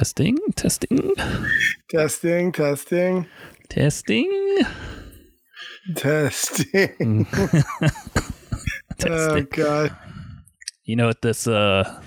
Testing, 0.00 0.38
testing, 0.56 1.12
Testing, 1.90 2.52
testing, 2.52 3.26
testing. 3.68 4.46
testing. 5.96 7.26
oh 9.06 9.42
god. 9.52 9.94
You 10.84 10.96
know 10.96 11.06
what 11.06 11.20
this 11.20 11.46
uh 11.46 12.00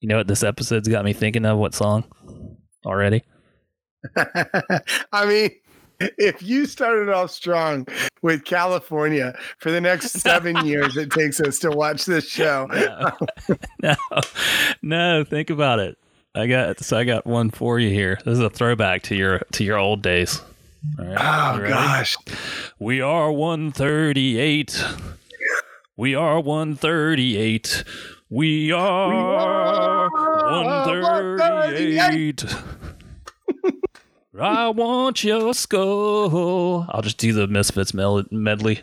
you 0.00 0.08
know 0.08 0.18
what 0.18 0.28
this 0.28 0.44
episode's 0.44 0.86
got 0.86 1.04
me 1.04 1.12
thinking 1.12 1.44
of? 1.44 1.58
What 1.58 1.74
song? 1.74 2.04
Already? 2.86 3.24
I 5.12 5.26
mean, 5.26 5.50
if 5.98 6.40
you 6.40 6.66
started 6.66 7.08
off 7.08 7.32
strong 7.32 7.88
with 8.22 8.44
California 8.44 9.36
for 9.58 9.72
the 9.72 9.80
next 9.80 10.10
seven 10.20 10.64
years 10.64 10.96
it 10.96 11.10
takes 11.10 11.40
us 11.40 11.58
to 11.58 11.70
watch 11.70 12.04
this 12.04 12.28
show, 12.28 12.68
No. 12.70 13.56
no. 13.82 13.94
No, 14.82 15.24
think 15.24 15.50
about 15.50 15.80
it. 15.80 15.96
I 16.36 16.46
got 16.46 16.84
so 16.84 16.98
I 16.98 17.04
got 17.04 17.26
one 17.26 17.50
for 17.50 17.80
you 17.80 17.88
here. 17.88 18.18
This 18.24 18.34
is 18.34 18.40
a 18.40 18.50
throwback 18.50 19.02
to 19.04 19.16
your 19.16 19.38
to 19.52 19.64
your 19.64 19.78
old 19.78 20.02
days. 20.02 20.42
Right. 20.98 21.16
oh 21.18 21.66
gosh, 21.66 22.16
We 22.78 23.00
are 23.00 23.32
138. 23.32 24.84
We 25.96 26.14
are 26.14 26.38
138. 26.38 27.84
We 28.28 28.70
are 28.70 30.10
138. 30.10 32.44
I 34.38 34.68
want 34.68 35.24
your 35.24 35.54
skull. 35.54 36.84
I'll 36.90 37.00
just 37.00 37.16
do 37.16 37.32
the 37.32 37.46
Misfits 37.46 37.94
medley. 37.94 38.82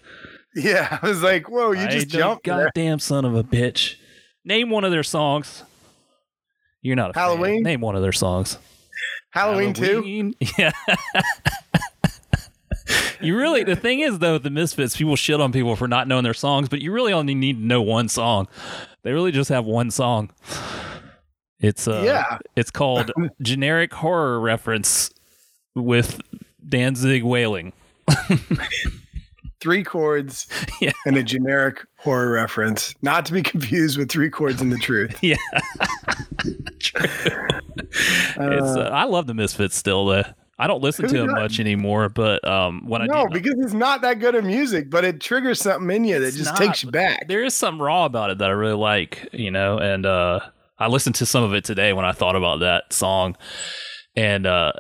yeah, 0.55 0.97
I 0.99 1.07
was 1.07 1.21
like, 1.21 1.47
whoa, 1.49 1.73
you 1.73 1.81
I 1.81 1.87
just 1.87 2.09
jumped. 2.09 2.45
Goddamn 2.45 2.97
son 2.97 3.25
of 3.25 3.35
a 3.35 3.43
bitch. 3.43 3.97
Name 4.43 4.71
one 4.71 4.83
of 4.83 4.89
their 4.91 5.03
songs. 5.03 5.61
You're 6.83 6.95
not 6.95 7.09
a 7.09 7.13
fan. 7.13 7.23
Halloween? 7.23 7.63
Name 7.63 7.81
one 7.81 7.95
of 7.95 8.01
their 8.03 8.11
songs. 8.11 8.59
Halloween, 9.31 9.73
too. 9.73 9.85
Halloween? 9.85 10.35
Yeah. 10.59 10.71
you 13.21 13.37
really 13.37 13.63
the 13.63 13.75
thing 13.75 14.01
is 14.01 14.19
though 14.19 14.33
with 14.33 14.43
the 14.43 14.49
Misfits, 14.49 14.95
people 14.97 15.15
shit 15.15 15.39
on 15.39 15.51
people 15.51 15.75
for 15.75 15.87
not 15.87 16.07
knowing 16.07 16.23
their 16.23 16.33
songs, 16.33 16.69
but 16.69 16.81
you 16.81 16.91
really 16.91 17.13
only 17.13 17.33
need 17.33 17.53
to 17.57 17.65
know 17.65 17.81
one 17.81 18.09
song. 18.09 18.47
They 19.03 19.11
really 19.13 19.31
just 19.31 19.49
have 19.49 19.65
one 19.65 19.89
song. 19.91 20.29
It's 21.59 21.87
uh 21.87 22.01
Yeah. 22.05 22.37
it's 22.55 22.69
called 22.71 23.11
Generic 23.41 23.93
Horror 23.93 24.39
Reference 24.39 25.09
with 25.75 26.19
Danzig 26.67 27.23
Wailing. 27.23 27.73
Three 29.63 29.81
chords 29.81 30.45
Yeah. 30.81 30.91
and 31.05 31.15
a 31.15 31.23
generic 31.23 31.85
horror 31.95 32.29
reference, 32.33 32.93
not 33.01 33.25
to 33.27 33.31
be 33.33 33.41
confused 33.41 33.97
with 33.97 34.11
three 34.11 34.29
chords 34.29 34.59
and 34.59 34.69
the 34.73 34.77
truth. 34.77 35.17
Yeah. 35.23 35.37
it's 36.45 36.95
uh, 38.37 38.89
I 38.93 39.05
love 39.05 39.25
the 39.25 39.33
Misfits 39.33 39.77
still 39.77 40.05
though. 40.05 40.23
I 40.59 40.67
don't 40.67 40.83
listen 40.83 41.07
to 41.07 41.13
them 41.13 41.27
doesn't? 41.27 41.41
much 41.41 41.59
anymore, 41.61 42.09
but 42.09 42.45
um 42.45 42.87
when 42.89 43.01
I 43.01 43.05
No, 43.05 43.27
because 43.27 43.55
it's 43.59 43.73
not 43.73 44.01
that 44.01 44.19
good 44.19 44.35
of 44.35 44.43
music, 44.43 44.89
but 44.89 45.05
it 45.05 45.21
triggers 45.21 45.61
something 45.61 45.89
in 45.95 46.03
you 46.03 46.19
that 46.19 46.33
just 46.33 46.51
not, 46.51 46.57
takes 46.57 46.83
you 46.83 46.91
back. 46.91 47.29
There 47.29 47.43
is 47.43 47.53
something 47.53 47.81
raw 47.81 48.03
about 48.03 48.31
it 48.31 48.39
that 48.39 48.49
I 48.49 48.53
really 48.53 48.75
like, 48.75 49.29
you 49.31 49.49
know, 49.49 49.77
and 49.77 50.05
uh 50.05 50.41
I 50.77 50.87
listened 50.87 51.15
to 51.15 51.25
some 51.25 51.43
of 51.43 51.53
it 51.53 51.63
today 51.63 51.93
when 51.93 52.03
I 52.03 52.11
thought 52.11 52.35
about 52.35 52.59
that 52.59 52.91
song 52.91 53.37
and 54.15 54.45
uh 54.45 54.73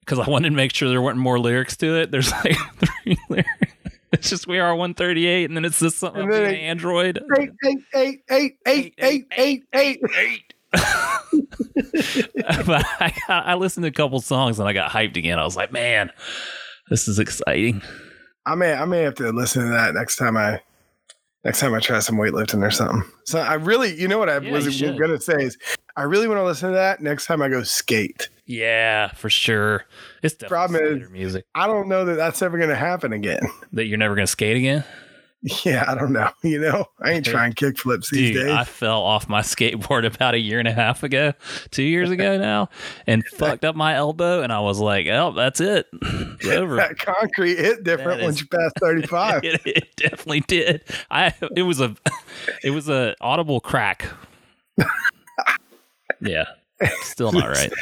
because 0.00 0.18
I 0.20 0.30
wanted 0.30 0.50
to 0.50 0.56
make 0.56 0.72
sure 0.72 0.88
there 0.88 1.02
weren't 1.02 1.18
more 1.18 1.38
lyrics 1.38 1.76
to 1.78 1.96
it. 2.00 2.10
There's 2.10 2.30
like 2.32 2.56
three 2.78 3.18
lyrics. 3.28 3.72
It's 4.16 4.30
just 4.30 4.46
we 4.46 4.58
are 4.58 4.74
138, 4.74 5.44
and 5.44 5.56
then 5.56 5.64
it's 5.64 5.78
just 5.78 5.98
something 5.98 6.22
And 6.22 6.32
then 6.32 6.54
it- 6.54 6.58
Android. 6.58 7.22
Eight, 7.38 7.50
eight, 7.64 7.78
eight, 7.94 8.20
eight, 8.30 8.58
eight, 8.66 8.94
eight, 8.98 9.26
eight, 9.32 9.64
eight. 9.74 10.00
eight. 10.18 10.54
but 12.66 12.84
I, 13.00 13.12
I 13.28 13.54
listened 13.54 13.84
to 13.84 13.88
a 13.88 13.92
couple 13.92 14.20
songs 14.20 14.58
and 14.58 14.68
I 14.68 14.72
got 14.72 14.90
hyped 14.90 15.16
again. 15.16 15.38
I 15.38 15.44
was 15.44 15.56
like, 15.56 15.72
man, 15.72 16.10
this 16.90 17.08
is 17.08 17.18
exciting. 17.18 17.82
I 18.46 18.54
may, 18.54 18.72
I 18.72 18.84
may 18.84 19.00
have 19.02 19.14
to 19.16 19.30
listen 19.32 19.64
to 19.64 19.70
that 19.70 19.94
next 19.94 20.16
time 20.16 20.36
I, 20.36 20.60
next 21.46 21.60
time 21.60 21.72
I 21.74 21.78
try 21.80 22.00
some 22.00 22.16
weightlifting 22.16 22.62
or 22.62 22.70
something. 22.70 23.04
So 23.24 23.38
I 23.38 23.54
really, 23.54 23.94
you 23.98 24.08
know 24.08 24.18
what 24.18 24.28
I 24.28 24.38
Yeah, 24.38 24.50
was 24.52 24.66
gonna 24.80 25.20
say 25.20 25.36
is, 25.44 25.56
I 25.96 26.02
really 26.02 26.28
want 26.28 26.38
to 26.38 26.44
listen 26.44 26.70
to 26.70 26.74
that 26.74 27.00
next 27.00 27.26
time 27.26 27.40
I 27.40 27.48
go 27.48 27.62
skate. 27.62 28.28
Yeah, 28.46 29.12
for 29.12 29.30
sure. 29.30 29.84
It's 30.22 30.34
definitely 30.34 30.48
Problem 30.48 31.02
is- 31.02 31.10
music 31.10 31.44
I 31.54 31.66
don't 31.66 31.88
know 31.88 32.04
that 32.04 32.16
that's 32.16 32.42
ever 32.42 32.58
gonna 32.58 32.74
happen 32.74 33.12
again. 33.12 33.40
that 33.72 33.86
you're 33.86 33.98
never 33.98 34.14
gonna 34.14 34.26
skate 34.26 34.56
again. 34.56 34.84
Yeah, 35.64 35.84
I 35.86 35.94
don't 35.94 36.12
know. 36.12 36.30
You 36.42 36.60
know, 36.60 36.86
I 37.02 37.12
ain't 37.12 37.26
trying 37.26 37.52
kick 37.52 37.78
flips 37.78 38.10
these 38.10 38.32
Dude, 38.34 38.46
days. 38.46 38.54
I 38.54 38.64
fell 38.64 39.02
off 39.02 39.28
my 39.28 39.40
skateboard 39.40 40.06
about 40.14 40.34
a 40.34 40.38
year 40.38 40.58
and 40.58 40.68
a 40.68 40.72
half 40.72 41.02
ago, 41.02 41.32
two 41.70 41.82
years 41.82 42.10
ago 42.10 42.38
now, 42.38 42.68
and 43.06 43.24
fucked 43.26 43.64
up 43.64 43.74
my 43.74 43.94
elbow. 43.94 44.42
And 44.42 44.52
I 44.52 44.60
was 44.60 44.78
like, 44.78 45.06
"Oh, 45.08 45.32
that's 45.32 45.60
it. 45.60 45.86
It's 45.92 46.46
over." 46.46 46.76
that 46.76 46.98
concrete 46.98 47.58
hit 47.58 47.84
different 47.84 48.22
once 48.22 48.40
you 48.40 48.46
pass 48.46 48.70
35. 48.80 49.44
it, 49.44 49.60
it 49.66 49.96
definitely 49.96 50.40
did. 50.40 50.82
I 51.10 51.34
it 51.56 51.62
was 51.62 51.80
a 51.80 51.94
it 52.62 52.70
was 52.70 52.88
a 52.88 53.14
audible 53.20 53.60
crack. 53.60 54.08
yeah, 56.20 56.44
still 57.02 57.32
not 57.32 57.48
right. 57.48 57.72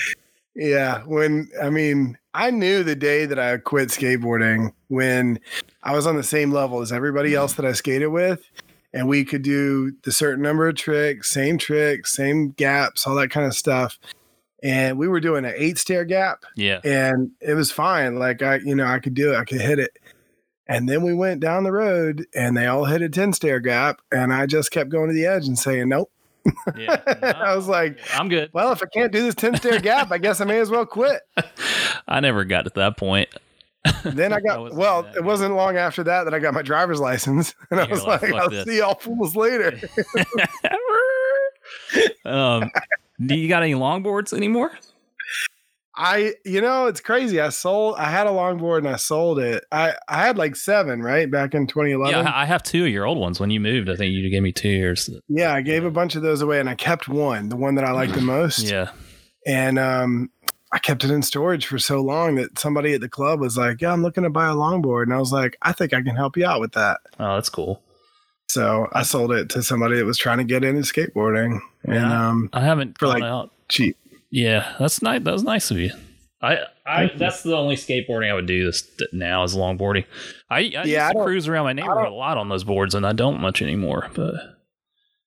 Yeah, 0.54 1.03
when 1.03 1.48
I 1.60 1.70
mean, 1.70 2.16
I 2.32 2.50
knew 2.50 2.82
the 2.82 2.97
day 2.97 3.26
that 3.26 3.38
I 3.38 3.56
quit 3.59 3.88
skateboarding 3.88 4.72
when 4.88 5.41
I 5.82 5.94
was 5.94 6.06
on 6.06 6.16
the 6.16 6.22
same 6.22 6.53
level 6.53 6.81
as 6.81 6.92
everybody 6.92 7.34
else 7.34 7.54
that 7.54 7.66
I 7.66 7.72
skated 7.72 8.10
with, 8.10 8.48
and 8.93 9.09
we 9.09 9.25
could 9.25 9.43
do 9.43 9.93
the 10.04 10.12
certain 10.12 10.43
number 10.43 10.69
of 10.69 10.76
tricks, 10.76 11.31
same 11.31 11.59
tricks, 11.59 12.12
same 12.12 12.50
gaps, 12.50 13.06
all 13.06 13.16
that 13.16 13.31
kind 13.31 13.47
of 13.47 13.54
stuff. 13.54 13.98
And 14.62 14.97
we 14.97 15.09
were 15.09 15.20
doing 15.20 15.44
an 15.44 15.54
eight 15.56 15.76
stair 15.76 16.04
gap, 16.04 16.44
Yeah, 16.56 16.81
and 16.84 17.32
it 17.41 17.54
was 17.54 17.70
fine. 17.70 18.19
Like 18.19 18.41
I, 18.41 18.56
you 18.56 18.75
know, 18.75 18.87
I 18.87 19.00
could 19.00 19.14
do 19.14 19.32
it, 19.32 19.37
I 19.37 19.44
could 19.44 19.60
hit 19.60 19.78
it. 19.78 19.98
And 20.66 20.88
then 20.88 21.03
we 21.03 21.12
went 21.12 21.41
down 21.41 21.64
the 21.64 21.72
road, 21.72 22.26
and 22.34 22.56
they 22.56 22.66
all 22.66 22.84
hit 22.87 23.03
a 23.03 23.09
ten 23.09 23.32
stair 23.32 23.60
gap, 23.60 24.00
and 24.10 24.32
I 24.32 24.47
just 24.47 24.70
kept 24.70 24.91
going 24.91 25.09
to 25.09 25.14
the 25.14 25.26
edge 25.26 25.47
and 25.47 25.59
saying 25.59 25.88
nope. 25.88 26.10
Yeah. 26.77 27.00
I 27.44 27.55
was 27.55 27.69
like, 27.69 27.99
I'm 28.15 28.28
good. 28.28 28.50
well, 28.53 28.72
if 28.72 28.82
I 28.82 28.87
can't 28.87 29.12
do 29.12 29.22
this 29.22 29.34
10 29.34 29.56
stair 29.56 29.81
gap, 29.81 30.10
I 30.10 30.19
guess 30.19 30.41
I 30.41 30.44
may 30.44 30.59
as 30.60 30.71
well 30.71 30.87
quit. 30.87 31.22
I 32.09 32.21
never 32.21 32.44
got 32.44 32.62
to 32.65 32.72
that 32.77 32.97
point. 32.97 33.28
Then 34.03 34.32
I 34.32 34.37
I 34.37 34.41
got, 34.41 34.60
wasn't 34.60 34.81
well, 34.81 35.06
it 35.15 35.22
wasn't 35.25 35.55
long 35.56 35.77
after 35.77 36.03
that 36.05 36.25
that 36.25 36.32
I 36.32 36.38
got 36.38 36.55
my 36.55 36.62
driver's 36.62 37.00
license. 37.00 37.55
And 37.71 37.81
I 37.81 37.84
You're 37.84 37.91
was 37.97 38.05
like, 38.05 38.22
like, 38.22 38.34
I'll 38.34 38.49
this." 38.49 38.65
see 38.65 38.78
y'all 38.78 38.94
fools 38.94 39.37
later. 39.37 39.78
um, 42.25 42.71
do 43.25 43.34
you 43.34 43.47
got 43.49 43.62
any 43.62 43.75
longboards 43.75 44.32
anymore? 44.32 44.72
I, 45.97 46.34
you 46.44 46.60
know, 46.60 46.87
it's 46.87 47.00
crazy. 47.00 47.41
I 47.41 47.50
sold, 47.50 47.97
I 47.99 48.10
had 48.10 48.27
a 48.27 48.31
longboard 48.31 48.78
and 48.78 48.88
I 48.88 48.97
sold 48.97 49.38
it. 49.38 49.65
I, 49.71 49.94
I 50.09 50.27
had 50.27 50.37
like 50.37 50.56
seven, 50.56 51.03
right? 51.03 51.31
Back 51.31 51.55
in 51.55 51.66
2011. 51.69 52.25
Yeah, 52.27 52.32
I 52.34 52.44
have 52.47 52.62
two 52.65 52.84
of 52.84 52.91
your 52.91 53.06
old 53.06 53.19
ones. 53.19 53.38
When 53.38 53.50
you 53.50 53.60
moved, 53.60 53.88
I 53.88 53.94
think 53.97 54.12
you 54.12 54.28
gave 54.28 54.43
me 54.43 54.53
two 54.53 54.69
years. 54.71 55.09
Yeah, 55.28 55.55
I 55.55 55.60
gave 55.62 55.84
a 55.84 55.91
bunch 55.93 56.16
of 56.16 56.22
those 56.22 56.41
away 56.43 56.59
and 56.59 56.69
I 56.69 56.75
kept 56.75 57.09
one, 57.09 57.49
the 57.49 57.56
one 57.56 57.77
that 57.77 57.84
I 57.84 57.93
liked 57.93 58.15
the 58.15 58.21
most. 58.22 58.60
Yeah, 58.60 58.91
And 59.47 59.78
um, 59.78 60.31
I 60.72 60.78
kept 60.81 61.05
it 61.05 61.10
in 61.12 61.22
storage 61.22 61.66
for 61.66 61.78
so 61.78 62.00
long 62.00 62.34
that 62.37 62.59
somebody 62.59 62.94
at 62.94 63.00
the 63.00 63.09
club 63.09 63.38
was 63.38 63.56
like, 63.56 63.81
Yeah, 63.81 63.93
I'm 63.93 64.03
looking 64.03 64.25
to 64.25 64.31
buy 64.31 64.47
a 64.47 64.55
longboard. 64.55 65.05
And 65.05 65.15
I 65.15 65.19
was 65.19 65.32
like, 65.32 65.56
I 65.62 65.71
think 65.72 65.94
I 65.94 66.03
can 66.03 66.16
help 66.16 66.37
you 66.37 66.44
out 66.44 66.61
with 66.61 66.72
that. 66.72 66.99
oh, 67.21 67.34
that's 67.37 67.49
cool. 67.50 67.81
So 68.49 68.88
I 68.93 69.03
sold 69.05 69.32
it 69.32 69.49
to 69.50 69.62
somebody 69.62 69.97
that 69.97 70.05
was 70.05 70.19
trying 70.19 70.38
to 70.38 70.44
get 70.44 70.64
into 70.64 70.82
skateboarding 70.82 71.61
and 71.85 72.05
um, 72.05 72.50
I 72.52 72.61
haven't 72.61 72.99
For, 72.99 73.06
like, 73.08 73.23
out. 73.23 73.50
cheap. 73.69 73.97
Yeah, 74.31 74.75
that's 74.79 75.03
nice. 75.03 75.23
That 75.23 75.32
was 75.32 75.43
nice 75.44 75.71
of 75.71 75.79
you. 75.79 75.93
I, 76.43 76.59
I 76.87 77.11
that's 77.17 77.43
the 77.43 77.56
only 77.56 77.76
skateboarding 77.76 78.31
I 78.31 78.35
would 78.35 78.47
do 78.47 78.67
this 78.67 78.87
now 79.12 79.44
is 79.44 79.56
longboarding. 79.56 80.05
I, 80.50 80.56
I 80.59 80.61
Yeah, 80.61 80.82
used 80.85 80.87
to 81.09 81.12
don't- 81.15 81.25
cruise 81.25 81.49
around 81.49 81.65
my 81.65 81.73
neighborhood 81.73 82.09
a 82.09 82.15
lot 82.15 82.37
on 82.37 82.49
those 82.49 82.65
boards, 82.65 82.94
and 82.94 83.06
I 83.06 83.12
don't 83.12 83.41
much 83.41 83.62
anymore. 83.62 84.11
But 84.15 84.35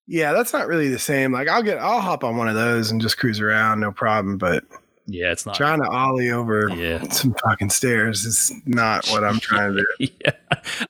Yeah, 0.06 0.34
that's 0.34 0.54
not 0.54 0.68
really 0.68 0.90
the 0.90 1.00
same. 1.00 1.32
Like 1.32 1.48
I'll 1.48 1.64
get, 1.64 1.80
I'll 1.80 2.02
hop 2.02 2.24
on 2.24 2.38
one 2.38 2.48
of 2.50 2.56
those 2.56 2.92
and 2.92 3.02
just 3.02 3.18
cruise 3.18 3.40
around, 3.40 3.80
no 3.80 3.92
problem. 3.92 4.38
But 4.38 4.64
yeah, 5.08 5.32
it's 5.32 5.46
not. 5.46 5.56
trying 5.56 5.82
to 5.82 5.88
ollie 5.90 6.30
over 6.30 6.70
Yeah. 6.76 7.02
some 7.10 7.34
fucking 7.44 7.70
stairs 7.72 8.26
is 8.26 8.54
not 8.66 9.08
what 9.08 9.24
I'm 9.24 9.40
trying 9.40 9.74
to 9.74 9.86
do. 10.00 10.08
yeah, 10.24 10.32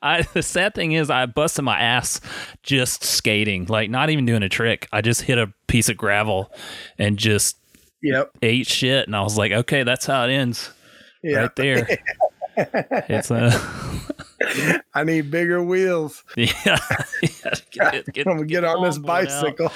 I, 0.02 0.22
the 0.22 0.42
sad 0.42 0.74
thing 0.74 0.92
is 0.92 1.08
I 1.08 1.24
busted 1.26 1.64
my 1.64 1.78
ass 1.80 2.20
just 2.64 3.02
skating, 3.04 3.64
like 3.66 3.88
not 3.90 4.10
even 4.10 4.26
doing 4.26 4.42
a 4.42 4.48
trick. 4.48 4.88
I 4.92 5.00
just 5.00 5.22
hit 5.22 5.38
a 5.38 5.52
piece 5.68 5.88
of 5.88 5.96
gravel 5.96 6.52
and 6.98 7.16
just 7.16 7.56
Yep. 8.02 8.30
ate 8.42 8.66
shit, 8.66 9.06
and 9.06 9.16
I 9.16 9.22
was 9.22 9.36
like, 9.36 9.52
okay, 9.52 9.82
that's 9.82 10.06
how 10.06 10.24
it 10.26 10.30
ends, 10.32 10.70
Yeah. 11.22 11.38
right 11.40 11.56
there. 11.56 11.98
it's 12.56 13.30
uh, 13.30 13.50
I 14.94 15.04
need 15.04 15.30
bigger 15.30 15.62
wheels. 15.62 16.22
yeah, 16.36 16.52
yeah 16.64 17.54
get, 17.72 17.94
it- 17.94 18.12
get, 18.12 18.26
I'm 18.26 18.36
gonna 18.36 18.46
get 18.46 18.64
on 18.64 18.82
this 18.84 18.96
out. 18.96 19.02
bicycle. 19.02 19.72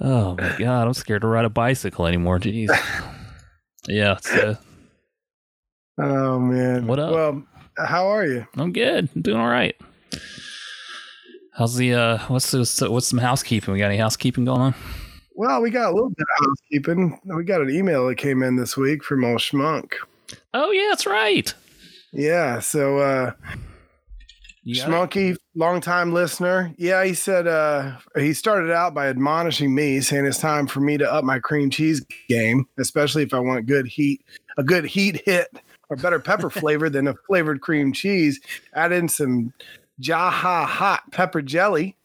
Oh 0.00 0.34
my 0.36 0.56
god, 0.58 0.86
I'm 0.86 0.94
scared 0.94 1.22
to 1.22 1.28
ride 1.28 1.44
a 1.44 1.50
bicycle 1.50 2.06
anymore. 2.06 2.38
Jeez. 2.38 2.70
yeah, 3.88 4.16
so 4.20 4.56
Oh 5.98 6.38
man. 6.40 6.86
What 6.86 6.98
up? 6.98 7.12
Well, 7.12 7.44
how 7.78 8.06
are 8.08 8.26
you? 8.26 8.46
I'm 8.56 8.72
good. 8.72 9.08
I'm 9.14 9.22
doing 9.22 9.38
all 9.40 9.48
right. 9.48 9.76
How's 11.54 11.76
the 11.76 11.94
uh? 11.94 12.18
What's 12.28 12.50
the, 12.50 12.90
what's 12.90 13.06
some 13.06 13.18
housekeeping? 13.18 13.72
We 13.74 13.78
got 13.78 13.86
any 13.86 13.98
housekeeping 13.98 14.44
going 14.44 14.60
on? 14.60 14.74
Well, 15.34 15.62
we 15.62 15.70
got 15.70 15.90
a 15.90 15.94
little 15.94 16.10
bit 16.10 16.26
of 16.38 16.46
housekeeping. 16.46 17.20
We 17.24 17.44
got 17.44 17.62
an 17.62 17.70
email 17.70 18.06
that 18.08 18.16
came 18.16 18.42
in 18.42 18.56
this 18.56 18.76
week 18.76 19.02
from 19.02 19.24
old 19.24 19.38
Schmunk. 19.38 19.94
Oh 20.54 20.70
yeah, 20.70 20.86
that's 20.90 21.06
right. 21.06 21.52
Yeah, 22.12 22.60
so 22.60 22.98
uh 22.98 23.32
You 24.62 24.76
got? 24.76 25.10
Schmunky, 25.10 25.36
longtime 25.54 26.12
listener. 26.12 26.74
Yeah, 26.76 27.04
he 27.04 27.14
said 27.14 27.46
uh 27.46 27.96
he 28.16 28.34
started 28.34 28.70
out 28.70 28.94
by 28.94 29.08
admonishing 29.08 29.74
me, 29.74 30.00
saying 30.00 30.26
it's 30.26 30.38
time 30.38 30.66
for 30.66 30.80
me 30.80 30.98
to 30.98 31.10
up 31.10 31.24
my 31.24 31.38
cream 31.38 31.70
cheese 31.70 32.04
game, 32.28 32.66
especially 32.78 33.22
if 33.22 33.32
I 33.32 33.38
want 33.38 33.66
good 33.66 33.86
heat, 33.86 34.22
a 34.58 34.62
good 34.62 34.84
heat 34.84 35.22
hit 35.24 35.48
or 35.88 35.96
better 35.96 36.20
pepper 36.20 36.50
flavor 36.50 36.90
than 36.90 37.08
a 37.08 37.14
flavored 37.26 37.60
cream 37.60 37.92
cheese. 37.92 38.40
Add 38.74 38.92
in 38.92 39.08
some 39.08 39.52
Jaha 40.00 40.66
hot 40.66 41.10
pepper 41.12 41.42
jelly 41.42 41.96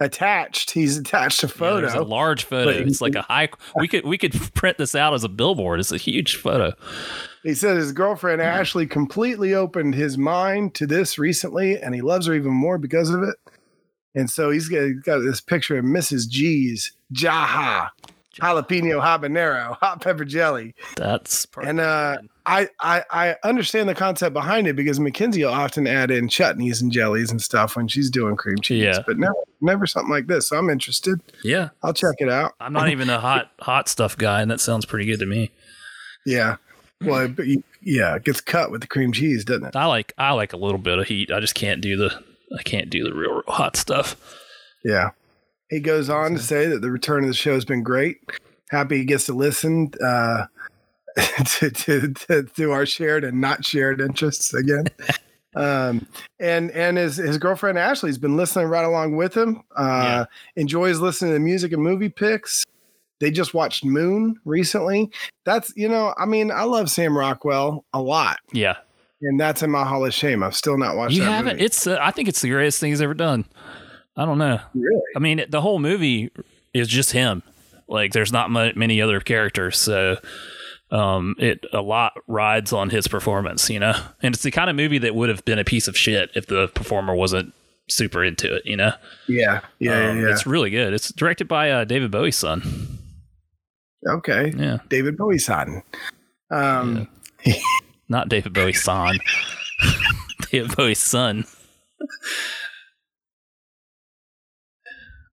attached. 0.00 0.70
He's 0.72 0.96
attached 0.98 1.42
a 1.42 1.48
photo. 1.48 1.82
there's 1.82 1.94
a 1.94 2.02
large 2.02 2.44
photo. 2.44 2.70
It's 2.70 3.00
like 3.00 3.14
a 3.14 3.22
high. 3.22 3.48
We 3.76 3.88
could 3.88 4.04
we 4.04 4.18
could 4.18 4.32
print 4.54 4.78
this 4.78 4.94
out 4.94 5.14
as 5.14 5.24
a 5.24 5.28
billboard. 5.28 5.80
It's 5.80 5.92
a 5.92 5.96
huge 5.96 6.36
photo. 6.36 6.72
He 7.42 7.54
said 7.54 7.76
his 7.76 7.92
girlfriend 7.92 8.40
Ashley 8.40 8.86
completely 8.86 9.54
opened 9.54 9.94
his 9.94 10.16
mind 10.16 10.74
to 10.74 10.86
this 10.86 11.18
recently, 11.18 11.80
and 11.80 11.94
he 11.94 12.00
loves 12.00 12.26
her 12.26 12.34
even 12.34 12.52
more 12.52 12.78
because 12.78 13.10
of 13.10 13.22
it. 13.22 13.36
And 14.14 14.30
so 14.30 14.50
he's 14.50 14.68
got, 14.68 14.82
he's 14.84 15.00
got 15.00 15.18
this 15.18 15.40
picture 15.40 15.76
of 15.76 15.84
Mrs. 15.84 16.28
G's 16.28 16.92
Jaha 17.12 17.90
jalapeno 18.40 19.00
habanero 19.02 19.76
hot 19.78 20.00
pepper 20.00 20.24
jelly. 20.24 20.74
That's 20.96 21.46
perfect. 21.46 21.70
And 21.70 21.80
uh, 21.80 22.18
I, 22.46 22.68
I 22.80 23.02
I 23.10 23.36
understand 23.42 23.88
the 23.88 23.94
concept 23.94 24.34
behind 24.34 24.66
it 24.66 24.76
because 24.76 25.00
Mackenzie 25.00 25.44
will 25.44 25.52
often 25.52 25.86
add 25.86 26.10
in 26.10 26.28
chutneys 26.28 26.82
and 26.82 26.92
jellies 26.92 27.30
and 27.30 27.40
stuff 27.40 27.74
when 27.76 27.88
she's 27.88 28.10
doing 28.10 28.36
cream 28.36 28.58
cheese, 28.58 28.82
Yeah. 28.82 29.02
but 29.06 29.16
never 29.18 29.34
never 29.62 29.86
something 29.86 30.10
like 30.10 30.26
this. 30.26 30.48
So 30.48 30.58
I'm 30.58 30.68
interested. 30.68 31.20
yeah, 31.42 31.70
I'll 31.82 31.94
check 31.94 32.16
it 32.18 32.28
out. 32.28 32.52
I'm 32.60 32.72
not 32.74 32.90
even 32.90 33.08
a 33.08 33.18
hot 33.18 33.50
hot 33.60 33.88
stuff 33.88 34.16
guy, 34.18 34.42
and 34.42 34.50
that 34.50 34.60
sounds 34.60 34.84
pretty 34.84 35.06
good 35.06 35.20
to 35.20 35.26
me. 35.26 35.50
Yeah. 36.26 36.56
Well, 37.00 37.34
yeah, 37.82 38.14
it 38.16 38.24
gets 38.24 38.40
cut 38.40 38.70
with 38.70 38.80
the 38.80 38.86
cream 38.86 39.12
cheese, 39.12 39.44
doesn't 39.44 39.64
it? 39.66 39.76
I 39.76 39.86
like 39.86 40.12
I 40.18 40.32
like 40.32 40.52
a 40.52 40.56
little 40.58 40.78
bit 40.78 40.98
of 40.98 41.06
heat. 41.06 41.30
I 41.30 41.40
just 41.40 41.54
can't 41.54 41.80
do 41.80 41.96
the 41.96 42.10
I 42.58 42.62
can't 42.62 42.88
do 42.90 43.04
the 43.04 43.14
real, 43.14 43.32
real 43.32 43.42
hot 43.48 43.76
stuff. 43.76 44.16
Yeah. 44.84 45.10
He 45.70 45.80
goes 45.80 46.08
on 46.10 46.32
to 46.34 46.38
say 46.38 46.66
that 46.66 46.82
the 46.82 46.90
return 46.90 47.24
of 47.24 47.28
the 47.28 47.34
show 47.34 47.54
has 47.54 47.64
been 47.64 47.82
great. 47.82 48.18
Happy 48.70 48.98
he 48.98 49.04
gets 49.04 49.26
to 49.26 49.32
listen 49.34 49.90
uh, 50.04 50.44
to, 51.46 51.70
to, 51.70 52.12
to, 52.12 52.42
to 52.42 52.72
our 52.72 52.86
shared 52.86 53.24
and 53.24 53.40
not 53.40 53.64
shared 53.64 54.00
interests 54.00 54.52
again. 54.54 54.86
um, 55.56 56.06
and 56.40 56.70
and 56.72 56.96
his, 56.98 57.16
his 57.16 57.38
girlfriend 57.38 57.78
Ashley's 57.78 58.18
been 58.18 58.36
listening 58.36 58.66
right 58.66 58.84
along 58.84 59.16
with 59.16 59.36
him. 59.36 59.62
Uh, 59.76 60.24
Enjoys 60.56 60.98
listening 61.00 61.32
to 61.34 61.38
music 61.38 61.72
and 61.72 61.82
movie 61.82 62.08
picks. 62.08 62.64
They 63.20 63.30
just 63.30 63.54
watched 63.54 63.84
Moon 63.84 64.36
recently. 64.44 65.10
That's, 65.44 65.72
you 65.76 65.88
know, 65.88 66.12
I 66.18 66.26
mean, 66.26 66.50
I 66.50 66.64
love 66.64 66.90
Sam 66.90 67.16
Rockwell 67.16 67.84
a 67.92 68.02
lot. 68.02 68.38
Yeah, 68.52 68.76
And 69.22 69.38
that's 69.38 69.62
in 69.62 69.70
my 69.70 69.84
hall 69.84 70.04
of 70.04 70.12
shame. 70.12 70.42
I've 70.42 70.56
still 70.56 70.76
not 70.76 70.96
watched 70.96 71.14
you 71.14 71.22
haven't. 71.22 71.54
movie. 71.54 71.64
It's 71.64 71.86
uh, 71.86 71.96
I 72.00 72.10
think 72.10 72.28
it's 72.28 72.40
the 72.40 72.50
greatest 72.50 72.80
thing 72.80 72.90
he's 72.90 73.00
ever 73.00 73.14
done. 73.14 73.44
I 74.16 74.24
don't 74.24 74.38
know. 74.38 74.58
really? 74.74 75.02
I 75.16 75.20
mean, 75.20 75.44
the 75.48 75.60
whole 75.60 75.78
movie 75.78 76.30
is 76.74 76.88
just 76.88 77.12
him. 77.12 77.42
Like, 77.88 78.12
there's 78.12 78.32
not 78.32 78.50
many 78.50 79.00
other 79.00 79.20
characters, 79.20 79.78
so 79.78 80.16
um, 80.90 81.34
it 81.38 81.64
a 81.72 81.80
lot 81.80 82.12
rides 82.26 82.72
on 82.72 82.90
his 82.90 83.08
performance, 83.08 83.68
you 83.70 83.80
know. 83.80 83.94
And 84.22 84.34
it's 84.34 84.42
the 84.42 84.50
kind 84.50 84.70
of 84.70 84.76
movie 84.76 84.98
that 84.98 85.14
would 85.14 85.28
have 85.28 85.44
been 85.44 85.58
a 85.58 85.64
piece 85.64 85.88
of 85.88 85.96
shit 85.96 86.30
if 86.34 86.46
the 86.46 86.68
performer 86.68 87.14
wasn't 87.14 87.52
super 87.88 88.24
into 88.24 88.54
it, 88.54 88.64
you 88.64 88.76
know. 88.76 88.92
Yeah. 89.26 89.60
Yeah. 89.78 90.10
Um, 90.10 90.18
yeah, 90.18 90.26
yeah. 90.26 90.32
It's 90.32 90.46
really 90.46 90.70
good. 90.70 90.92
It's 90.92 91.12
directed 91.12 91.48
by 91.48 91.70
uh, 91.70 91.84
David 91.84 92.10
Bowie's 92.10 92.36
son. 92.36 92.98
Okay. 94.06 94.52
Yeah, 94.56 94.78
David 94.88 95.16
Bowie's 95.16 95.46
son. 95.46 95.82
Um, 96.50 97.08
not 98.08 98.28
David 98.28 98.52
Bowie's 98.52 98.82
son. 98.82 99.18
David 100.50 100.76
Bowie's 100.76 100.98
son. 100.98 101.44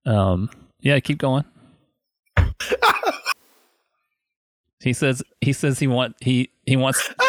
um. 0.06 0.50
Yeah. 0.80 1.00
Keep 1.00 1.20
going. 1.20 1.46
He 4.82 4.94
says. 4.94 5.24
He 5.42 5.54
says 5.54 5.80
he 5.80 5.88
want. 5.88 6.16
He 6.22 6.52
he 6.66 6.76
wants. 6.76 7.08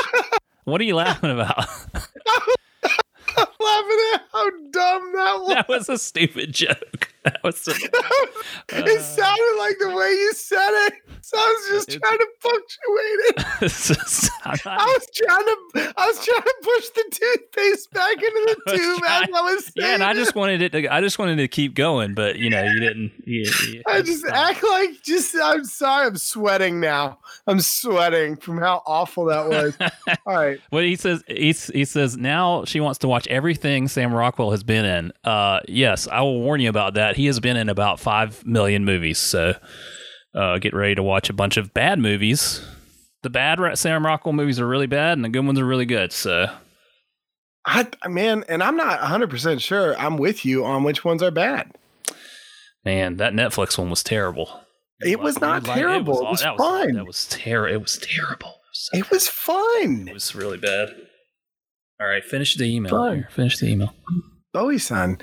What 0.64 0.80
are 0.80 0.84
you 0.84 0.94
laughing 0.94 1.32
about? 1.32 1.58
I'm 1.58 3.46
laughing 3.58 4.00
at 4.14 4.22
how 4.32 4.50
dumb 4.70 5.12
that 5.12 5.36
was. 5.40 5.48
that 5.48 5.68
was 5.68 5.88
a 5.88 5.98
stupid 5.98 6.52
joke. 6.54 7.11
That 7.24 7.40
was. 7.44 7.60
So, 7.60 7.70
it 8.70 9.00
sounded 9.00 9.56
like 9.58 9.76
the 9.78 9.94
way 9.94 10.10
you 10.10 10.32
said 10.34 10.58
it. 10.86 10.94
So 11.20 11.36
I 11.38 11.56
was 11.70 11.86
just 11.86 12.00
trying 12.00 12.18
to 12.18 12.26
punctuate 12.42 13.20
it. 13.28 13.36
just- 13.60 14.30
I 14.44 14.50
was 14.52 15.06
trying 15.14 15.44
to, 15.44 15.94
I 15.96 16.06
was 16.08 16.24
trying 16.24 16.42
to 16.42 16.54
push 16.62 16.88
the 16.88 17.04
toothpaste 17.12 17.92
back 17.92 18.14
into 18.14 18.56
the 18.66 18.76
tube 18.76 19.02
as 19.06 19.28
I 19.32 19.40
was 19.42 19.64
saying. 19.66 19.72
yeah, 19.76 19.94
and 19.94 20.02
I 20.02 20.14
just 20.14 20.34
wanted 20.34 20.62
it. 20.62 20.72
To, 20.72 20.92
I 20.92 21.00
just 21.00 21.16
wanted 21.20 21.36
to 21.36 21.46
keep 21.46 21.74
going, 21.74 22.14
but 22.14 22.40
you 22.40 22.50
know, 22.50 22.64
you 22.64 22.80
didn't. 22.80 23.12
You, 23.24 23.48
you 23.72 23.82
I 23.86 24.02
just 24.02 24.22
stopped. 24.26 24.36
act 24.36 24.64
like 24.64 25.00
just. 25.02 25.36
I'm 25.40 25.64
sorry. 25.64 26.08
I'm 26.08 26.16
sweating 26.16 26.80
now. 26.80 27.18
I'm 27.46 27.60
sweating 27.60 28.34
from 28.36 28.58
how 28.58 28.82
awful 28.84 29.26
that 29.26 29.48
was. 29.48 29.76
All 30.26 30.34
right. 30.34 30.58
Well, 30.72 30.82
he 30.82 30.96
says 30.96 31.22
he's, 31.28 31.68
he 31.68 31.84
says 31.84 32.16
now 32.16 32.64
she 32.64 32.80
wants 32.80 32.98
to 33.00 33.08
watch 33.08 33.28
everything 33.28 33.86
Sam 33.86 34.12
Rockwell 34.12 34.50
has 34.50 34.64
been 34.64 34.84
in. 34.84 35.12
Uh, 35.22 35.60
yes, 35.68 36.08
I 36.08 36.20
will 36.22 36.40
warn 36.40 36.60
you 36.60 36.68
about 36.68 36.94
that. 36.94 37.11
He 37.16 37.26
has 37.26 37.40
been 37.40 37.56
in 37.56 37.68
about 37.68 38.00
five 38.00 38.44
million 38.46 38.84
movies, 38.84 39.18
so 39.18 39.54
uh, 40.34 40.58
get 40.58 40.74
ready 40.74 40.94
to 40.94 41.02
watch 41.02 41.28
a 41.30 41.32
bunch 41.32 41.56
of 41.56 41.72
bad 41.74 41.98
movies. 41.98 42.64
The 43.22 43.30
bad 43.30 43.60
Sam 43.78 44.04
Rockwell 44.04 44.32
movies 44.32 44.58
are 44.58 44.66
really 44.66 44.86
bad, 44.86 45.18
and 45.18 45.24
the 45.24 45.28
good 45.28 45.44
ones 45.46 45.58
are 45.58 45.64
really 45.66 45.86
good. 45.86 46.12
So 46.12 46.46
I 47.64 47.86
man, 48.08 48.44
and 48.48 48.62
I'm 48.62 48.76
not 48.76 49.00
100 49.00 49.30
percent 49.30 49.62
sure. 49.62 49.96
I'm 49.98 50.16
with 50.16 50.44
you 50.44 50.64
on 50.64 50.82
which 50.84 51.04
ones 51.04 51.22
are 51.22 51.30
bad. 51.30 51.70
man, 52.84 53.16
that 53.18 53.32
Netflix 53.32 53.78
one 53.78 53.90
was 53.90 54.02
terrible. 54.02 54.60
It 55.00 55.18
was 55.20 55.40
not 55.40 55.66
Like, 55.66 55.78
terrible. 55.78 56.20
It 56.26 56.30
was 56.30 56.42
that 56.42 56.56
fine. 56.56 56.94
That 56.94 57.06
was 57.06 57.26
terrible. 57.28 57.74
It 57.74 57.80
was 57.82 57.98
terrible. 57.98 58.48
It 58.50 58.70
was, 58.70 58.90
It 58.92 59.10
was 59.10 59.28
fun. 59.28 60.06
it 60.08 60.14
was 60.14 60.34
really 60.34 60.58
bad. 60.58 60.90
All 62.00 62.06
right, 62.06 62.24
finish 62.24 62.56
the 62.56 62.64
email. 62.64 62.90
Fine. 62.90 63.26
Finish 63.30 63.58
the 63.58 63.68
email. 63.68 63.94
Bowie 64.52 64.78
son. 64.78 65.18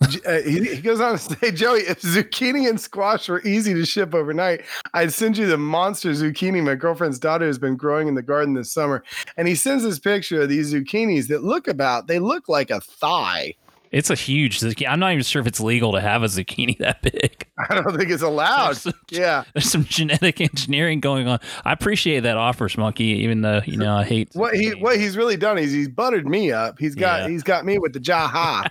Uh, 0.00 0.40
he, 0.42 0.76
he 0.76 0.80
goes 0.80 1.00
on 1.00 1.18
to 1.18 1.18
say, 1.18 1.50
Joey, 1.50 1.80
if 1.80 2.00
zucchini 2.02 2.68
and 2.68 2.80
squash 2.80 3.28
were 3.28 3.42
easy 3.42 3.74
to 3.74 3.84
ship 3.84 4.14
overnight, 4.14 4.62
I'd 4.94 5.12
send 5.12 5.36
you 5.36 5.46
the 5.46 5.58
monster 5.58 6.10
zucchini 6.10 6.62
my 6.62 6.76
girlfriend's 6.76 7.18
daughter 7.18 7.46
has 7.46 7.58
been 7.58 7.76
growing 7.76 8.06
in 8.06 8.14
the 8.14 8.22
garden 8.22 8.54
this 8.54 8.72
summer. 8.72 9.02
And 9.36 9.48
he 9.48 9.56
sends 9.56 9.82
this 9.82 9.98
picture 9.98 10.42
of 10.42 10.48
these 10.48 10.72
zucchinis 10.72 11.26
that 11.28 11.42
look 11.42 11.66
about, 11.66 12.06
they 12.06 12.20
look 12.20 12.48
like 12.48 12.70
a 12.70 12.80
thigh. 12.80 13.54
It's 13.90 14.10
a 14.10 14.14
huge 14.14 14.60
zucchini. 14.60 14.86
I'm 14.88 15.00
not 15.00 15.12
even 15.12 15.24
sure 15.24 15.40
if 15.40 15.48
it's 15.48 15.60
legal 15.60 15.92
to 15.92 16.00
have 16.00 16.22
a 16.22 16.26
zucchini 16.26 16.76
that 16.80 17.02
big. 17.02 17.46
I 17.70 17.74
don't 17.74 17.96
think 17.96 18.10
it's 18.10 18.22
allowed. 18.22 18.66
There's 18.66 18.82
some- 18.82 18.92
Yeah. 19.10 19.44
There's 19.54 19.68
some 19.70 19.84
genetic 19.84 20.40
engineering 20.40 21.00
going 21.00 21.26
on. 21.26 21.40
I 21.64 21.72
appreciate 21.72 22.20
that 22.20 22.36
offer, 22.36 22.68
Monkey, 22.76 23.04
even 23.24 23.40
though 23.40 23.62
you 23.66 23.78
know 23.78 23.96
I 23.96 24.04
hate 24.04 24.28
What 24.34 24.54
he 24.54 24.70
what 24.74 24.98
he's 24.98 25.16
really 25.16 25.36
done 25.38 25.58
is 25.58 25.72
he's 25.72 25.88
buttered 25.88 26.28
me 26.28 26.52
up. 26.52 26.78
He's 26.78 26.94
got 26.94 27.22
Yeah. 27.22 27.28
he's 27.30 27.42
got 27.42 27.64
me 27.64 27.78
with 27.78 27.94
the 27.94 27.98
jaha. 28.00 28.68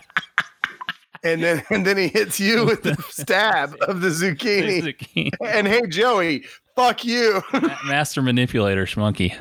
And 1.23 1.43
then 1.43 1.63
and 1.69 1.85
then 1.85 1.97
he 1.97 2.07
hits 2.07 2.39
you 2.39 2.65
with 2.65 2.83
the 2.83 2.95
stab 3.09 3.75
of 3.81 4.01
the 4.01 4.09
zucchini. 4.09 4.81
zucchini. 4.81 5.31
And 5.45 5.67
hey 5.67 5.87
Joey, 5.87 6.45
fuck 6.75 7.05
you. 7.05 7.41
Master 7.85 8.21
manipulator, 8.21 8.85
Schmunky. 8.85 9.33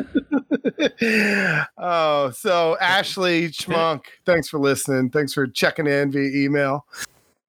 oh, 1.79 2.31
so 2.31 2.77
Ashley 2.81 3.49
Schmunk, 3.49 4.05
thanks 4.25 4.49
for 4.49 4.59
listening. 4.59 5.11
Thanks 5.11 5.33
for 5.33 5.47
checking 5.47 5.87
in 5.87 6.11
via 6.13 6.31
email. 6.45 6.87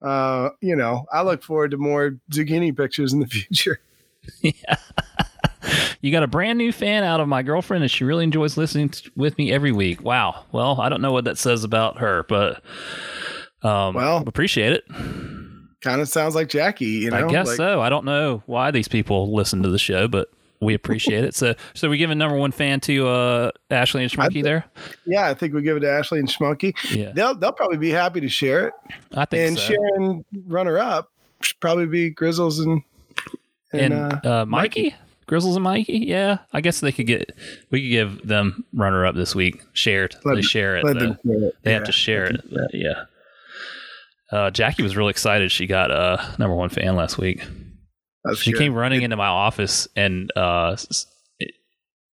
Uh, 0.02 0.50
you 0.62 0.76
know, 0.76 1.06
I 1.12 1.24
look 1.24 1.44
forward 1.44 1.72
to 1.72 1.78
more 1.78 2.18
zucchini 2.32 2.76
pictures 2.76 3.14
in 3.14 3.20
the 3.20 3.28
future. 3.28 3.80
Yeah. 4.42 4.76
You 6.02 6.12
got 6.12 6.24
a 6.24 6.28
brand 6.28 6.58
new 6.58 6.72
fan 6.72 7.04
out 7.04 7.20
of 7.20 7.28
my 7.28 7.42
girlfriend, 7.42 7.84
and 7.84 7.92
she 7.92 8.04
really 8.04 8.24
enjoys 8.24 8.58
listening 8.58 8.94
with 9.16 9.38
me 9.38 9.52
every 9.52 9.72
week. 9.72 10.04
Wow. 10.04 10.46
Well, 10.52 10.80
I 10.80 10.90
don't 10.90 11.02
know 11.02 11.12
what 11.12 11.26
that 11.26 11.38
says 11.38 11.64
about 11.64 11.98
her, 11.98 12.24
but 12.30 12.62
um, 13.64 13.94
Well, 13.96 14.24
appreciate 14.28 14.74
it. 14.74 14.86
Kind 15.82 16.02
of 16.02 16.10
sounds 16.10 16.36
like 16.36 16.50
Jackie, 16.50 16.86
you 16.86 17.12
know. 17.12 17.28
I 17.28 17.32
guess 17.32 17.48
like- 17.48 17.58
so. 17.58 17.82
I 17.82 17.90
don't 17.90 18.06
know 18.06 18.42
why 18.46 18.72
these 18.72 18.88
people 18.88 19.34
listen 19.34 19.62
to 19.64 19.70
the 19.70 19.78
show, 19.80 20.08
but 20.08 20.30
we 20.60 20.74
appreciate 20.74 21.24
it. 21.24 21.36
So, 21.36 21.54
so 21.76 21.88
we 21.90 21.98
give 21.98 22.10
a 22.10 22.16
number 22.16 22.36
one 22.36 22.52
fan 22.52 22.80
to 22.82 23.08
uh, 23.08 23.52
Ashley 23.70 24.02
and 24.02 24.12
Schmunky 24.12 24.42
there. 24.42 24.66
Yeah, 25.06 25.28
I 25.28 25.36
think 25.36 25.54
we 25.54 25.62
give 25.62 25.78
it 25.78 25.82
to 25.82 25.90
Ashley 25.92 26.18
and 26.20 26.28
Schmunky. 26.28 26.74
Yeah, 26.96 27.12
They'll 27.12 27.36
they'll 27.36 27.52
probably 27.52 27.78
be 27.78 27.92
happy 27.92 28.22
to 28.22 28.28
share 28.28 28.68
it. 28.70 28.74
I 29.14 29.26
think 29.26 29.50
and 29.50 29.58
so. 29.58 29.64
Sharon 29.74 30.26
runner 30.48 30.80
up 30.80 31.12
should 31.42 31.60
probably 31.60 31.86
be 31.86 32.10
Grizzles 32.10 32.60
and 32.60 32.82
and 33.72 33.94
and, 33.94 34.26
uh, 34.26 34.46
Mikey? 34.48 34.96
Grizzles 35.28 35.56
and 35.58 35.64
Mikey, 35.64 36.00
yeah. 36.08 36.40
I 36.54 36.62
guess 36.62 36.80
they 36.80 36.92
could 36.92 37.06
get 37.06 37.38
we 37.70 37.82
could 37.82 37.90
give 37.92 38.28
them 38.28 38.66
runner 38.74 39.06
up 39.06 39.14
this 39.14 39.36
week. 39.36 39.62
Shared, 39.74 40.16
Let- 40.26 40.36
they 40.36 40.42
share 40.42 40.78
it. 40.78 40.86
though. 40.86 40.94
them 40.94 41.18
share 41.24 41.44
it. 41.50 41.56
They 41.62 41.74
have 41.74 41.84
to 41.84 41.92
share 41.92 42.26
it. 42.26 42.42
yeah. 42.74 43.04
Uh, 44.32 44.52
Jackie 44.52 44.84
was 44.84 44.98
really 44.98 45.12
excited. 45.12 45.52
She 45.52 45.68
got 45.68 45.92
a 45.92 46.36
number 46.38 46.56
one 46.56 46.70
fan 46.70 46.96
last 46.96 47.18
week. 47.18 47.44
That's 48.24 48.40
she 48.40 48.52
good. 48.52 48.60
came 48.60 48.74
running 48.74 49.02
into 49.02 49.16
my 49.16 49.28
office 49.28 49.88
and 49.96 50.32
uh, 50.36 50.72
s- 50.72 51.06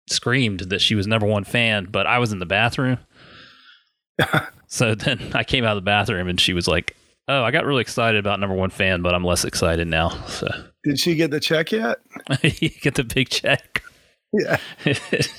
screamed 0.09 0.61
that 0.61 0.81
she 0.81 0.95
was 0.95 1.07
number 1.07 1.27
one 1.27 1.45
fan, 1.45 1.87
but 1.91 2.07
I 2.07 2.19
was 2.19 2.33
in 2.33 2.39
the 2.39 2.47
bathroom. 2.47 2.99
so 4.67 4.95
then 4.95 5.31
I 5.35 5.45
came 5.45 5.65
out 5.65 5.77
of 5.77 5.83
the 5.83 5.87
bathroom 5.87 6.29
and 6.29 6.39
she 6.41 6.53
was 6.53 6.69
like, 6.69 6.97
"Oh, 7.29 7.43
I 7.43 7.51
got 7.51 7.65
really 7.65 7.81
excited 7.81 8.19
about 8.19 8.41
number 8.41 8.55
one 8.57 8.71
fan, 8.71 9.01
but 9.03 9.15
I'm 9.15 9.25
less 9.25 9.45
excited 9.45 9.89
now." 9.89 10.11
So 10.27 10.49
Did 10.85 10.99
she 11.01 11.15
get 11.15 11.31
the 11.31 11.41
check 11.41 11.73
yet? 11.73 11.99
you 12.43 12.69
get 12.69 12.95
the 12.95 13.05
big 13.05 13.31
check. 13.31 13.83
Yeah. 14.33 14.57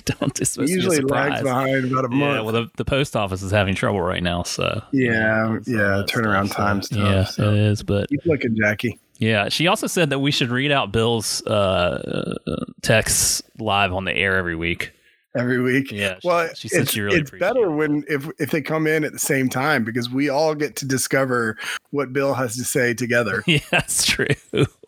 Don't 0.05 0.39
usually 0.39 0.97
to 0.97 1.03
be 1.07 1.09
a 1.11 1.15
lags 1.15 1.41
behind 1.41 1.85
about 1.91 2.05
a 2.05 2.09
month. 2.09 2.21
Yeah, 2.35 2.41
well, 2.41 2.51
the, 2.53 2.69
the 2.77 2.85
post 2.85 3.15
office 3.15 3.41
is 3.41 3.51
having 3.51 3.73
trouble 3.75 4.01
right 4.01 4.21
now, 4.21 4.43
so 4.43 4.83
Yeah, 4.91 5.57
so 5.63 5.71
yeah, 5.71 6.03
turnaround 6.07 6.45
stuff, 6.47 6.57
time 6.57 6.81
so- 6.81 6.95
stuff, 6.95 6.99
Yeah, 6.99 7.23
so. 7.25 7.51
it 7.51 7.57
is. 7.59 7.83
But 7.83 8.09
Keep 8.09 8.25
looking, 8.25 8.55
Jackie. 8.55 8.99
yeah, 9.17 9.49
she 9.49 9.67
also 9.67 9.87
said 9.87 10.09
that 10.11 10.19
we 10.19 10.29
should 10.31 10.49
read 10.49 10.71
out 10.71 10.91
Bill's 10.91 11.41
uh, 11.47 12.35
uh, 12.47 12.55
texts 12.81 13.41
live 13.57 13.93
on 13.93 14.05
the 14.05 14.13
air 14.15 14.35
every 14.37 14.55
week. 14.55 14.91
Every 15.35 15.59
week. 15.61 15.91
Yeah, 15.91 16.19
Well, 16.23 16.47
she 16.53 16.67
said 16.67 16.81
it's, 16.83 16.91
she 16.91 17.01
really 17.01 17.21
it's 17.21 17.31
better 17.31 17.65
it. 17.65 17.71
when 17.71 18.03
if 18.07 18.29
if 18.39 18.51
they 18.51 18.61
come 18.61 18.85
in 18.85 19.03
at 19.03 19.13
the 19.13 19.19
same 19.19 19.49
time 19.49 19.83
because 19.83 20.09
we 20.09 20.29
all 20.29 20.53
get 20.53 20.75
to 20.77 20.85
discover 20.85 21.57
what 21.89 22.13
Bill 22.13 22.33
has 22.35 22.55
to 22.57 22.63
say 22.63 22.93
together. 22.93 23.43
Yeah, 23.47 23.59
that's 23.71 24.05
true. 24.05 24.27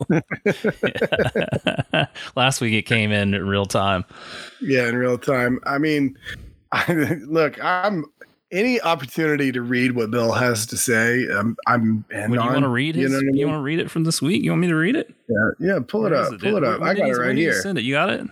Yeah. 0.08 0.20
Last 2.36 2.60
week 2.60 2.74
it 2.74 2.82
came 2.82 3.10
in 3.12 3.34
in 3.34 3.46
real 3.46 3.66
time. 3.66 4.04
yeah, 4.60 4.88
in 4.88 4.96
real 4.96 5.18
time. 5.18 5.58
I 5.64 5.78
mean, 5.78 6.16
I, 6.72 6.92
look, 7.26 7.62
I'm 7.62 8.04
any 8.52 8.80
opportunity 8.80 9.50
to 9.52 9.62
read 9.62 9.92
what 9.96 10.10
Bill 10.10 10.32
has 10.32 10.66
to 10.66 10.76
say. 10.76 11.26
I'm 11.32 11.56
I'm 11.66 12.04
in 12.10 12.30
Would 12.30 12.40
you 12.40 12.46
want 12.46 12.62
to 12.62 12.68
read 12.68 12.94
his? 12.94 13.10
You, 13.10 13.16
know 13.16 13.18
I 13.18 13.32
mean? 13.32 13.48
want 13.48 13.58
to 13.58 13.62
read 13.62 13.80
it 13.80 13.90
from 13.90 14.04
this 14.04 14.22
week? 14.22 14.42
You 14.44 14.50
want 14.52 14.60
me 14.62 14.68
to 14.68 14.76
read 14.76 14.94
it? 14.96 15.12
yeah, 15.28 15.50
yeah, 15.58 15.78
pull 15.86 16.06
it 16.06 16.10
Where 16.12 16.20
up. 16.22 16.38
Pull 16.40 16.56
it 16.56 16.64
up. 16.64 16.80
when 16.80 16.88
I 16.88 16.94
got 16.94 17.08
it 17.08 17.12
right 17.16 17.36
here. 17.36 17.60
Send 17.60 17.78
it. 17.78 17.82
You 17.82 17.94
got 17.94 18.10
it. 18.10 18.26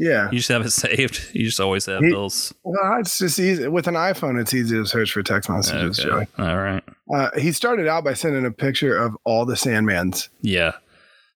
Yeah. 0.00 0.30
You 0.32 0.38
just 0.38 0.48
have 0.48 0.64
it 0.64 0.70
saved. 0.70 1.28
You 1.34 1.44
just 1.44 1.60
always 1.60 1.84
have 1.86 2.02
He- 2.02 2.10
Bill's. 2.10 2.54
Well, 2.64 2.98
it's 3.00 3.18
just 3.18 3.38
easy 3.38 3.68
with 3.68 3.86
an 3.86 3.94
iPhone. 3.94 4.40
It's 4.40 4.54
easy 4.54 4.76
to 4.76 4.86
search 4.86 5.12
for 5.12 5.22
text 5.22 5.50
messages. 5.50 6.00
Okay. 6.00 6.08
Joey. 6.08 6.26
All 6.38 6.56
right. 6.56 6.82
Uh, 7.14 7.28
he 7.38 7.52
started 7.52 7.86
out 7.86 8.02
by 8.04 8.14
sending 8.14 8.46
a 8.46 8.50
picture 8.50 8.96
of 8.96 9.16
all 9.24 9.44
the 9.44 9.54
Sandmans, 9.54 10.28
Yeah. 10.40 10.72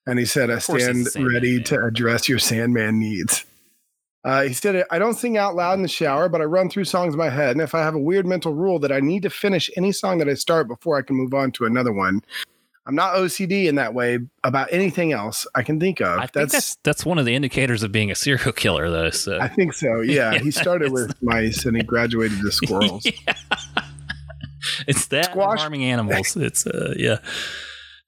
and 0.06 0.18
he 0.18 0.24
said, 0.24 0.50
"I 0.50 0.54
Of 0.54 0.66
course 0.66 0.86
he's 0.86 1.10
stand 1.10 1.26
ready 1.32 1.56
man. 1.56 1.64
to 1.64 1.84
address 1.84 2.28
your 2.28 2.38
Sandman 2.38 2.98
needs." 2.98 3.44
Uh, 4.24 4.44
he 4.44 4.54
said, 4.54 4.84
"I 4.90 4.98
don't 4.98 5.14
sing 5.18 5.36
out 5.36 5.54
loud 5.54 5.74
in 5.74 5.82
the 5.82 5.88
shower, 5.88 6.30
but 6.30 6.40
I 6.40 6.44
run 6.44 6.70
through 6.70 6.84
songs 6.84 7.12
in 7.12 7.18
my 7.18 7.28
head, 7.28 7.50
and 7.50 7.60
if 7.60 7.74
I 7.74 7.80
have 7.80 7.94
a 7.94 7.98
weird 7.98 8.24
mental 8.26 8.54
rule 8.54 8.78
that 8.78 8.90
I 8.92 9.00
need 9.00 9.22
to 9.24 9.30
finish 9.30 9.68
any 9.76 9.92
song 9.92 10.16
that 10.18 10.28
I 10.30 10.34
start 10.34 10.66
before 10.68 10.96
I 10.96 11.02
can 11.02 11.16
move 11.16 11.34
on 11.34 11.52
to 11.52 11.66
another 11.66 11.92
one." 11.92 12.22
I'm 12.86 12.94
not 12.94 13.14
OCD 13.14 13.64
in 13.66 13.76
that 13.76 13.94
way 13.94 14.18
about 14.42 14.68
anything 14.70 15.12
else 15.12 15.46
I 15.54 15.62
can 15.62 15.80
think 15.80 16.00
of. 16.00 16.18
I 16.18 16.26
think 16.26 16.50
that's 16.50 16.76
that's 16.82 17.04
one 17.06 17.18
of 17.18 17.24
the 17.24 17.34
indicators 17.34 17.82
of 17.82 17.92
being 17.92 18.10
a 18.10 18.14
serial 18.14 18.52
killer, 18.52 18.90
though. 18.90 19.10
So 19.10 19.38
I 19.40 19.48
think 19.48 19.72
so. 19.72 20.00
Yeah, 20.02 20.32
Yeah, 20.32 20.38
he 20.40 20.50
started 20.62 20.92
with 20.92 21.14
mice 21.22 21.64
and 21.64 21.76
he 21.76 21.82
graduated 21.82 22.40
to 22.40 22.52
squirrels. 22.52 23.06
it's 24.86 25.06
that 25.06 25.26
Squash- 25.26 25.60
harming 25.60 25.84
animals. 25.84 26.36
It's 26.44 26.66
uh 26.66 26.94
yeah. 26.96 27.18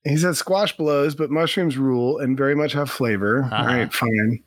He 0.04 0.16
said 0.16 0.36
squash 0.36 0.76
blows, 0.76 1.14
but 1.16 1.30
mushrooms 1.30 1.76
rule 1.76 2.18
and 2.18 2.36
very 2.36 2.54
much 2.54 2.72
have 2.74 2.88
flavor. 2.90 3.42
Uh-huh. 3.44 3.56
All 3.56 3.66
right, 3.66 3.92
fine. 3.92 4.42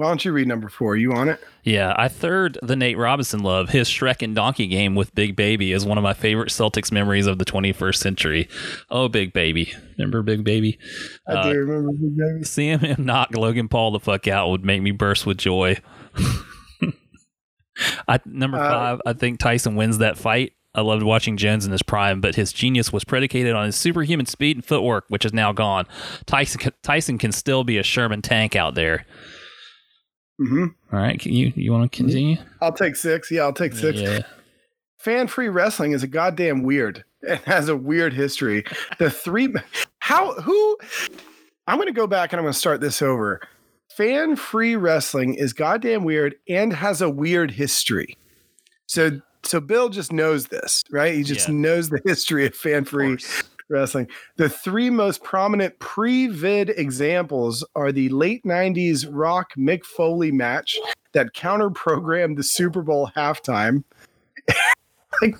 Why 0.00 0.06
don't 0.08 0.24
you 0.24 0.32
read 0.32 0.48
number 0.48 0.70
four? 0.70 0.96
You 0.96 1.12
on 1.12 1.28
it? 1.28 1.38
Yeah, 1.62 1.94
I 1.98 2.08
third 2.08 2.56
the 2.62 2.74
Nate 2.74 2.96
Robinson 2.96 3.42
love. 3.42 3.68
His 3.68 3.86
Shrek 3.88 4.22
and 4.22 4.34
Donkey 4.34 4.66
game 4.66 4.94
with 4.94 5.14
Big 5.14 5.36
Baby 5.36 5.72
is 5.72 5.84
one 5.84 5.98
of 5.98 6.02
my 6.02 6.14
favorite 6.14 6.48
Celtics 6.48 6.90
memories 6.90 7.26
of 7.26 7.38
the 7.38 7.44
21st 7.44 7.96
century. 7.96 8.48
Oh, 8.88 9.08
Big 9.08 9.34
Baby. 9.34 9.74
Remember 9.98 10.22
Big 10.22 10.42
Baby? 10.42 10.78
I 11.28 11.32
Uh, 11.34 11.52
do 11.52 11.58
remember 11.58 11.92
Big 11.92 12.16
Baby. 12.16 12.44
Seeing 12.44 12.78
him 12.78 13.04
knock 13.04 13.36
Logan 13.36 13.68
Paul 13.68 13.90
the 13.90 14.00
fuck 14.00 14.26
out 14.26 14.48
would 14.48 14.64
make 14.64 14.80
me 14.80 14.90
burst 14.90 15.26
with 15.26 15.36
joy. 15.36 15.76
I 18.08 18.18
number 18.24 18.58
Uh, 18.58 18.68
five, 18.70 19.00
I 19.06 19.12
think 19.12 19.38
Tyson 19.38 19.74
wins 19.74 19.98
that 19.98 20.18
fight. 20.18 20.52
I 20.74 20.82
loved 20.82 21.02
watching 21.02 21.36
Jones 21.36 21.66
in 21.66 21.72
his 21.72 21.82
prime, 21.82 22.20
but 22.20 22.36
his 22.36 22.52
genius 22.52 22.92
was 22.92 23.04
predicated 23.04 23.54
on 23.54 23.66
his 23.66 23.76
superhuman 23.76 24.26
speed 24.26 24.56
and 24.56 24.64
footwork, 24.64 25.04
which 25.08 25.24
is 25.24 25.32
now 25.32 25.52
gone. 25.52 25.84
Tyson 26.26 26.72
Tyson 26.82 27.18
can 27.18 27.32
still 27.32 27.64
be 27.64 27.76
a 27.76 27.82
Sherman 27.82 28.22
tank 28.22 28.54
out 28.54 28.74
there. 28.76 29.04
Hmm 30.40 30.66
All 30.92 30.98
right, 30.98 31.20
can 31.20 31.32
you 31.32 31.52
you 31.54 31.70
want 31.70 31.90
to 31.90 31.94
continue? 31.96 32.36
I'll 32.62 32.72
take 32.72 32.96
six. 32.96 33.30
Yeah, 33.30 33.42
I'll 33.42 33.52
take 33.52 33.74
six. 33.74 34.00
Yeah. 34.00 34.20
Fan 34.98 35.26
free 35.26 35.48
wrestling 35.48 35.92
is 35.92 36.02
a 36.02 36.06
goddamn 36.06 36.62
weird. 36.62 37.04
It 37.22 37.40
has 37.42 37.68
a 37.68 37.76
weird 37.76 38.14
history. 38.14 38.64
The 38.98 39.10
three, 39.10 39.52
how, 39.98 40.32
who, 40.40 40.78
I'm 41.66 41.76
going 41.76 41.86
to 41.86 41.92
go 41.92 42.06
back 42.06 42.32
and 42.32 42.40
I'm 42.40 42.44
going 42.44 42.54
to 42.54 42.58
start 42.58 42.80
this 42.80 43.02
over. 43.02 43.40
Fan 43.94 44.36
free 44.36 44.76
wrestling 44.76 45.34
is 45.34 45.52
goddamn 45.52 46.04
weird 46.04 46.34
and 46.48 46.72
has 46.72 47.02
a 47.02 47.10
weird 47.10 47.50
history. 47.50 48.16
So, 48.86 49.20
so 49.42 49.60
Bill 49.60 49.90
just 49.90 50.12
knows 50.14 50.46
this, 50.46 50.82
right? 50.90 51.14
He 51.14 51.22
just 51.22 51.48
Yeah. 51.48 51.54
knows 51.54 51.90
the 51.90 52.00
history 52.06 52.46
of 52.46 52.54
fan 52.54 52.84
free. 52.86 53.18
Wrestling. 53.70 54.08
The 54.36 54.48
three 54.48 54.90
most 54.90 55.22
prominent 55.22 55.78
pre-vid 55.78 56.70
examples 56.70 57.64
are 57.74 57.92
the 57.92 58.08
late 58.10 58.44
'90s 58.44 59.06
Rock 59.10 59.52
Mick 59.56 59.84
Foley 59.84 60.32
match 60.32 60.78
that 61.12 61.34
counter-programmed 61.34 62.36
the 62.36 62.42
Super 62.42 62.82
Bowl 62.82 63.10
halftime. 63.16 63.84
like, 65.22 65.36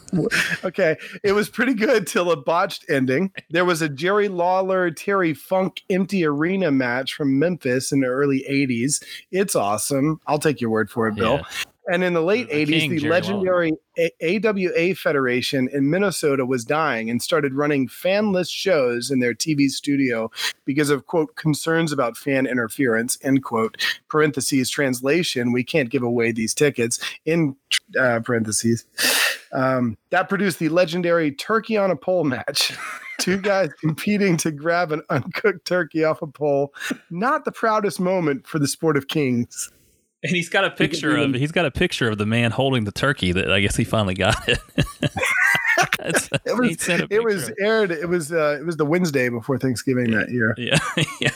okay, 0.64 0.96
it 1.22 1.32
was 1.32 1.48
pretty 1.48 1.74
good 1.74 2.06
till 2.06 2.30
a 2.30 2.36
botched 2.36 2.84
ending. 2.88 3.32
There 3.50 3.64
was 3.64 3.82
a 3.82 3.88
Jerry 3.88 4.28
Lawler 4.28 4.90
Terry 4.90 5.34
Funk 5.34 5.82
empty 5.90 6.24
arena 6.24 6.70
match 6.70 7.14
from 7.14 7.38
Memphis 7.38 7.92
in 7.92 8.00
the 8.00 8.06
early 8.06 8.44
'80s. 8.48 9.02
It's 9.30 9.54
awesome. 9.54 10.20
I'll 10.26 10.38
take 10.38 10.60
your 10.60 10.70
word 10.70 10.90
for 10.90 11.08
it, 11.08 11.12
oh, 11.12 11.16
Bill. 11.16 11.36
Yeah. 11.36 11.69
And 11.88 12.04
in 12.04 12.12
the 12.12 12.22
late 12.22 12.48
The 12.48 12.66
80s, 12.66 12.68
king, 12.68 12.90
the 12.90 12.98
Jerry 12.98 13.10
legendary 13.10 13.72
A- 13.98 14.46
AWA 14.46 14.94
Federation 14.94 15.68
in 15.72 15.90
Minnesota 15.90 16.44
was 16.44 16.64
dying 16.64 17.10
and 17.10 17.22
started 17.22 17.54
running 17.54 17.88
fanless 17.88 18.50
shows 18.50 19.10
in 19.10 19.20
their 19.20 19.34
TV 19.34 19.68
studio 19.68 20.30
because 20.64 20.90
of, 20.90 21.06
quote, 21.06 21.36
concerns 21.36 21.90
about 21.90 22.16
fan 22.16 22.46
interference, 22.46 23.18
end 23.22 23.42
quote, 23.44 23.76
parentheses, 24.08 24.70
translation, 24.70 25.52
we 25.52 25.64
can't 25.64 25.90
give 25.90 26.02
away 26.02 26.32
these 26.32 26.54
tickets, 26.54 27.00
in 27.24 27.56
uh, 27.98 28.20
parentheses. 28.20 28.84
Um, 29.52 29.96
that 30.10 30.28
produced 30.28 30.58
the 30.58 30.68
legendary 30.68 31.32
turkey 31.32 31.76
on 31.76 31.90
a 31.90 31.96
pole 31.96 32.24
match. 32.24 32.72
Two 33.18 33.36
guys 33.36 33.70
competing 33.80 34.36
to 34.38 34.50
grab 34.50 34.92
an 34.92 35.02
uncooked 35.10 35.66
turkey 35.66 36.04
off 36.04 36.22
a 36.22 36.26
pole. 36.26 36.72
Not 37.10 37.44
the 37.44 37.52
proudest 37.52 38.00
moment 38.00 38.46
for 38.46 38.58
the 38.58 38.68
sport 38.68 38.96
of 38.96 39.08
kings. 39.08 39.70
And 40.22 40.36
he's 40.36 40.48
got 40.50 40.64
a 40.64 40.70
picture 40.70 41.16
of 41.16 41.32
he's 41.34 41.52
got 41.52 41.64
a 41.66 41.70
picture 41.70 42.08
of 42.10 42.18
the 42.18 42.26
man 42.26 42.50
holding 42.50 42.84
the 42.84 42.92
turkey 42.92 43.32
that 43.32 43.50
I 43.50 43.60
guess 43.60 43.76
he 43.76 43.84
finally 43.84 44.14
got 44.14 44.36
it. 44.48 44.58
It 46.02 46.56
was- 46.56 46.68
he 46.68 46.74
sent 46.74 47.00
a 47.00 47.04
it 47.04 47.10
picture 47.10 47.24
was 47.24 47.52
aired. 47.60 47.90
It 47.90 48.08
was 48.08 48.32
uh, 48.32 48.58
it 48.60 48.64
was 48.64 48.76
the 48.76 48.84
Wednesday 48.86 49.28
before 49.28 49.58
Thanksgiving 49.58 50.10
that 50.12 50.30
year. 50.30 50.54
Yeah, 50.58 50.78
yeah. 51.20 51.30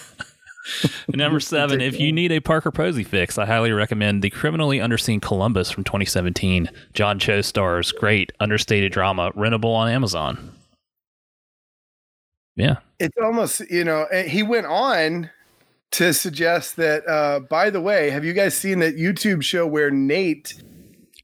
Number 1.14 1.41
seven, 1.41 1.81
if 1.81 1.99
you 2.00 2.12
need 2.12 2.33
a 2.33 2.41
Parker 2.41 2.71
Posey 2.71 3.05
fix, 3.05 3.37
I 3.38 3.45
highly 3.47 3.73
recommend 3.73 4.23
the 4.23 4.31
criminally 4.31 4.79
underseen 4.79 5.21
Columbus 5.21 5.71
from 5.71 5.85
2017. 5.85 6.71
John 6.95 7.19
Cho 7.19 7.41
stars, 7.43 7.93
great 7.93 8.33
understated 8.41 8.93
drama, 8.93 9.31
rentable 9.33 9.75
on 9.75 9.88
Amazon. 9.91 10.53
Yeah, 12.57 12.76
It's 12.99 13.17
almost 13.23 13.61
you 13.71 13.85
know 13.85 14.07
he 14.26 14.43
went 14.43 14.67
on 14.67 15.29
to 15.95 16.13
suggest 16.13 16.77
that. 16.77 17.09
Uh, 17.09 17.41
by 17.41 17.71
the 17.71 17.81
way, 17.81 18.11
have 18.11 18.25
you 18.25 18.33
guys 18.33 18.55
seen 18.55 18.81
that 18.81 18.97
YouTube 18.97 19.43
show 19.43 19.67
where 19.67 19.91
Nate 19.91 20.63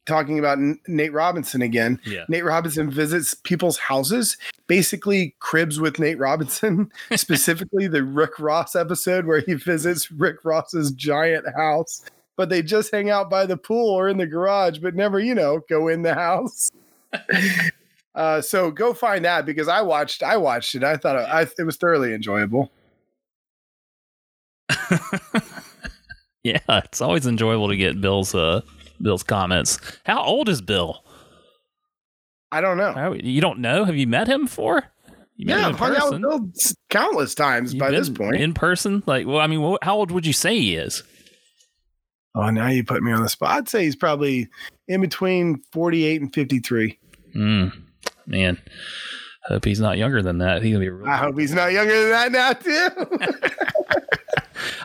talking 0.07 0.39
about 0.39 0.59
N- 0.59 0.79
Nate 0.87 1.12
Robinson 1.12 1.61
again? 1.61 2.00
yeah. 2.05 2.25
Nate 2.29 2.45
Robinson 2.45 2.91
visits 2.91 3.35
people's 3.35 3.79
houses, 3.79 4.37
basically 4.69 5.35
cribs 5.41 5.81
with 5.81 5.99
Nate 5.99 6.19
Robinson, 6.19 6.91
specifically 7.17 7.89
the 7.89 8.05
Rick 8.05 8.39
Ross 8.39 8.77
episode 8.77 9.27
where 9.27 9.41
he 9.41 9.55
visits 9.55 10.11
Rick 10.11 10.45
Ross's 10.45 10.93
giant 10.93 11.47
house. 11.57 12.05
But 12.37 12.49
they 12.49 12.62
just 12.62 12.93
hang 12.93 13.11
out 13.11 13.29
by 13.29 13.47
the 13.47 13.57
pool 13.57 13.91
or 13.91 14.09
in 14.09 14.17
the 14.17 14.27
garage, 14.27 14.79
but 14.79 14.95
never, 14.95 15.19
you 15.19 15.35
know, 15.35 15.61
go 15.69 15.89
in 15.89 16.03
the 16.03 16.15
house. 16.15 16.71
uh, 18.15 18.41
so 18.41 18.71
go 18.71 18.95
find 18.95 19.25
that 19.25 19.45
because 19.45 19.69
I 19.69 19.83
watched, 19.83 20.23
I 20.23 20.37
watched 20.39 20.75
it. 20.75 20.85
I 20.85 20.97
thought 20.97 21.17
it, 21.17 21.29
I, 21.29 21.43
it 21.59 21.65
was 21.65 21.77
thoroughly 21.77 22.15
enjoyable. 22.15 22.71
yeah, 26.42 26.59
it's 26.68 27.00
always 27.00 27.26
enjoyable 27.26 27.68
to 27.68 27.76
get 27.76 28.00
Bill's 28.00 28.35
uh 28.35 28.61
Bill's 29.02 29.23
comments. 29.23 29.78
How 30.04 30.23
old 30.23 30.49
is 30.49 30.61
Bill? 30.61 31.02
I 32.52 32.61
don't 32.61 32.76
know. 32.76 32.92
How- 32.92 33.12
You 33.12 33.40
don't 33.40 33.61
know? 33.61 33.85
Have 33.85 33.97
you 33.97 34.06
met 34.06 34.28
him 34.28 34.44
before? 34.44 34.82
You 35.37 35.47
met 35.47 35.59
Yeah, 35.61 35.68
I've 35.68 35.78
hung 35.78 35.97
out 35.97 36.11
with? 36.12 36.20
Bill 36.20 36.50
countless 36.90 37.35
times 37.35 37.73
You've 37.73 37.80
by 37.80 37.90
this 37.90 38.11
point. 38.11 38.37
in 38.37 38.52
person. 38.54 39.02
Like, 39.06 39.26
well, 39.26 39.38
I 39.38 39.47
mean, 39.47 39.62
wh- 39.62 39.85
how 39.85 39.97
old 39.97 40.11
would 40.11 40.26
you 40.26 40.32
say 40.32 40.59
he 40.59 40.75
is? 40.76 41.02
oh, 42.35 42.49
now 42.50 42.68
you 42.68 42.85
put 42.85 43.02
me 43.02 43.11
on 43.12 43.23
the 43.23 43.28
spot. 43.28 43.50
I'd 43.56 43.68
say 43.68 43.85
he's 43.85 43.97
probably 43.97 44.49
in 44.88 45.00
between 45.00 45.62
48 45.73 46.20
and 46.20 46.32
53. 46.35 46.99
Mm, 47.37 47.73
man, 48.26 48.59
Hope 49.47 49.64
he's 49.64 49.80
not 49.80 49.97
younger 49.99 50.23
than 50.23 50.38
that. 50.38 50.62
He's 50.62 50.73
gonna 50.73 50.85
be. 50.85 50.90
Real 50.90 51.09
I 51.09 51.16
hope 51.16 51.38
he's 51.38 51.54
not 51.54 51.73
younger 51.73 52.09
than 52.09 52.11
that 52.11 52.30
now 52.32 52.52
too. 52.52 52.88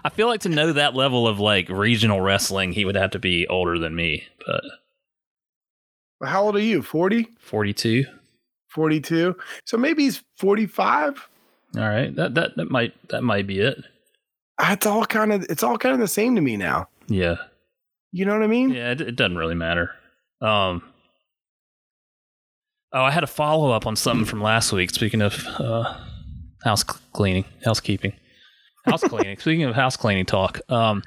I 0.06 0.10
feel 0.10 0.28
like 0.28 0.42
to 0.42 0.50
know 0.50 0.72
that 0.72 0.94
level 0.94 1.28
of 1.28 1.40
like 1.40 1.68
regional 1.68 2.22
wrestling, 2.22 2.74
he 2.74 2.86
would 2.86 2.96
have 2.96 3.10
to 3.12 3.20
be 3.20 3.48
older 3.48 3.80
than 3.80 3.96
me. 3.96 4.24
But 4.46 4.62
How 6.30 6.44
old 6.44 6.56
are 6.56 6.60
you? 6.60 6.82
40? 6.84 7.28
forty-two. 7.40 8.06
42? 8.70 9.36
So 9.66 9.78
maybe 9.78 10.04
he's 10.04 10.22
45. 10.38 11.28
All 11.78 11.82
right, 11.82 12.16
that 12.16 12.36
that 12.36 12.56
that 12.58 12.70
might 12.70 12.94
that 13.10 13.24
might 13.24 13.48
be 13.48 13.60
it. 13.60 13.84
It's 14.62 14.86
all 14.86 15.06
kind 15.06 15.34
of 15.34 15.44
it's 15.50 15.64
all 15.64 15.78
kind 15.78 15.94
of 15.94 16.00
the 16.00 16.08
same 16.08 16.36
to 16.36 16.42
me 16.42 16.56
now. 16.56 16.88
Yeah, 17.08 17.36
You 18.12 18.26
know 18.26 18.34
what 18.34 18.44
I 18.44 18.48
mean? 18.48 18.70
yeah. 18.70 18.92
It, 18.92 19.02
it 19.02 19.16
doesn't 19.16 19.38
really 19.38 19.56
matter. 19.56 19.92
Um. 20.42 20.84
Oh, 22.94 23.02
I 23.04 23.12
had 23.12 23.24
a 23.24 23.28
follow 23.28 23.72
up 23.72 23.86
on 23.88 23.96
something 23.98 24.26
from 24.26 24.42
last 24.42 24.72
week. 24.72 24.92
Speaking 24.92 25.22
of 25.22 25.46
uh, 25.60 25.98
house 26.64 26.84
cleaning, 26.84 27.44
housekeeping, 27.66 28.14
house 28.86 29.02
cleaning. 29.04 29.38
Speaking 29.40 29.64
of 29.64 29.76
house 29.76 29.98
cleaning 29.98 30.26
talk, 30.26 30.60
um, 30.70 31.04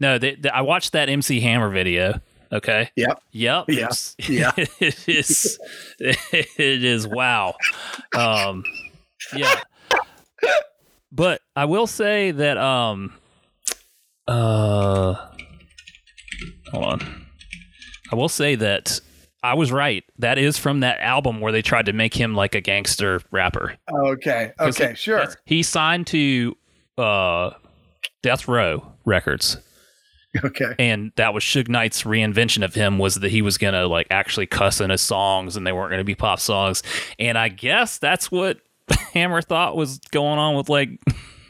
no, 0.00 0.18
they, 0.18 0.34
they, 0.36 0.48
I 0.50 0.62
watched 0.62 0.92
that 0.92 1.08
MC 1.08 1.40
Hammer 1.40 1.68
video. 1.70 2.20
Okay. 2.52 2.90
Yep. 2.96 3.20
Yep. 3.32 3.64
It's- 3.68 4.14
Yeah. 4.28 4.52
it 4.56 5.08
is. 5.08 5.58
It 5.98 6.84
is 6.84 7.06
wow. 7.08 7.54
Um. 8.16 8.62
Yeah. 9.34 9.60
But 11.10 11.40
I 11.56 11.64
will 11.64 11.86
say 11.86 12.30
that 12.30 12.56
um. 12.56 13.12
Uh. 14.28 15.14
Hold 16.72 16.84
on. 16.84 17.26
I 18.12 18.16
will 18.16 18.28
say 18.28 18.54
that 18.56 19.00
I 19.42 19.54
was 19.54 19.72
right. 19.72 20.04
That 20.18 20.38
is 20.38 20.58
from 20.58 20.80
that 20.80 21.00
album 21.00 21.40
where 21.40 21.52
they 21.52 21.62
tried 21.62 21.86
to 21.86 21.92
make 21.92 22.14
him 22.14 22.34
like 22.34 22.54
a 22.54 22.60
gangster 22.60 23.20
rapper. 23.30 23.76
Okay. 23.92 24.52
Okay, 24.60 24.90
he- 24.90 24.94
sure. 24.94 25.26
He 25.44 25.62
signed 25.62 26.06
to 26.08 26.56
uh, 26.98 27.50
Death 28.22 28.48
Row 28.48 28.92
Records, 29.04 29.58
Okay. 30.44 30.74
and 30.78 31.12
that 31.16 31.32
was 31.34 31.44
Suge 31.44 31.68
Knight's 31.68 32.02
reinvention 32.02 32.64
of 32.64 32.74
him 32.74 32.98
was 32.98 33.16
that 33.16 33.30
he 33.30 33.42
was 33.42 33.56
gonna 33.58 33.86
like 33.86 34.06
actually 34.10 34.46
cuss 34.46 34.80
in 34.80 34.90
his 34.90 35.00
songs, 35.00 35.56
and 35.56 35.66
they 35.66 35.72
weren't 35.72 35.90
gonna 35.90 36.04
be 36.04 36.14
pop 36.14 36.40
songs. 36.40 36.82
And 37.18 37.36
I 37.38 37.48
guess 37.48 37.98
that's 37.98 38.30
what 38.30 38.58
Hammer 39.14 39.42
thought 39.42 39.76
was 39.76 39.98
going 40.10 40.38
on 40.38 40.54
with 40.56 40.68
like 40.68 40.90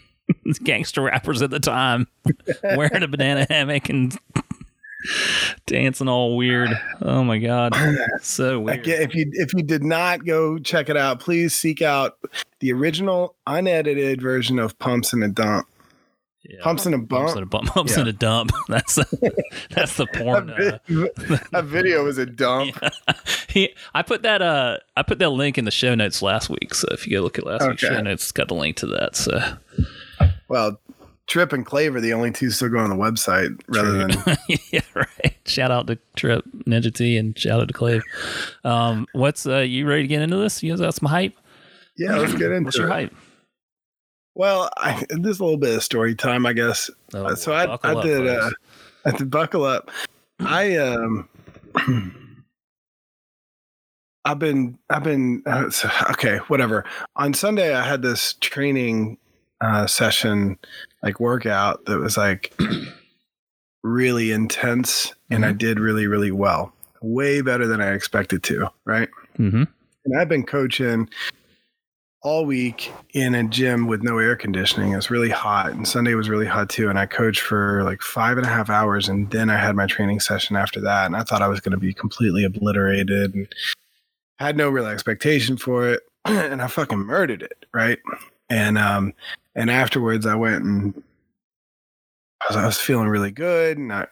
gangster 0.65 1.03
rappers 1.03 1.43
at 1.43 1.51
the 1.51 1.61
time, 1.61 2.07
wearing 2.63 3.03
a 3.03 3.09
banana 3.09 3.47
hammock 3.49 3.89
and 3.89 4.17
dancing 5.67 6.09
all 6.09 6.37
weird. 6.37 6.71
Oh 7.03 7.23
my 7.25 7.39
god, 7.39 7.75
so 8.23 8.61
weird. 8.61 8.87
If 8.87 9.15
you 9.15 9.29
if 9.33 9.53
you 9.55 9.63
did 9.63 9.83
not 9.85 10.25
go 10.25 10.59
check 10.59 10.89
it 10.89 10.97
out, 10.97 11.21
please 11.21 11.55
seek 11.55 11.83
out 11.83 12.19
the 12.61 12.73
original 12.73 13.35
unedited 13.47 14.21
version 14.23 14.59
of 14.59 14.79
Pumps 14.79 15.13
and 15.13 15.23
a 15.25 15.29
Dump. 15.29 15.67
Yeah. 16.49 16.61
Pumps 16.63 16.87
and 16.87 16.95
a 16.95 16.99
Pumps 16.99 17.35
Bump. 17.35 17.37
and 17.37 17.43
a 17.43 17.47
bump. 17.47 17.67
Pumps 17.75 17.93
Yeah. 17.95 18.01
and 18.01 18.09
a 18.09 18.13
dump. 18.13 18.53
That's 18.69 18.95
that's 19.71 19.97
the 19.97 20.07
porn. 20.15 20.51
Uh, 20.51 20.79
a 21.53 21.61
video 21.63 22.05
was 22.05 22.19
a 22.19 22.27
dump. 22.27 22.77
he, 23.49 23.75
I 23.95 24.03
put 24.03 24.23
that 24.23 24.43
uh, 24.43 24.79
I 24.97 25.03
put 25.03 25.19
that 25.19 25.31
link 25.31 25.59
in 25.59 25.65
the 25.65 25.73
show 25.73 25.97
notes 25.97 26.23
last 26.23 26.49
week. 26.49 26.73
So 26.73 26.87
if 26.93 27.05
you 27.07 27.17
go 27.17 27.23
look 27.23 27.37
at 27.39 27.45
last 27.47 27.67
week's 27.67 27.81
show 27.83 28.01
notes, 28.01 28.23
it's 28.23 28.33
got 28.33 28.47
the 28.47 28.55
link 28.55 28.77
to 28.77 28.87
that. 28.87 29.17
So 29.17 29.41
Well, 30.49 30.79
Trip 31.27 31.53
and 31.53 31.67
Clave 31.67 31.97
are 31.97 32.01
the 32.01 32.13
only 32.13 32.31
two 32.31 32.51
still 32.51 32.69
going 32.69 32.85
on 32.85 32.97
the 32.97 33.03
website 33.03 33.61
rather 33.69 33.93
than 33.93 34.11
yeah, 34.71 34.81
right. 34.95 35.37
Shout 35.45 35.71
out 35.71 35.89
to 35.89 35.99
Trip 36.15 36.45
Ninja 36.67 36.95
T 36.95 37.17
and 37.17 37.37
shout 37.37 37.61
out 37.61 37.69
to 37.69 37.75
Clave. 37.75 38.03
Um, 38.65 39.07
what's 39.13 39.47
uh, 39.47 39.59
you 39.59 39.89
ready 39.89 40.03
to 40.03 40.09
get 40.09 40.23
into 40.23 40.37
this? 40.37 40.63
You 40.63 40.71
guys 40.73 40.81
got 40.81 40.95
some 40.95 41.09
hype? 41.09 41.37
Yeah, 41.97 42.17
let's 42.17 42.33
get 42.35 42.53
into 42.53 42.57
it. 42.57 42.65
What's 42.65 42.79
your 42.79 42.89
it. 42.89 42.93
hype? 42.93 43.15
Well, 44.37 44.71
I, 44.77 45.05
there's 45.09 45.41
a 45.41 45.45
little 45.45 45.59
bit 45.59 45.75
of 45.75 45.83
story 45.83 46.15
time, 46.15 46.45
I 46.47 46.53
guess. 46.53 46.91
Oh, 47.15 47.25
Uh, 47.25 47.35
so 47.35 47.53
I, 47.53 47.65
I 47.65 47.95
up, 47.95 48.03
did 48.03 48.27
uh. 48.27 48.51
I 49.07 49.11
did 49.13 49.31
buckle 49.31 49.65
up. 49.65 49.91
I 50.41 50.77
um 50.77 51.29
I've 54.25 54.39
been 54.39 54.79
I've 54.91 55.05
been 55.05 55.43
uh, 55.47 55.71
okay, 56.11 56.39
whatever. 56.49 56.85
On 57.17 57.33
Sunday 57.33 57.75
I 57.75 57.83
had 57.83 58.03
this 58.03 58.35
training 58.35 59.19
uh 59.61 59.87
session 59.87 60.59
like 61.03 61.19
workout 61.21 61.85
that 61.87 61.99
was 61.99 62.17
like 62.17 62.53
really 63.83 64.33
intense 64.33 65.13
and 65.31 65.45
I 65.45 65.53
did 65.53 65.79
really 65.81 66.07
really 66.07 66.31
well. 66.31 66.73
Way 67.03 67.41
better 67.41 67.67
than 67.67 67.81
I 67.81 67.93
expected 67.93 68.43
to, 68.45 68.69
right? 68.85 69.09
Mhm. 69.39 69.69
And 70.05 70.21
I've 70.21 70.29
been 70.29 70.45
coaching 70.45 71.09
all 72.23 72.45
week 72.45 72.93
in 73.13 73.37
a 73.37 73.45
gym 73.45 73.87
with 73.87 74.03
no 74.03 74.19
air 74.19 74.35
conditioning. 74.35 74.93
It 74.93 74.97
was 74.97 75.11
really 75.11 75.31
hot, 75.31 75.71
and 75.71 75.87
Sunday 75.87 76.15
was 76.15 76.29
really 76.29 76.47
hot 76.47 76.69
too. 76.69 76.89
And 76.89 76.99
I 76.99 77.07
coached 77.07 77.41
for 77.41 77.85
like 77.85 78.03
five 78.03 78.37
and 78.37 78.45
a 78.45 78.49
half 78.49 78.69
hours, 78.69 79.09
and 79.09 79.31
then 79.31 79.49
I 79.49 79.57
had 79.57 79.77
my 79.77 79.87
training 79.87 80.19
session 80.19 80.57
after 80.57 80.81
that. 80.81 81.07
And 81.07 81.17
I 81.17 81.23
thought 81.23 81.43
I 81.43 81.47
was 81.47 81.61
going 81.61 81.73
to 81.73 81.79
be 81.79 81.95
completely 81.95 82.45
obliterated, 82.45 83.35
and 83.35 83.47
had 84.39 84.57
no 84.57 84.69
real 84.69 84.87
expectation 84.87 85.57
for 85.57 85.89
it. 85.89 86.01
and 86.25 86.61
I 86.61 86.67
fucking 86.67 86.99
murdered 86.99 87.43
it, 87.43 87.65
right? 87.73 87.99
And 88.51 88.77
um, 88.77 89.13
and 89.57 89.71
afterwards, 89.71 90.27
I 90.27 90.37
went 90.37 90.63
and 90.63 91.03
I 92.43 92.47
was, 92.49 92.57
I 92.57 92.67
was 92.67 92.79
feeling 92.79 93.09
really 93.09 93.33
good, 93.33 93.79
and 93.79 93.93
I, 93.93 94.07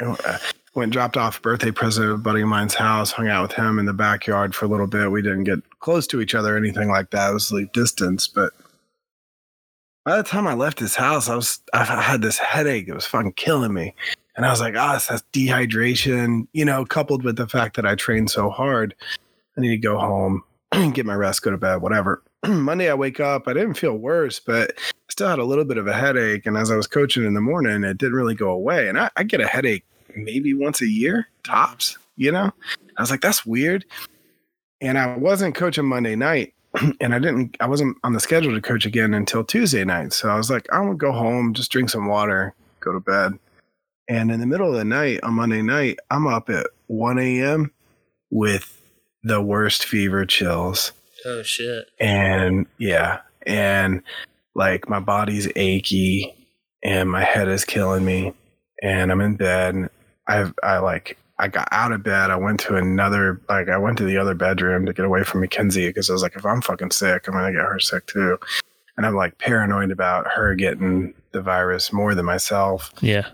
went 0.74 0.86
and 0.86 0.92
dropped 0.92 1.16
off 1.16 1.40
birthday 1.40 1.70
present 1.70 2.08
at 2.08 2.14
a 2.14 2.18
buddy 2.18 2.42
of 2.42 2.48
mine's 2.48 2.74
house, 2.74 3.12
hung 3.12 3.28
out 3.28 3.42
with 3.42 3.52
him 3.52 3.78
in 3.78 3.86
the 3.86 3.92
backyard 3.92 4.54
for 4.54 4.64
a 4.64 4.68
little 4.68 4.88
bit. 4.88 5.12
We 5.12 5.22
didn't 5.22 5.44
get 5.44 5.60
close 5.78 6.06
to 6.08 6.20
each 6.20 6.34
other 6.34 6.54
or 6.54 6.58
anything 6.58 6.88
like 6.88 7.10
that. 7.10 7.30
It 7.30 7.34
was 7.34 7.52
like 7.52 7.72
distance, 7.72 8.26
but 8.26 8.52
by 10.04 10.16
the 10.16 10.22
time 10.22 10.46
I 10.46 10.54
left 10.54 10.80
his 10.80 10.96
house, 10.96 11.28
I 11.28 11.36
was 11.36 11.60
I 11.72 11.84
had 11.84 12.22
this 12.22 12.38
headache. 12.38 12.88
It 12.88 12.94
was 12.94 13.06
fucking 13.06 13.34
killing 13.34 13.72
me. 13.72 13.94
And 14.36 14.44
I 14.44 14.50
was 14.50 14.60
like, 14.60 14.74
ah, 14.76 14.96
oh, 14.96 15.06
that's 15.08 15.22
dehydration, 15.32 16.48
you 16.52 16.64
know, 16.64 16.84
coupled 16.84 17.22
with 17.22 17.36
the 17.36 17.46
fact 17.46 17.76
that 17.76 17.86
I 17.86 17.94
trained 17.94 18.30
so 18.30 18.50
hard. 18.50 18.94
I 19.56 19.60
need 19.60 19.70
to 19.70 19.76
go 19.76 19.96
home, 19.96 20.42
get 20.92 21.06
my 21.06 21.14
rest, 21.14 21.42
go 21.42 21.52
to 21.52 21.56
bed, 21.56 21.76
whatever. 21.76 22.22
Monday 22.48 22.90
I 22.90 22.94
wake 22.94 23.20
up, 23.20 23.48
I 23.48 23.54
didn't 23.54 23.74
feel 23.74 23.96
worse, 23.96 24.38
but 24.38 24.72
I 24.76 24.92
still 25.08 25.28
had 25.28 25.38
a 25.38 25.44
little 25.44 25.64
bit 25.64 25.78
of 25.78 25.86
a 25.86 25.94
headache. 25.94 26.44
And 26.44 26.56
as 26.56 26.70
I 26.70 26.76
was 26.76 26.86
coaching 26.86 27.24
in 27.24 27.32
the 27.32 27.40
morning, 27.40 27.84
it 27.84 27.96
didn't 27.96 28.14
really 28.14 28.34
go 28.34 28.50
away. 28.50 28.88
And 28.88 28.98
I, 28.98 29.10
I 29.16 29.22
get 29.22 29.40
a 29.40 29.46
headache 29.46 29.84
maybe 30.14 30.52
once 30.52 30.82
a 30.82 30.86
year, 30.86 31.28
tops, 31.42 31.96
you 32.16 32.30
know? 32.30 32.52
I 32.98 33.02
was 33.02 33.10
like, 33.10 33.22
that's 33.22 33.46
weird. 33.46 33.86
And 34.80 34.98
I 34.98 35.16
wasn't 35.16 35.54
coaching 35.54 35.86
Monday 35.86 36.16
night. 36.16 36.52
And 37.00 37.14
I 37.14 37.18
didn't, 37.18 37.56
I 37.60 37.68
wasn't 37.68 37.96
on 38.02 38.14
the 38.14 38.20
schedule 38.20 38.52
to 38.52 38.60
coach 38.60 38.84
again 38.84 39.14
until 39.14 39.44
Tuesday 39.44 39.84
night. 39.84 40.12
So 40.12 40.28
I 40.28 40.36
was 40.36 40.50
like, 40.50 40.66
I'm 40.72 40.86
gonna 40.86 40.96
go 40.96 41.12
home, 41.12 41.54
just 41.54 41.70
drink 41.70 41.88
some 41.88 42.08
water, 42.08 42.52
go 42.80 42.92
to 42.92 43.00
bed. 43.00 43.38
And 44.08 44.30
in 44.30 44.40
the 44.40 44.46
middle 44.46 44.68
of 44.68 44.74
the 44.74 44.84
night 44.84 45.20
on 45.22 45.34
Monday 45.34 45.62
night, 45.62 46.00
I'm 46.10 46.26
up 46.26 46.50
at 46.50 46.66
1 46.88 47.18
a.m. 47.20 47.70
with 48.30 48.82
the 49.22 49.40
worst 49.40 49.84
fever 49.84 50.26
chills. 50.26 50.92
Oh 51.26 51.42
shit. 51.42 51.86
And 51.98 52.66
yeah, 52.78 53.20
and 53.46 54.02
like 54.54 54.88
my 54.88 55.00
body's 55.00 55.48
achy 55.56 56.34
and 56.82 57.10
my 57.10 57.24
head 57.24 57.48
is 57.48 57.64
killing 57.64 58.04
me. 58.04 58.32
And 58.82 59.10
I'm 59.10 59.20
in 59.20 59.36
bed. 59.36 59.74
And 59.74 59.88
I 60.28 60.50
I 60.62 60.78
like 60.78 61.18
I 61.38 61.48
got 61.48 61.68
out 61.72 61.92
of 61.92 62.02
bed. 62.02 62.30
I 62.30 62.36
went 62.36 62.60
to 62.60 62.76
another 62.76 63.40
like 63.48 63.68
I 63.68 63.78
went 63.78 63.98
to 63.98 64.04
the 64.04 64.18
other 64.18 64.34
bedroom 64.34 64.86
to 64.86 64.92
get 64.92 65.04
away 65.04 65.24
from 65.24 65.40
Mackenzie 65.40 65.88
because 65.88 66.10
I 66.10 66.12
was 66.12 66.22
like, 66.22 66.36
if 66.36 66.46
I'm 66.46 66.60
fucking 66.60 66.90
sick, 66.90 67.26
I'm 67.26 67.34
gonna 67.34 67.52
get 67.52 67.62
her 67.62 67.80
sick 67.80 68.06
too. 68.06 68.38
And 68.96 69.04
I'm 69.06 69.16
like 69.16 69.38
paranoid 69.38 69.90
about 69.90 70.30
her 70.30 70.54
getting 70.54 71.14
the 71.32 71.42
virus 71.42 71.92
more 71.92 72.14
than 72.14 72.24
myself. 72.24 72.92
Yeah. 73.00 73.26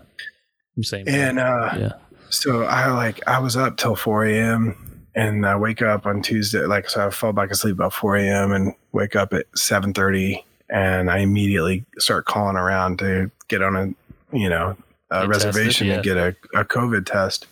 Same. 0.81 1.07
And 1.07 1.37
uh 1.37 1.73
yeah. 1.77 1.91
so 2.29 2.63
I 2.63 2.91
like 2.91 3.21
I 3.27 3.39
was 3.39 3.55
up 3.55 3.77
till 3.77 3.95
4 3.95 4.25
a.m. 4.25 4.90
and 5.15 5.45
I 5.45 5.55
wake 5.55 5.81
up 5.81 6.05
on 6.05 6.21
Tuesday. 6.21 6.65
Like 6.65 6.89
so, 6.89 7.07
I 7.07 7.09
fall 7.09 7.33
back 7.33 7.51
asleep 7.51 7.75
about 7.75 7.93
4 7.93 8.17
a.m. 8.17 8.51
and 8.51 8.73
wake 8.91 9.15
up 9.15 9.33
at 9.33 9.51
7:30, 9.53 10.43
and 10.69 11.11
I 11.11 11.19
immediately 11.19 11.85
start 11.97 12.25
calling 12.25 12.57
around 12.57 12.99
to 12.99 13.31
get 13.47 13.61
on 13.61 13.75
a 13.75 14.35
you 14.35 14.49
know 14.49 14.77
a 15.11 15.21
Get 15.21 15.29
reservation 15.29 15.87
tested, 15.87 16.03
to 16.03 16.09
get 16.09 16.17
a, 16.17 16.59
a 16.61 16.65
COVID 16.65 17.05
test. 17.05 17.45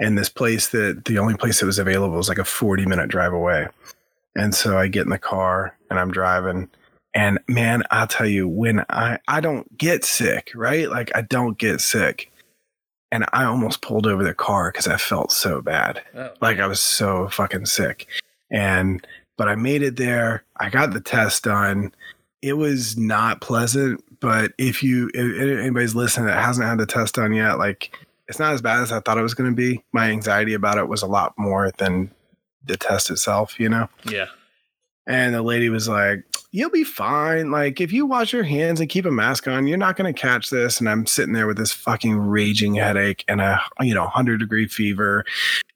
And 0.00 0.18
this 0.18 0.28
place 0.28 0.68
that 0.70 1.04
the 1.04 1.18
only 1.18 1.36
place 1.36 1.60
that 1.60 1.66
was 1.66 1.78
available 1.78 2.16
was 2.16 2.28
like 2.28 2.38
a 2.38 2.44
40 2.44 2.84
minute 2.84 3.08
drive 3.08 3.32
away. 3.32 3.68
And 4.34 4.52
so 4.54 4.76
I 4.76 4.88
get 4.88 5.04
in 5.04 5.10
the 5.10 5.18
car 5.18 5.76
and 5.88 6.00
I'm 6.00 6.10
driving. 6.10 6.68
And 7.14 7.38
man, 7.46 7.84
I'll 7.92 8.08
tell 8.08 8.26
you, 8.26 8.48
when 8.48 8.84
I, 8.90 9.18
I 9.28 9.40
don't 9.40 9.78
get 9.78 10.04
sick, 10.04 10.50
right? 10.56 10.90
Like 10.90 11.12
I 11.14 11.22
don't 11.22 11.56
get 11.56 11.80
sick. 11.80 12.32
And 13.14 13.24
I 13.32 13.44
almost 13.44 13.80
pulled 13.80 14.08
over 14.08 14.24
the 14.24 14.34
car 14.34 14.72
because 14.72 14.88
I 14.88 14.96
felt 14.96 15.30
so 15.30 15.62
bad. 15.62 16.02
Oh. 16.16 16.30
Like 16.40 16.58
I 16.58 16.66
was 16.66 16.80
so 16.80 17.28
fucking 17.28 17.66
sick. 17.66 18.08
And, 18.50 19.06
but 19.36 19.46
I 19.48 19.54
made 19.54 19.82
it 19.82 19.94
there. 19.94 20.42
I 20.58 20.68
got 20.68 20.92
the 20.92 21.00
test 21.00 21.44
done. 21.44 21.94
It 22.42 22.54
was 22.54 22.96
not 22.96 23.40
pleasant, 23.40 24.02
but 24.18 24.52
if 24.58 24.82
you, 24.82 25.12
if 25.14 25.60
anybody's 25.60 25.94
listening 25.94 26.26
that 26.26 26.42
hasn't 26.42 26.66
had 26.66 26.78
the 26.78 26.86
test 26.86 27.14
done 27.14 27.32
yet, 27.32 27.56
like 27.56 27.96
it's 28.26 28.40
not 28.40 28.52
as 28.52 28.60
bad 28.60 28.82
as 28.82 28.90
I 28.90 28.98
thought 28.98 29.16
it 29.16 29.22
was 29.22 29.34
going 29.34 29.48
to 29.48 29.54
be. 29.54 29.84
My 29.92 30.10
anxiety 30.10 30.54
about 30.54 30.78
it 30.78 30.88
was 30.88 31.02
a 31.02 31.06
lot 31.06 31.34
more 31.38 31.70
than 31.78 32.10
the 32.64 32.76
test 32.76 33.12
itself, 33.12 33.60
you 33.60 33.68
know? 33.68 33.88
Yeah. 34.02 34.26
And 35.06 35.36
the 35.36 35.42
lady 35.42 35.68
was 35.68 35.88
like, 35.88 36.24
You'll 36.56 36.70
be 36.70 36.84
fine. 36.84 37.50
Like, 37.50 37.80
if 37.80 37.92
you 37.92 38.06
wash 38.06 38.32
your 38.32 38.44
hands 38.44 38.78
and 38.78 38.88
keep 38.88 39.06
a 39.06 39.10
mask 39.10 39.48
on, 39.48 39.66
you're 39.66 39.76
not 39.76 39.96
going 39.96 40.14
to 40.14 40.16
catch 40.18 40.50
this. 40.50 40.78
And 40.78 40.88
I'm 40.88 41.04
sitting 41.04 41.32
there 41.34 41.48
with 41.48 41.56
this 41.56 41.72
fucking 41.72 42.16
raging 42.16 42.76
headache 42.76 43.24
and 43.26 43.40
a, 43.40 43.60
you 43.80 43.92
know, 43.92 44.04
100 44.04 44.38
degree 44.38 44.68
fever. 44.68 45.24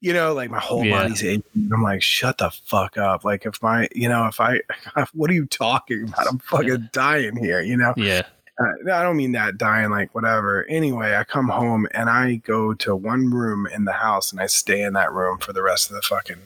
You 0.00 0.12
know, 0.12 0.34
like 0.34 0.50
my 0.52 0.60
whole 0.60 0.84
Yeah. 0.84 1.02
body's 1.02 1.24
aching. 1.24 1.68
I'm 1.72 1.82
like, 1.82 2.00
Shut 2.00 2.38
the 2.38 2.50
fuck 2.50 2.96
up. 2.96 3.24
Like, 3.24 3.44
if 3.44 3.60
my, 3.60 3.88
you 3.92 4.08
know, 4.08 4.26
if 4.28 4.40
I, 4.40 4.60
what 5.14 5.30
are 5.30 5.34
you 5.34 5.46
talking 5.46 6.04
about? 6.04 6.28
I'm 6.28 6.38
fucking 6.38 6.90
dying 6.92 7.34
here, 7.34 7.60
you 7.60 7.76
know? 7.76 7.92
Yeah. 7.96 8.22
Uh, 8.60 8.92
I 8.92 9.02
don't 9.02 9.16
mean 9.16 9.32
that 9.32 9.58
dying, 9.58 9.90
like 9.90 10.14
whatever. 10.14 10.64
Anyway, 10.68 11.16
I 11.16 11.24
come 11.24 11.48
home 11.48 11.88
and 11.90 12.08
I 12.08 12.36
go 12.36 12.72
to 12.74 12.94
one 12.94 13.30
room 13.30 13.66
in 13.66 13.84
the 13.84 13.92
house 13.92 14.30
and 14.30 14.40
I 14.40 14.46
stay 14.46 14.82
in 14.82 14.92
that 14.92 15.12
room 15.12 15.38
for 15.38 15.52
the 15.52 15.62
rest 15.62 15.90
of 15.90 15.96
the 15.96 16.02
fucking 16.02 16.38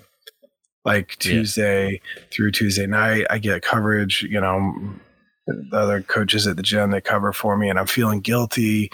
like 0.85 1.11
Yeah. 1.25 1.33
Tuesday 1.33 2.01
through 2.31 2.53
Tuesday 2.53 2.87
night. 2.87 3.27
I 3.31 3.39
get 3.39 3.63
coverage, 3.63 4.23
you 4.23 4.41
know, 4.41 4.75
the 5.47 5.77
other 5.77 6.03
coaches 6.03 6.47
at 6.47 6.57
the 6.57 6.63
gym 6.63 6.91
they 6.91 7.01
cover 7.01 7.33
for 7.33 7.57
me, 7.57 7.69
and 7.69 7.79
I'm 7.79 7.87
feeling 7.87 8.21
guilty 8.21 8.91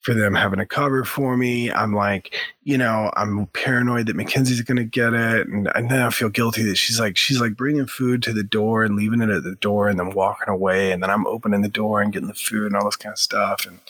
for 0.00 0.14
them 0.14 0.34
having 0.34 0.58
to 0.58 0.66
cover 0.66 1.04
for 1.04 1.36
me. 1.36 1.72
I'm 1.72 1.92
like, 1.92 2.34
you 2.62 2.78
know, 2.78 3.10
I'm 3.16 3.46
paranoid 3.46 4.06
that 4.06 4.16
Mackenzie's 4.16 4.62
going 4.62 4.76
to 4.76 4.84
get 4.84 5.12
it, 5.12 5.48
and, 5.48 5.68
and 5.74 5.90
then 5.90 6.00
I 6.00 6.10
feel 6.10 6.28
guilty 6.28 6.62
that 6.64 6.76
she's 6.76 7.00
like, 7.00 7.16
she's 7.16 7.40
like 7.40 7.56
bringing 7.56 7.86
food 7.86 8.22
to 8.22 8.32
the 8.32 8.44
door 8.44 8.84
and 8.84 8.96
leaving 8.96 9.20
it 9.20 9.28
at 9.30 9.42
the 9.44 9.56
door, 9.56 9.88
and 9.88 9.98
then 9.98 10.10
walking 10.10 10.48
away, 10.48 10.92
and 10.92 11.02
then 11.02 11.10
I'm 11.10 11.26
opening 11.26 11.62
the 11.62 11.68
door 11.68 12.00
and 12.00 12.12
getting 12.12 12.28
the 12.28 12.34
food 12.34 12.66
and 12.66 12.76
all 12.76 12.84
this 12.84 12.96
kind 12.96 13.12
of 13.12 13.18
stuff, 13.18 13.66
and 13.66 13.80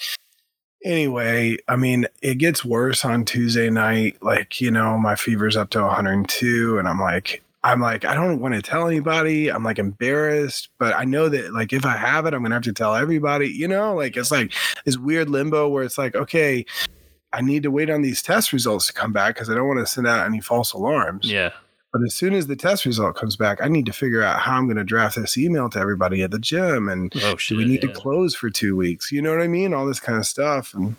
anyway, 0.84 1.56
I 1.68 1.76
mean, 1.76 2.06
it 2.22 2.36
gets 2.36 2.64
worse 2.64 3.04
on 3.04 3.24
Tuesday 3.24 3.70
night. 3.70 4.16
Like, 4.22 4.60
you 4.60 4.70
know, 4.70 4.98
my 4.98 5.16
fever's 5.16 5.56
up 5.56 5.70
to 5.70 5.82
102, 5.82 6.78
and 6.78 6.88
I'm 6.88 7.00
like, 7.00 7.42
I'm 7.64 7.80
like, 7.80 8.04
I 8.04 8.14
don't 8.14 8.40
want 8.40 8.54
to 8.54 8.62
tell 8.62 8.86
anybody. 8.86 9.50
I'm 9.50 9.64
like 9.64 9.78
embarrassed, 9.78 10.68
but 10.78 10.94
I 10.94 11.04
know 11.04 11.28
that 11.28 11.52
like 11.52 11.72
if 11.72 11.84
I 11.84 11.96
have 11.96 12.24
it, 12.26 12.34
I'm 12.34 12.42
gonna 12.42 12.54
have 12.54 12.62
to 12.64 12.72
tell 12.72 12.94
everybody. 12.94 13.48
You 13.48 13.66
know, 13.68 13.94
like 13.94 14.16
it's 14.16 14.30
like 14.30 14.52
this 14.84 14.96
weird 14.96 15.28
limbo 15.28 15.68
where 15.68 15.82
it's 15.82 15.98
like, 15.98 16.14
okay, 16.14 16.64
I 17.32 17.40
need 17.40 17.64
to 17.64 17.70
wait 17.70 17.90
on 17.90 18.02
these 18.02 18.22
test 18.22 18.52
results 18.52 18.86
to 18.86 18.92
come 18.92 19.12
back 19.12 19.34
because 19.34 19.50
I 19.50 19.54
don't 19.54 19.66
want 19.66 19.80
to 19.80 19.86
send 19.86 20.06
out 20.06 20.24
any 20.24 20.40
false 20.40 20.72
alarms. 20.72 21.30
Yeah. 21.30 21.50
But 21.92 22.02
as 22.02 22.14
soon 22.14 22.34
as 22.34 22.46
the 22.46 22.56
test 22.56 22.84
result 22.84 23.16
comes 23.16 23.36
back, 23.36 23.60
I 23.62 23.68
need 23.68 23.86
to 23.86 23.92
figure 23.92 24.22
out 24.22 24.40
how 24.40 24.56
I'm 24.56 24.66
going 24.66 24.76
to 24.76 24.84
draft 24.84 25.16
this 25.16 25.38
email 25.38 25.70
to 25.70 25.78
everybody 25.78 26.22
at 26.22 26.30
the 26.30 26.38
gym 26.38 26.88
and 26.88 27.10
Oh 27.22 27.36
shit. 27.36 27.56
do 27.56 27.64
we 27.64 27.64
need 27.70 27.82
yeah. 27.82 27.92
to 27.92 27.98
close 27.98 28.34
for 28.34 28.50
two 28.50 28.76
weeks? 28.76 29.10
You 29.10 29.22
know 29.22 29.30
what 29.30 29.40
I 29.40 29.48
mean? 29.48 29.72
All 29.72 29.86
this 29.86 30.00
kind 30.00 30.18
of 30.18 30.26
stuff. 30.26 30.74
And 30.74 30.96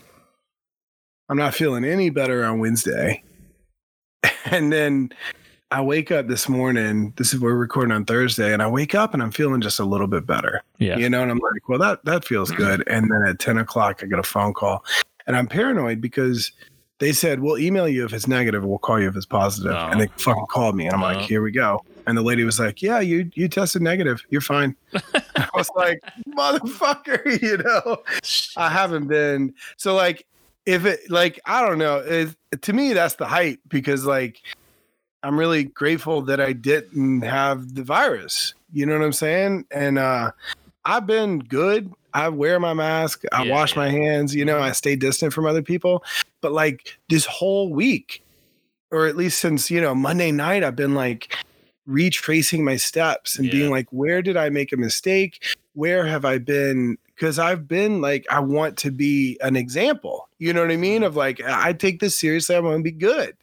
I'm 1.29 1.37
not 1.37 1.53
feeling 1.53 1.85
any 1.85 2.09
better 2.09 2.43
on 2.43 2.59
Wednesday. 2.59 3.23
And 4.45 4.71
then 4.73 5.11
I 5.69 5.81
wake 5.81 6.11
up 6.11 6.27
this 6.27 6.49
morning. 6.49 7.13
This 7.17 7.33
is 7.33 7.39
we're 7.39 7.53
recording 7.53 7.91
on 7.91 8.05
Thursday, 8.05 8.51
and 8.51 8.63
I 8.63 8.67
wake 8.67 8.95
up 8.95 9.13
and 9.13 9.21
I'm 9.21 9.31
feeling 9.31 9.61
just 9.61 9.79
a 9.79 9.85
little 9.85 10.07
bit 10.07 10.25
better. 10.25 10.63
Yeah. 10.79 10.97
You 10.97 11.07
know, 11.09 11.21
and 11.21 11.29
I'm 11.29 11.37
like, 11.37 11.69
well, 11.69 11.77
that 11.77 12.03
that 12.05 12.25
feels 12.25 12.49
good. 12.63 12.83
And 12.87 13.11
then 13.11 13.23
at 13.27 13.37
10 13.37 13.57
o'clock, 13.59 14.01
I 14.01 14.07
get 14.07 14.17
a 14.17 14.23
phone 14.23 14.53
call. 14.53 14.83
And 15.27 15.37
I'm 15.37 15.45
paranoid 15.45 16.01
because 16.01 16.51
they 16.99 17.11
said, 17.13 17.39
We'll 17.39 17.57
email 17.57 17.87
you 17.87 18.05
if 18.05 18.13
it's 18.13 18.27
negative, 18.27 18.63
we'll 18.65 18.77
call 18.77 18.99
you 18.99 19.07
if 19.07 19.15
it's 19.15 19.25
positive. 19.25 19.71
Oh. 19.73 19.87
And 19.91 19.99
they 20.01 20.07
fucking 20.17 20.45
called 20.47 20.75
me. 20.75 20.85
And 20.85 20.93
I'm 20.95 21.01
Oh. 21.01 21.05
like, 21.17 21.21
here 21.27 21.41
we 21.41 21.51
go. 21.51 21.83
And 22.07 22.17
the 22.17 22.21
lady 22.21 22.43
was 22.43 22.59
like, 22.59 22.81
Yeah, 22.81 22.99
you 22.99 23.29
you 23.35 23.47
tested 23.47 23.81
negative. 23.81 24.23
You're 24.29 24.41
fine. 24.41 24.75
I 25.35 25.47
was 25.53 25.69
like, 25.75 25.99
motherfucker, 26.27 27.41
you 27.41 27.57
know. 27.57 27.97
I 28.57 28.69
haven't 28.69 29.07
been 29.07 29.53
so 29.77 29.95
like 29.95 30.25
if 30.65 30.85
it 30.85 31.09
like 31.09 31.39
I 31.45 31.65
don't 31.65 31.77
know. 31.77 31.97
It, 31.99 32.35
to 32.61 32.73
me, 32.73 32.93
that's 32.93 33.15
the 33.15 33.27
hype 33.27 33.59
because 33.69 34.05
like 34.05 34.41
I'm 35.23 35.37
really 35.37 35.65
grateful 35.65 36.21
that 36.23 36.39
I 36.39 36.53
didn't 36.53 37.21
have 37.21 37.75
the 37.75 37.83
virus. 37.83 38.53
You 38.73 38.85
know 38.85 38.97
what 38.97 39.05
I'm 39.05 39.13
saying? 39.13 39.65
And 39.71 39.97
uh 39.99 40.31
I've 40.85 41.05
been 41.05 41.39
good. 41.39 41.91
I 42.13 42.29
wear 42.29 42.59
my 42.59 42.73
mask. 42.73 43.23
I 43.31 43.43
Yeah, 43.43 43.51
wash 43.51 43.75
yeah. 43.75 43.83
my 43.83 43.89
hands. 43.89 44.35
You 44.35 44.45
know, 44.45 44.59
I 44.59 44.71
stay 44.71 44.95
distant 44.95 45.33
from 45.33 45.45
other 45.45 45.61
people. 45.61 46.03
But 46.41 46.51
like 46.51 46.97
this 47.09 47.25
whole 47.25 47.71
week, 47.71 48.23
or 48.91 49.05
at 49.05 49.15
least 49.17 49.39
since 49.39 49.69
you 49.69 49.81
know 49.81 49.93
Monday 49.93 50.31
night, 50.31 50.63
I've 50.63 50.75
been 50.75 50.95
like 50.95 51.35
retracing 51.85 52.63
my 52.63 52.77
steps 52.77 53.37
and 53.37 53.47
Yeah. 53.47 53.51
being 53.53 53.71
like, 53.71 53.87
where 53.91 54.21
did 54.21 54.37
I 54.37 54.49
make 54.49 54.71
a 54.71 54.77
mistake? 54.77 55.43
Where 55.73 56.05
have 56.05 56.23
I 56.23 56.37
been? 56.37 56.97
Because 57.15 57.39
I've 57.39 57.67
been 57.67 57.99
like, 57.99 58.25
I 58.29 58.39
want 58.39 58.77
to 58.77 58.91
be 58.91 59.37
an 59.41 59.55
example. 59.55 60.29
You 60.37 60.53
know 60.53 60.61
what 60.61 60.71
I 60.71 60.77
mean? 60.77 60.97
Mm-hmm. 61.01 61.07
Of 61.07 61.15
like, 61.17 61.41
I 61.43 61.73
take 61.73 61.99
this 61.99 62.17
seriously. 62.17 62.55
I 62.55 62.59
want 62.59 62.77
to 62.77 62.83
be 62.83 62.91
good. 62.91 63.35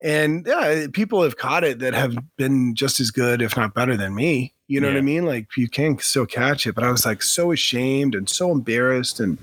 And 0.00 0.46
yeah, 0.46 0.86
people 0.92 1.22
have 1.22 1.36
caught 1.36 1.64
it 1.64 1.78
that 1.80 1.92
have 1.94 2.16
been 2.36 2.74
just 2.74 3.00
as 3.00 3.10
good, 3.10 3.42
if 3.42 3.56
not 3.56 3.74
better 3.74 3.96
than 3.96 4.14
me. 4.14 4.53
You 4.66 4.80
know 4.80 4.88
what 4.88 4.96
I 4.96 5.02
mean? 5.02 5.26
Like 5.26 5.48
you 5.56 5.68
can 5.68 5.98
still 5.98 6.24
catch 6.26 6.66
it, 6.66 6.74
but 6.74 6.84
I 6.84 6.90
was 6.90 7.04
like 7.04 7.22
so 7.22 7.52
ashamed 7.52 8.14
and 8.14 8.28
so 8.28 8.50
embarrassed 8.50 9.20
and 9.20 9.38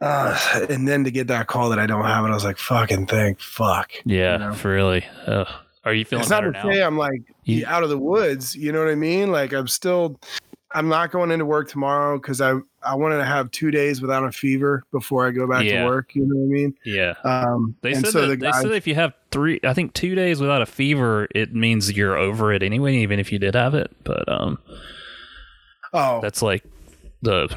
uh, 0.00 0.66
and 0.70 0.88
then 0.88 1.04
to 1.04 1.10
get 1.10 1.26
that 1.28 1.46
call 1.46 1.68
that 1.70 1.78
I 1.78 1.86
don't 1.86 2.04
have 2.04 2.24
it, 2.24 2.28
I 2.28 2.34
was 2.34 2.44
like, 2.44 2.58
fucking 2.58 3.06
thank 3.06 3.40
fuck. 3.40 3.90
Yeah. 4.04 4.32
you 4.32 4.38
know? 4.38 4.54
For 4.54 4.70
really. 4.72 5.04
Ugh. 5.26 5.48
Are 5.84 5.94
you 5.94 6.04
feeling 6.04 6.22
it's 6.22 6.30
not 6.30 6.40
to 6.42 6.50
now? 6.50 6.62
say 6.62 6.82
I'm 6.82 6.98
like 6.98 7.22
You- 7.44 7.64
out 7.66 7.82
of 7.82 7.88
the 7.90 7.98
woods. 7.98 8.54
You 8.54 8.72
know 8.72 8.80
what 8.84 8.90
I 8.90 8.94
mean? 8.94 9.30
Like 9.32 9.52
I'm 9.52 9.68
still, 9.68 10.20
I'm 10.72 10.88
not 10.88 11.10
going 11.10 11.30
into 11.32 11.44
work 11.44 11.68
tomorrow 11.68 12.16
because 12.18 12.40
I 12.40 12.54
I 12.82 12.94
wanted 12.94 13.18
to 13.18 13.24
have 13.24 13.50
two 13.50 13.70
days 13.70 14.00
without 14.00 14.24
a 14.24 14.30
fever 14.32 14.84
before 14.92 15.26
I 15.26 15.32
go 15.32 15.46
back 15.48 15.64
Yeah. 15.64 15.80
to 15.82 15.86
work. 15.86 16.14
You 16.14 16.22
know 16.26 16.36
what 16.36 16.44
I 16.44 16.60
mean? 16.60 16.74
Yeah. 16.84 17.14
Um, 17.24 17.74
They 17.82 17.94
said 17.94 18.06
so 18.06 18.20
that, 18.22 18.26
the 18.28 18.36
they 18.36 18.50
guy, 18.50 18.62
said 18.62 18.72
if 18.72 18.86
you 18.86 18.94
have 18.94 19.12
three, 19.32 19.58
I 19.64 19.74
think 19.74 19.94
two 19.94 20.14
days 20.14 20.40
without 20.40 20.62
a 20.62 20.66
fever, 20.66 21.26
it 21.34 21.54
means 21.54 21.92
you're 21.92 22.16
over 22.16 22.52
it 22.52 22.62
anyway, 22.62 22.96
even 22.98 23.18
if 23.18 23.32
you 23.32 23.38
did 23.38 23.54
have 23.54 23.74
it. 23.74 23.90
But 24.04 24.28
um, 24.28 24.58
oh, 25.92 26.20
that's 26.20 26.40
like 26.42 26.64
the 27.22 27.48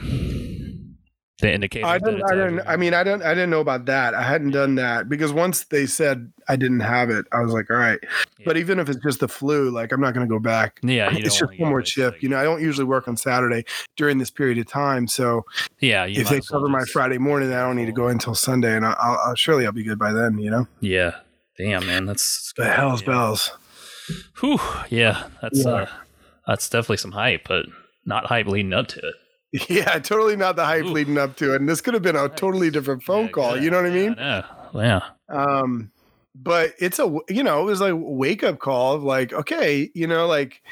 the 1.43 1.53
indicator. 1.53 1.85
I 1.85 1.99
didn't. 1.99 2.23
I 2.23 2.35
didn't. 2.35 2.59
I 2.61 2.75
mean, 2.77 2.93
I 2.93 3.03
didn't. 3.03 3.21
I 3.21 3.33
didn't 3.35 3.51
know 3.51 3.59
about 3.61 3.85
that. 3.85 4.15
I 4.15 4.23
hadn't 4.23 4.51
done 4.51 4.75
that 4.75 5.07
because 5.09 5.31
once 5.31 5.65
they 5.65 5.85
said 5.85 6.31
I 6.49 6.55
didn't 6.55 6.79
have 6.79 7.09
it, 7.11 7.25
I 7.31 7.41
was 7.41 7.53
like, 7.53 7.69
all 7.69 7.77
right. 7.77 7.99
But 8.45 8.57
even 8.57 8.79
if 8.79 8.89
it's 8.89 9.01
just 9.03 9.19
the 9.19 9.27
flu, 9.27 9.69
like 9.69 9.91
I'm 9.91 10.01
not 10.01 10.13
going 10.13 10.27
to 10.27 10.29
go 10.29 10.39
back. 10.39 10.79
yeah, 10.81 11.11
you 11.11 11.23
it's 11.23 11.37
just 11.39 11.59
one 11.59 11.69
more 11.69 11.85
shift. 11.85 12.15
like- 12.15 12.23
You 12.23 12.29
know, 12.29 12.37
I 12.37 12.43
don't 12.43 12.61
usually 12.61 12.85
work 12.85 13.07
on 13.07 13.15
Saturday 13.15 13.63
during 13.95 14.17
this 14.17 14.29
period 14.31 14.57
of 14.57 14.67
time. 14.67 15.07
So 15.07 15.45
Yeah, 15.79 16.05
you 16.05 16.21
if 16.21 16.29
they 16.29 16.37
as 16.37 16.49
well 16.51 16.61
cover 16.61 16.69
my 16.71 16.79
just- 16.79 16.91
Friday 16.91 17.17
morning, 17.19 17.53
I 17.53 17.61
don't 17.61 17.75
need 17.75 17.85
to 17.85 17.91
go 17.93 18.07
until 18.07 18.35
Sunday, 18.35 18.75
and 18.75 18.85
I'll, 18.85 18.95
I'll, 18.99 19.19
I'll 19.27 19.35
surely 19.35 19.65
I'll 19.65 19.71
be 19.71 19.83
good 19.83 19.99
by 19.99 20.11
then. 20.11 20.37
You 20.39 20.49
know, 20.51 20.67
Yeah, 20.81 21.15
damn 21.57 21.85
man, 21.85 22.05
that's 22.05 22.51
the 22.57 22.65
hell's 22.65 23.01
yeah. 23.01 23.07
bells. 23.07 23.51
Whew, 24.41 24.59
yeah, 24.89 25.27
that's 25.41 25.63
Yeah. 25.63 25.71
uh, 25.71 25.85
that's 26.47 26.67
definitely 26.69 26.97
some 26.97 27.11
hype, 27.13 27.47
but 27.47 27.65
not 28.05 28.25
hype 28.25 28.47
leading 28.47 28.73
up 28.73 28.87
to 28.87 28.99
it. 28.99 29.15
Yeah, 29.69 29.99
totally 29.99 30.35
not 30.35 30.55
the 30.55 30.65
hype 30.65 30.85
Ooh. 30.85 30.91
leading 30.91 31.17
up 31.17 31.35
to 31.37 31.53
it. 31.53 31.61
And 31.61 31.69
this 31.69 31.79
could 31.79 31.93
have 31.93 32.03
been 32.03 32.15
a 32.15 32.27
totally 32.29 32.71
different 32.71 33.03
phone 33.03 33.25
Yeah, 33.27 33.31
call. 33.31 33.57
You 33.57 33.69
know 33.69 33.77
what 33.77 33.85
I 33.85 33.91
mean? 33.91 34.15
Yeah, 34.17 34.45
yeah, 34.73 35.01
Um, 35.29 35.91
but 36.35 36.73
it's 36.79 36.97
a 36.97 37.19
you 37.29 37.43
know 37.43 37.61
it 37.61 37.65
was 37.65 37.79
like 37.79 37.93
wake 37.95 38.43
up 38.43 38.57
call 38.57 38.93
of 38.93 39.03
like 39.03 39.31
okay 39.31 39.91
you 39.93 40.07
know 40.07 40.25
like 40.25 40.63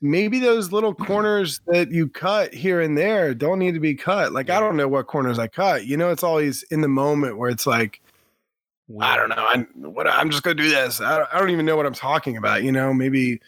maybe 0.00 0.38
those 0.38 0.70
little 0.70 0.94
corners 0.94 1.60
that 1.66 1.90
you 1.90 2.06
cut 2.08 2.54
here 2.54 2.80
and 2.80 2.96
there 2.96 3.34
don't 3.34 3.58
need 3.58 3.74
to 3.74 3.80
be 3.80 3.94
cut. 3.94 4.32
Like 4.32 4.50
I 4.50 4.60
don't 4.60 4.76
know 4.76 4.86
what 4.86 5.08
corners 5.08 5.38
I 5.38 5.48
cut. 5.48 5.86
You 5.86 5.96
know, 5.96 6.10
it's 6.10 6.22
always 6.22 6.62
in 6.64 6.82
the 6.82 6.88
moment 6.88 7.38
where 7.38 7.50
it's 7.50 7.66
like 7.66 8.00
I 9.00 9.16
don't 9.16 9.30
know. 9.30 9.46
I'm 9.48 9.66
what 9.74 10.06
I'm 10.06 10.30
just 10.30 10.42
gonna 10.42 10.54
do 10.54 10.68
this. 10.68 11.00
I 11.00 11.18
don't, 11.18 11.28
I 11.32 11.38
don't 11.40 11.50
even 11.50 11.66
know 11.66 11.76
what 11.76 11.86
I'm 11.86 11.94
talking 11.94 12.36
about. 12.36 12.62
You 12.62 12.70
know, 12.70 12.92
maybe 12.94 13.40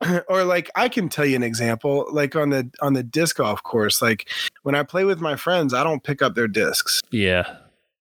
or 0.28 0.44
like 0.44 0.70
I 0.74 0.88
can 0.88 1.08
tell 1.08 1.24
you 1.26 1.36
an 1.36 1.42
example. 1.42 2.06
Like 2.10 2.36
on 2.36 2.50
the 2.50 2.70
on 2.80 2.92
the 2.94 3.02
disc 3.02 3.36
golf 3.36 3.62
course, 3.62 4.00
like 4.02 4.28
when 4.62 4.74
I 4.74 4.82
play 4.82 5.04
with 5.04 5.20
my 5.20 5.36
friends, 5.36 5.72
I 5.74 5.84
don't 5.84 6.02
pick 6.02 6.22
up 6.22 6.34
their 6.34 6.48
discs. 6.48 7.00
Yeah, 7.10 7.56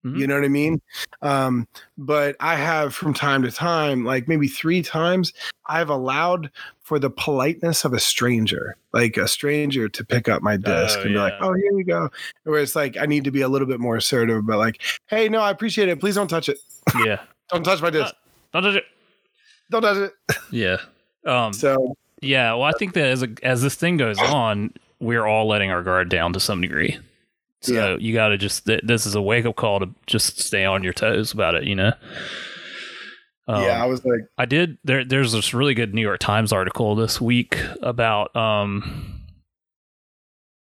Mhm. 0.05 0.17
You 0.19 0.27
know 0.27 0.35
what 0.35 0.43
I 0.43 0.49
mean? 0.49 0.81
Um, 1.21 1.67
but 1.97 2.35
I 2.41 2.55
have 2.55 2.93
from 2.93 3.13
time 3.13 3.41
to 3.43 3.51
time, 3.51 4.03
like 4.03 4.27
maybe 4.27 4.47
three 4.49 4.81
times, 4.81 5.31
I've 5.67 5.89
allowed 5.89 6.49
for 6.81 6.99
the 6.99 7.09
politeness 7.09 7.85
of 7.85 7.93
a 7.93 7.99
stranger, 7.99 8.75
like 8.91 9.15
a 9.15 9.27
stranger 9.29 9.87
to 9.87 10.03
pick 10.03 10.27
up 10.27 10.41
my 10.41 10.57
disc 10.57 10.99
Oh, 10.99 11.03
and 11.03 11.13
be 11.13 11.17
like, 11.17 11.33
oh, 11.39 11.53
here 11.53 11.71
you 11.77 11.85
go. 11.85 12.09
Where 12.43 12.59
it's 12.59 12.75
like, 12.75 12.97
I 12.97 13.05
need 13.05 13.23
to 13.23 13.31
be 13.31 13.39
a 13.41 13.47
little 13.47 13.67
bit 13.67 13.79
more 13.79 13.95
assertive, 13.95 14.45
but 14.45 14.57
like, 14.57 14.81
hey, 15.07 15.29
no, 15.29 15.39
I 15.39 15.49
appreciate 15.51 15.87
it. 15.87 16.01
Please 16.01 16.15
don't 16.15 16.27
touch 16.27 16.49
it. 16.49 16.57
yeah. 17.05 17.21
Don't 17.49 17.63
touch 17.63 17.81
my 17.81 17.89
disc. 17.89 18.13
Don't 18.51 18.63
touch 18.63 18.75
it. 18.75 18.85
Don't 19.69 19.81
touch 19.83 19.97
it. 19.97 20.13
Yeah. 20.51 20.77
Um. 21.25 21.53
So, 21.53 21.95
Yeah. 22.21 22.53
Well, 22.53 22.63
I 22.63 22.71
think 22.73 22.93
that 22.93 23.05
as 23.05 23.23
a, 23.23 23.29
as 23.43 23.61
this 23.61 23.75
thing 23.75 23.97
goes 23.97 24.19
on, 24.19 24.73
we're 24.99 25.25
all 25.25 25.47
letting 25.47 25.71
our 25.71 25.83
guard 25.83 26.09
down 26.09 26.33
to 26.33 26.39
some 26.39 26.61
degree. 26.61 26.97
So 27.61 27.73
Yeah. 27.73 27.95
you 27.99 28.13
got 28.13 28.29
to 28.29 28.37
just 28.37 28.65
th- 28.65 28.81
this 28.83 29.05
is 29.05 29.15
a 29.15 29.21
wake 29.21 29.45
up 29.45 29.55
call 29.55 29.79
to 29.79 29.89
just 30.05 30.39
stay 30.39 30.65
on 30.65 30.83
your 30.83 30.93
toes 30.93 31.31
about 31.33 31.55
it. 31.55 31.63
You 31.63 31.75
know. 31.75 31.93
Um, 33.47 33.63
yeah, 33.63 33.83
I 33.83 33.87
was 33.87 34.03
like, 34.05 34.21
I 34.37 34.45
did. 34.45 34.77
There, 34.85 35.03
there's 35.03 35.33
this 35.33 35.53
really 35.53 35.73
good 35.73 35.93
New 35.93 36.01
York 36.01 36.19
Times 36.19 36.53
article 36.53 36.95
this 36.95 37.19
week 37.19 37.57
about 37.81 38.33
um 38.37 39.21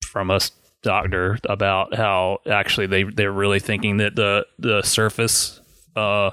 from 0.06 0.32
a 0.32 0.36
s- 0.38 0.52
doctor 0.82 1.38
about 1.44 1.94
how 1.94 2.40
actually 2.50 2.88
they 2.88 3.04
they're 3.04 3.34
really 3.34 3.60
thinking 3.60 3.98
that 3.98 4.16
the 4.16 4.46
the 4.60 4.82
surface 4.82 5.60
uh 5.98 6.32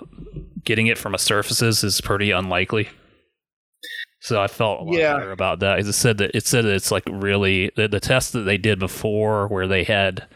getting 0.65 0.87
it 0.87 0.97
from 0.99 1.15
a 1.15 1.19
surfaces 1.19 1.83
is 1.83 2.01
pretty 2.01 2.31
unlikely. 2.31 2.89
So 4.21 4.41
I 4.41 4.47
felt 4.49 4.81
a 4.81 4.85
lot 4.85 4.95
Yeah. 4.99 5.15
better 5.19 5.33
about 5.33 5.61
that. 5.61 5.79
It 5.79 5.93
said 5.93 6.19
that 6.19 6.35
it 6.35 6.47
said 6.47 6.65
that 6.65 6.75
it's 6.75 6.91
like 6.91 7.05
really 7.11 7.71
the, 7.77 7.87
the 7.89 8.01
test 8.01 8.33
that 8.33 8.41
they 8.41 8.59
did 8.59 8.79
before, 8.79 9.47
where 9.49 9.67
they 9.69 9.85
had, 9.85 10.27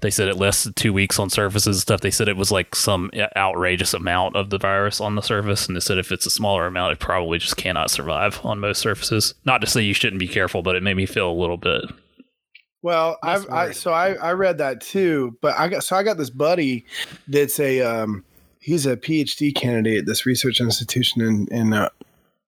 they 0.00 0.10
said 0.10 0.28
it 0.28 0.36
lasted 0.36 0.76
two 0.76 0.92
weeks 0.92 1.18
on 1.18 1.28
surfaces 1.28 1.76
and 1.76 1.80
stuff. 1.82 2.00
They 2.00 2.10
said 2.10 2.28
it 2.28 2.36
was 2.36 2.50
like 2.52 2.74
some 2.74 3.10
outrageous 3.36 3.92
amount 3.92 4.36
of 4.36 4.50
the 4.50 4.58
virus 4.58 5.00
on 5.00 5.14
the 5.16 5.22
surface, 5.22 5.66
and 5.66 5.76
they 5.76 5.80
said 5.80 5.98
if 5.98 6.10
it's 6.12 6.26
a 6.26 6.30
smaller 6.30 6.66
amount, 6.66 6.92
it 6.92 7.00
probably 7.00 7.38
just 7.38 7.56
cannot 7.56 7.90
survive 7.90 8.40
on 8.44 8.60
most 8.60 8.80
surfaces. 8.80 9.34
Not 9.44 9.60
to 9.60 9.66
say 9.66 9.82
you 9.82 9.94
shouldn't 9.94 10.20
be 10.20 10.28
careful, 10.28 10.62
but 10.62 10.76
it 10.76 10.82
made 10.82 10.96
me 10.96 11.06
feel 11.06 11.30
a 11.30 11.40
little 11.40 11.58
bit. 11.58 11.82
Well, 12.82 13.16
I've 13.22 13.48
I, 13.48 13.70
so 13.72 13.92
I 13.92 14.14
I 14.14 14.32
read 14.32 14.58
that 14.58 14.80
too, 14.80 15.36
but 15.40 15.56
I 15.58 15.68
got 15.68 15.84
so 15.84 15.94
I 15.96 16.02
got 16.02 16.18
this 16.18 16.30
buddy 16.30 16.84
that's 17.28 17.60
a 17.60 17.80
um 17.82 18.24
he's 18.58 18.86
a 18.86 18.96
PhD 18.96 19.54
candidate 19.54 20.00
at 20.00 20.06
this 20.06 20.24
research 20.26 20.60
institution 20.60 21.20
in 21.22 21.46
in 21.52 21.72
uh, 21.72 21.90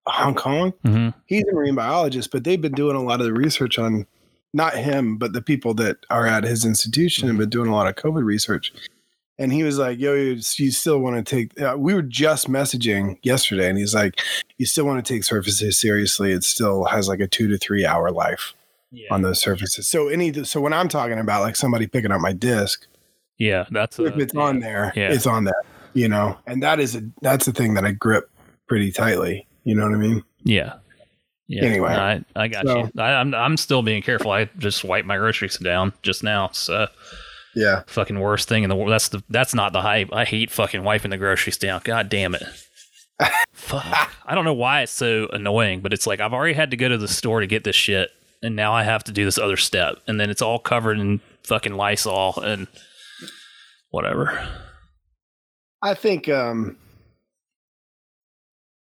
Hong 0.07 0.35
Kong. 0.35 0.73
Mm-hmm. 0.83 1.17
He's 1.25 1.43
a 1.43 1.53
marine 1.53 1.75
biologist, 1.75 2.31
but 2.31 2.43
they've 2.43 2.61
been 2.61 2.73
doing 2.73 2.95
a 2.95 3.03
lot 3.03 3.19
of 3.19 3.25
the 3.25 3.33
research 3.33 3.79
on 3.79 4.05
not 4.53 4.75
him, 4.75 5.17
but 5.17 5.33
the 5.33 5.41
people 5.41 5.73
that 5.75 5.97
are 6.09 6.25
at 6.25 6.43
his 6.43 6.63
institution 6.63 7.27
have 7.27 7.37
been 7.37 7.49
doing 7.49 7.69
a 7.69 7.75
lot 7.75 7.87
of 7.87 7.95
COVID 7.95 8.23
research. 8.23 8.71
And 9.37 9.51
he 9.51 9.63
was 9.63 9.77
like, 9.77 9.99
"Yo, 9.99 10.13
you, 10.13 10.39
you 10.55 10.71
still 10.71 10.99
want 10.99 11.17
to 11.17 11.35
take?" 11.35 11.59
Uh, 11.59 11.75
we 11.77 11.93
were 11.93 12.01
just 12.01 12.47
messaging 12.47 13.17
yesterday, 13.21 13.67
and 13.67 13.77
he's 13.77 13.93
like, 13.93 14.21
"You 14.57 14.65
still 14.65 14.85
want 14.85 15.05
to 15.05 15.13
take 15.13 15.25
surfaces 15.25 15.77
seriously? 15.79 16.31
It 16.31 16.45
still 16.45 16.85
has 16.85 17.09
like 17.09 17.19
a 17.19 17.27
two 17.27 17.49
to 17.49 17.57
three 17.57 17.85
hour 17.85 18.11
life." 18.11 18.53
Yeah. 18.91 19.13
on 19.13 19.23
those 19.23 19.41
surfaces. 19.41 19.89
So 19.89 20.07
any 20.07 20.45
so 20.45 20.61
when 20.61 20.71
I'm 20.71 20.87
talking 20.87 21.19
about 21.19 21.41
like 21.41 21.57
somebody 21.57 21.85
picking 21.85 22.11
up 22.11 22.21
my 22.21 22.31
disc, 22.31 22.87
yeah, 23.37 23.65
that's 23.69 23.99
if 23.99 24.15
a- 24.15 24.19
it's 24.19 24.35
on 24.35 24.61
there, 24.61 24.93
yeah. 24.95 25.11
it's 25.11 25.27
on 25.27 25.43
there. 25.43 25.61
You 25.93 26.07
know, 26.07 26.37
and 26.47 26.63
that 26.63 26.79
is 26.79 26.95
a 26.95 27.01
that's 27.21 27.45
a 27.45 27.51
thing 27.51 27.73
that 27.73 27.83
I 27.83 27.91
grip 27.91 28.29
pretty 28.69 28.93
tightly. 28.93 29.47
You 29.65 29.75
know 29.75 29.83
what 29.83 29.93
I 29.93 29.97
mean? 29.97 30.23
Yeah. 30.43 30.75
Yeah. 31.47 31.65
Anyway, 31.65 31.89
I, 31.91 32.23
I 32.35 32.47
got 32.47 32.65
so- 32.65 32.77
you. 32.85 32.91
I, 32.97 33.13
I'm 33.13 33.35
I'm 33.35 33.57
still 33.57 33.81
being 33.81 34.01
careful. 34.01 34.31
I 34.31 34.45
just 34.57 34.83
wiped 34.83 35.05
my 35.07 35.17
groceries 35.17 35.57
down 35.57 35.93
just 36.01 36.23
now. 36.23 36.49
So 36.53 36.87
Yeah. 37.55 37.83
fucking 37.87 38.19
worst 38.19 38.47
thing 38.47 38.63
in 38.63 38.69
the 38.69 38.75
world. 38.75 38.91
That's 38.91 39.09
the 39.09 39.21
that's 39.29 39.53
not 39.53 39.73
the 39.73 39.81
hype. 39.81 40.09
I 40.13 40.25
hate 40.25 40.49
fucking 40.49 40.83
wiping 40.83 41.11
the 41.11 41.17
groceries 41.17 41.57
down. 41.57 41.81
God 41.83 42.09
damn 42.09 42.33
it. 42.35 42.43
Fuck. 43.53 44.11
I 44.25 44.33
don't 44.35 44.45
know 44.45 44.53
why 44.55 44.81
it's 44.81 44.91
so 44.91 45.27
annoying, 45.33 45.81
but 45.81 45.93
it's 45.93 46.07
like 46.07 46.19
I've 46.19 46.33
already 46.33 46.53
had 46.53 46.71
to 46.71 46.77
go 46.77 46.89
to 46.89 46.97
the 46.97 47.07
store 47.07 47.41
to 47.41 47.47
get 47.47 47.63
this 47.63 47.75
shit, 47.75 48.09
and 48.41 48.55
now 48.55 48.73
I 48.73 48.83
have 48.83 49.03
to 49.05 49.11
do 49.11 49.23
this 49.25 49.37
other 49.37 49.57
step, 49.57 49.97
and 50.07 50.19
then 50.19 50.29
it's 50.31 50.41
all 50.41 50.57
covered 50.59 50.99
in 50.99 51.21
fucking 51.43 51.75
Lysol 51.75 52.39
and 52.41 52.67
whatever. 53.91 54.47
I 55.81 55.93
think 55.93 56.27
um 56.27 56.77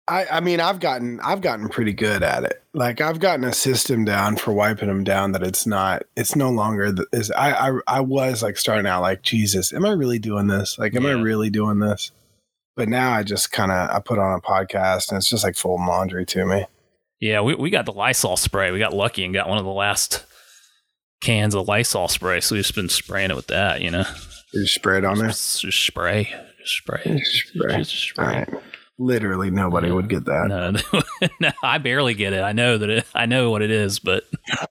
I 0.08 0.26
I 0.26 0.40
mean 0.40 0.60
I've 0.60 0.80
gotten 0.80 1.20
I've 1.20 1.40
gotten 1.40 1.68
pretty 1.68 1.92
good 1.92 2.22
at 2.22 2.44
it. 2.44 2.62
Like 2.72 3.00
I've 3.00 3.20
gotten 3.20 3.44
a 3.44 3.52
system 3.52 4.04
down 4.04 4.36
for 4.36 4.52
wiping 4.52 4.88
them 4.88 5.04
down 5.04 5.32
that 5.32 5.42
it's 5.42 5.66
not 5.66 6.04
it's 6.16 6.36
no 6.36 6.50
longer 6.50 6.92
the, 6.92 7.06
is 7.12 7.30
I, 7.30 7.70
I 7.70 7.78
I 7.86 8.00
was 8.00 8.42
like 8.42 8.56
starting 8.56 8.86
out 8.86 9.02
like 9.02 9.22
Jesus, 9.22 9.72
am 9.72 9.84
I 9.84 9.92
really 9.92 10.18
doing 10.18 10.46
this? 10.46 10.78
Like 10.78 10.94
am 10.94 11.06
I 11.06 11.12
really 11.12 11.50
doing 11.50 11.78
this? 11.78 12.12
But 12.76 12.88
now 12.88 13.12
I 13.12 13.22
just 13.22 13.52
kind 13.52 13.72
of 13.72 13.90
I 13.90 14.00
put 14.00 14.18
on 14.18 14.38
a 14.38 14.40
podcast 14.40 15.08
and 15.10 15.18
it's 15.18 15.28
just 15.28 15.44
like 15.44 15.56
folding 15.56 15.86
laundry 15.86 16.26
to 16.26 16.44
me. 16.44 16.66
Yeah, 17.20 17.40
we, 17.40 17.54
we 17.54 17.70
got 17.70 17.86
the 17.86 17.92
Lysol 17.92 18.36
spray. 18.36 18.70
We 18.70 18.78
got 18.78 18.92
lucky 18.92 19.24
and 19.24 19.32
got 19.32 19.48
one 19.48 19.58
of 19.58 19.64
the 19.64 19.70
last 19.70 20.24
cans 21.20 21.54
of 21.54 21.66
Lysol 21.66 22.08
spray, 22.08 22.40
so 22.40 22.54
we've 22.54 22.62
just 22.62 22.74
been 22.74 22.90
spraying 22.90 23.30
it 23.30 23.36
with 23.36 23.46
that, 23.46 23.80
you 23.80 23.90
know. 23.90 24.04
You 24.52 24.62
just 24.62 24.74
spray 24.74 24.98
it 24.98 25.04
on 25.04 25.18
there. 25.18 25.28
Just, 25.28 25.62
just 25.62 25.86
spray. 25.86 26.34
Just 26.60 26.76
spray. 26.76 27.02
Just 27.04 27.48
spray. 27.48 27.76
Just 27.78 28.08
spray. 28.08 28.24
All 28.26 28.32
right. 28.32 28.62
Literally 28.98 29.50
nobody 29.50 29.90
would 29.90 30.08
get 30.08 30.24
that. 30.24 30.46
No, 31.20 31.28
no, 31.40 31.50
I 31.62 31.78
barely 31.78 32.14
get 32.14 32.32
it. 32.32 32.40
I 32.42 32.52
know 32.52 32.78
that 32.78 32.88
it, 32.88 33.04
I 33.14 33.26
know 33.26 33.50
what 33.50 33.60
it 33.62 33.70
is, 33.70 33.98
but 33.98 34.24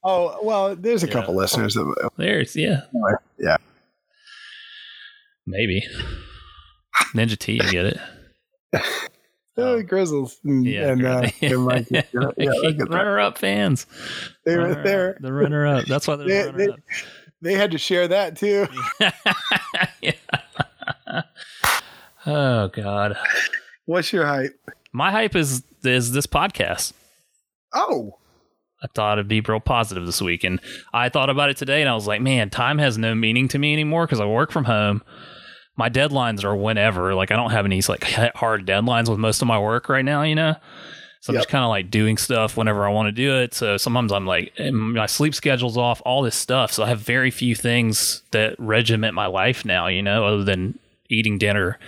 Oh 0.04 0.40
well, 0.42 0.76
there's 0.76 1.04
a 1.04 1.08
Yeah. 1.08 1.14
couple 1.14 1.36
listeners 1.36 1.76
that 1.76 2.10
there's 2.18 2.56
yeah, 2.56 2.82
Yeah. 3.40 3.58
maybe 5.46 5.84
Ninja 7.14 7.38
T, 7.38 7.54
you 7.54 7.72
get 7.72 7.86
it. 7.86 8.00
Oh, 9.58 9.82
Grizzles 9.84 10.38
and, 10.44 10.66
Yeah, 10.66 10.90
and 10.92 11.06
uh, 11.06 11.20
Grizzly. 11.22 11.48
and 11.48 11.64
Mike. 11.64 11.88
Yeah, 11.92 12.02
look 12.16 12.38
at 12.38 12.78
that. 12.78 12.88
runner 12.90 13.22
up 13.22 13.38
fans. 13.38 13.86
They 14.46 14.58
were 14.58 14.64
Runner-up. 14.64 14.84
there. 14.84 15.18
The 15.22 15.32
runner 15.32 15.66
up. 15.66 15.86
That's 15.86 16.08
why 16.10 16.18
they're 16.18 16.28
They- 16.28 16.44
the 16.44 16.52
runner 16.52 16.74
up. 16.74 16.80
They 17.42 17.54
had 17.54 17.72
to 17.72 17.78
share 17.78 18.06
that 18.10 18.36
too. 18.36 18.68
yeah. 20.02 20.12
Oh 22.26 22.68
God, 22.70 23.16
What's 23.86 24.12
your 24.14 24.26
hype? 24.26 24.60
my 24.92 25.12
hype 25.12 25.36
is 25.36 25.64
is 25.84 26.12
this 26.12 26.26
podcast. 26.28 26.94
Oh, 27.74 28.18
I 28.82 28.88
thought 28.88 29.18
it'd 29.18 29.28
be 29.28 29.42
real 29.42 29.60
positive 29.60 30.06
this 30.06 30.22
week. 30.22 30.44
And 30.44 30.60
I 30.94 31.10
thought 31.10 31.30
about 31.30 31.50
it 31.50 31.58
today 31.58 31.82
and 31.82 31.90
I 31.90 31.96
was 31.96 32.08
like, 32.08 32.22
man, 32.22 32.50
time 32.50 32.78
has 32.78 32.98
no 32.98 33.14
meaning 33.16 33.48
to 33.50 33.60
me 33.60 33.74
anymore 33.74 34.06
because 34.06 34.20
I 34.20 34.26
work 34.26 34.52
from 34.52 34.66
home. 34.66 35.04
My 35.76 35.90
deadlines 35.90 36.44
are 36.44 36.56
whenever. 36.56 37.14
Like, 37.16 37.32
I 37.32 37.36
don't 37.36 37.52
have 37.52 37.66
any 37.66 37.82
like 37.88 38.04
hard 38.36 38.66
deadlines 38.66 39.10
with 39.10 39.20
most 39.20 39.42
of 39.42 39.48
my 39.48 39.60
work 39.60 39.90
right 39.90 40.06
now, 40.06 40.22
you 40.24 40.36
know? 40.36 40.56
So 41.22 41.32
I'm 41.32 41.36
Yep. 41.36 41.42
just 41.42 41.50
kind 41.50 41.64
of 41.64 41.70
like 41.70 41.90
doing 41.90 42.18
stuff 42.18 42.56
whenever 42.56 42.86
I 42.88 42.92
want 42.92 43.08
to 43.08 43.12
do 43.12 43.36
it. 43.38 43.54
So 43.54 43.78
sometimes 43.78 44.12
I'm 44.12 44.26
like, 44.28 44.54
my 44.72 45.08
sleep 45.08 45.34
schedule's 45.36 45.76
off, 45.78 46.02
all 46.06 46.22
this 46.22 46.36
stuff. 46.36 46.72
So 46.72 46.84
I 46.84 46.88
have 46.88 47.00
very 47.00 47.32
few 47.32 47.56
things 47.56 48.22
that 48.32 48.56
regiment 48.60 49.16
my 49.16 49.26
life 49.26 49.66
now, 49.66 49.88
you 49.88 50.02
know, 50.04 50.26
other 50.26 50.44
than 50.44 50.78
eating 51.10 51.38
dinner 51.40 51.80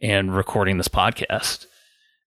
and 0.00 0.34
recording 0.34 0.76
this 0.76 0.88
podcast 0.88 1.66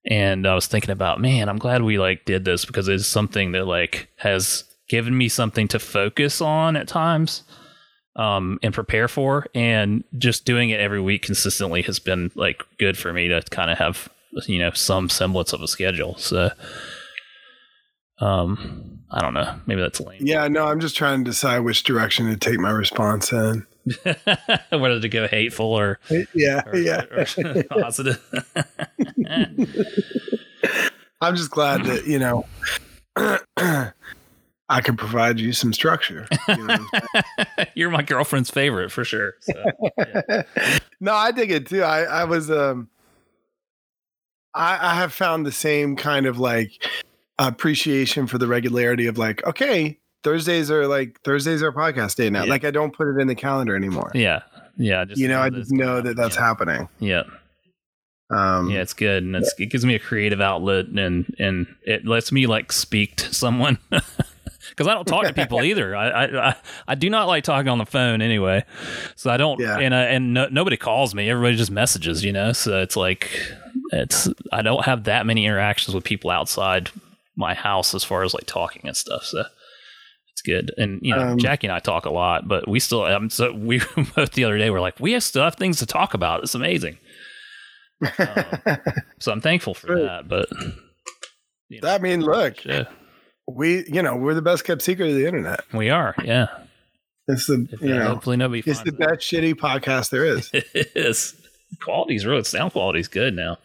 and 0.06 0.46
I 0.46 0.54
was 0.54 0.68
thinking 0.68 0.92
about, 0.92 1.22
man, 1.22 1.48
I'm 1.48 1.58
glad 1.58 1.82
we 1.82 1.98
like 1.98 2.26
did 2.26 2.44
this 2.44 2.66
because 2.66 2.88
it's 2.90 3.08
something 3.08 3.54
that 3.54 3.66
like 3.66 4.10
has 4.18 4.66
given 4.90 5.18
me 5.18 5.30
something 5.30 5.68
to 5.70 5.80
focus 5.80 6.42
on 6.42 6.76
at 6.76 6.88
times 6.88 7.44
um 8.16 8.60
and 8.62 8.76
prepare 8.76 9.08
for 9.08 9.48
and 9.56 10.04
just 10.20 10.46
doing 10.46 10.70
it 10.70 10.80
every 10.80 11.02
week 11.02 11.24
consistently 11.24 11.82
has 11.82 11.98
been 11.98 12.30
like 12.36 12.62
good 12.78 12.96
for 12.96 13.12
me 13.12 13.28
to 13.28 13.42
kind 13.50 13.72
of 13.72 13.78
have 13.80 14.08
you 14.46 14.60
know 14.60 14.70
some 14.72 15.10
semblance 15.10 15.54
of 15.54 15.62
a 15.62 15.68
schedule. 15.68 16.16
So 16.18 16.52
um 18.20 19.00
I 19.10 19.22
don't 19.22 19.34
know, 19.34 19.60
maybe 19.66 19.82
that's 19.82 20.00
lame. 20.00 20.26
yeah. 20.26 20.48
No, 20.48 20.66
I'm 20.66 20.80
just 20.80 20.98
trying 20.98 21.24
to 21.24 21.30
decide 21.32 21.60
which 21.60 21.84
direction 21.84 22.28
to 22.28 22.36
take 22.38 22.60
my 22.60 22.72
response 22.72 23.32
in. 23.32 23.66
Whether 24.72 25.00
to 25.00 25.10
go 25.10 25.28
hateful 25.28 25.66
or, 25.68 26.00
Yeah, 26.34 26.62
or, 26.66 26.78
yeah. 26.78 27.04
or 27.12 27.26
positive. 27.82 28.22
I'm 31.22 31.36
just 31.36 31.52
glad 31.52 31.86
that 31.86 32.06
you 32.06 32.20
know 32.20 32.46
I 34.70 34.82
can 34.82 34.98
provide 34.98 35.40
you 35.40 35.54
some 35.54 35.74
structure. 35.74 36.28
you 36.48 36.66
know? 36.68 36.86
You're 37.76 37.92
my 37.92 38.02
girlfriend's 38.02 38.50
favorite 38.50 38.92
for 38.92 39.04
sure. 39.06 39.36
So. 39.42 39.54
no, 41.00 41.14
I 41.14 41.32
dig 41.32 41.52
it 41.52 41.68
too. 41.68 41.84
I, 41.84 42.04
I 42.04 42.24
was 42.24 42.50
um 42.50 42.90
I, 44.54 44.92
I 44.92 44.96
have 44.96 45.14
found 45.14 45.46
the 45.46 45.52
same 45.52 45.96
kind 45.96 46.26
of 46.26 46.40
like 46.40 46.72
appreciation 47.40 48.28
for 48.28 48.38
the 48.38 48.48
regularity 48.48 49.08
of 49.08 49.18
like, 49.18 49.46
okay, 49.46 50.00
Thursdays 50.24 50.72
are 50.72 50.88
like 50.88 51.22
Thursdays 51.22 51.62
are 51.62 51.72
podcast 51.72 52.16
day 52.16 52.30
now. 52.30 52.44
Yeah. 52.44 52.50
Like 52.50 52.64
I 52.64 52.72
don't 52.72 52.96
put 52.96 53.08
it 53.08 53.20
in 53.20 53.28
the 53.28 53.36
calendar 53.36 53.76
anymore. 53.76 54.12
Yeah, 54.14 54.42
yeah. 54.78 55.06
Just 55.06 55.20
you 55.20 55.28
know, 55.28 55.42
I 55.42 55.50
just 55.50 55.72
know 55.72 56.02
that 56.02 56.16
that's 56.16 56.36
happen. 56.36 56.68
happening. 56.70 56.90
Yeah, 57.00 57.24
Um 58.30 58.70
yeah, 58.70 58.82
it's 58.82 58.94
good, 58.94 59.24
and 59.24 59.36
it's, 59.36 59.54
it 59.60 59.68
gives 59.68 59.86
me 59.86 59.96
a 59.96 60.00
creative 60.00 60.42
outlet, 60.42 60.88
and 60.88 61.34
and 61.40 61.68
it 61.84 62.06
lets 62.06 62.32
me 62.32 62.48
like 62.48 62.72
speak 62.72 63.18
to 63.18 63.34
someone 63.34 63.78
because 63.90 64.88
I 64.88 64.94
don't 64.94 65.06
talk 65.06 65.26
to 65.26 65.34
people 65.42 65.62
either. 65.62 65.96
I, 65.96 66.08
I 66.08 66.50
I 66.50 66.56
I 66.88 66.96
do 66.96 67.10
not 67.10 67.28
like 67.28 67.44
talking 67.44 67.70
on 67.70 67.78
the 67.78 67.86
phone 67.86 68.22
anyway, 68.22 68.64
so 69.16 69.30
I 69.30 69.38
don't. 69.38 69.60
Yeah. 69.60 69.78
And 69.78 69.94
uh, 69.94 69.98
and 69.98 70.34
no, 70.34 70.48
nobody 70.50 70.78
calls 70.78 71.14
me. 71.14 71.30
Everybody 71.30 71.58
just 71.58 71.72
messages, 71.72 72.24
you 72.24 72.32
know. 72.32 72.54
So 72.54 72.82
it's 72.82 72.96
like 72.96 73.30
it's 73.92 74.30
I 74.54 74.62
don't 74.62 74.86
have 74.86 75.04
that 75.04 75.26
many 75.26 75.46
interactions 75.46 75.94
with 75.94 76.06
people 76.06 76.30
outside 76.30 76.92
my 77.36 77.54
house 77.54 77.94
as 77.94 78.04
far 78.06 78.24
as 78.24 78.34
like 78.34 78.46
talking 78.46 78.84
and 78.86 78.96
stuff. 78.96 79.26
So. 79.26 79.44
It's 80.34 80.42
good, 80.42 80.74
and 80.78 81.00
you 81.04 81.16
know 81.16 81.22
Um, 81.34 81.38
Jackie 81.38 81.68
and 81.68 81.76
I 81.76 81.80
talk 81.80 82.06
a 82.06 82.10
lot, 82.10 82.48
but 82.48 82.68
we 82.68 82.80
still. 82.80 83.04
Um, 83.06 83.30
so 83.30 83.54
we 83.54 83.80
both 84.16 84.32
the 84.32 84.44
other 84.46 84.58
day 84.58 84.70
were 84.72 84.82
like, 84.82 85.00
we 85.00 85.12
have 85.14 85.24
still 85.24 85.44
have 85.44 85.56
things 85.56 85.78
to 85.80 85.86
talk 85.86 86.14
about. 86.14 86.42
It's 86.44 86.56
amazing. 86.56 86.98
Um, 88.20 88.46
so 89.20 89.32
I'm 89.32 89.42
thankful 89.42 89.74
for 89.74 89.94
Right. 89.96 90.02
that. 90.04 90.28
But 90.28 90.50
you 91.70 91.82
know, 91.82 91.90
I 91.90 92.00
mean, 92.00 92.22
look, 92.22 92.66
yeah, 92.66 92.86
we 93.48 93.86
you 93.88 94.02
know, 94.02 94.16
we're 94.16 94.34
the 94.34 94.42
best 94.42 94.64
kept 94.66 94.82
secret 94.82 95.10
of 95.10 95.16
the 95.16 95.26
internet. 95.28 95.62
we 95.74 95.90
are. 95.92 96.16
Yeah, 96.24 96.48
It's 97.28 97.46
the 97.48 97.68
If, 97.72 97.82
you 97.82 97.90
know 97.96 98.08
hopefully 98.10 98.38
nobody. 98.38 98.64
it's 98.66 98.82
the 98.82 98.92
best 98.92 99.22
shitty 99.22 99.54
podcast 99.54 100.10
there 100.10 100.26
is. 100.26 100.50
It 100.54 100.92
is. 100.96 101.36
Quality's 101.84 102.26
real. 102.26 102.44
Sound 102.44 102.72
quality's 102.74 103.08
good 103.08 103.36
now. 103.36 103.58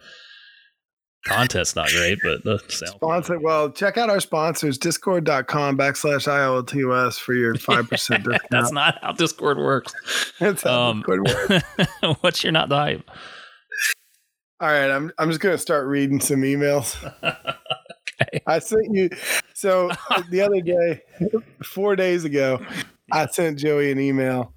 Content's 1.27 1.77
not 1.77 1.89
great, 1.91 2.19
but 2.23 2.45
the 2.45 2.59
sound. 2.69 2.93
Sponsor 2.93 3.39
well, 3.39 3.71
check 3.71 3.99
out 3.99 4.11
our 4.11 4.21
sponsors, 4.21 4.79
discord.com 4.79 5.77
backslash 5.77 6.27
ILTOS 6.27 7.19
for 7.19 7.35
your 7.35 7.55
five 7.57 7.89
percent 7.89 8.25
discount. 8.25 8.43
That's 8.51 8.73
not 8.73 8.99
how 9.03 9.13
Discord 9.13 9.59
works. 9.59 9.95
That's 10.39 10.63
how 10.63 10.91
um, 10.91 10.99
Discord 10.99 11.27
works. 11.27 11.65
What's 12.21 12.43
your 12.43 12.53
not 12.53 12.69
the 12.69 12.77
hype? 12.77 13.11
All 14.61 14.69
right, 14.69 14.91
I'm 14.91 15.13
I'm 15.19 15.29
just 15.29 15.41
gonna 15.41 15.59
start 15.59 15.87
reading 15.87 16.21
some 16.21 16.43
emails. 16.43 16.97
Okay. 18.21 18.41
I 18.47 18.59
sent 18.59 18.87
you. 18.91 19.11
So 19.55 19.91
the 20.31 20.41
other 20.41 20.61
day, 20.61 21.03
four 21.63 21.95
days 21.95 22.25
ago, 22.25 22.61
I 23.13 23.27
sent 23.27 23.59
Joey 23.59 23.91
an 23.91 24.01
email, 24.01 24.53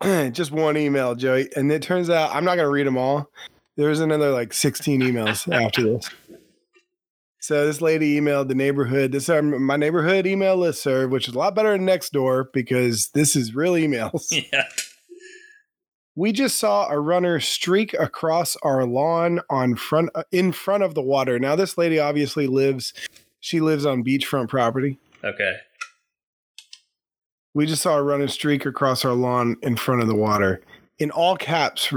just 0.02 0.50
one 0.50 0.76
email, 0.76 1.14
Joey, 1.14 1.48
and 1.56 1.70
it 1.70 1.82
turns 1.82 2.10
out 2.10 2.34
I'm 2.34 2.44
not 2.44 2.56
going 2.56 2.66
to 2.66 2.70
read 2.70 2.86
them 2.86 2.96
all. 2.96 3.30
There's 3.76 4.00
another 4.00 4.30
like 4.30 4.52
16 4.52 5.02
emails 5.02 5.52
after 5.52 5.82
this. 5.82 6.10
So 7.40 7.66
this 7.66 7.80
lady 7.80 8.18
emailed 8.18 8.48
the 8.48 8.54
neighborhood. 8.54 9.12
This 9.12 9.28
is 9.28 9.42
my 9.42 9.76
neighborhood 9.76 10.26
email 10.26 10.56
list 10.56 10.82
serve, 10.82 11.10
which 11.10 11.28
is 11.28 11.34
a 11.34 11.38
lot 11.38 11.54
better 11.54 11.72
than 11.72 11.84
next 11.84 12.12
door 12.12 12.50
because 12.52 13.10
this 13.10 13.36
is 13.36 13.54
real 13.54 13.74
emails. 13.74 14.32
Yeah. 14.52 14.64
We 16.18 16.32
just 16.32 16.56
saw 16.56 16.88
a 16.88 16.98
runner 16.98 17.40
streak 17.40 17.92
across 17.92 18.56
our 18.62 18.86
lawn 18.86 19.40
on 19.50 19.76
front 19.76 20.08
uh, 20.14 20.22
in 20.32 20.50
front 20.50 20.82
of 20.82 20.94
the 20.94 21.02
water. 21.02 21.38
Now 21.38 21.56
this 21.56 21.76
lady 21.76 21.98
obviously 21.98 22.46
lives 22.46 22.94
she 23.40 23.60
lives 23.60 23.84
on 23.84 24.02
beachfront 24.02 24.48
property. 24.48 24.98
Okay. 25.22 25.56
We 27.52 27.66
just 27.66 27.82
saw 27.82 27.98
a 27.98 28.02
runner 28.02 28.28
streak 28.28 28.64
across 28.64 29.04
our 29.04 29.12
lawn 29.12 29.56
in 29.62 29.76
front 29.76 30.00
of 30.00 30.08
the 30.08 30.14
water. 30.14 30.62
In 30.98 31.10
all 31.10 31.36
caps, 31.36 31.92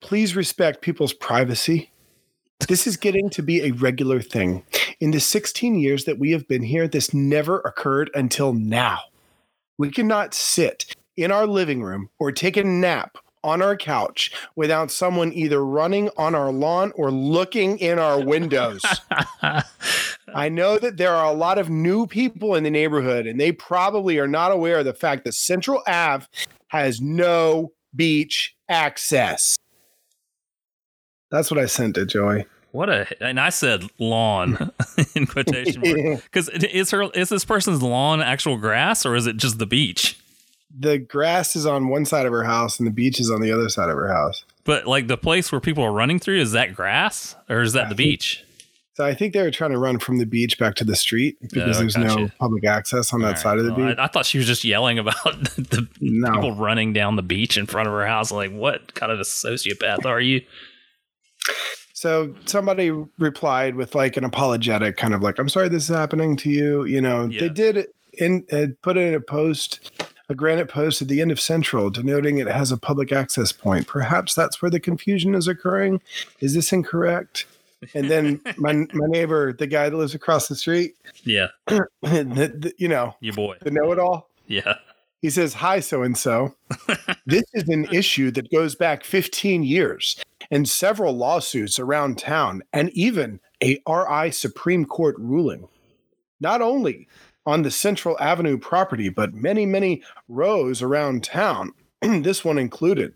please 0.00 0.36
respect 0.36 0.82
people's 0.82 1.12
privacy. 1.12 1.90
This 2.68 2.86
is 2.86 2.96
getting 2.96 3.28
to 3.30 3.42
be 3.42 3.60
a 3.62 3.72
regular 3.72 4.20
thing. 4.20 4.64
In 5.00 5.10
the 5.10 5.20
16 5.20 5.78
years 5.78 6.04
that 6.04 6.18
we 6.18 6.32
have 6.32 6.48
been 6.48 6.62
here, 6.62 6.88
this 6.88 7.12
never 7.12 7.60
occurred 7.60 8.10
until 8.14 8.52
now. 8.52 8.98
We 9.78 9.90
cannot 9.90 10.34
sit 10.34 10.94
in 11.16 11.30
our 11.30 11.46
living 11.46 11.82
room 11.82 12.08
or 12.18 12.32
take 12.32 12.56
a 12.56 12.64
nap 12.64 13.18
on 13.44 13.62
our 13.62 13.76
couch 13.76 14.32
without 14.56 14.90
someone 14.90 15.32
either 15.32 15.64
running 15.64 16.10
on 16.16 16.34
our 16.34 16.50
lawn 16.50 16.92
or 16.96 17.10
looking 17.10 17.78
in 17.78 17.98
our 17.98 18.20
windows. 18.20 18.82
I 20.34 20.48
know 20.48 20.78
that 20.78 20.96
there 20.96 21.14
are 21.14 21.26
a 21.26 21.36
lot 21.36 21.58
of 21.58 21.70
new 21.70 22.06
people 22.06 22.56
in 22.56 22.64
the 22.64 22.70
neighborhood, 22.70 23.26
and 23.26 23.38
they 23.38 23.52
probably 23.52 24.18
are 24.18 24.26
not 24.26 24.50
aware 24.50 24.80
of 24.80 24.84
the 24.84 24.92
fact 24.92 25.24
that 25.24 25.34
Central 25.34 25.82
Ave 25.86 26.26
has 26.68 27.00
no 27.00 27.72
beach 27.94 28.56
access. 28.68 29.56
That's 31.30 31.50
what 31.50 31.58
I 31.58 31.66
sent 31.66 31.94
to 31.96 32.06
Joey. 32.06 32.46
What 32.72 32.90
a 32.90 33.06
and 33.24 33.40
I 33.40 33.48
said 33.48 33.84
lawn 33.98 34.70
in 35.14 35.26
quotation 35.26 35.80
marks 35.80 36.22
because 36.30 36.48
is 36.50 36.90
her 36.90 37.04
is 37.14 37.30
this 37.30 37.44
person's 37.44 37.82
lawn 37.82 38.20
actual 38.20 38.58
grass 38.58 39.06
or 39.06 39.14
is 39.14 39.26
it 39.26 39.36
just 39.38 39.58
the 39.58 39.66
beach? 39.66 40.18
the 40.78 40.98
grass 40.98 41.56
is 41.56 41.64
on 41.64 41.88
one 41.88 42.04
side 42.04 42.26
of 42.26 42.32
her 42.32 42.44
house 42.44 42.78
and 42.78 42.86
the 42.86 42.90
beach 42.92 43.18
is 43.18 43.30
on 43.30 43.40
the 43.40 43.50
other 43.50 43.68
side 43.70 43.88
of 43.88 43.96
her 43.96 44.12
house. 44.12 44.44
But 44.64 44.86
like 44.86 45.06
the 45.06 45.16
place 45.16 45.50
where 45.50 45.60
people 45.60 45.82
are 45.84 45.92
running 45.92 46.18
through, 46.18 46.38
is 46.40 46.52
that 46.52 46.74
grass 46.74 47.34
or 47.48 47.62
is 47.62 47.72
that 47.72 47.88
the 47.88 47.94
beach? 47.94 48.44
So 48.94 49.04
I 49.04 49.14
think 49.14 49.32
they 49.32 49.40
were 49.42 49.50
trying 49.50 49.70
to 49.70 49.78
run 49.78 49.98
from 49.98 50.18
the 50.18 50.26
beach 50.26 50.58
back 50.58 50.74
to 50.76 50.84
the 50.84 50.96
street 50.96 51.38
oh, 51.42 51.48
because 51.50 51.76
Oh, 51.76 51.80
there's 51.80 51.94
gotcha. 51.96 52.20
no 52.22 52.28
public 52.38 52.64
access 52.66 53.12
on 53.14 53.20
that 53.20 53.28
right, 53.28 53.38
side 53.38 53.58
of 53.58 53.64
the 53.64 53.72
beach. 53.72 53.96
I, 53.98 54.04
I 54.04 54.06
thought 54.08 54.26
she 54.26 54.36
was 54.36 54.46
just 54.46 54.64
yelling 54.64 54.98
about 54.98 55.14
the 55.24 55.88
No. 56.00 56.30
people 56.32 56.54
running 56.56 56.92
down 56.92 57.16
the 57.16 57.22
beach 57.22 57.56
in 57.56 57.64
front 57.66 57.88
of 57.88 57.94
her 57.94 58.06
house. 58.06 58.30
Like, 58.30 58.52
what 58.52 58.92
kind 58.94 59.10
of 59.12 59.18
a 59.18 59.24
sociopath 59.24 60.04
are 60.04 60.20
you? 60.20 60.42
So 61.96 62.34
somebody 62.44 62.90
replied 63.18 63.74
with 63.74 63.94
like 63.94 64.18
an 64.18 64.24
apologetic 64.24 64.98
kind 64.98 65.14
of 65.14 65.22
like, 65.22 65.38
"I'm 65.38 65.48
sorry 65.48 65.70
this 65.70 65.88
is 65.88 65.96
happening 65.96 66.36
to 66.36 66.50
you." 66.50 66.84
You 66.84 67.00
know, 67.00 67.24
Yeah. 67.24 67.40
they 67.40 67.48
did 67.48 67.86
in 68.18 68.44
uh, 68.52 68.66
put 68.82 68.98
in 68.98 69.14
a 69.14 69.20
post, 69.20 69.90
a 70.28 70.34
granite 70.34 70.68
post 70.68 71.00
at 71.00 71.08
the 71.08 71.22
end 71.22 71.30
of 71.32 71.40
Central, 71.40 71.88
denoting 71.88 72.36
it 72.36 72.48
has 72.48 72.70
a 72.70 72.76
public 72.76 73.12
access 73.12 73.50
point. 73.50 73.86
Perhaps 73.86 74.34
that's 74.34 74.60
where 74.60 74.70
the 74.70 74.78
confusion 74.78 75.34
is 75.34 75.48
occurring. 75.48 76.02
Is 76.40 76.52
this 76.54 76.70
incorrect? 76.70 77.46
And 77.94 78.10
then 78.10 78.42
my 78.58 78.74
my 78.92 79.06
neighbor, 79.08 79.54
the 79.54 79.66
guy 79.66 79.88
that 79.88 79.96
lives 79.96 80.14
across 80.14 80.48
the 80.48 80.54
street, 80.54 80.96
Yeah, 81.24 81.48
the, 81.66 81.80
the- 82.02 82.74
you 82.76 82.88
know, 82.88 83.16
your 83.20 83.32
boy. 83.34 83.56
the 83.62 83.70
know-it-all. 83.70 84.28
Yeah. 84.46 84.74
He 85.22 85.30
says, 85.30 85.54
Hi, 85.54 85.80
so 85.80 86.02
and 86.02 86.16
so. 86.16 86.54
This 87.24 87.44
is 87.54 87.66
an 87.70 87.86
issue 87.92 88.30
that 88.32 88.50
goes 88.52 88.74
back 88.74 89.02
15 89.02 89.62
years 89.62 90.22
and 90.50 90.68
several 90.68 91.14
lawsuits 91.14 91.78
around 91.78 92.18
town, 92.18 92.62
and 92.72 92.90
even 92.90 93.40
a 93.62 93.80
RI 93.88 94.30
Supreme 94.30 94.84
Court 94.84 95.16
ruling. 95.18 95.68
Not 96.40 96.62
only 96.62 97.08
on 97.46 97.62
the 97.62 97.70
Central 97.70 98.18
Avenue 98.20 98.58
property, 98.58 99.08
but 99.08 99.34
many, 99.34 99.64
many 99.64 100.02
rows 100.28 100.82
around 100.82 101.24
town, 101.24 101.72
this 102.00 102.44
one 102.44 102.58
included. 102.58 103.14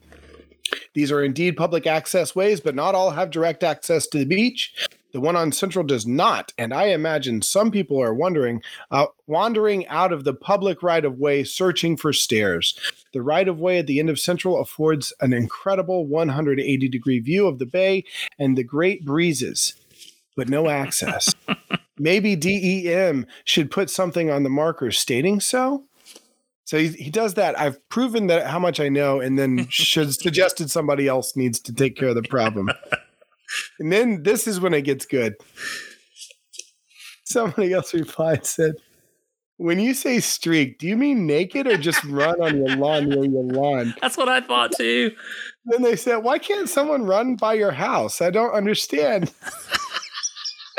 These 0.95 1.11
are 1.11 1.23
indeed 1.23 1.57
public 1.57 1.87
access 1.87 2.35
ways, 2.35 2.61
but 2.61 2.75
not 2.75 2.95
all 2.95 3.11
have 3.11 3.31
direct 3.31 3.65
access 3.65 4.07
to 4.09 4.19
the 4.19 4.25
beach. 4.25 4.89
The 5.13 5.21
one 5.21 5.37
on 5.37 5.53
Central 5.53 5.85
does 5.85 6.07
not, 6.07 6.53
and 6.57 6.73
I 6.73 6.87
imagine 6.87 7.43
some 7.43 7.71
people 7.71 8.01
are 8.01 8.15
wondering, 8.15 8.63
uh, 8.91 9.07
wandering 9.27 9.87
out 9.89 10.13
of 10.13 10.25
the 10.25 10.35
public 10.35 10.83
right 10.83 11.05
of 11.05 11.19
way 11.19 11.43
searching 11.43 11.97
for 11.97 12.13
stairs. 12.13 12.79
The 13.13 13.23
right 13.23 13.49
of 13.49 13.59
way 13.59 13.79
at 13.79 13.87
the 13.87 13.99
end 13.99 14.11
of 14.11 14.21
Central 14.21 14.61
affords 14.61 15.13
an 15.21 15.33
incredible 15.33 16.07
180 16.07 16.89
degree 16.89 17.19
view 17.19 17.47
of 17.47 17.59
the 17.59 17.67
bay 17.67 18.05
and 18.39 18.57
the 18.57 18.65
great 18.65 19.05
breezes, 19.05 19.75
but 20.37 20.49
no 20.49 20.69
access. 20.69 21.35
Maybe 21.99 22.37
DEM 22.37 23.27
should 23.45 23.71
put 23.71 23.91
something 23.91 24.31
on 24.31 24.43
the 24.43 24.49
marker 24.49 24.91
stating 24.91 25.41
so. 25.41 25.85
So 26.65 26.79
he, 26.79 26.89
he 26.89 27.11
does 27.11 27.35
that. 27.35 27.59
I've 27.59 27.87
proven 27.89 28.29
that 28.29 28.47
how 28.47 28.61
much 28.61 28.79
I 28.79 28.89
know, 28.89 29.21
and 29.21 29.37
then 29.37 29.67
should 29.71 30.15
suggested 30.15 30.71
somebody 30.71 31.09
else 31.09 31.35
needs 31.35 31.59
to 31.61 31.75
take 31.75 31.97
care 31.97 32.11
of 32.11 32.15
the 32.15 32.23
problem. 32.23 32.71
And 33.79 33.93
then 33.93 34.23
this 34.23 34.47
is 34.47 34.61
when 34.61 34.75
it 34.75 34.83
gets 34.83 35.07
good. 35.07 35.35
Somebody 37.25 37.73
else 37.73 37.95
replied 37.95 38.45
said, 38.45 38.75
"When 39.57 39.79
you 39.79 39.95
say 39.95 40.21
streak, 40.21 40.79
do 40.79 40.87
you 40.87 40.97
mean 40.97 41.27
naked 41.27 41.67
or 41.67 41.77
just 41.77 42.03
run 42.05 42.41
on 42.41 42.57
your 42.59 42.77
lawn 42.77 43.09
near 43.09 43.25
your 43.25 43.45
lawn?" 43.45 43.95
That's 44.03 44.17
what 44.17 44.29
I 44.29 44.41
thought 44.41 44.73
too. 44.77 45.13
Then 45.67 45.83
they 45.83 45.97
said, 45.97 46.19
"Why 46.19 46.39
can't 46.39 46.69
someone 46.69 47.05
run 47.05 47.37
by 47.37 47.55
your 47.55 47.73
house? 47.73 48.21
I 48.21 48.31
don't 48.31 48.53
understand." 48.53 49.33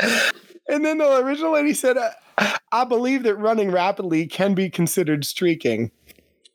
and 0.68 0.84
then 0.84 0.98
the 0.98 1.18
original 1.18 1.52
lady 1.52 1.74
said, 1.74 1.96
"I- 1.96 2.58
"I 2.70 2.84
believe 2.84 3.22
that 3.22 3.36
running 3.36 3.70
rapidly 3.70 4.26
can 4.26 4.54
be 4.54 4.68
considered 4.68 5.24
streaking." 5.24 5.90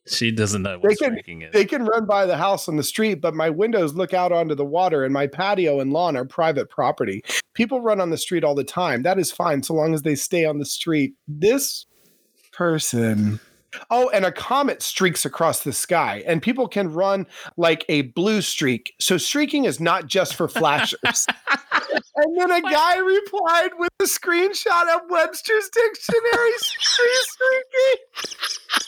She 0.08 0.32
doesn't 0.32 0.62
know 0.62 0.80
They 0.82 0.90
what 0.90 1.00
can- 1.00 1.42
is. 1.42 1.54
They 1.54 1.66
can 1.66 1.86
run 1.86 2.06
by 2.06 2.26
the 2.26 2.38
house 2.38 2.68
on 2.68 2.78
the 2.78 2.84
street, 2.84 3.22
but 3.22 3.36
my 3.36 3.50
windows 3.50 3.94
look 3.94 4.14
out 4.14 4.32
onto 4.32 4.56
the 4.56 4.66
water 4.66 5.04
and 5.04 5.14
my 5.14 5.28
patio 5.28 5.80
and 5.80 5.92
lawn 5.92 6.16
are 6.16 6.26
private 6.26 6.70
property. 6.70 7.24
People 7.54 7.82
run 7.82 8.00
on 8.00 8.10
the 8.10 8.18
street 8.18 8.44
all 8.44 8.56
the 8.56 8.64
time. 8.64 9.04
That 9.04 9.20
is 9.20 9.32
fine 9.32 9.64
so 9.64 9.74
long 9.74 9.94
as 9.94 10.04
they 10.04 10.16
stay 10.16 10.46
on 10.46 10.60
the 10.60 10.66
street. 10.66 11.14
This 11.28 11.86
person. 12.54 13.40
Oh, 13.92 14.10
and 14.10 14.26
a 14.26 14.32
comet 14.32 14.82
streaks 14.82 15.26
across 15.26 15.64
the 15.64 15.74
sky, 15.74 16.24
and 16.26 16.42
people 16.42 16.68
can 16.68 16.92
run 16.92 17.28
like 17.58 17.86
a 17.90 18.04
blue 18.04 18.42
streak. 18.42 18.94
So 19.00 19.18
streaking 19.18 19.66
is 19.66 19.80
not 19.80 20.08
just 20.08 20.36
for 20.36 20.48
flashers. 20.48 21.00
and 22.16 22.38
then 22.40 22.50
a 22.50 22.62
guy 22.62 22.98
replied 22.98 23.72
with 23.78 23.90
a 24.00 24.06
screenshot 24.06 24.96
of 24.96 25.02
Webster's 25.10 25.70
dictionary 25.70 26.52
streaking. 26.58 28.87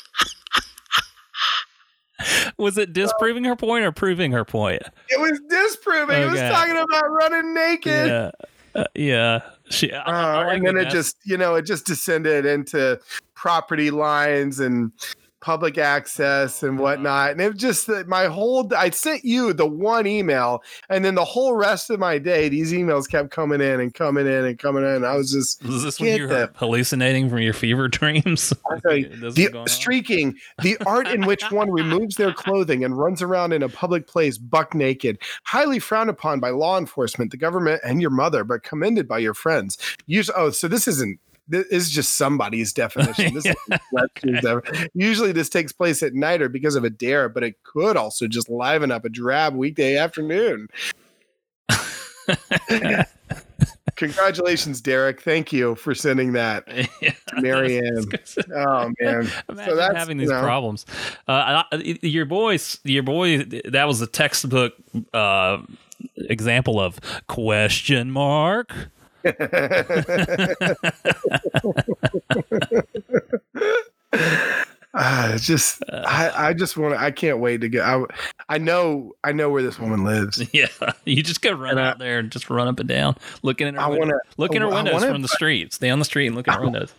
Was 2.58 2.78
it 2.78 2.92
disproving 2.92 3.46
her 3.46 3.56
point 3.56 3.86
or 3.86 3.92
proving 3.94 4.32
her 4.34 4.44
point? 4.44 4.82
It 5.08 5.20
was 5.22 5.40
disproving. 5.50 6.22
It 6.22 6.30
was 6.32 6.40
talking 6.42 6.76
about 6.76 7.10
running 7.10 7.54
naked. 7.54 8.08
Yeah. 8.08 8.32
Uh, 8.76 8.84
yeah. 8.94 9.40
She, 9.70 9.92
I- 9.94 10.02
I 10.02 10.42
Uh, 10.42 10.46
like 10.48 10.58
and 10.58 10.68
then 10.68 10.78
it 10.78 10.90
just, 10.90 11.16
you 11.26 11.38
know, 11.38 11.56
it 11.56 11.66
just 11.66 11.86
descended 11.86 12.46
into 12.46 13.00
property 13.36 13.90
lines 13.90 14.60
and 14.60 14.92
public 15.42 15.78
access 15.78 16.64
and 16.64 16.74
uh-huh. 16.74 16.84
whatnot. 16.84 17.32
And 17.32 17.42
it 17.42 17.56
just, 17.58 17.90
uh, 17.90 18.04
my 18.08 18.26
whole, 18.26 18.72
I 18.76 18.90
sent 18.90 19.24
you 19.24 19.54
the 19.54 19.66
one 19.66 20.08
email, 20.08 20.64
and 20.90 21.04
then 21.04 21.16
the 21.16 21.26
whole 21.26 21.56
rest 21.56 21.90
of 21.90 22.00
my 22.00 22.18
day, 22.18 22.50
these 22.50 22.74
emails 22.74 23.10
kept 23.10 23.32
coming 23.32 23.62
in 23.62 23.80
and 23.80 23.94
coming 23.94 24.28
in 24.28 24.46
and 24.46 24.60
coming 24.60 24.84
in. 24.84 25.04
I 25.04 25.16
was 25.16 25.32
just, 25.32 25.64
Was 25.64 25.84
this 25.84 26.00
when 26.00 26.16
you 26.16 26.24
were 26.24 26.28
the- 26.28 26.52
hallucinating 26.56 27.30
from 27.30 27.40
your 27.40 27.54
fever 27.54 27.88
dreams? 27.88 28.54
You, 28.90 29.10
the 29.32 29.66
streaking, 29.68 30.38
the 30.62 30.78
art 30.86 31.08
in 31.08 31.26
which 31.26 31.44
one 31.52 31.70
removes 31.70 32.16
their 32.16 32.34
clothing 32.34 32.84
and 32.84 32.98
runs 32.98 33.22
around 33.22 33.52
in 33.52 33.62
a 33.62 33.70
public 33.70 34.08
place 34.08 34.38
buck 34.38 34.74
naked, 34.74 35.20
highly 35.44 35.80
frowned 35.80 36.10
upon 36.10 36.40
by 36.40 36.50
law 36.50 36.78
enforcement, 36.78 37.32
the 37.32 37.38
government, 37.38 37.82
and 37.84 38.02
your 38.02 38.10
mother, 38.10 38.44
but 38.44 38.64
commended 38.64 39.08
by 39.08 39.18
your 39.18 39.34
friends. 39.34 39.78
Us- 40.08 40.30
oh, 40.36 40.50
so 40.50 40.68
this 40.68 40.88
isn't. 40.88 41.20
This 41.50 41.66
is 41.68 41.90
just 41.90 42.16
somebody's 42.16 42.72
definition. 42.72 43.34
This 43.34 43.46
Usually, 44.94 45.32
this 45.32 45.50
takes 45.50 45.72
place 45.72 46.04
at 46.04 46.14
night 46.14 46.42
or 46.42 46.50
because 46.50 46.76
of 46.76 46.84
a 46.84 46.90
dare, 46.90 47.28
but 47.28 47.44
it 47.44 47.56
could 47.64 47.98
also 47.98 48.28
just 48.28 48.50
liven 48.50 48.92
up 48.92 49.04
a 49.04 49.10
drab 49.10 49.56
weekday 49.56 49.98
afternoon. 49.98 50.68
Congratulations, 53.96 54.80
Derek. 54.80 55.22
Thank 55.22 55.52
you 55.52 55.76
for 55.76 55.94
sending 55.94 56.34
that. 56.34 56.66
Yeah, 57.02 57.14
Marianne. 57.38 58.06
Oh 58.54 58.92
man. 59.00 59.30
Imagine 59.50 59.78
that's, 59.78 59.96
having 59.96 60.18
you 60.20 60.26
these 60.26 60.32
know. 60.32 60.42
problems. 60.42 60.86
Uh, 61.28 61.64
your 62.02 62.26
boys, 62.26 62.80
your 62.84 63.04
boy, 63.04 63.44
that 63.66 63.88
was 63.88 64.02
a 64.02 64.08
textbook 64.08 64.74
uh, 65.14 65.62
example 66.18 66.80
of 66.80 67.00
question 67.28 68.12
mark. 68.12 68.74
Uh, 74.92 75.38
just 75.38 75.84
I, 75.94 76.48
I 76.50 76.54
just 76.54 76.76
want 76.76 76.96
to 76.96 77.00
I 77.00 77.12
can't 77.12 77.38
wait 77.40 77.62
to 77.62 77.70
go 77.70 77.82
I, 78.50 78.56
I 78.56 78.58
know 78.58 79.14
I 79.24 79.32
know 79.34 79.52
where 79.52 79.62
this 79.62 79.78
woman 79.78 80.04
lives. 80.04 80.42
Yeah, 80.54 80.66
you 81.06 81.22
just 81.22 81.44
go 81.44 81.52
run 81.52 81.72
And 81.72 81.80
I- 81.80 81.90
out 81.90 82.00
there 82.00 82.18
and 82.18 82.32
just 82.32 82.50
run 82.50 82.68
up 82.68 82.80
and 82.80 82.90
down, 82.90 83.16
looking 83.44 83.68
in 83.68 83.76
her 83.76 83.82
I 83.82 83.88
window, 83.88 84.00
wanna- 84.08 84.20
look 84.38 84.56
in 84.56 84.64
her 84.64 84.68
I 84.68 84.74
windows 84.74 84.94
wanna- 84.96 85.12
from 85.14 85.22
the 85.22 85.28
street. 85.28 85.74
Stay 85.74 85.92
on 85.92 86.00
the 86.00 86.06
street 86.06 86.26
and 86.28 86.36
look 86.36 86.48
in 86.48 86.54
her 86.56 86.60
I- 86.62 86.64
windows. 86.64 86.92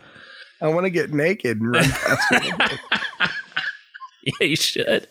I 0.63 0.69
want 0.69 0.85
to 0.85 0.91
get 0.91 1.13
naked 1.13 1.59
and 1.61 1.73
run 1.73 1.85
past 1.85 2.35
her. 2.35 2.79
Yeah, 4.23 4.49
you 4.49 4.57
should. 4.57 5.09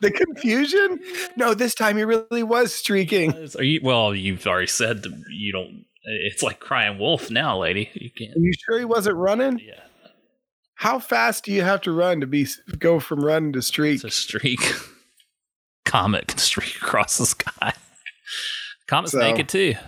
the 0.00 0.10
confusion. 0.10 0.98
No, 1.36 1.54
this 1.54 1.76
time 1.76 1.96
he 1.96 2.02
really 2.02 2.42
was 2.42 2.74
streaking. 2.74 3.32
Are 3.56 3.62
you? 3.62 3.78
Well, 3.84 4.12
you've 4.16 4.44
already 4.48 4.66
said 4.66 5.04
you 5.30 5.52
don't. 5.52 5.84
It's 6.04 6.42
like 6.42 6.60
crying 6.60 6.98
wolf 6.98 7.30
now, 7.30 7.58
lady. 7.58 7.90
You 7.94 8.10
can't. 8.10 8.36
Are 8.36 8.40
you 8.40 8.52
sure 8.52 8.78
he 8.78 8.84
wasn't 8.84 9.16
running? 9.16 9.58
Yeah, 9.58 9.80
How 10.76 10.98
fast 10.98 11.44
do 11.44 11.52
you 11.52 11.62
have 11.62 11.80
to 11.82 11.92
run 11.92 12.20
to 12.20 12.26
be 12.26 12.46
go 12.78 12.98
from 13.00 13.24
running 13.24 13.52
to 13.54 13.62
streak? 13.62 13.96
it's 13.96 14.04
a 14.04 14.10
streak. 14.10 14.60
Comet 15.84 16.28
can 16.28 16.38
streak 16.38 16.76
across 16.76 17.18
the 17.18 17.26
sky. 17.26 17.72
Comet's 18.86 19.12
So- 19.12 19.18
naked 19.20 19.48
too. 19.48 19.74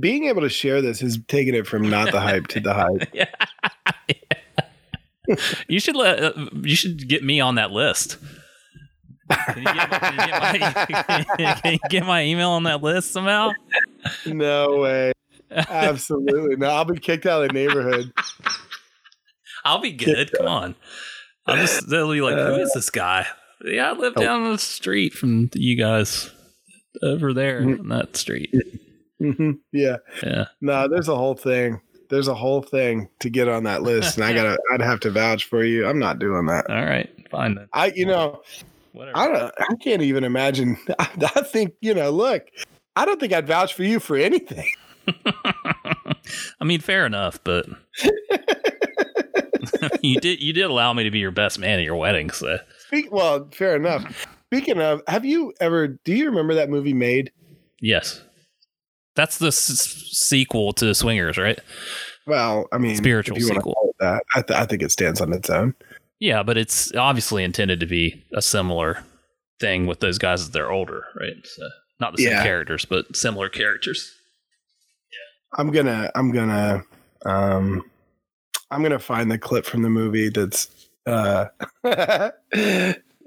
Being 0.00 0.24
able 0.24 0.40
to 0.40 0.48
share 0.48 0.80
this 0.80 1.02
is 1.02 1.18
taking 1.28 1.54
it 1.54 1.66
from 1.66 1.88
not 1.90 2.10
the 2.10 2.20
hype 2.20 2.46
to 2.48 2.60
the 2.60 2.72
hype. 2.72 3.06
yeah. 3.12 3.26
you 5.68 5.78
should 5.78 5.94
let. 5.96 6.22
Uh, 6.22 6.32
you 6.62 6.74
should 6.74 7.06
get 7.08 7.22
me 7.22 7.38
on 7.40 7.56
that 7.56 7.70
list. 7.70 8.16
Can 9.30 9.58
you, 9.58 9.64
get, 9.64 9.90
can, 9.90 10.12
you 10.14 10.26
get 10.26 11.38
my, 11.38 11.54
can 11.62 11.72
you 11.72 11.78
get 11.88 12.06
my 12.06 12.22
email 12.24 12.50
on 12.50 12.64
that 12.64 12.82
list 12.82 13.10
somehow? 13.12 13.52
No 14.26 14.78
way. 14.80 15.12
Absolutely. 15.50 16.56
No, 16.56 16.68
I'll 16.68 16.84
be 16.84 16.98
kicked 16.98 17.26
out 17.26 17.42
of 17.42 17.48
the 17.48 17.54
neighborhood. 17.54 18.12
I'll 19.64 19.80
be 19.80 19.92
good. 19.92 20.30
Come 20.36 20.46
on. 20.46 20.74
I'll 21.46 21.56
just 21.56 21.88
they'll 21.88 22.10
be 22.12 22.20
like, 22.20 22.34
who 22.36 22.56
is 22.56 22.72
this 22.74 22.90
guy? 22.90 23.26
Yeah, 23.64 23.90
I 23.90 23.92
live 23.94 24.14
Oh. 24.16 24.20
down 24.22 24.50
the 24.52 24.58
street 24.58 25.12
from 25.14 25.50
you 25.54 25.76
guys 25.76 26.30
over 27.02 27.32
there 27.32 27.62
Mhm. 27.62 27.80
on 27.80 27.88
that 27.88 28.16
street. 28.16 28.52
hmm 29.18 29.52
Yeah. 29.72 29.98
Yeah. 30.22 30.46
No, 30.60 30.86
there's 30.88 31.08
a 31.08 31.16
whole 31.16 31.34
thing. 31.34 31.80
There's 32.10 32.28
a 32.28 32.34
whole 32.34 32.62
thing 32.62 33.08
to 33.20 33.30
get 33.30 33.48
on 33.48 33.64
that 33.64 33.82
list, 33.82 34.16
and 34.16 34.24
I 34.24 34.34
gotta. 34.34 34.58
I'd 34.72 34.82
have 34.82 35.00
to 35.00 35.10
vouch 35.10 35.44
for 35.46 35.64
you. 35.64 35.86
I'm 35.86 35.98
not 35.98 36.18
doing 36.18 36.46
that. 36.46 36.68
All 36.68 36.84
right. 36.84 37.08
Fine 37.30 37.54
then. 37.54 37.68
I, 37.72 37.86
you 37.96 38.04
know, 38.06 38.42
Whatever. 38.94 39.18
I 39.18 39.26
don't. 39.28 39.54
I 39.58 39.74
can't 39.82 40.02
even 40.02 40.24
imagine. 40.24 40.78
I, 40.98 41.08
I 41.36 41.42
think 41.42 41.74
you 41.80 41.92
know. 41.94 42.10
Look, 42.10 42.44
I 42.96 43.04
don't 43.04 43.18
think 43.20 43.32
I'd 43.32 43.46
vouch 43.46 43.74
for 43.74 43.82
you 43.84 44.00
for 44.00 44.16
anything. 44.16 44.70
I 46.60 46.64
mean, 46.64 46.80
fair 46.80 47.04
enough, 47.04 47.38
but 47.44 47.66
you 50.00 50.20
did 50.20 50.40
you 50.42 50.52
did 50.52 50.62
allow 50.64 50.92
me 50.92 51.04
to 51.04 51.10
be 51.10 51.18
your 51.18 51.30
best 51.30 51.58
man 51.58 51.78
at 51.78 51.84
your 51.84 51.96
wedding, 51.96 52.30
so 52.30 52.58
Speak. 52.86 53.10
Well, 53.12 53.48
fair 53.52 53.76
enough. 53.76 54.26
Speaking 54.46 54.80
of, 54.80 55.02
have 55.08 55.24
you 55.24 55.52
ever? 55.60 55.88
Do 55.88 56.14
you 56.14 56.26
remember 56.26 56.54
that 56.54 56.70
movie 56.70 56.94
Made? 56.94 57.32
yes. 57.80 58.22
That's 59.16 59.38
the 59.38 59.46
s- 59.48 60.08
sequel 60.10 60.72
to 60.72 60.92
Swingers, 60.92 61.38
right? 61.38 61.60
Well, 62.26 62.66
I 62.72 62.78
mean, 62.78 62.96
Spiritual 62.96 63.36
if 63.36 63.42
you 63.42 63.48
wanna 63.48 63.60
sequel. 63.60 63.74
call 63.74 63.90
it 63.90 63.96
that, 64.00 64.22
I, 64.34 64.42
th- 64.42 64.58
I 64.58 64.66
think 64.66 64.82
it 64.82 64.90
stands 64.90 65.20
on 65.20 65.32
its 65.32 65.48
own. 65.48 65.72
Yeah, 66.20 66.42
but 66.42 66.56
it's 66.56 66.94
obviously 66.94 67.44
intended 67.44 67.80
to 67.80 67.86
be 67.86 68.24
a 68.34 68.40
similar 68.42 69.02
thing 69.60 69.86
with 69.86 70.00
those 70.00 70.18
guys 70.18 70.40
as 70.42 70.50
they're 70.50 70.70
older, 70.70 71.04
right? 71.20 71.34
So 71.44 71.68
not 72.00 72.16
the 72.16 72.22
same 72.22 72.32
Yeah. 72.32 72.42
characters, 72.42 72.84
but 72.84 73.14
similar 73.16 73.48
characters. 73.48 74.14
I'm 75.56 75.70
gonna. 75.70 76.10
I'm 76.16 76.32
gonna. 76.32 76.82
Um, 77.24 77.82
I'm 78.72 78.82
gonna 78.82 78.98
find 78.98 79.30
the 79.30 79.38
clip 79.38 79.64
from 79.64 79.82
the 79.82 79.88
movie 79.90 80.28
that's 80.28 80.68
uh, 81.06 81.46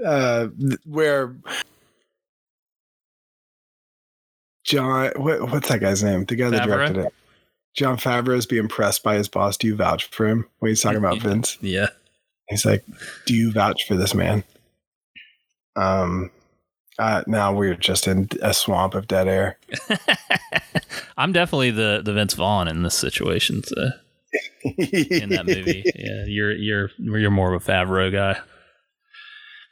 uh, 0.06 0.48
where 0.86 1.36
John. 4.66 5.12
What, 5.16 5.50
what's 5.52 5.70
that 5.70 5.80
guy's 5.80 6.04
name? 6.04 6.26
The 6.26 6.36
guy 6.36 6.50
that 6.50 6.64
Favreau? 6.64 6.66
directed 6.68 6.98
it. 6.98 7.14
Jon 7.76 7.96
Favreau 7.98 8.36
is 8.36 8.46
being 8.46 8.68
pressed 8.68 9.04
by 9.04 9.16
his 9.16 9.28
boss. 9.30 9.56
Do 9.56 9.68
you 9.68 9.76
vouch 9.76 10.06
for 10.10 10.28
him? 10.28 10.46
When 10.60 10.70
he's 10.70 10.82
talking 10.82 10.98
about 10.98 11.20
Vince, 11.22 11.58
Yeah. 11.62 11.88
He's 12.50 12.66
like, 12.66 12.84
"Do 13.26 13.34
you 13.34 13.52
vouch 13.52 13.86
for 13.88 13.96
this 13.96 14.14
man?" 14.14 14.44
Um. 15.76 16.32
Uh, 17.00 17.22
now 17.28 17.54
we're 17.54 17.76
just 17.76 18.08
in 18.08 18.28
a 18.42 18.52
swamp 18.56 18.96
of 18.96 19.08
dead 19.08 19.28
air. 19.28 19.60
I'm 21.18 21.32
definitely 21.32 21.70
the 21.72 22.02
the 22.04 22.14
Vince 22.14 22.34
Vaughn 22.34 22.68
in 22.68 22.82
this 22.82 22.96
situation. 22.96 23.64
So 23.64 23.90
in 24.64 25.30
that 25.30 25.46
movie, 25.46 25.84
yeah, 25.96 26.26
you're 26.26 26.54
you're 26.54 26.90
you're 26.98 27.32
more 27.32 27.54
of 27.54 27.62
a 27.62 27.72
Favreau 27.72 28.12
guy. 28.12 28.40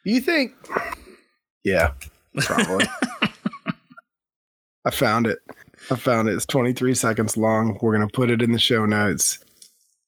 You 0.03 0.21
think? 0.21 0.53
Yeah, 1.63 1.93
probably. 2.38 2.86
I 4.86 4.91
found 4.91 5.26
it. 5.26 5.39
I 5.89 5.95
found 5.95 6.30
it. 6.30 6.36
It's 6.36 6.45
23 6.45 6.93
seconds 6.93 7.38
long. 7.38 7.80
We're 7.82 7.95
going 7.95 8.07
to 8.07 8.13
put 8.13 8.30
it 8.30 8.41
in 8.41 8.51
the 8.51 8.59
show 8.59 8.86
notes. 8.86 9.39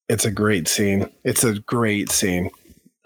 It's 0.10 0.26
a 0.26 0.32
great 0.32 0.68
scene. 0.68 1.10
It's 1.24 1.44
a 1.44 1.60
great 1.60 2.10
scene. 2.12 2.50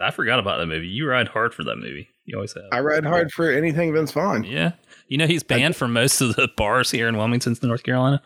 I 0.00 0.10
forgot 0.10 0.38
about 0.38 0.58
that 0.58 0.66
movie. 0.66 0.88
You 0.88 1.08
ride 1.08 1.28
hard 1.28 1.54
for 1.54 1.64
that 1.64 1.76
movie. 1.76 2.08
You 2.24 2.36
always 2.36 2.54
have. 2.54 2.64
I 2.72 2.80
ride 2.80 3.04
hard 3.04 3.32
for 3.32 3.50
anything 3.50 3.92
Vince 3.92 4.12
Vaughn. 4.12 4.44
yeah. 4.44 4.72
You 5.08 5.18
know 5.18 5.26
he's 5.26 5.42
banned 5.42 5.76
from 5.76 5.92
most 5.92 6.22
of 6.22 6.36
the 6.36 6.48
bars 6.56 6.90
here 6.90 7.06
in 7.06 7.18
Wilmington, 7.18 7.54
North 7.62 7.82
Carolina. 7.82 8.22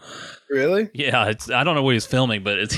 Really? 0.49 0.89
Yeah, 0.95 1.27
it's 1.27 1.51
I 1.51 1.64
don't 1.64 1.74
know 1.74 1.83
what 1.83 1.91
he 1.91 1.97
was 1.97 2.07
filming, 2.07 2.45
but 2.45 2.59
it's 2.59 2.77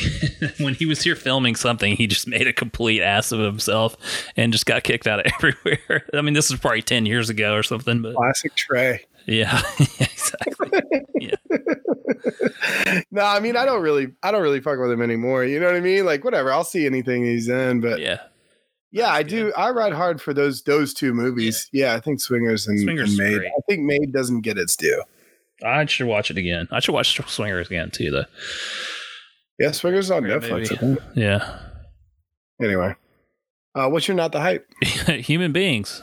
when 0.61 0.73
he 0.73 0.87
was 0.87 1.03
here 1.03 1.15
filming 1.15 1.57
something, 1.57 1.95
he 1.95 2.07
just 2.07 2.27
made 2.27 2.47
a 2.47 2.53
complete 2.55 3.03
ass 3.03 3.33
of 3.33 3.41
himself 3.41 3.97
and 4.35 4.51
just 4.51 4.65
got 4.65 4.83
kicked 4.83 5.07
out 5.07 5.21
of 5.27 5.31
everywhere. 5.35 6.07
I 6.15 6.23
mean, 6.23 6.33
this 6.33 6.51
was 6.51 6.59
probably 6.59 6.81
ten 6.81 7.05
years 7.05 7.29
ago 7.29 7.55
or 7.55 7.63
something, 7.63 8.01
but 8.01 8.15
Classic 8.15 8.55
Trey. 8.55 9.05
Yeah, 9.29 9.63
exactly. 9.79 10.71
no, 13.11 13.23
I 13.23 13.41
mean 13.41 13.57
I 13.57 13.65
don't 13.65 13.83
really 13.83 14.09
I 14.23 14.31
don't 14.31 14.43
really 14.43 14.61
fuck 14.61 14.79
with 14.79 14.91
him 14.91 15.03
anymore. 15.03 15.45
You 15.45 15.61
know 15.61 15.67
what 15.67 15.77
I 15.77 15.81
mean? 15.81 16.05
Like 16.05 16.25
whatever. 16.25 16.53
I'll 16.53 16.65
see 16.65 16.87
anything 16.87 17.25
he's 17.25 17.49
in, 17.49 17.81
but 17.81 18.01
Yeah, 18.01 18.19
yeah, 18.91 19.11
I 19.11 19.23
do. 19.23 19.53
I 19.57 19.71
ride 19.71 19.93
hard 19.93 20.21
for 20.21 20.33
those 20.35 20.63
those 20.63 20.95
two 20.95 21.13
movies. 21.15 21.69
Yeah, 21.73 21.95
I 21.95 22.01
think 22.01 22.21
Swingers 22.21 22.67
and, 22.67 22.81
Swingers 22.81 23.11
and 23.11 23.19
Made. 23.29 23.39
great. 23.39 23.53
I 23.57 23.61
think 23.69 23.83
Made 23.83 24.13
doesn't 24.13 24.41
get 24.43 24.59
its 24.59 24.77
due. 24.77 25.03
I 25.65 25.85
should 25.87 26.07
watch 26.07 26.31
it 26.31 26.39
again. 26.39 26.69
I 26.71 26.81
should 26.81 26.93
watch 26.93 27.21
Swingers 27.29 27.67
again 27.69 27.91
too, 27.91 28.11
though. 28.11 28.25
Yeah, 29.59 29.73
Swingers 29.73 30.07
is 30.07 30.11
on 30.11 30.23
Great 30.23 30.41
Netflix. 30.43 30.99
Yeah, 31.15 31.59
Anyway, 32.63 32.95
uh, 33.75 33.89
what's 33.89 34.07
your 34.09 34.17
not 34.17 34.33
the 34.33 34.41
hype? 34.41 34.67
human 34.83 35.53
beings. 35.53 36.03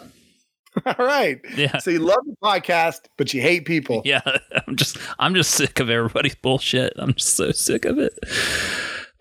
All 0.86 1.06
right. 1.06 1.40
Yeah, 1.56 1.78
So 1.78 1.92
you 1.92 2.00
love 2.00 2.20
the 2.26 2.36
podcast, 2.44 3.02
but 3.18 3.34
you 3.34 3.42
hate 3.42 3.66
people. 3.66 4.02
yeah. 4.06 4.22
I'm 4.68 4.76
just 4.76 4.98
I'm 5.20 5.34
just 5.36 5.52
sick 5.52 5.80
of 5.80 5.90
everybody's 5.90 6.36
bullshit. 6.36 6.94
I'm 6.98 7.14
just 7.14 7.36
so 7.36 7.52
sick 7.52 7.86
of 7.86 7.98
it. 8.00 8.18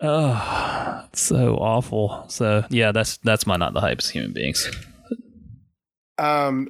Oh, 0.01 1.05
it's 1.11 1.21
so 1.21 1.55
awful. 1.55 2.25
So 2.27 2.65
yeah, 2.69 2.91
that's 2.91 3.17
that's 3.17 3.47
my 3.47 3.55
not 3.55 3.73
the 3.73 3.81
hype 3.81 3.99
is 3.99 4.09
human 4.09 4.33
beings. 4.33 4.69
Um, 6.17 6.69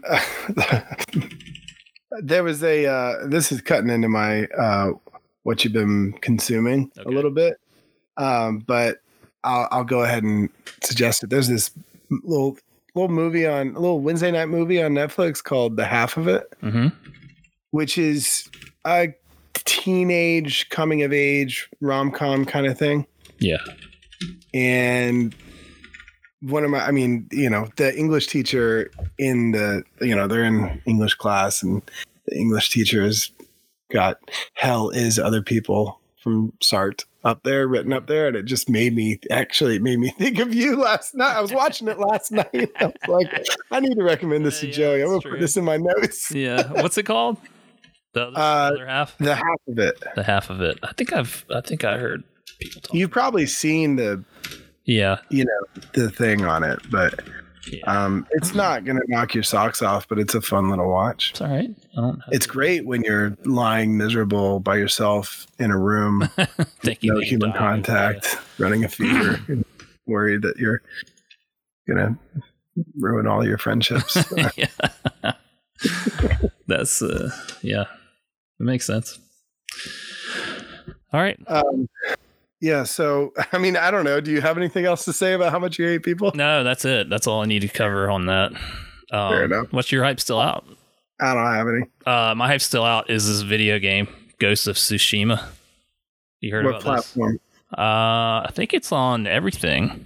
there 2.22 2.44
was 2.44 2.64
a. 2.64 2.86
Uh, 2.86 3.28
this 3.28 3.52
is 3.52 3.62
cutting 3.62 3.90
into 3.90 4.08
my 4.10 4.46
uh, 4.48 4.92
what 5.44 5.64
you've 5.64 5.74
been 5.74 6.14
consuming 6.22 6.92
a 7.06 7.10
little 7.10 7.32
bit, 7.32 7.60
um, 8.18 8.60
but 8.60 8.98
I'll, 9.44 9.68
I'll 9.72 9.84
go 9.84 10.02
ahead 10.04 10.24
and 10.24 10.50
suggest 10.84 11.24
it. 11.24 11.30
There's 11.30 11.48
this 11.48 11.72
little 12.10 12.58
little 12.96 13.14
movie 13.14 13.46
on 13.46 13.76
a 13.76 13.80
little 13.80 14.00
Wednesday 14.00 14.32
night 14.32 14.50
movie 14.50 14.82
on 14.82 14.94
Netflix 14.94 15.44
called 15.44 15.78
The 15.78 15.86
Half 15.86 16.18
of 16.18 16.28
It. 16.28 16.44
Mm-hmm. 16.64 16.88
which 17.72 17.98
is 17.98 18.50
a 18.86 19.14
teenage 19.56 20.70
coming 20.70 21.04
of 21.04 21.12
age 21.12 21.70
rom 21.82 22.12
com 22.12 22.46
kind 22.46 22.68
of 22.68 22.78
thing. 22.78 23.06
Yeah. 23.40 23.58
And 24.54 25.36
one 26.42 26.64
of 26.64 26.70
my, 26.70 26.80
I 26.80 26.92
mean, 26.92 27.28
you 27.32 27.50
know, 27.50 27.68
the 27.76 27.94
English 27.98 28.28
teacher 28.28 28.90
in 29.18 29.52
the, 29.52 29.84
you 30.00 30.16
know, 30.16 30.28
they're 30.28 30.46
in 30.46 30.82
English 30.86 31.16
class 31.16 31.62
and 31.62 31.82
the 32.28 32.38
English 32.38 32.70
teacher 32.70 33.04
has 33.04 33.30
got 33.92 34.20
hell 34.54 34.90
is 34.90 35.20
other 35.20 35.42
people 35.42 36.00
from 36.26 36.52
Sartre 36.60 37.06
up 37.24 37.44
there, 37.44 37.68
written 37.68 37.94
up 37.94 38.08
there. 38.08 38.28
And 38.28 38.36
it 38.36 38.44
just 38.46 38.68
made 38.68 38.96
me, 38.96 39.20
actually, 39.30 39.76
it 39.76 39.84
made 39.84 40.00
me 40.00 40.10
think 40.18 40.40
of 40.40 40.54
you 40.54 40.76
last 40.76 41.14
night. 41.14 41.38
I 41.38 41.42
was 41.42 41.54
watching 41.54 41.88
it 41.88 42.00
last 42.00 42.32
night. 42.32 42.72
I 42.80 42.86
was 42.88 42.94
like, 43.08 43.46
I 43.72 43.80
need 43.80 43.94
to 43.96 44.04
recommend 44.04 44.44
this 44.44 44.56
Yeah, 44.56 44.62
to 44.62 44.68
yeah, 44.68 44.74
Joey. 44.88 45.02
I'm 45.04 45.08
gonna 45.10 45.22
true. 45.22 45.32
put 45.32 45.40
this 45.40 45.56
in 45.56 45.64
my 45.64 45.78
notes. 45.78 46.32
Yeah. 46.32 46.68
What's 46.82 46.98
it 46.98 47.04
called? 47.04 47.38
The 48.14 48.24
other, 48.24 48.38
Uh, 48.38 48.42
other 48.42 48.88
half. 48.88 49.16
The 49.20 49.36
half 49.36 49.60
of 49.68 49.78
it. 49.80 50.04
The 50.16 50.24
half 50.24 50.50
of 50.50 50.62
it. 50.62 50.80
I 50.82 50.94
think 50.94 51.14
I've. 51.14 51.46
I 51.54 51.62
think 51.62 51.84
I 51.84 51.98
heard 52.00 52.24
people 52.60 52.82
talk. 52.82 52.94
You've 52.96 53.12
probably 53.12 53.46
seen 53.46 53.98
the 53.98 54.24
yeah. 54.86 55.18
you 55.30 55.46
know 55.46 55.82
the 55.94 56.10
thing 56.10 56.44
on 56.44 56.64
it, 56.64 56.80
but 56.90 57.20
Yeah. 57.72 57.82
Um, 58.06 58.28
it's 58.32 58.54
not 58.54 58.86
gonna 58.86 59.02
knock 59.08 59.34
your 59.34 59.44
socks 59.44 59.82
off, 59.82 60.08
but 60.08 60.20
it's 60.20 60.36
a 60.36 60.42
fun 60.42 60.70
little 60.70 60.90
watch. 60.90 61.32
It's 61.32 61.42
all 61.42 61.50
right. 61.50 61.70
I 61.98 62.02
don't 62.02 62.20
have 62.20 62.34
It's 62.34 62.46
to- 62.46 62.52
great 62.52 62.86
when 62.86 63.04
you're 63.04 63.36
lying 63.46 63.98
miserable 63.98 64.60
by 64.60 64.76
yourself 64.78 65.48
in 65.60 65.72
a 65.72 65.78
room, 65.78 66.28
no 67.04 67.20
human 67.20 67.54
contact, 67.54 68.38
running 68.60 68.84
a 68.84 68.90
fever, 68.90 69.40
worried 70.06 70.42
that 70.44 70.58
you're 70.58 70.82
gonna 71.88 72.18
ruin 73.00 73.26
all 73.28 73.46
your 73.46 73.58
friendships. 73.58 74.16
That's 76.68 77.02
uh 77.02 77.30
yeah. 77.62 77.82
It 78.60 78.64
makes 78.64 78.86
sense. 78.86 79.20
All 81.14 81.22
right. 81.22 81.40
um, 81.48 81.88
yeah. 82.62 82.84
So, 82.84 83.34
I 83.52 83.58
mean, 83.58 83.78
I 83.78 83.92
don't 83.92 84.04
know. 84.06 84.20
Do 84.22 84.32
you 84.32 84.42
have 84.42 84.58
anything 84.58 84.86
else 84.86 85.06
to 85.06 85.14
say 85.14 85.34
about 85.34 85.52
how 85.52 85.60
much 85.60 85.80
you 85.80 85.86
hate 85.86 86.04
people? 86.04 86.32
No, 86.36 86.64
that's 86.64 86.86
it. 86.86 87.10
That's 87.10 87.28
all 87.28 87.42
I 87.42 87.46
need 87.46 87.62
to 87.62 87.68
cover 87.68 88.10
on 88.10 88.26
that. 88.28 88.52
Um, 89.12 89.32
Fair 89.32 89.46
enough. 89.46 89.68
What's 89.72 89.92
your 89.92 90.04
hype 90.04 90.20
still 90.20 90.40
out? 90.40 90.66
I 91.20 91.34
don't 91.34 91.54
have 91.54 91.68
any. 91.68 91.86
Uh, 92.06 92.36
my 92.36 92.48
hype 92.48 92.62
still 92.62 92.84
out 92.84 93.10
is 93.10 93.28
this 93.28 93.42
video 93.42 93.80
game, 93.80 94.08
Ghost 94.40 94.68
of 94.68 94.76
Tsushima. 94.76 95.44
You 96.42 96.52
heard 96.54 96.66
What 96.66 96.72
about 96.72 96.82
platform? 96.82 97.32
this? 97.34 97.42
Uh, 97.78 98.44
I 98.46 98.50
think 98.54 98.74
it's 98.74 98.92
on 98.92 99.26
everything. 99.28 100.06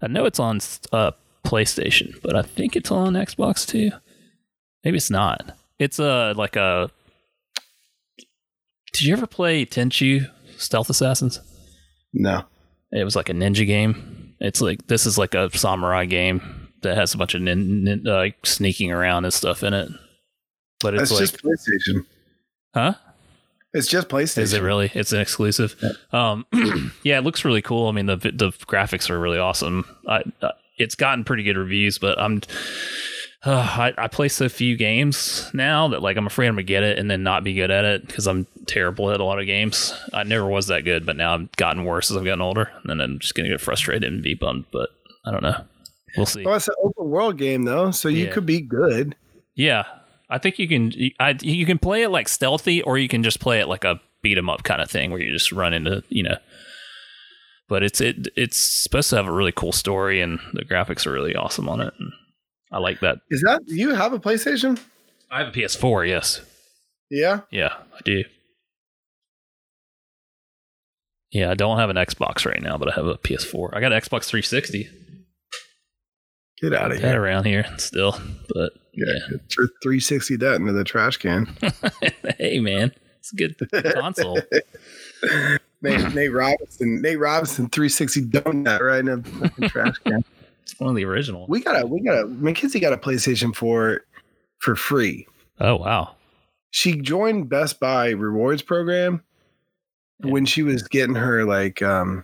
I 0.00 0.06
know 0.06 0.24
it's 0.24 0.38
on 0.38 0.60
uh, 0.92 1.10
PlayStation, 1.44 2.20
but 2.22 2.36
I 2.36 2.42
think 2.42 2.76
it's 2.76 2.90
on 2.92 3.14
Xbox 3.14 3.66
too. 3.66 3.90
Maybe 4.84 4.96
it's 4.96 5.10
not. 5.10 5.56
It's 5.78 5.98
a 5.98 6.32
like 6.36 6.54
a. 6.56 6.90
Did 8.92 9.02
you 9.02 9.12
ever 9.14 9.26
play 9.26 9.64
Tenchu 9.66 10.30
Stealth 10.58 10.90
Assassins? 10.90 11.40
No. 12.12 12.44
It 12.92 13.04
was 13.04 13.16
like 13.16 13.28
a 13.28 13.32
ninja 13.32 13.66
game. 13.66 14.34
It's 14.40 14.60
like 14.60 14.86
this 14.86 15.06
is 15.06 15.18
like 15.18 15.34
a 15.34 15.50
samurai 15.56 16.04
game 16.04 16.68
that 16.82 16.96
has 16.96 17.12
a 17.14 17.18
bunch 17.18 17.34
of 17.34 17.42
nin, 17.42 17.84
nin, 17.84 18.06
uh, 18.06 18.14
like 18.16 18.46
sneaking 18.46 18.92
around 18.92 19.24
and 19.24 19.34
stuff 19.34 19.62
in 19.62 19.74
it. 19.74 19.90
But 20.80 20.94
it's 20.94 21.10
It's 21.10 21.12
like, 21.12 21.20
just 21.20 21.42
PlayStation. 21.42 22.04
huh? 22.74 22.94
It's 23.74 23.88
just 23.88 24.08
PlayStation. 24.08 24.38
Is 24.38 24.52
it 24.54 24.62
really? 24.62 24.90
It's 24.94 25.12
an 25.12 25.20
exclusive. 25.20 25.74
Um, 26.12 26.46
yeah, 27.02 27.18
it 27.18 27.24
looks 27.24 27.44
really 27.44 27.60
cool. 27.62 27.88
I 27.88 27.92
mean, 27.92 28.06
the 28.06 28.16
the 28.16 28.50
graphics 28.66 29.10
are 29.10 29.18
really 29.20 29.38
awesome. 29.38 29.84
I, 30.08 30.22
uh, 30.40 30.52
it's 30.78 30.94
gotten 30.94 31.24
pretty 31.24 31.42
good 31.42 31.56
reviews, 31.56 31.98
but 31.98 32.18
I'm 32.18 32.40
uh, 33.44 33.92
I, 33.98 34.04
I 34.04 34.08
play 34.08 34.28
so 34.28 34.48
few 34.48 34.76
games 34.76 35.48
now 35.54 35.88
that 35.88 36.02
like 36.02 36.16
I'm 36.16 36.26
afraid 36.26 36.48
I'm 36.48 36.54
gonna 36.54 36.64
get 36.64 36.82
it 36.82 36.98
and 36.98 37.10
then 37.10 37.22
not 37.22 37.44
be 37.44 37.54
good 37.54 37.70
at 37.70 37.84
it 37.84 38.06
because 38.06 38.26
I'm 38.26 38.46
terrible 38.66 39.10
at 39.12 39.20
a 39.20 39.24
lot 39.24 39.38
of 39.38 39.46
games. 39.46 39.94
I 40.12 40.24
never 40.24 40.46
was 40.46 40.66
that 40.66 40.84
good, 40.84 41.06
but 41.06 41.16
now 41.16 41.34
I've 41.34 41.52
gotten 41.52 41.84
worse 41.84 42.10
as 42.10 42.16
I've 42.16 42.24
gotten 42.24 42.40
older, 42.42 42.70
and 42.82 42.90
then 42.90 43.00
I'm 43.00 43.18
just 43.18 43.34
gonna 43.34 43.48
get 43.48 43.60
frustrated 43.60 44.12
and 44.12 44.22
be 44.22 44.34
bummed. 44.34 44.64
But 44.72 44.90
I 45.24 45.30
don't 45.30 45.42
know. 45.42 45.64
We'll 46.16 46.26
see. 46.26 46.42
Well, 46.44 46.54
it's 46.56 46.68
an 46.68 46.74
open 46.82 47.08
world 47.10 47.38
game 47.38 47.62
though, 47.64 47.90
so 47.92 48.08
you 48.08 48.26
Yeah. 48.26 48.32
could 48.32 48.46
be 48.46 48.60
good. 48.60 49.14
Yeah, 49.54 49.84
I 50.30 50.38
think 50.38 50.58
you 50.58 50.66
can. 50.66 50.92
I 51.20 51.36
you 51.40 51.64
can 51.66 51.78
play 51.78 52.02
it 52.02 52.08
like 52.10 52.28
stealthy, 52.28 52.82
or 52.82 52.98
you 52.98 53.08
can 53.08 53.22
just 53.22 53.40
play 53.40 53.60
it 53.60 53.68
like 53.68 53.84
a 53.84 54.00
beat 54.22 54.36
'em 54.38 54.50
up 54.50 54.64
kind 54.64 54.80
of 54.82 54.90
thing, 54.90 55.10
where 55.12 55.20
you 55.20 55.30
just 55.32 55.52
run 55.52 55.74
into 55.74 56.02
you 56.08 56.24
know. 56.24 56.38
But 57.68 57.82
it's 57.82 58.00
it 58.00 58.28
it's 58.36 58.58
supposed 58.58 59.10
to 59.10 59.16
have 59.16 59.26
a 59.28 59.32
really 59.32 59.52
cool 59.52 59.72
story, 59.72 60.20
and 60.20 60.40
the 60.54 60.64
graphics 60.64 61.06
are 61.06 61.12
really 61.12 61.36
awesome 61.36 61.68
on 61.68 61.80
it. 61.80 61.92
And 62.00 62.12
I 62.70 62.78
like 62.78 63.00
that. 63.00 63.18
Is 63.30 63.40
that 63.42 63.64
do 63.66 63.74
you 63.74 63.94
have 63.94 64.12
a 64.12 64.18
PlayStation? 64.18 64.78
I 65.30 65.38
have 65.38 65.48
a 65.48 65.52
PS4. 65.52 66.08
Yes, 66.08 66.40
Yeah. 67.10 67.40
yeah, 67.50 67.74
I 67.94 68.00
do. 68.04 68.24
Yeah, 71.30 71.50
I 71.50 71.54
don't 71.54 71.78
have 71.78 71.90
an 71.90 71.96
Xbox 71.96 72.46
right 72.46 72.62
now, 72.62 72.78
but 72.78 72.88
I 72.90 72.94
have 72.94 73.06
a 73.06 73.18
PS4. 73.18 73.70
I 73.74 73.80
got 73.80 73.92
an 73.92 74.00
Xbox 74.00 74.24
360 74.24 74.88
Get 76.62 76.72
out 76.74 76.90
of 76.90 76.98
here. 76.98 77.20
around 77.22 77.44
here 77.44 77.66
still, 77.76 78.12
but 78.54 78.72
Yeah. 78.94 79.36
Throw 79.50 79.66
360 79.82 80.36
that 80.36 80.54
into 80.56 80.72
the 80.72 80.84
trash 80.84 81.18
can. 81.18 81.46
hey, 82.38 82.58
man, 82.60 82.92
it's 83.18 83.32
a 83.32 83.36
good 83.36 83.56
console. 83.94 84.40
Nate, 85.82 86.12
Nate 86.14 86.32
Robinson, 86.32 87.00
Nate 87.02 87.18
Robinson 87.18 87.68
360 87.68 88.22
donut 88.22 88.80
right 88.80 88.98
in 89.00 89.08
a 89.08 89.22
fucking 89.22 89.68
trash 89.68 89.96
can. 89.98 90.24
It's 90.70 90.78
one 90.78 90.90
of 90.90 90.96
the 90.96 91.04
original. 91.06 91.46
We 91.48 91.60
got 91.62 91.80
a 91.80 91.86
we 91.86 92.02
got 92.02 92.18
a 92.24 92.26
Mackenzie 92.26 92.78
got 92.78 92.92
a 92.92 92.98
PlayStation 92.98 93.54
4 93.56 94.02
for 94.58 94.76
free. 94.76 95.26
Oh 95.60 95.76
wow. 95.76 96.14
She 96.70 97.00
joined 97.00 97.48
Best 97.48 97.80
Buy 97.80 98.10
rewards 98.10 98.60
program 98.60 99.22
Yeah. 100.22 100.30
when 100.32 100.44
she 100.44 100.62
was 100.62 100.82
getting 100.82 101.14
her 101.14 101.44
like 101.46 101.80
um 101.80 102.22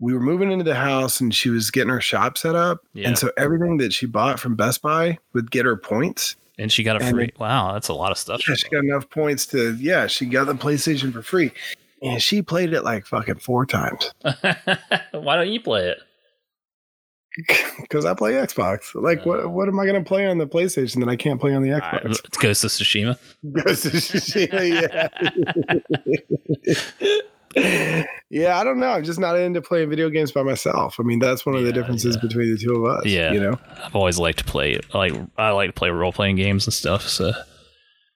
we 0.00 0.14
were 0.14 0.20
moving 0.20 0.50
into 0.50 0.64
the 0.64 0.74
house 0.74 1.20
and 1.20 1.34
she 1.34 1.50
was 1.50 1.70
getting 1.70 1.90
her 1.90 2.00
shop 2.00 2.38
set 2.38 2.54
up. 2.54 2.80
Yeah. 2.94 3.08
And 3.08 3.18
so 3.18 3.30
everything 3.36 3.76
that 3.78 3.92
she 3.92 4.06
bought 4.06 4.40
from 4.40 4.54
Best 4.56 4.80
Buy 4.80 5.18
would 5.34 5.50
get 5.50 5.66
her 5.66 5.76
points. 5.76 6.36
And 6.58 6.72
she 6.72 6.82
got 6.84 7.00
a 7.00 7.04
And 7.04 7.14
free. 7.14 7.32
Wow, 7.38 7.74
that's 7.74 7.88
a 7.88 7.94
lot 7.94 8.12
of 8.12 8.16
stuff. 8.18 8.40
Yeah, 8.48 8.54
she 8.54 8.68
got 8.70 8.82
enough 8.82 9.10
points 9.10 9.44
to 9.48 9.74
yeah, 9.76 10.06
she 10.06 10.24
got 10.24 10.46
the 10.46 10.54
PlayStation 10.54 11.12
for 11.12 11.20
free. 11.20 11.52
And 12.02 12.22
she 12.22 12.40
played 12.40 12.72
it 12.72 12.82
like 12.82 13.04
fucking 13.06 13.36
four 13.40 13.66
times. 13.66 14.10
Why 15.12 15.36
don't 15.36 15.48
you 15.52 15.60
play 15.60 15.88
it? 15.88 15.98
Because 17.80 18.04
I 18.04 18.14
play 18.14 18.32
Xbox. 18.32 18.94
Like 18.94 19.24
what 19.26 19.44
uh. 19.44 19.48
what 19.48 19.68
am 19.68 19.78
I 19.78 19.86
gonna 19.86 20.02
play 20.02 20.26
on 20.26 20.38
the 20.38 20.46
PlayStation 20.46 21.00
that 21.00 21.08
I 21.08 21.16
can't 21.16 21.40
play 21.40 21.54
on 21.54 21.62
the 21.62 21.68
Xbox? 21.68 22.18
It's 22.24 22.38
Ghost 22.38 22.64
of 22.64 22.70
Tsushima. 22.70 23.18
Ghost 23.52 23.86
of 23.86 23.92
Tsushima, 23.92 24.82
yeah. 24.82 25.08
yeah, 28.30 28.58
I 28.58 28.64
don't 28.64 28.78
know. 28.78 28.90
I'm 28.90 29.04
just 29.04 29.20
not 29.20 29.38
into 29.38 29.62
playing 29.62 29.88
video 29.88 30.10
games 30.10 30.32
by 30.32 30.42
myself. 30.42 30.96
I 30.98 31.04
mean, 31.04 31.18
that's 31.18 31.46
one 31.46 31.54
of 31.54 31.64
the 31.64 31.72
differences 31.72 32.16
yeah. 32.16 32.22
between 32.22 32.52
the 32.52 32.58
two 32.58 32.74
of 32.74 32.98
us. 32.98 33.06
Yeah. 33.06 33.32
You 33.32 33.40
know? 33.40 33.58
I've 33.82 33.94
always 33.94 34.18
liked 34.18 34.38
to 34.38 34.44
play. 34.44 34.80
Like 34.92 35.14
I 35.38 35.50
like 35.50 35.68
to 35.70 35.72
play 35.72 35.90
role 35.90 36.12
playing 36.12 36.36
games 36.36 36.66
and 36.66 36.74
stuff. 36.74 37.08
So 37.08 37.32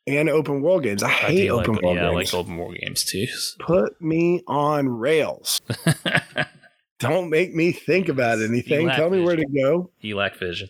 And 0.07 0.29
open 0.29 0.63
world 0.63 0.83
games. 0.83 1.03
I 1.03 1.09
I 1.09 1.11
hate 1.11 1.51
open 1.51 1.75
like, 1.75 1.83
world 1.83 1.97
yeah, 1.97 2.09
I 2.09 2.11
like 2.11 2.35
open 2.35 2.57
world 2.57 2.77
games 2.81 3.05
too. 3.05 3.27
Put 3.61 4.01
me 4.01 4.43
on 4.47 4.89
rails. 4.89 5.61
Don't 7.01 7.31
make 7.31 7.55
me 7.55 7.73
think 7.73 8.09
about 8.09 8.41
anything. 8.41 8.89
Tell 8.91 9.11
me 9.11 9.23
where 9.23 9.37
to 9.37 9.45
go. 9.47 9.91
you 10.01 10.17
lack 10.17 10.37
vision. 10.37 10.69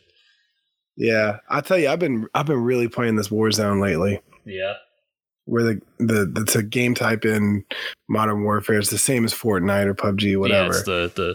Yeah. 0.97 1.39
I 1.49 1.61
tell 1.61 1.79
you, 1.79 1.89
I've 1.89 1.99
been 1.99 2.27
I've 2.35 2.47
been 2.47 2.63
really 2.63 2.89
playing 2.89 3.17
this 3.17 3.29
Warzone 3.29 3.81
lately. 3.83 4.21
Yeah. 4.45 4.75
Where 5.47 5.65
the 5.65 5.81
the 5.99 6.27
that's 6.33 6.55
a 6.57 6.63
game 6.63 6.95
type 6.95 7.25
in 7.25 7.65
Modern 8.09 8.45
Warfare. 8.45 8.79
It's 8.79 8.91
the 8.91 8.99
same 8.99 9.25
as 9.25 9.35
Fortnite 9.35 9.87
or 9.87 9.95
PUBG, 9.95 10.31
Yeah, 10.33 10.37
whatever. 10.37 10.69
it's 10.71 10.85
the 10.85 11.13
the 11.17 11.35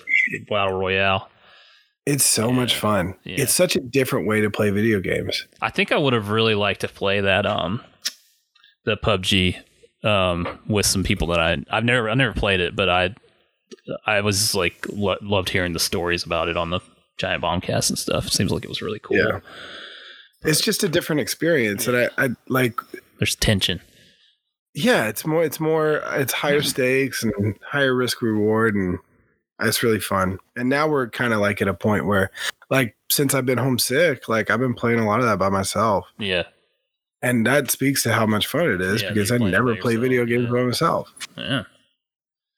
battle 0.50 0.78
royale. 0.80 1.30
It's 2.06 2.24
so 2.24 2.52
much 2.52 2.76
fun. 2.76 3.16
Yeah. 3.24 3.42
It's 3.42 3.54
such 3.54 3.76
a 3.76 3.80
different 3.80 4.28
way 4.28 4.40
to 4.42 4.50
play 4.52 4.70
video 4.70 5.00
games. 5.00 5.48
I 5.62 5.72
think 5.72 5.92
I 5.92 5.98
would 5.98 6.14
have 6.14 6.30
really 6.30 6.54
liked 6.56 6.82
to 6.82 6.88
play 6.88 7.20
that 7.20 7.46
um 7.46 7.82
the 8.86 8.96
PUBG 8.96 9.58
um 10.04 10.60
with 10.68 10.86
some 10.86 11.04
people 11.04 11.28
that 11.28 11.40
I 11.40 11.58
I've 11.70 11.84
never 11.84 12.10
I 12.10 12.14
never 12.14 12.34
played 12.34 12.60
it, 12.62 12.76
but 12.76 12.88
I 12.90 13.16
I 14.06 14.22
was 14.22 14.56
like 14.56 14.86
lo- 14.90 15.18
loved 15.22 15.50
hearing 15.50 15.74
the 15.74 15.80
stories 15.80 16.24
about 16.24 16.48
it 16.50 16.58
on 16.58 16.70
the 16.72 16.80
Giant 17.18 17.44
Bombcast 17.44 17.90
and 17.90 18.00
stuff. 18.00 18.30
Seems 18.30 18.52
like 18.52 18.64
it 18.64 18.70
was 18.70 18.82
really 18.82 19.00
cool. 19.00 19.18
Yeah. 19.18 19.40
It's 20.44 20.62
just 20.62 20.84
a 20.84 20.90
different 20.90 21.22
experience, 21.22 21.88
and 21.88 21.98
I, 21.98 22.10
I 22.18 22.30
like. 22.48 22.80
There's 23.20 23.36
tension. 23.36 23.82
Yeah, 24.76 25.08
it's 25.08 25.26
more. 25.26 25.44
It's 25.44 25.60
more. 25.60 26.02
It's 26.14 26.34
higher 26.34 26.62
stakes 26.62 27.24
and 27.24 27.56
higher 27.68 27.96
risk 27.96 28.22
reward, 28.22 28.76
and 28.76 29.00
it's 29.62 29.82
really 29.82 30.00
fun. 30.00 30.38
And 30.56 30.70
now 30.70 30.88
we're 30.88 31.10
kind 31.10 31.34
of 31.34 31.40
like 31.40 31.62
at 31.62 31.68
a 31.68 31.74
point 31.74 32.06
where, 32.06 32.30
like, 32.70 32.96
since 33.10 33.34
I've 33.34 33.46
been 33.46 33.58
homesick, 33.58 34.28
like 34.30 34.52
I've 34.52 34.60
been 34.60 34.74
playing 34.76 35.00
a 35.00 35.06
lot 35.08 35.20
of 35.20 35.26
that 35.26 35.40
by 35.40 35.50
myself, 35.50 36.06
Yeah. 36.20 36.44
and 37.24 37.48
that 37.48 37.72
speaks 37.72 38.04
to 38.04 38.14
how 38.14 38.26
much 38.26 38.46
fun 38.48 38.70
it 38.70 38.82
is 38.82 39.02
Yeah, 39.02 39.10
because 39.14 39.32
I 39.32 39.38
never 39.38 39.76
play 39.78 39.94
yourself, 39.94 40.02
video 40.04 40.26
games 40.26 40.44
yeah. 40.46 40.52
by 40.52 40.64
myself. 40.64 41.14
Yeah. 41.38 41.64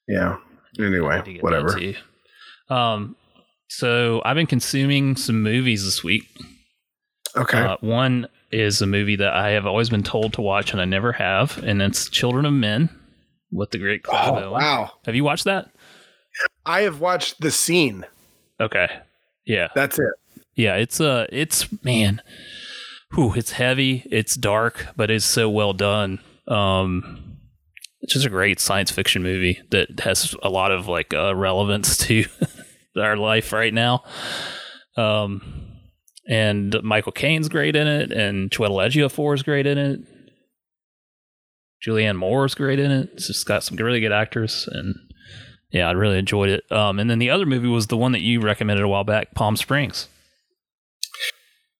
Yeah. 0.08 0.36
Anyway, 0.78 1.16
Need 1.16 1.24
to 1.24 1.32
get 1.34 1.42
whatever. 1.42 1.78
Um 2.70 3.16
so 3.68 4.22
I've 4.24 4.34
been 4.36 4.46
consuming 4.46 5.16
some 5.16 5.42
movies 5.42 5.84
this 5.84 6.02
week. 6.02 6.24
Okay. 7.36 7.58
Uh, 7.60 7.76
one 7.80 8.26
is 8.50 8.80
a 8.80 8.86
movie 8.86 9.16
that 9.16 9.32
I 9.34 9.50
have 9.50 9.66
always 9.66 9.90
been 9.90 10.02
told 10.02 10.32
to 10.34 10.40
watch 10.40 10.72
and 10.72 10.80
I 10.80 10.86
never 10.86 11.12
have, 11.12 11.58
and 11.62 11.82
it's 11.82 12.08
Children 12.08 12.46
of 12.46 12.54
Men 12.54 12.88
with 13.52 13.70
the 13.70 13.78
great 13.78 14.02
Clive 14.02 14.32
oh 14.32 14.36
Owen. 14.46 14.50
wow! 14.52 14.92
Have 15.04 15.14
you 15.14 15.24
watched 15.24 15.44
that? 15.44 15.70
I 16.64 16.82
have 16.82 17.00
watched 17.00 17.40
the 17.40 17.50
scene. 17.50 18.06
Okay. 18.60 18.88
Yeah. 19.44 19.68
That's 19.74 19.98
it. 19.98 20.12
Yeah, 20.54 20.76
it's 20.76 21.00
uh 21.00 21.26
it's 21.30 21.68
man. 21.84 22.22
Whew, 23.14 23.34
it's 23.34 23.52
heavy, 23.52 24.04
it's 24.10 24.34
dark, 24.34 24.86
but 24.96 25.10
it's 25.10 25.24
so 25.24 25.48
well 25.50 25.72
done. 25.72 26.20
Um 26.46 27.27
it's 28.08 28.14
just 28.14 28.24
a 28.24 28.30
great 28.30 28.58
science 28.58 28.90
fiction 28.90 29.22
movie 29.22 29.60
that 29.68 30.00
has 30.00 30.34
a 30.42 30.48
lot 30.48 30.72
of 30.72 30.88
like 30.88 31.12
uh, 31.12 31.36
relevance 31.36 31.98
to 31.98 32.24
our 32.96 33.18
life 33.18 33.52
right 33.52 33.74
now. 33.74 34.02
Um 34.96 35.66
and 36.26 36.74
Michael 36.82 37.12
Caine's 37.12 37.50
great 37.50 37.76
in 37.76 37.86
it 37.86 38.10
and 38.10 38.50
Chiwetel 38.50 38.86
Ejiofor 38.86 39.34
is 39.34 39.42
great 39.42 39.66
in 39.66 39.76
it. 39.76 40.00
Julianne 41.86 42.16
Moore's 42.16 42.54
great 42.54 42.78
in 42.78 42.90
it. 42.90 43.10
It's 43.12 43.26
just 43.26 43.44
got 43.44 43.62
some 43.62 43.76
really 43.76 44.00
good 44.00 44.12
actors 44.12 44.66
and 44.72 44.94
yeah, 45.70 45.86
I 45.86 45.92
really 45.92 46.18
enjoyed 46.18 46.48
it. 46.48 46.64
Um 46.72 46.98
and 46.98 47.10
then 47.10 47.18
the 47.18 47.28
other 47.28 47.44
movie 47.44 47.68
was 47.68 47.88
the 47.88 47.98
one 47.98 48.12
that 48.12 48.22
you 48.22 48.40
recommended 48.40 48.84
a 48.84 48.88
while 48.88 49.04
back, 49.04 49.34
Palm 49.34 49.54
Springs. 49.54 50.08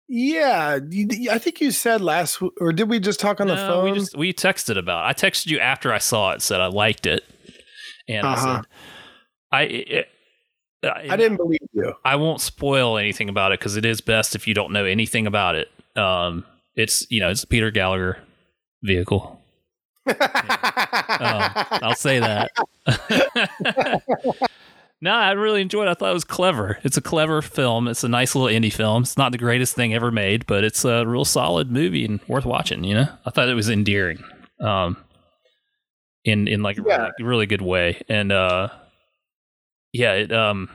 Yeah, 0.09 0.79
I 1.31 1.39
think 1.39 1.61
you 1.61 1.71
said 1.71 2.01
last, 2.01 2.41
or 2.61 2.73
did 2.73 2.89
we 2.89 2.99
just 2.99 3.21
talk 3.21 3.43
on 3.43 3.47
the 3.49 3.57
phone? 3.57 3.85
We 3.85 3.93
just 3.99 4.17
we 4.17 4.33
texted 4.33 4.79
about. 4.79 5.05
It. 5.05 5.09
I 5.09 5.29
texted 5.29 5.49
you 5.49 5.59
after 5.61 5.93
I 5.93 5.99
saw 5.99 6.33
it, 6.33 6.41
said 6.41 6.61
I 6.63 6.67
liked 6.69 7.05
it, 7.07 7.25
and 8.09 8.27
I 8.27 8.33
Uh-huh. 8.33 8.57
said 8.57 8.67
I. 9.53 9.63
It, 9.65 10.09
I 10.83 11.17
didn't 11.17 11.37
believe 11.37 11.59
you. 11.73 11.93
I 12.05 12.17
won't 12.17 12.41
spoil 12.41 12.97
anything 12.99 13.29
about 13.29 13.53
it 13.53 13.59
because 13.59 13.77
it 13.77 13.85
is 13.85 14.01
best 14.01 14.35
if 14.35 14.47
you 14.47 14.55
don't 14.55 14.73
know 14.73 14.85
anything 14.85 15.27
about 15.27 15.57
it. 15.57 15.69
Um, 15.97 16.47
it's 16.75 17.05
you 17.11 17.21
know 17.21 17.29
it's 17.31 17.43
a 17.43 17.47
Peter 17.47 17.71
Gallagher 17.71 18.19
vehicle. 18.83 19.43
Um, 21.21 21.51
I'll 21.83 21.95
say 21.97 22.21
that. 22.21 22.53
no, 25.01 25.13
I 25.13 25.33
really 25.33 25.61
enjoyed 25.63 25.87
it. 25.89 25.91
I 25.91 25.95
thought 25.95 26.11
it 26.11 26.15
was 26.15 26.25
clever. 26.25 26.79
It's 26.83 26.97
a 26.97 27.01
clever 27.03 27.41
film. 27.43 27.87
It's 27.89 28.03
a 28.05 28.09
nice 28.09 28.35
little 28.35 28.51
indie 28.55 28.73
film. 28.73 29.03
It's 29.05 29.17
not 29.17 29.33
the 29.33 29.39
greatest 29.39 29.75
thing 29.75 29.95
ever 29.95 30.11
made, 30.11 30.47
but 30.47 30.65
it's 30.65 30.85
a 30.85 31.05
real 31.07 31.25
solid 31.25 31.71
movie 31.71 32.05
and 32.05 32.21
worth 32.29 32.45
watching. 32.45 32.85
You 32.85 32.95
know, 32.95 33.09
I 33.27 33.31
thought 33.31 33.49
it 33.49 33.55
was 33.55 33.69
endearing, 33.71 34.23
um, 34.61 34.97
in 36.25 36.49
in 36.49 36.63
like 36.63 36.79
a 36.79 36.83
Yeah. 36.87 36.97
really, 37.19 37.29
really 37.29 37.47
good 37.47 37.63
way. 37.63 38.03
And 38.09 38.33
uh, 38.33 38.69
yeah, 39.93 40.15
it 40.15 40.33
um, 40.33 40.69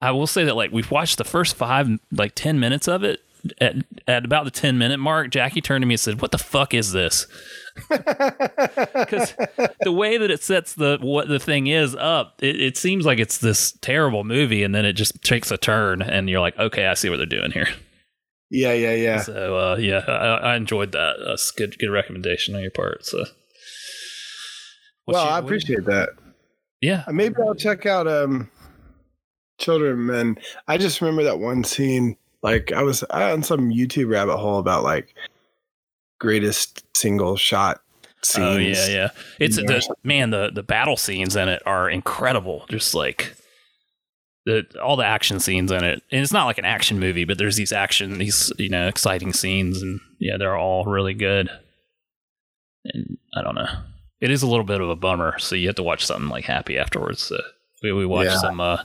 I 0.00 0.10
will 0.10 0.26
say 0.26 0.44
that 0.44 0.56
like 0.56 0.72
we've 0.72 0.90
watched 0.90 1.18
the 1.18 1.24
first 1.24 1.54
five 1.56 1.88
like 2.12 2.32
ten 2.34 2.58
minutes 2.60 2.88
of 2.88 3.04
it. 3.04 3.20
At, 3.60 3.76
at 4.08 4.24
about 4.24 4.44
the 4.44 4.50
10 4.50 4.78
minute 4.78 4.98
mark, 4.98 5.30
Jackie 5.30 5.60
turned 5.60 5.82
to 5.82 5.86
me 5.86 5.94
and 5.94 6.00
said, 6.00 6.20
What 6.22 6.30
the 6.30 6.38
fuck 6.38 6.72
is 6.74 6.92
this? 6.92 7.26
because 7.90 9.34
the 9.80 9.92
way 9.92 10.16
that 10.16 10.30
it 10.30 10.42
sets 10.42 10.74
the 10.74 10.98
what 11.00 11.28
the 11.28 11.38
thing 11.38 11.66
is 11.66 11.94
up, 11.96 12.36
it, 12.42 12.60
it 12.60 12.76
seems 12.76 13.04
like 13.04 13.18
it's 13.18 13.38
this 13.38 13.72
terrible 13.80 14.24
movie, 14.24 14.62
and 14.62 14.74
then 14.74 14.84
it 14.84 14.92
just 14.94 15.20
takes 15.22 15.50
a 15.50 15.56
turn, 15.56 16.00
and 16.02 16.28
you're 16.30 16.40
like, 16.40 16.56
okay, 16.58 16.86
I 16.86 16.94
see 16.94 17.10
what 17.10 17.16
they're 17.16 17.26
doing 17.26 17.50
here. 17.50 17.66
yeah, 18.50 18.72
yeah, 18.72 18.94
yeah. 18.94 19.20
So 19.22 19.56
uh, 19.56 19.76
yeah, 19.76 20.04
I, 20.06 20.52
I 20.52 20.56
enjoyed 20.56 20.92
that. 20.92 21.16
That's 21.26 21.50
good, 21.50 21.76
good 21.78 21.90
recommendation 21.90 22.54
on 22.54 22.62
your 22.62 22.70
part. 22.70 23.04
So, 23.04 23.18
What's 25.04 25.16
well, 25.16 25.24
your- 25.24 25.32
I 25.34 25.38
appreciate 25.38 25.84
that. 25.86 26.10
Yeah, 26.80 27.04
Uh, 27.06 27.12
Maybe 27.12 27.34
I'll 27.38 27.54
check 27.54 27.86
out 27.86 28.06
um, 28.06 28.50
Children 29.58 30.06
Men. 30.06 30.36
I 30.68 30.76
just 30.78 31.00
remember 31.00 31.24
that 31.24 31.38
one 31.38 31.64
scene. 31.64 32.16
Like 32.44 32.70
I 32.72 32.82
was 32.82 33.02
on 33.04 33.42
some 33.42 33.70
YouTube 33.70 34.08
rabbit 34.10 34.36
hole 34.36 34.58
about 34.60 34.84
like 34.84 35.14
greatest 36.20 36.84
single 36.96 37.36
shot 37.36 37.80
scenes. 38.22 38.46
oh 38.46 38.56
yeah, 38.58 38.86
yeah. 38.86 39.08
It's 39.40 39.56
the 39.56 39.94
man. 40.04 40.30
The 40.30 40.50
the 40.54 40.62
battle 40.62 40.96
scenes 40.96 41.34
in 41.36 41.48
it 41.48 41.62
are 41.66 41.88
incredible. 41.90 42.66
Just 42.68 42.94
like 42.94 43.34
the 44.46 44.64
all 44.82 44.96
the 44.96 45.06
action 45.06 45.40
scenes 45.40 45.72
in 45.72 45.82
it, 45.84 46.02
and 46.12 46.20
it's 46.22 46.32
not 46.34 46.44
like 46.44 46.58
an 46.58 46.66
action 46.66 47.00
movie, 47.00 47.24
but 47.24 47.38
there's 47.38 47.56
these 47.56 47.72
action, 47.72 48.18
these 48.18 48.52
you 48.58 48.68
know 48.68 48.88
exciting 48.88 49.32
scenes, 49.32 49.80
and 49.80 49.98
yeah, 50.20 50.36
they're 50.38 50.56
all 50.56 50.84
really 50.84 51.14
good. 51.14 51.48
And 52.84 53.16
I 53.34 53.40
don't 53.42 53.54
know, 53.54 53.68
it 54.20 54.30
is 54.30 54.42
a 54.42 54.46
little 54.46 54.66
bit 54.66 54.82
of 54.82 54.90
a 54.90 54.96
bummer, 54.96 55.38
so 55.38 55.54
you 55.56 55.68
have 55.68 55.76
to 55.76 55.82
watch 55.82 56.04
something 56.04 56.28
like 56.28 56.44
happy 56.44 56.76
afterwards. 56.76 57.22
So 57.22 57.38
we 57.82 57.92
we 57.94 58.04
watched 58.04 58.32
Yeah. 58.32 58.40
some 58.40 58.60
uh 58.60 58.82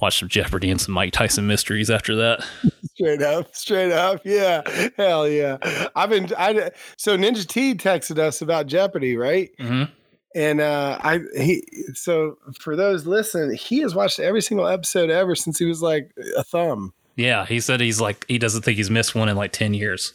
watched 0.00 0.20
some 0.20 0.28
Jeopardy 0.28 0.70
and 0.70 0.80
some 0.80 0.94
Mike 0.94 1.12
Tyson 1.12 1.46
mysteries 1.46 1.90
after 1.90 2.16
that. 2.16 2.46
Straight 2.94 3.22
up, 3.22 3.54
straight 3.54 3.92
up, 3.92 4.22
yeah, 4.24 4.62
hell 4.96 5.28
yeah. 5.28 5.58
I've 5.94 6.08
been, 6.08 6.30
I 6.38 6.70
so 6.96 7.14
Ninja 7.18 7.46
T 7.46 7.74
texted 7.74 8.18
us 8.18 8.40
about 8.40 8.68
Jeopardy, 8.68 9.18
right? 9.18 9.50
Mm-hmm. 9.60 9.92
And 10.34 10.60
uh, 10.62 10.98
I 11.02 11.20
he 11.36 11.62
so 11.92 12.38
for 12.58 12.74
those 12.74 13.06
listen, 13.06 13.54
he 13.54 13.80
has 13.80 13.94
watched 13.94 14.18
every 14.18 14.40
single 14.40 14.66
episode 14.66 15.10
ever 15.10 15.34
since 15.34 15.58
he 15.58 15.66
was 15.66 15.82
like 15.82 16.10
a 16.38 16.42
thumb. 16.42 16.94
Yeah, 17.16 17.44
he 17.44 17.60
said 17.60 17.80
he's 17.80 18.00
like 18.00 18.24
he 18.28 18.38
doesn't 18.38 18.62
think 18.62 18.76
he's 18.76 18.90
missed 18.90 19.14
one 19.14 19.28
in 19.28 19.36
like 19.36 19.52
ten 19.52 19.74
years. 19.74 20.14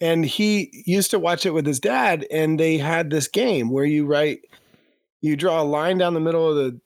And 0.00 0.24
he 0.24 0.82
used 0.84 1.12
to 1.12 1.20
watch 1.20 1.46
it 1.46 1.50
with 1.50 1.64
his 1.64 1.78
dad, 1.78 2.26
and 2.30 2.58
they 2.58 2.76
had 2.76 3.10
this 3.10 3.28
game 3.28 3.70
where 3.70 3.84
you 3.84 4.04
write, 4.04 4.40
you 5.20 5.36
draw 5.36 5.62
a 5.62 5.64
line 5.64 5.98
down 5.98 6.14
the 6.14 6.20
middle 6.20 6.48
of 6.48 6.56
the 6.56 6.80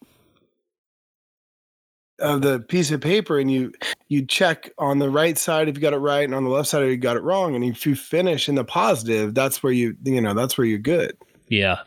of 2.21 2.43
the 2.43 2.61
piece 2.61 2.91
of 2.91 3.01
paper, 3.01 3.39
and 3.39 3.51
you 3.51 3.73
you 4.09 4.25
check 4.25 4.71
on 4.79 4.99
the 4.99 5.11
right 5.11 5.37
side 5.37 5.69
if 5.69 5.75
you 5.77 5.81
got 5.81 5.93
it 5.93 5.99
right, 5.99 6.25
and 6.25 6.35
on 6.35 6.45
the 6.45 6.51
left 6.51 6.69
side 6.69 6.83
if 6.83 6.91
you 6.91 6.97
got 6.97 7.17
it 7.17 7.23
wrong. 7.23 7.55
And 7.55 7.65
if 7.65 7.87
you 7.87 7.95
finish 7.95 8.49
in 8.49 8.55
the 8.55 8.65
positive, 8.65 9.35
that's 9.35 9.63
where 9.63 9.73
you 9.73 9.97
you 10.05 10.21
know 10.21 10.35
that's 10.35 10.57
where 10.57 10.67
you're 10.67 10.79
good. 10.79 11.17
Yeah. 11.49 11.79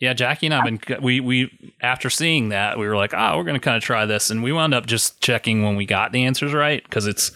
Yeah, 0.00 0.12
Jackie 0.12 0.46
and 0.46 0.54
I've 0.54 0.64
been 0.64 1.02
we 1.02 1.20
we 1.20 1.72
after 1.80 2.10
seeing 2.10 2.48
that 2.50 2.78
we 2.78 2.86
were 2.86 2.96
like, 2.96 3.14
oh, 3.14 3.38
we're 3.38 3.44
gonna 3.44 3.60
kind 3.60 3.76
of 3.76 3.82
try 3.82 4.04
this, 4.04 4.28
and 4.28 4.42
we 4.42 4.52
wound 4.52 4.74
up 4.74 4.86
just 4.86 5.20
checking 5.20 5.62
when 5.62 5.76
we 5.76 5.86
got 5.86 6.12
the 6.12 6.24
answers 6.24 6.52
right 6.52 6.82
because 6.82 7.06
it's 7.06 7.30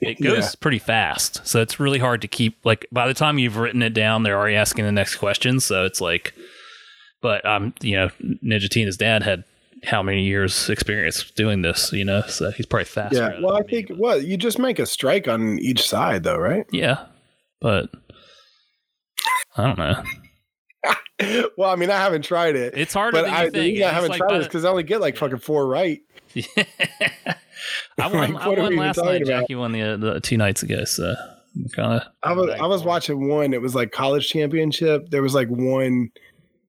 it 0.00 0.20
goes 0.22 0.38
Yeah. 0.44 0.50
pretty 0.60 0.78
fast, 0.78 1.46
so 1.46 1.60
it's 1.60 1.80
really 1.80 1.98
hard 1.98 2.22
to 2.22 2.28
keep 2.28 2.64
like 2.64 2.86
by 2.92 3.08
the 3.08 3.14
time 3.14 3.38
you've 3.38 3.56
written 3.56 3.82
it 3.82 3.92
down, 3.94 4.22
they're 4.22 4.38
already 4.38 4.54
asking 4.56 4.84
the 4.86 4.92
next 4.92 5.16
question, 5.16 5.58
so 5.60 5.84
it's 5.84 6.00
like, 6.00 6.34
but 7.20 7.44
um, 7.44 7.74
you 7.82 7.96
know, 7.96 8.08
Ninja 8.42 8.70
Tina's 8.70 8.96
dad 8.96 9.24
had 9.24 9.44
how 9.86 10.02
many 10.02 10.22
years 10.24 10.68
experience 10.70 11.30
doing 11.32 11.62
this, 11.62 11.92
you 11.92 12.04
know, 12.04 12.22
so 12.22 12.50
he's 12.50 12.66
probably 12.66 12.84
faster. 12.86 13.16
Yeah. 13.18 13.40
Well, 13.42 13.56
I 13.56 13.60
me, 13.60 13.66
think 13.68 13.88
but- 13.88 13.98
what 13.98 14.24
you 14.24 14.36
just 14.36 14.58
make 14.58 14.78
a 14.78 14.86
strike 14.86 15.28
on 15.28 15.58
each 15.58 15.88
side, 15.88 16.22
though, 16.24 16.36
right? 16.38 16.66
yeah, 16.72 17.06
but 17.60 17.90
I 19.56 19.64
don't 19.64 19.78
know. 19.78 20.02
well, 21.56 21.70
I 21.70 21.76
mean, 21.76 21.90
I 21.90 21.98
haven't 21.98 22.22
tried 22.22 22.56
it, 22.56 22.74
It's 22.76 22.92
harder 22.94 23.12
but 23.18 23.22
than 23.24 23.34
I, 23.34 23.44
you 23.44 23.50
the 23.50 23.58
think. 23.58 23.72
reason 23.74 23.88
I 23.88 23.92
haven't 23.92 24.10
like 24.10 24.18
tried 24.18 24.28
by 24.28 24.34
it 24.34 24.38
is 24.38 24.44
the- 24.44 24.48
because 24.48 24.64
I 24.64 24.70
only 24.70 24.82
get 24.82 25.00
like 25.00 25.16
fucking 25.16 25.38
four 25.38 25.66
right. 25.66 26.00
I 27.98 28.08
won. 28.08 28.34
Like, 28.34 28.42
I 28.42 28.48
what 28.48 28.58
are 28.58 28.62
won 28.62 28.68
we 28.70 28.74
even 28.74 28.78
last 28.78 28.96
night. 28.98 29.22
about? 29.22 29.26
Jackie 29.42 29.54
won 29.54 29.72
the, 29.72 29.96
the 29.96 30.20
two 30.20 30.36
nights 30.36 30.62
ago. 30.62 30.84
So 30.84 31.14
kind 31.74 32.00
of. 32.00 32.02
I 32.22 32.32
was 32.32 32.50
I 32.60 32.66
was 32.66 32.82
watching 32.82 33.28
one. 33.28 33.54
It 33.54 33.62
was 33.62 33.74
like 33.74 33.92
college 33.92 34.28
championship. 34.28 35.08
There 35.10 35.22
was 35.22 35.34
like 35.34 35.48
one 35.48 36.10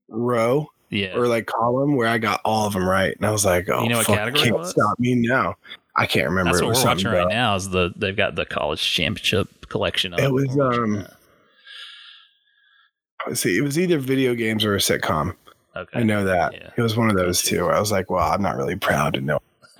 row 0.07 0.67
Yeah. 0.89 1.15
or 1.17 1.27
like 1.27 1.45
column 1.47 1.95
where 1.95 2.07
I 2.07 2.17
got 2.19 2.41
all 2.45 2.67
of 2.67 2.73
them 2.73 2.87
right, 2.87 3.15
and 3.15 3.25
I 3.25 3.31
was 3.31 3.43
like, 3.45 3.67
"Oh, 3.69 3.83
You 3.83 3.89
know 3.89 3.97
what 3.97 4.05
fuck, 4.05 4.17
category 4.17 4.43
can't 4.45 4.57
was? 4.57 4.69
stop 4.69 4.99
me 4.99 5.15
now." 5.15 5.55
I 5.95 6.05
can't 6.05 6.27
remember. 6.29 6.51
That's 6.51 6.61
what 6.61 6.75
we're 6.75 6.83
watching 6.83 7.07
right 7.09 7.19
about- 7.21 7.29
now. 7.31 7.55
Is 7.55 7.69
the 7.69 7.91
they've 7.95 8.15
got 8.15 8.35
the 8.35 8.45
college 8.45 8.81
championship 8.81 9.67
collection. 9.69 10.13
Of 10.13 10.19
It 10.19 10.31
was, 10.31 10.57
um. 10.59 11.07
Let's 13.27 13.41
see, 13.41 13.57
it 13.57 13.61
was 13.61 13.79
either 13.79 13.97
video 13.97 14.35
games 14.35 14.63
or 14.63 14.75
a 14.75 14.79
sitcom. 14.79 15.35
okay. 15.75 15.99
I 15.99 16.03
know 16.03 16.23
that 16.25 16.53
Yeah. 16.53 16.69
it 16.77 16.81
was 16.81 16.95
one 16.95 17.09
of 17.09 17.15
those 17.15 17.41
two. 17.41 17.67
I 17.69 17.79
was 17.79 17.91
like, 17.91 18.09
"Well, 18.11 18.23
I'm 18.31 18.41
not 18.41 18.55
really 18.55 18.75
proud 18.75 19.13
to 19.15 19.21
know." 19.21 19.39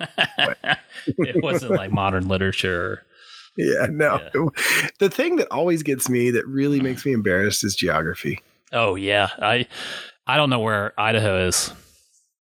it 1.06 1.42
wasn't 1.42 1.72
like 1.72 1.92
modern 1.92 2.28
literature. 2.28 3.02
Yeah, 3.56 3.86
no. 3.90 4.20
The 4.98 5.08
thing 5.10 5.36
that 5.36 5.48
always 5.50 5.82
gets 5.82 6.08
me, 6.08 6.30
that 6.32 6.46
really 6.46 6.80
makes 6.80 7.06
me 7.06 7.12
embarrassed, 7.12 7.62
is 7.64 7.74
geography. 7.76 8.40
Oh 8.72 8.94
yeah, 8.96 9.28
I 9.38 9.66
I 10.26 10.36
don't 10.36 10.50
know 10.50 10.60
where 10.60 10.92
Idaho 10.98 11.46
is. 11.46 11.72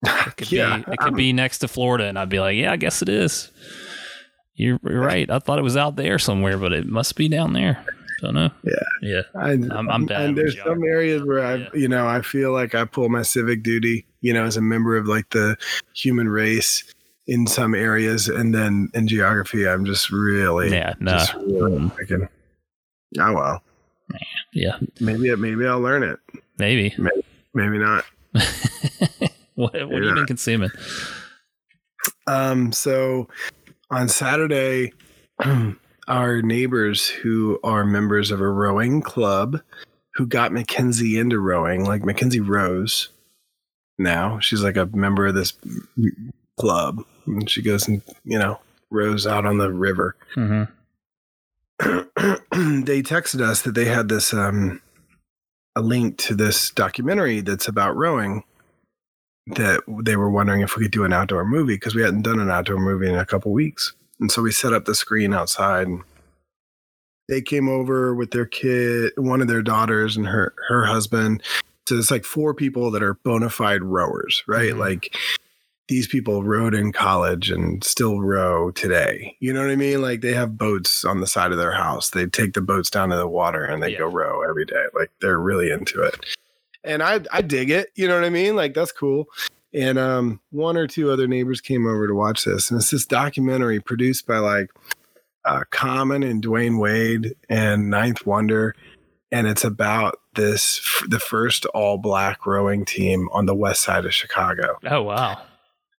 It 0.04 0.36
could 0.36 0.52
Yeah, 0.52 0.78
be 0.78 0.92
it 0.92 0.98
could 0.98 1.14
be 1.16 1.32
next 1.32 1.58
to 1.58 1.68
Florida, 1.68 2.04
and 2.04 2.18
I'd 2.18 2.28
be 2.28 2.40
like, 2.40 2.56
yeah, 2.56 2.72
I 2.72 2.76
guess 2.76 3.02
it 3.02 3.08
is. 3.08 3.50
You're, 4.54 4.78
you're 4.84 5.00
right. 5.00 5.30
I 5.30 5.38
thought 5.38 5.58
it 5.58 5.62
was 5.62 5.76
out 5.76 5.96
there 5.96 6.18
somewhere, 6.18 6.58
but 6.58 6.72
it 6.72 6.86
must 6.86 7.16
be 7.16 7.28
down 7.28 7.52
there. 7.54 7.84
Don't 8.20 8.34
know. 8.34 8.50
Yeah. 8.62 8.72
Yeah. 9.02 9.22
I, 9.34 9.50
I'm- 9.52 9.88
I'm 9.90 10.04
bad 10.06 10.20
And 10.22 10.36
there's 10.38 10.56
some 10.62 10.84
areas 10.84 11.22
where 11.22 11.42
I, 11.44 11.54
Yeah. 11.56 11.68
you 11.74 11.88
know, 11.88 12.06
I 12.06 12.20
feel 12.20 12.52
like 12.52 12.74
I 12.74 12.84
pull 12.84 13.08
my 13.08 13.22
civic 13.22 13.62
duty, 13.62 14.06
you 14.20 14.34
know, 14.34 14.44
as 14.44 14.58
a 14.58 14.60
member 14.60 14.96
of 14.98 15.06
like 15.06 15.30
the 15.30 15.56
human 15.94 16.28
race 16.28 16.84
in 17.26 17.46
some 17.46 17.74
areas, 17.74 18.28
and 18.28 18.54
then 18.54 18.90
in 18.92 19.06
geography, 19.08 19.66
I'm 19.66 19.84
just 19.86 20.10
really, 20.10 20.70
Yeah. 20.70 20.94
No. 21.00 21.12
just 21.12 21.34
really 21.34 21.78
Mm. 21.78 22.28
oh 23.20 23.32
well, 23.34 23.62
Yeah. 24.52 24.78
maybe 25.00 25.34
maybe 25.36 25.66
I'll 25.66 25.80
learn 25.80 26.02
it, 26.02 26.18
Maybe. 26.58 26.92
maybe 26.98 27.22
not. 27.54 28.04
what 29.54 29.72
what 29.74 29.74
have 29.74 29.90
you 29.90 30.08
Yeah. 30.08 30.14
been 30.14 30.26
consuming? 30.26 30.70
Um, 32.26 32.72
so 32.72 33.28
on 33.90 34.08
Saturday, 34.08 34.92
our 36.08 36.42
neighbors 36.42 37.08
who 37.08 37.58
are 37.64 37.84
members 37.84 38.30
of 38.30 38.40
a 38.40 38.48
rowing 38.48 39.02
club 39.02 39.60
who 40.14 40.26
got 40.26 40.52
Mackenzie 40.52 41.18
into 41.18 41.38
rowing, 41.38 41.84
like 41.84 42.04
Mackenzie 42.04 42.40
rows 42.40 43.08
now. 43.98 44.38
She's 44.40 44.62
like 44.62 44.76
a 44.76 44.86
member 44.86 45.26
of 45.26 45.34
this 45.34 45.52
club. 46.58 47.04
And 47.26 47.48
she 47.48 47.62
goes 47.62 47.86
and, 47.86 48.02
you 48.24 48.38
know, 48.38 48.58
rows 48.90 49.26
out 49.26 49.44
on 49.46 49.58
the 49.58 49.72
river. 49.72 50.16
Mm-hmm. 50.36 50.64
they 52.84 53.02
texted 53.02 53.40
us 53.40 53.62
that 53.62 53.74
they 53.74 53.86
had 53.86 54.08
this 54.08 54.34
um 54.34 54.80
a 55.76 55.80
link 55.82 56.18
to 56.18 56.34
this 56.34 56.70
documentary 56.70 57.40
that's 57.40 57.68
about 57.68 57.96
rowing 57.96 58.44
that 59.46 59.82
they 60.04 60.16
were 60.16 60.30
wondering 60.30 60.60
if 60.60 60.76
we 60.76 60.84
could 60.84 60.92
do 60.92 61.04
an 61.04 61.12
outdoor 61.12 61.44
movie 61.44 61.74
because 61.74 61.94
we 61.94 62.02
hadn't 62.02 62.22
done 62.22 62.40
an 62.40 62.50
outdoor 62.50 62.78
movie 62.78 63.08
in 63.08 63.16
a 63.16 63.26
couple 63.26 63.52
weeks. 63.52 63.94
And 64.20 64.30
so 64.30 64.42
we 64.42 64.52
set 64.52 64.72
up 64.72 64.84
the 64.84 64.94
screen 64.94 65.32
outside 65.32 65.86
and 65.86 66.02
they 67.28 67.40
came 67.40 67.68
over 67.68 68.14
with 68.14 68.32
their 68.32 68.46
kid, 68.46 69.12
one 69.16 69.40
of 69.40 69.48
their 69.48 69.62
daughters 69.62 70.16
and 70.16 70.26
her 70.26 70.54
her 70.68 70.84
husband. 70.84 71.42
So 71.88 71.96
it's 71.96 72.10
like 72.10 72.24
four 72.24 72.54
people 72.54 72.90
that 72.90 73.02
are 73.02 73.14
bona 73.14 73.50
fide 73.50 73.82
rowers, 73.82 74.42
right? 74.46 74.72
Mhm. 74.72 74.78
Like 74.78 75.16
these 75.90 76.06
people 76.06 76.42
rowed 76.42 76.72
in 76.74 76.92
college 76.92 77.50
and 77.50 77.84
still 77.84 78.20
row 78.22 78.70
today. 78.70 79.36
You 79.40 79.52
know 79.52 79.60
what 79.60 79.70
I 79.70 79.76
mean? 79.76 80.00
Like 80.00 80.22
they 80.22 80.32
have 80.32 80.56
boats 80.56 81.04
on 81.04 81.20
the 81.20 81.26
side 81.26 81.52
of 81.52 81.58
their 81.58 81.72
house. 81.72 82.10
They 82.10 82.24
take 82.26 82.54
the 82.54 82.62
boats 82.62 82.88
down 82.88 83.10
to 83.10 83.16
the 83.16 83.28
water 83.28 83.64
and 83.64 83.82
they 83.82 83.90
Yeah. 83.92 83.98
go 83.98 84.06
row 84.06 84.40
every 84.48 84.64
day. 84.64 84.84
Like 84.94 85.10
they're 85.20 85.38
really 85.38 85.70
into 85.70 86.02
it. 86.02 86.14
And 86.84 87.02
I 87.02 87.20
I 87.30 87.42
dig 87.42 87.70
it. 87.70 87.90
You 87.96 88.08
know 88.08 88.14
what 88.14 88.24
I 88.24 88.30
mean? 88.30 88.56
Like 88.56 88.72
that's 88.72 88.92
cool. 88.92 89.26
And 89.74 89.98
um 89.98 90.40
one 90.50 90.76
or 90.78 90.86
two 90.86 91.10
other 91.10 91.26
neighbors 91.26 91.60
came 91.60 91.86
over 91.86 92.06
to 92.08 92.14
watch 92.14 92.44
this. 92.44 92.70
And 92.70 92.80
it's 92.80 92.90
this 92.90 93.04
documentary 93.04 93.80
produced 93.80 94.26
by 94.26 94.38
like 94.38 94.70
uh 95.44 95.64
Common 95.70 96.22
and 96.22 96.42
Dwyane 96.42 96.78
Wade 96.78 97.34
and 97.48 97.92
9th 97.92 98.24
Wonder. 98.26 98.74
And 99.32 99.46
it's 99.46 99.64
about 99.64 100.18
this 100.34 100.80
the 101.08 101.18
first 101.20 101.66
all 101.66 101.98
black 101.98 102.46
rowing 102.46 102.84
team 102.84 103.28
on 103.32 103.46
the 103.46 103.54
west 103.54 103.82
side 103.82 104.04
of 104.06 104.14
Chicago 104.14 104.78
Oh 104.88 105.02
wow. 105.02 105.42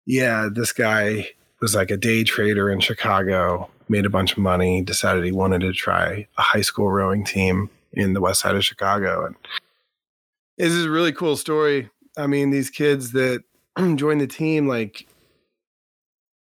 Yeah, 0.06 0.50
this 0.52 0.72
guy 0.72 1.30
was 1.62 1.76
like 1.76 1.92
a 1.92 1.98
day 1.98 2.24
trader 2.24 2.70
in 2.70 2.80
Chicago, 2.80 3.70
made 3.88 4.06
a 4.06 4.10
bunch 4.10 4.34
of 4.34 4.40
money, 4.40 4.82
decided 4.82 5.24
he 5.24 5.32
wanted 5.32 5.62
to 5.62 5.74
try 5.74 6.28
a 6.38 6.42
high 6.42 6.62
school 6.62 6.90
rowing 6.90 7.24
team 7.24 7.70
in 7.94 8.14
the 8.14 8.22
west 8.22 8.42
side 8.42 8.56
of 8.56 8.66
Chicago. 8.66 9.26
And 9.26 9.36
this 10.58 10.72
is 10.72 10.86
a 10.86 10.90
really 10.90 11.12
cool 11.12 11.36
story. 11.36 11.90
I 12.18 12.28
mean, 12.28 12.50
these 12.50 12.70
kids 12.70 13.12
that 13.12 13.44
joined 13.96 14.22
the 14.22 14.28
team, 14.28 14.68
like 14.68 15.08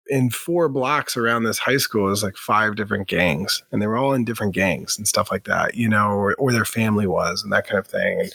in 0.08 0.30
four 0.30 0.68
blocks 0.68 1.16
around 1.16 1.44
this 1.44 1.58
high 1.58 1.78
school, 1.78 2.10
is 2.10 2.22
like 2.22 2.36
five 2.36 2.76
different 2.76 3.08
gangs, 3.08 3.62
and 3.72 3.80
they 3.80 3.86
were 3.86 3.96
all 3.96 4.12
in 4.12 4.24
different 4.24 4.54
gangs 4.54 4.98
and 4.98 5.08
stuff 5.08 5.30
like 5.30 5.44
that, 5.44 5.74
you 5.74 5.88
know, 5.88 6.10
or, 6.10 6.34
or 6.34 6.52
their 6.52 6.64
family 6.64 7.06
was 7.06 7.42
and 7.42 7.52
that 7.52 7.66
kind 7.66 7.78
of 7.78 7.86
thing. 7.86 8.20
And 8.20 8.32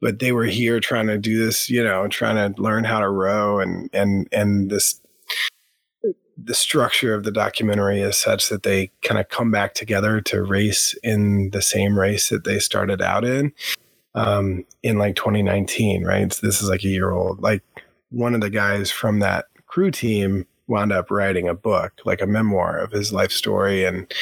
but 0.00 0.18
they 0.18 0.32
were 0.32 0.44
here 0.44 0.80
trying 0.80 1.06
to 1.06 1.18
do 1.18 1.44
this, 1.44 1.68
you 1.68 1.82
know, 1.82 2.08
trying 2.08 2.54
to 2.54 2.60
learn 2.60 2.84
how 2.84 3.00
to 3.00 3.08
row 3.08 3.60
and 3.60 3.90
and 3.92 4.28
and 4.32 4.70
this 4.70 5.00
the 6.42 6.54
structure 6.54 7.12
of 7.14 7.24
the 7.24 7.30
documentary 7.30 8.00
is 8.00 8.16
such 8.16 8.48
that 8.48 8.62
they 8.62 8.90
kind 9.02 9.20
of 9.20 9.28
come 9.28 9.50
back 9.50 9.74
together 9.74 10.22
to 10.22 10.42
race 10.42 10.94
in 11.02 11.50
the 11.50 11.60
same 11.60 11.98
race 11.98 12.30
that 12.30 12.44
they 12.44 12.58
started 12.58 13.02
out 13.02 13.24
in 13.24 13.52
um 14.14 14.64
in 14.82 14.98
like 14.98 15.16
2019 15.16 16.04
right? 16.04 16.32
So 16.32 16.46
this 16.46 16.62
is 16.62 16.68
like 16.68 16.84
a 16.84 16.88
year 16.88 17.10
old. 17.10 17.42
Like 17.42 17.62
one 18.10 18.34
of 18.34 18.40
the 18.40 18.50
guys 18.50 18.90
from 18.90 19.20
that 19.20 19.46
crew 19.66 19.90
team 19.90 20.46
wound 20.66 20.92
up 20.92 21.10
writing 21.10 21.48
a 21.48 21.54
book 21.54 22.00
like 22.04 22.22
a 22.22 22.26
memoir 22.26 22.78
of 22.78 22.92
his 22.92 23.12
life 23.12 23.32
story 23.32 23.84
and 23.84 24.12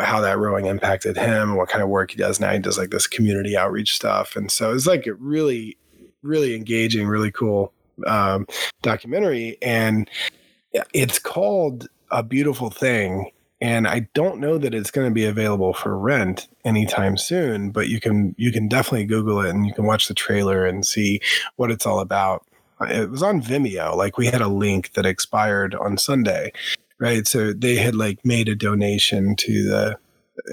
how 0.00 0.20
that 0.20 0.38
rowing 0.38 0.66
impacted 0.66 1.16
him 1.16 1.50
and 1.50 1.56
what 1.56 1.68
kind 1.68 1.82
of 1.82 1.88
work 1.88 2.10
he 2.10 2.16
does 2.16 2.40
now. 2.40 2.52
He 2.52 2.58
does 2.58 2.78
like 2.78 2.90
this 2.90 3.06
community 3.06 3.56
outreach 3.56 3.94
stuff. 3.94 4.34
And 4.36 4.50
so 4.50 4.72
it's 4.72 4.86
like 4.86 5.06
a 5.06 5.14
really, 5.14 5.76
really 6.22 6.54
engaging, 6.54 7.06
really 7.06 7.30
cool 7.30 7.72
um, 8.06 8.46
documentary. 8.82 9.58
And 9.60 10.08
it's 10.92 11.18
called 11.18 11.88
A 12.10 12.22
Beautiful 12.22 12.70
Thing. 12.70 13.30
And 13.60 13.88
I 13.88 14.08
don't 14.12 14.38
know 14.38 14.58
that 14.58 14.74
it's 14.74 14.90
going 14.90 15.08
to 15.08 15.14
be 15.14 15.24
available 15.24 15.72
for 15.72 15.98
rent 15.98 16.48
anytime 16.64 17.16
soon, 17.16 17.70
but 17.70 17.88
you 17.88 18.00
can 18.00 18.34
you 18.36 18.52
can 18.52 18.68
definitely 18.68 19.06
Google 19.06 19.40
it 19.40 19.50
and 19.50 19.66
you 19.66 19.72
can 19.72 19.86
watch 19.86 20.08
the 20.08 20.14
trailer 20.14 20.66
and 20.66 20.86
see 20.86 21.20
what 21.56 21.70
it's 21.70 21.86
all 21.86 22.00
about. 22.00 22.44
It 22.82 23.10
was 23.10 23.22
on 23.22 23.40
Vimeo. 23.40 23.96
Like 23.96 24.18
we 24.18 24.26
had 24.26 24.42
a 24.42 24.48
link 24.48 24.92
that 24.92 25.06
expired 25.06 25.74
on 25.74 25.96
Sunday, 25.96 26.52
right? 27.00 27.26
So 27.26 27.52
they 27.52 27.76
had 27.76 27.94
like 27.94 28.24
made 28.24 28.48
a 28.48 28.54
donation 28.54 29.36
to 29.36 29.52
the 29.68 29.98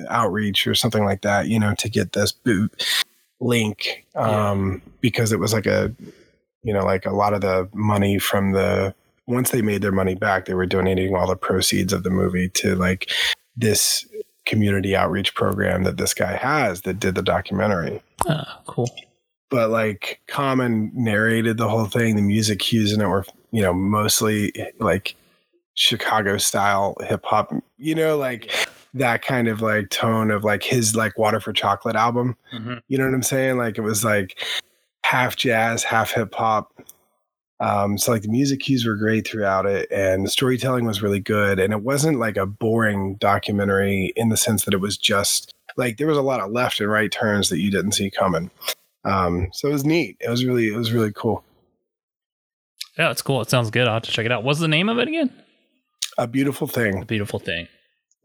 outreach 0.10 0.66
or 0.68 0.76
something 0.76 1.04
like 1.06 1.22
that, 1.22 1.48
you 1.48 1.60
know, 1.60 1.74
to 1.80 1.89
get 1.89 2.14
this 2.14 2.32
boot 2.32 2.86
link 3.39 4.06
um, 4.16 4.82
because 5.02 5.32
it 5.32 5.39
was 5.39 5.54
like 5.54 5.66
a, 5.66 5.94
you 6.64 6.74
know, 6.74 6.84
like 6.86 7.06
a 7.06 7.12
lot 7.14 7.34
of 7.34 7.41
the 7.41 7.68
money 7.74 8.18
from 8.20 8.54
the 8.54 8.94
once 9.28 9.52
they 9.52 9.62
made 9.62 9.82
their 9.82 9.91
money 9.91 10.16
back, 10.16 10.46
they 10.46 10.54
were 10.54 10.66
donating 10.66 11.16
all 11.16 11.28
the 11.28 11.36
proceeds 11.36 11.94
of 11.94 12.04
the 12.04 12.10
movie 12.10 12.50
to 12.50 12.76
like 12.76 13.10
this 13.56 14.06
community 14.46 14.96
outreach 14.96 15.34
program 15.36 15.84
that 15.84 15.98
this 15.98 16.14
guy 16.14 16.36
has 16.36 16.82
that 16.82 17.00
did 17.00 17.16
the 17.16 17.22
documentary 17.22 18.02
Ah, 18.28 18.62
cool. 18.68 18.89
but 19.50 19.70
like 19.70 20.20
Common 20.28 20.91
narrated 20.94 21.58
the 21.58 21.70
whole 21.70 21.86
thing. 21.86 22.16
The 22.18 22.22
music 22.22 22.60
cues 22.60 22.91
in 22.91 23.00
it 23.02 23.08
were, 23.08 23.26
you 23.52 23.62
know, 23.62 23.74
mostly 23.74 24.52
like 24.80 25.16
Chicago 25.76 26.38
style 26.38 26.95
hip 27.01 27.24
hop, 27.26 27.53
you 27.78 27.95
know, 27.95 28.17
like 28.17 28.51
that 28.93 29.24
kind 29.24 29.47
of 29.47 29.61
like 29.61 29.89
tone 29.89 30.30
of 30.32 30.43
like 30.43 30.63
his 30.63 30.95
like 30.95 31.17
Water 31.17 31.39
for 31.39 31.51
Chocolate 31.53 31.95
album. 31.95 32.38
Mhm. 32.53 32.82
You 32.88 32.97
know 32.97 33.05
what 33.05 33.13
I'm 33.15 33.24
saying? 33.24 33.57
Like 33.57 33.78
it 33.78 33.82
was 33.82 34.03
like 34.03 34.43
half 35.03 35.36
jazz, 35.36 35.84
half 35.84 36.11
hip 36.11 36.34
hop. 36.36 36.71
Um, 37.59 37.97
so 37.97 38.11
like 38.11 38.24
the 38.24 38.30
music 38.30 38.59
cues 38.59 38.86
were 38.86 38.95
great 38.95 39.26
throughout 39.28 39.65
it, 39.65 39.89
and 39.91 40.26
the 40.26 40.30
storytelling 40.30 40.86
was 40.86 41.01
really 41.01 41.19
good. 41.19 41.59
And 41.59 41.71
it 41.71 41.82
wasn't 41.82 42.19
like 42.19 42.36
a 42.36 42.45
boring 42.45 43.15
documentary 43.15 44.11
in 44.15 44.30
the 44.30 44.38
sense 44.38 44.65
that 44.65 44.74
it 44.74 44.82
was 44.82 44.97
just 44.97 45.53
like 45.78 45.97
there 45.97 46.07
was 46.07 46.17
a 46.17 46.21
lot 46.21 46.41
of 46.41 46.51
left 46.51 46.80
and 46.82 46.91
right 46.91 47.11
turns 47.11 47.49
that 47.49 47.59
you 47.59 47.71
didn't 47.71 47.93
see 47.93 48.11
coming. 48.11 48.51
Um, 49.05 49.49
so 49.53 49.69
it 49.69 49.71
was 49.71 49.86
neat. 49.86 50.17
It 50.19 50.30
was 50.30 50.45
really, 50.45 50.67
it 50.67 50.76
was 50.76 50.91
really 50.91 51.11
cool. 51.13 51.43
Yeah, 52.97 53.11
it's 53.11 53.21
cool. 53.21 53.41
It 53.41 53.49
sounds 53.49 53.71
good. 53.71 53.88
I'll 53.88 53.95
have 53.95 54.03
to 54.03 54.11
check 54.11 54.26
it 54.26 54.32
out. 54.32 54.43
What's 54.43 54.59
the 54.59 54.67
name 54.67 54.88
of 54.88 54.99
it 54.99 55.07
again? 55.07 55.32
A 56.18 56.28
beautiful 56.28 56.68
The 56.68 56.74
thing. 56.74 57.03
Beautiful 57.03 57.39
Thing. 57.39 57.68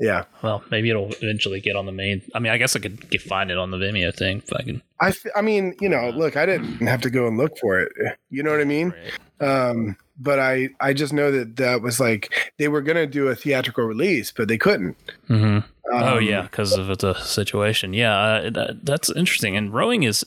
Yeah. 0.01 0.25
Well, 0.43 0.63
maybe 0.71 0.91
it'll 0.91 1.11
eventually 1.21 1.61
get 1.61 1.75
on 1.75 1.85
the 1.87 1.91
main. 1.93 2.23
I 2.33 2.39
mean, 2.39 2.53
I 2.53 2.57
guess 2.57 2.77
I 2.77 2.79
could 2.79 3.11
get, 3.11 3.21
find 3.21 3.51
it 3.51 3.59
on 3.59 3.73
the 3.73 3.79
Vimeo 3.79 4.15
thing 4.15 4.39
if 4.47 4.53
I 4.53 4.63
can. 4.63 4.81
I, 5.01 5.09
f- 5.09 5.27
I 5.35 5.43
mean, 5.43 5.75
you 5.81 5.89
know, 5.89 6.11
look, 6.11 6.37
I 6.37 6.47
didn't 6.47 6.87
have 6.87 7.01
to 7.03 7.11
go 7.11 7.27
and 7.27 7.37
look 7.37 7.59
for 7.59 7.81
it. 7.81 7.91
You 8.31 8.45
know 8.45 8.53
what 8.53 8.61
I 8.61 8.65
mean? 8.65 8.95
Um, 9.41 9.97
but 10.17 10.39
I, 10.39 10.69
I 10.81 10.93
just 10.93 11.13
know 11.13 11.33
that 11.33 11.57
that 11.57 11.83
was 11.83 11.99
like 11.99 12.53
they 12.59 12.69
were 12.69 12.81
gonna 12.81 13.07
do 13.07 13.27
a 13.29 13.35
theatrical 13.35 13.85
release, 13.85 14.31
but 14.33 14.47
they 14.49 14.59
couldn't. 14.59 14.97
Mm-hmm. 15.29 15.67
oh 15.93 16.17
Um, 16.19 16.23
yeah, 16.23 16.43
because 16.43 16.77
of 16.77 16.87
the 16.99 17.15
situation. 17.15 17.93
Yeah, 17.93 18.17
uh, 18.17 18.51
that, 18.51 18.85
that's 18.85 19.11
interesting. 19.11 19.57
And 19.57 19.73
rowing 19.75 20.05
is 20.05 20.25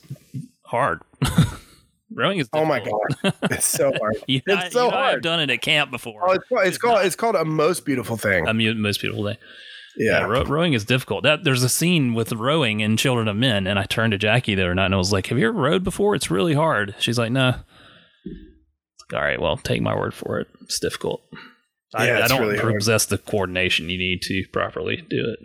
hard. 0.66 1.01
rowing 2.16 2.39
is. 2.39 2.49
Oh 2.53 2.66
my 2.66 2.80
god, 2.80 3.34
it's 3.43 3.66
so 3.66 3.91
hard. 3.99 4.18
you, 4.28 4.41
It's 4.45 4.66
I, 4.66 4.70
so 4.70 4.86
you 4.86 4.91
know 4.91 4.97
I've 4.97 5.22
done 5.22 5.39
it 5.39 5.49
at 5.49 5.62
camp 5.62 5.91
before. 5.91 6.22
Oh, 6.30 6.32
it's, 6.34 6.47
called- 6.47 6.66
it's 6.68 6.78
called 6.78 7.05
it's 7.05 7.16
called 7.16 7.36
a 7.36 7.45
most 7.45 7.86
beautiful 7.86 8.18
thing. 8.18 8.47
I 8.47 8.53
mean, 8.53 8.80
most 8.82 9.01
people 9.01 9.24
say. 9.26 9.38
Yeah, 9.97 10.20
yeah. 10.20 10.26
row, 10.26 10.43
rowing 10.45 10.72
is 10.72 10.86
difficult. 10.86 11.24
That 11.24 11.43
there's 11.43 11.64
a 11.64 11.70
scene 11.70 12.14
with 12.14 12.32
rowing 12.32 12.80
in 12.80 12.95
Children 12.95 13.28
of 13.28 13.36
Men, 13.36 13.68
and 13.68 13.78
I 13.78 13.84
turned 13.84 14.12
to 14.12 14.18
Jackie 14.18 14.55
the 14.55 14.62
other 14.64 14.74
night 14.76 14.86
and 14.86 14.93
I 14.95 14.97
was 14.97 15.12
like, 15.12 15.28
"Have 15.28 15.38
you 15.38 15.47
ever 15.49 15.57
rowed 15.59 15.84
before? 15.84 16.16
It's 16.16 16.32
really 16.32 16.53
hard." 16.53 16.95
She's 16.99 17.20
like, 17.20 17.32
"No." 17.32 17.49
It's 18.24 19.03
like, 19.12 19.20
All 19.20 19.26
right, 19.28 19.41
well, 19.41 19.57
take 19.57 19.82
my 19.82 19.93
word 19.93 20.14
for 20.14 20.39
it. 20.39 20.47
It's 20.62 20.80
difficult. 20.80 21.22
I, 21.93 22.07
Yeah, 22.07 22.22
I 22.24 22.28
don't 22.30 22.39
really 22.39 22.57
hard. 22.57 22.74
possess 22.76 23.05
the 23.05 23.18
coordination 23.18 23.89
you 23.89 23.97
need 23.97 24.22
to 24.22 24.45
properly 24.53 24.95
do 25.09 25.26
it. 25.34 25.39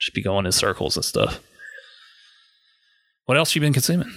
Just 0.00 0.14
be 0.14 0.22
going 0.22 0.46
in 0.46 0.52
circles 0.52 0.96
and 0.96 1.04
stuff. 1.04 1.38
What 3.26 3.36
else 3.36 3.54
you 3.54 3.60
been 3.60 3.74
consuming? 3.74 4.10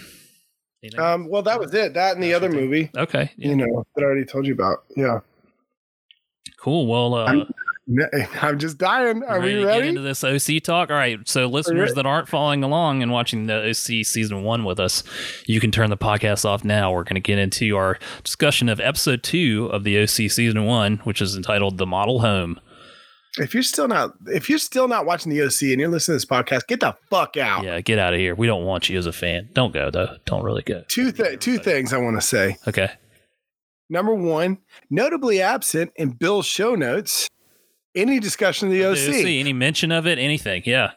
Anything? 0.84 1.00
Um, 1.00 1.28
well, 1.30 1.42
that 1.44 1.60
was 1.60 1.74
it. 1.74 1.94
That 1.94 2.16
and 2.16 2.24
the 2.24 2.32
That's 2.34 2.44
other 2.44 2.54
movie, 2.54 2.92
okay, 2.98 3.32
yeah. 3.38 3.50
you 3.50 3.56
know, 3.56 3.86
that 3.96 4.02
I 4.02 4.06
already 4.06 4.26
told 4.26 4.46
you 4.46 4.54
about. 4.54 4.84
Yeah. 4.98 5.20
cool. 6.60 6.88
Well, 6.88 7.14
uh, 7.16 7.26
I'm- 7.26 7.54
I'm 8.42 8.60
just 8.60 8.78
dying. 8.78 9.24
Are 9.24 9.42
we 9.42 9.56
to 9.56 9.60
Get 9.60 9.66
ready? 9.66 9.88
into 9.90 10.00
this 10.02 10.24
OC 10.24 10.64
talk. 10.64 10.90
All 10.90 10.96
right. 10.96 11.20
So, 11.28 11.48
listeners 11.48 11.94
that 11.96 12.06
aren't 12.06 12.30
following 12.30 12.64
along 12.64 13.04
and 13.04 13.12
watching 13.12 13.48
the 13.48 13.62
OC 13.72 14.06
season 14.06 14.44
one 14.44 14.64
with 14.64 14.80
us, 14.80 15.04
you 15.48 15.60
can 15.60 15.70
turn 15.70 15.90
the 15.90 15.98
podcast 15.98 16.46
off 16.46 16.64
now. 16.64 16.94
We're 16.94 17.04
going 17.04 17.16
to 17.16 17.20
get 17.22 17.40
into 17.40 17.76
our 17.76 18.00
discussion 18.24 18.70
of 18.70 18.80
episode 18.80 19.22
two 19.22 19.70
of 19.74 19.84
the 19.84 20.02
OC 20.02 20.08
season 20.32 20.64
one, 20.66 20.98
which 21.04 21.22
is 21.22 21.36
entitled 21.36 21.78
"The 21.78 21.86
Model 21.86 22.22
Home." 22.22 22.58
If 23.38 23.54
you're 23.54 23.64
still 23.64 23.88
not, 23.88 24.14
if 24.28 24.48
you're 24.48 24.60
still 24.60 24.88
not 24.88 25.06
watching 25.06 25.32
the 25.32 25.42
OC 25.42 25.64
and 25.64 25.80
you're 25.80 25.90
listening 25.90 26.20
to 26.20 26.26
this 26.26 26.26
podcast, 26.26 26.68
get 26.68 26.82
the 26.82 26.96
fuck 27.10 27.36
out. 27.36 27.64
Yeah, 27.64 27.82
get 27.82 27.98
out 27.98 28.14
of 28.14 28.20
here. 28.20 28.36
We 28.36 28.46
don't 28.46 28.64
want 28.64 28.90
you 28.90 28.98
as 28.98 29.08
a 29.08 29.12
fan. 29.12 29.50
Don't 29.54 29.74
go 29.74 29.90
though. 29.90 30.18
Don't 30.26 30.44
really 30.44 30.62
go. 30.62 30.84
Two 30.88 31.12
th- 31.12 31.40
two 31.40 31.58
things 31.58 31.94
I 31.94 31.98
want 31.98 32.16
to 32.18 32.22
say. 32.22 32.58
Okay. 32.68 32.92
Number 33.90 34.14
one, 34.14 34.60
notably 34.90 35.42
absent 35.42 35.92
in 35.96 36.12
Bill's 36.12 36.46
show 36.46 36.76
notes, 36.76 37.28
any 37.96 38.20
discussion 38.20 38.68
of 38.68 38.74
the 38.74 38.86
OC. 38.86 39.22
OC. 39.22 39.26
Any 39.26 39.54
mention 39.54 39.92
of 39.92 40.06
it? 40.08 40.20
Anything? 40.20 40.64
Yeah. 40.66 40.92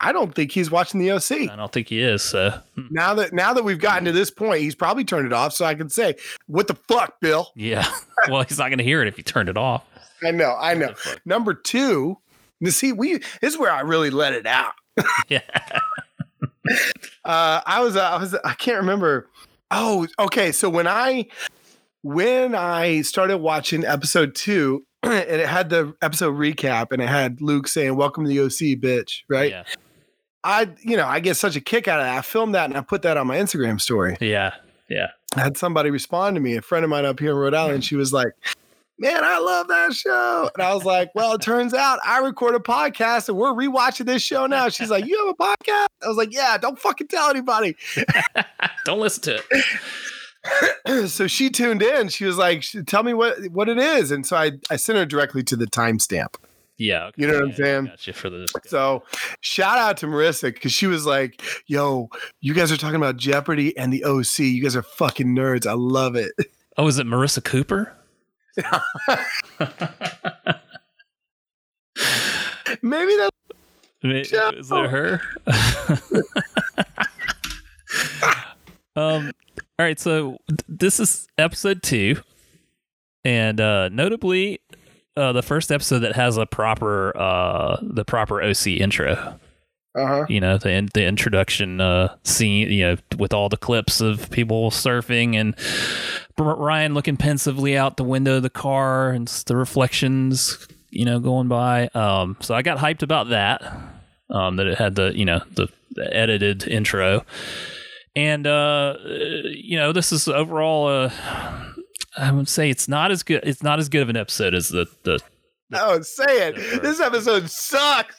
I 0.00 0.12
don't 0.12 0.34
think 0.34 0.52
he's 0.52 0.70
watching 0.70 1.00
the 1.00 1.10
OC. 1.12 1.50
I 1.50 1.56
don't 1.56 1.72
think 1.72 1.88
he 1.88 2.00
is. 2.00 2.22
So 2.22 2.50
hmm. 2.74 2.86
Now 2.90 3.14
that 3.14 3.32
now 3.32 3.52
that 3.54 3.64
we've 3.64 3.78
gotten 3.78 4.04
to 4.04 4.12
this 4.12 4.30
point, 4.30 4.60
he's 4.60 4.74
probably 4.74 5.04
turned 5.04 5.26
it 5.26 5.32
off. 5.32 5.54
So 5.54 5.64
I 5.64 5.74
can 5.74 5.88
say, 5.88 6.16
"What 6.46 6.66
the 6.68 6.74
fuck, 6.74 7.18
Bill?" 7.20 7.50
yeah. 7.56 7.88
well, 8.28 8.42
he's 8.42 8.58
not 8.58 8.68
going 8.68 8.78
to 8.78 8.84
hear 8.84 9.00
it 9.00 9.08
if 9.08 9.16
he 9.16 9.22
turned 9.22 9.48
it 9.48 9.56
off. 9.56 9.84
I 10.26 10.30
know, 10.30 10.56
I 10.58 10.74
know. 10.74 10.94
Number 11.24 11.54
two, 11.54 12.18
you 12.60 12.70
see, 12.70 12.92
we 12.92 13.18
this 13.40 13.54
is 13.54 13.58
where 13.58 13.72
I 13.72 13.80
really 13.80 14.10
let 14.10 14.32
it 14.32 14.46
out. 14.46 14.74
Yeah. 15.28 15.40
Uh, 17.26 17.60
I 17.66 17.80
was, 17.80 17.94
uh, 17.94 18.02
I 18.02 18.18
was, 18.18 18.34
I 18.42 18.54
can't 18.54 18.78
remember. 18.78 19.28
Oh, 19.70 20.06
okay. 20.18 20.50
So 20.50 20.70
when 20.70 20.86
I 20.86 21.26
when 22.02 22.54
I 22.54 23.02
started 23.02 23.38
watching 23.38 23.84
episode 23.84 24.34
two, 24.34 24.86
and 25.02 25.12
it 25.12 25.46
had 25.46 25.68
the 25.68 25.94
episode 26.00 26.34
recap, 26.36 26.86
and 26.90 27.02
it 27.02 27.08
had 27.08 27.42
Luke 27.42 27.68
saying, 27.68 27.96
"Welcome 27.96 28.24
to 28.24 28.28
the 28.28 28.40
OC, 28.40 28.80
bitch," 28.80 29.22
right? 29.28 29.50
Yeah. 29.50 29.64
I, 30.44 30.70
you 30.82 30.96
know, 30.98 31.06
I 31.06 31.20
get 31.20 31.36
such 31.36 31.56
a 31.56 31.60
kick 31.60 31.88
out 31.88 32.00
of 32.00 32.06
that. 32.06 32.18
I 32.18 32.20
filmed 32.20 32.54
that 32.54 32.66
and 32.68 32.76
I 32.76 32.82
put 32.82 33.02
that 33.02 33.16
on 33.16 33.26
my 33.26 33.38
Instagram 33.38 33.80
story. 33.80 34.18
Yeah. 34.20 34.52
Yeah. 34.90 35.08
I 35.34 35.40
had 35.40 35.56
somebody 35.56 35.90
respond 35.90 36.36
to 36.36 36.40
me, 36.40 36.56
a 36.56 36.62
friend 36.62 36.84
of 36.84 36.90
mine 36.90 37.06
up 37.06 37.18
here 37.18 37.30
in 37.30 37.36
Rhode 37.36 37.54
Island. 37.54 37.82
She 37.82 37.96
was 37.96 38.12
like, 38.12 38.32
Man, 38.98 39.24
I 39.24 39.38
love 39.38 39.66
that 39.68 39.92
show. 39.92 40.50
And 40.54 40.62
I 40.62 40.72
was 40.74 40.84
like, 40.84 41.10
Well, 41.14 41.34
it 41.34 41.40
turns 41.42 41.74
out 41.74 41.98
I 42.04 42.18
record 42.18 42.54
a 42.54 42.60
podcast 42.60 43.28
and 43.28 43.36
we're 43.36 43.52
rewatching 43.52 44.06
this 44.06 44.22
show 44.22 44.46
now. 44.46 44.68
She's 44.68 44.90
like, 44.90 45.06
You 45.06 45.26
have 45.26 45.34
a 45.38 45.42
podcast? 45.42 45.86
I 46.02 46.08
was 46.08 46.16
like, 46.16 46.32
Yeah, 46.32 46.56
don't 46.58 46.78
fucking 46.78 47.08
tell 47.08 47.30
anybody. 47.30 47.76
Don't 48.84 49.00
listen 49.00 49.22
to 49.22 49.42
it. 50.86 51.08
so 51.08 51.26
she 51.26 51.48
tuned 51.48 51.82
in. 51.82 52.08
She 52.08 52.26
was 52.26 52.36
like, 52.36 52.64
Tell 52.86 53.02
me 53.02 53.14
what, 53.14 53.38
what 53.50 53.68
it 53.68 53.78
is. 53.78 54.10
And 54.10 54.26
so 54.26 54.36
I, 54.36 54.52
I 54.70 54.76
sent 54.76 54.98
her 54.98 55.06
directly 55.06 55.42
to 55.44 55.56
the 55.56 55.66
timestamp. 55.66 56.36
Yeah. 56.76 57.10
You 57.16 57.26
know 57.26 57.34
what 57.34 57.42
I'm 57.44 57.50
yeah, 57.50 57.56
saying? 57.56 57.84
Gotcha 57.86 58.12
for 58.12 58.30
the 58.30 58.46
So 58.66 59.04
shout 59.40 59.78
out 59.78 59.96
to 59.98 60.06
Marissa 60.06 60.52
because 60.52 60.72
she 60.72 60.86
was 60.86 61.06
like, 61.06 61.40
"Yo, 61.66 62.08
you 62.40 62.52
guys 62.52 62.72
are 62.72 62.76
talking 62.76 62.96
about 62.96 63.16
Jeopardy 63.16 63.76
and 63.76 63.92
the 63.92 64.04
OC. 64.04 64.40
You 64.40 64.62
guys 64.62 64.74
are 64.74 64.82
fucking 64.82 65.28
nerds. 65.28 65.66
I 65.66 65.74
love 65.74 66.16
it." 66.16 66.32
Oh, 66.76 66.88
is 66.88 66.98
it 66.98 67.06
Marissa 67.06 67.44
Cooper? 67.44 67.92
Maybe 72.82 73.16
that's 73.16 73.30
Is 74.54 74.68
that 74.68 74.90
her? 74.90 75.20
um. 78.96 79.32
All 79.78 79.84
right. 79.84 79.98
So 79.98 80.36
th- 80.48 80.60
this 80.68 81.00
is 81.00 81.26
episode 81.38 81.82
two, 81.82 82.16
and 83.24 83.60
uh, 83.60 83.88
notably, 83.88 84.60
uh, 85.16 85.32
the 85.32 85.42
first 85.42 85.72
episode 85.72 86.00
that 86.00 86.14
has 86.16 86.36
a 86.36 86.46
proper 86.46 87.16
uh 87.16 87.78
the 87.82 88.04
proper 88.04 88.42
OC 88.42 88.66
intro. 88.68 89.38
Uh 89.96 90.06
huh. 90.06 90.26
You 90.28 90.40
know, 90.40 90.58
the 90.58 90.70
in- 90.70 90.90
the 90.94 91.04
introduction 91.04 91.80
uh 91.80 92.14
scene. 92.24 92.70
You 92.70 92.84
know, 92.84 92.96
with 93.18 93.32
all 93.32 93.48
the 93.48 93.56
clips 93.56 94.00
of 94.00 94.30
people 94.30 94.70
surfing 94.70 95.36
and 95.36 95.54
Ryan 96.38 96.94
looking 96.94 97.16
pensively 97.16 97.76
out 97.76 97.96
the 97.96 98.04
window 98.04 98.36
of 98.36 98.42
the 98.42 98.50
car 98.50 99.10
and 99.10 99.28
the 99.28 99.56
reflections. 99.56 100.66
You 100.90 101.04
know, 101.04 101.18
going 101.20 101.48
by. 101.48 101.88
Um. 101.88 102.36
So 102.40 102.54
I 102.54 102.62
got 102.62 102.78
hyped 102.78 103.02
about 103.02 103.30
that 103.30 103.62
um, 104.30 104.56
that 104.56 104.66
it 104.66 104.78
had 104.78 104.94
the 104.94 105.12
you 105.16 105.24
know 105.24 105.42
the, 105.54 105.68
the 105.92 106.14
edited 106.14 106.66
intro, 106.66 107.24
and 108.16 108.46
uh, 108.46 108.96
you 109.04 109.78
know 109.78 109.92
this 109.92 110.12
is 110.12 110.28
overall 110.28 110.86
uh, 110.88 111.10
I 112.16 112.32
would 112.32 112.48
say 112.48 112.70
it's 112.70 112.88
not 112.88 113.10
as 113.10 113.22
good 113.22 113.40
it's 113.44 113.62
not 113.62 113.78
as 113.78 113.88
good 113.88 114.02
of 114.02 114.08
an 114.08 114.16
episode 114.16 114.54
as 114.54 114.68
the 114.68 114.86
the 115.04 115.20
Oh, 115.72 116.00
say 116.02 116.48
it. 116.48 116.82
This 116.82 117.00
episode 117.00 117.50
sucks. 117.50 118.14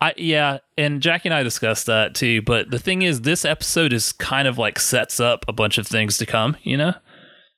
I 0.00 0.14
yeah, 0.16 0.58
and 0.78 1.00
Jackie 1.00 1.28
and 1.28 1.34
I 1.34 1.42
discussed 1.42 1.86
that 1.86 2.14
too. 2.14 2.42
But 2.42 2.70
the 2.70 2.78
thing 2.78 3.02
is, 3.02 3.22
this 3.22 3.44
episode 3.44 3.92
is 3.92 4.12
kind 4.12 4.46
of 4.48 4.58
like 4.58 4.78
sets 4.78 5.20
up 5.20 5.44
a 5.48 5.52
bunch 5.52 5.78
of 5.78 5.86
things 5.86 6.16
to 6.18 6.26
come. 6.26 6.56
You 6.62 6.76
know, 6.76 6.94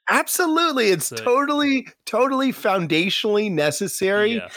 Absolutely, 0.09 0.89
it's 0.89 1.07
So- 1.07 1.17
totally, 1.17 1.87
totally 2.07 2.53
foundationally 2.53 3.51
necessary, 3.51 4.35
Yeah. 4.35 4.49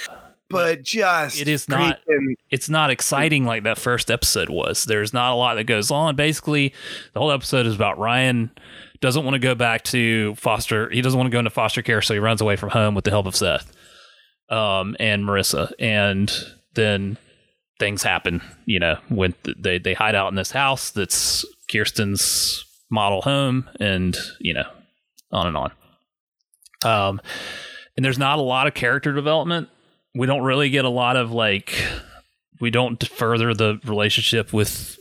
but 0.49 0.81
just 0.83 1.39
It 1.39 1.47
is 1.47 1.69
not- 1.69 1.99
freaking- 2.07 2.33
it's 2.49 2.67
not 2.69 2.89
exciting 2.89 3.45
like 3.45 3.63
that 3.63 3.77
first 3.77 4.09
episode 4.09 4.49
was. 4.49 4.85
There's 4.85 5.13
not 5.13 5.31
a 5.31 5.35
lot 5.35 5.55
that 5.55 5.65
goes 5.65 5.91
on. 5.91 6.15
Basically, 6.15 6.73
the 7.13 7.19
whole 7.19 7.31
episode 7.31 7.65
is 7.67 7.75
about 7.75 7.99
Ryan 7.99 8.49
doesn't 9.01 9.23
want 9.23 9.35
to 9.35 9.39
go 9.39 9.53
back 9.53 9.83
to 9.83 10.33
foster. 10.35 10.89
He 10.89 11.01
doesn't 11.01 11.17
want 11.17 11.27
to 11.27 11.31
go 11.31 11.39
into 11.39 11.51
foster 11.51 11.83
care, 11.83 12.01
so 12.01 12.13
he 12.15 12.19
runs 12.19 12.41
away 12.41 12.55
from 12.55 12.69
home 12.69 12.95
with 12.95 13.05
the 13.05 13.11
help 13.11 13.27
of 13.27 13.35
Seth, 13.35 13.71
um, 14.49 14.95
and 14.99 15.23
Marissa, 15.25 15.71
and 15.79 16.31
then 16.73 17.17
things 17.79 18.03
happen. 18.03 18.41
You 18.65 18.79
know, 18.79 18.97
when 19.09 19.33
they 19.57 19.77
they 19.77 19.93
hide 19.93 20.15
out 20.15 20.29
in 20.29 20.35
this 20.35 20.51
house 20.51 20.91
that's 20.91 21.45
Kirsten's 21.71 22.65
model 22.89 23.21
home, 23.21 23.69
and 23.79 24.15
you 24.39 24.53
know, 24.53 24.69
on 25.31 25.47
and 25.47 25.57
on. 25.57 25.71
Um, 26.83 27.21
and 27.95 28.05
there's 28.05 28.19
not 28.19 28.39
a 28.39 28.43
lot 28.43 28.67
of 28.67 28.73
character 28.73 29.13
development. 29.13 29.69
We 30.13 30.27
don't 30.27 30.43
really 30.43 30.69
get 30.69 30.85
a 30.85 30.89
lot 30.89 31.17
of 31.17 31.31
like 31.31 31.75
we 32.61 32.69
don't 32.69 33.05
further 33.07 33.53
the 33.53 33.79
relationship 33.85 34.53
with 34.53 34.97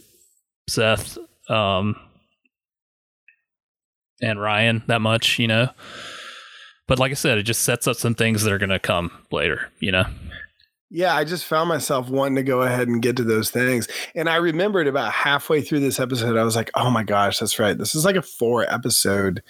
Seth 0.68 1.18
um 1.50 1.94
and 4.22 4.40
Ryan 4.40 4.82
that 4.86 5.00
much, 5.00 5.38
you 5.38 5.46
know. 5.46 5.68
But 6.86 6.98
like 6.98 7.10
I 7.10 7.14
said, 7.14 7.38
it 7.38 7.44
just 7.44 7.62
sets 7.62 7.86
up 7.86 7.96
some 7.96 8.14
things 8.14 8.42
that 8.42 8.52
are 8.52 8.58
going 8.58 8.70
to 8.70 8.78
come 8.78 9.10
later, 9.30 9.70
you 9.80 9.92
know. 9.92 10.04
Yeah, 10.94 11.16
I 11.16 11.24
just 11.24 11.44
found 11.44 11.68
myself 11.68 12.08
wanting 12.08 12.36
to 12.36 12.44
go 12.44 12.62
ahead 12.62 12.86
and 12.86 13.02
get 13.02 13.16
to 13.16 13.24
those 13.24 13.50
things. 13.50 13.88
And 14.14 14.28
I 14.28 14.36
remembered 14.36 14.86
about 14.86 15.12
halfway 15.12 15.60
through 15.60 15.80
this 15.80 15.98
episode, 15.98 16.36
I 16.36 16.44
was 16.44 16.54
like, 16.54 16.70
oh 16.76 16.88
my 16.88 17.02
gosh, 17.02 17.40
that's 17.40 17.58
right. 17.58 17.76
This 17.76 17.96
is 17.96 18.04
like 18.04 18.14
a 18.14 18.22
four 18.22 18.62
episode 18.72 19.42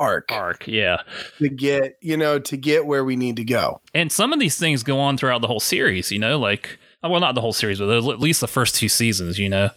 arc 0.00 0.32
Arc, 0.32 0.66
yeah. 0.66 1.02
to 1.38 1.48
get, 1.48 1.98
you 2.00 2.16
know, 2.16 2.40
to 2.40 2.56
get 2.56 2.86
where 2.86 3.04
we 3.04 3.14
need 3.14 3.36
to 3.36 3.44
go. 3.44 3.80
And 3.94 4.10
some 4.10 4.32
of 4.32 4.40
these 4.40 4.58
things 4.58 4.82
go 4.82 4.98
on 4.98 5.16
throughout 5.16 5.40
the 5.40 5.46
whole 5.46 5.60
series, 5.60 6.10
you 6.10 6.18
know, 6.18 6.36
like 6.36 6.80
well, 7.04 7.20
not 7.20 7.36
the 7.36 7.40
whole 7.40 7.52
series, 7.52 7.78
but 7.78 7.88
at 7.88 8.20
least 8.20 8.40
the 8.40 8.48
first 8.48 8.74
two 8.74 8.88
seasons, 8.88 9.38
you 9.38 9.48
know, 9.48 9.70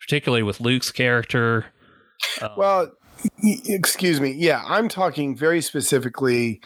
particularly 0.00 0.44
with 0.44 0.60
Luke's 0.60 0.92
character. 0.92 1.66
Um, 2.40 2.50
Well, 2.56 2.92
excuse 3.42 4.20
me. 4.20 4.30
Yeah, 4.30 4.62
I'm 4.64 4.88
talking 4.88 5.36
very 5.36 5.60
specifically 5.60 6.60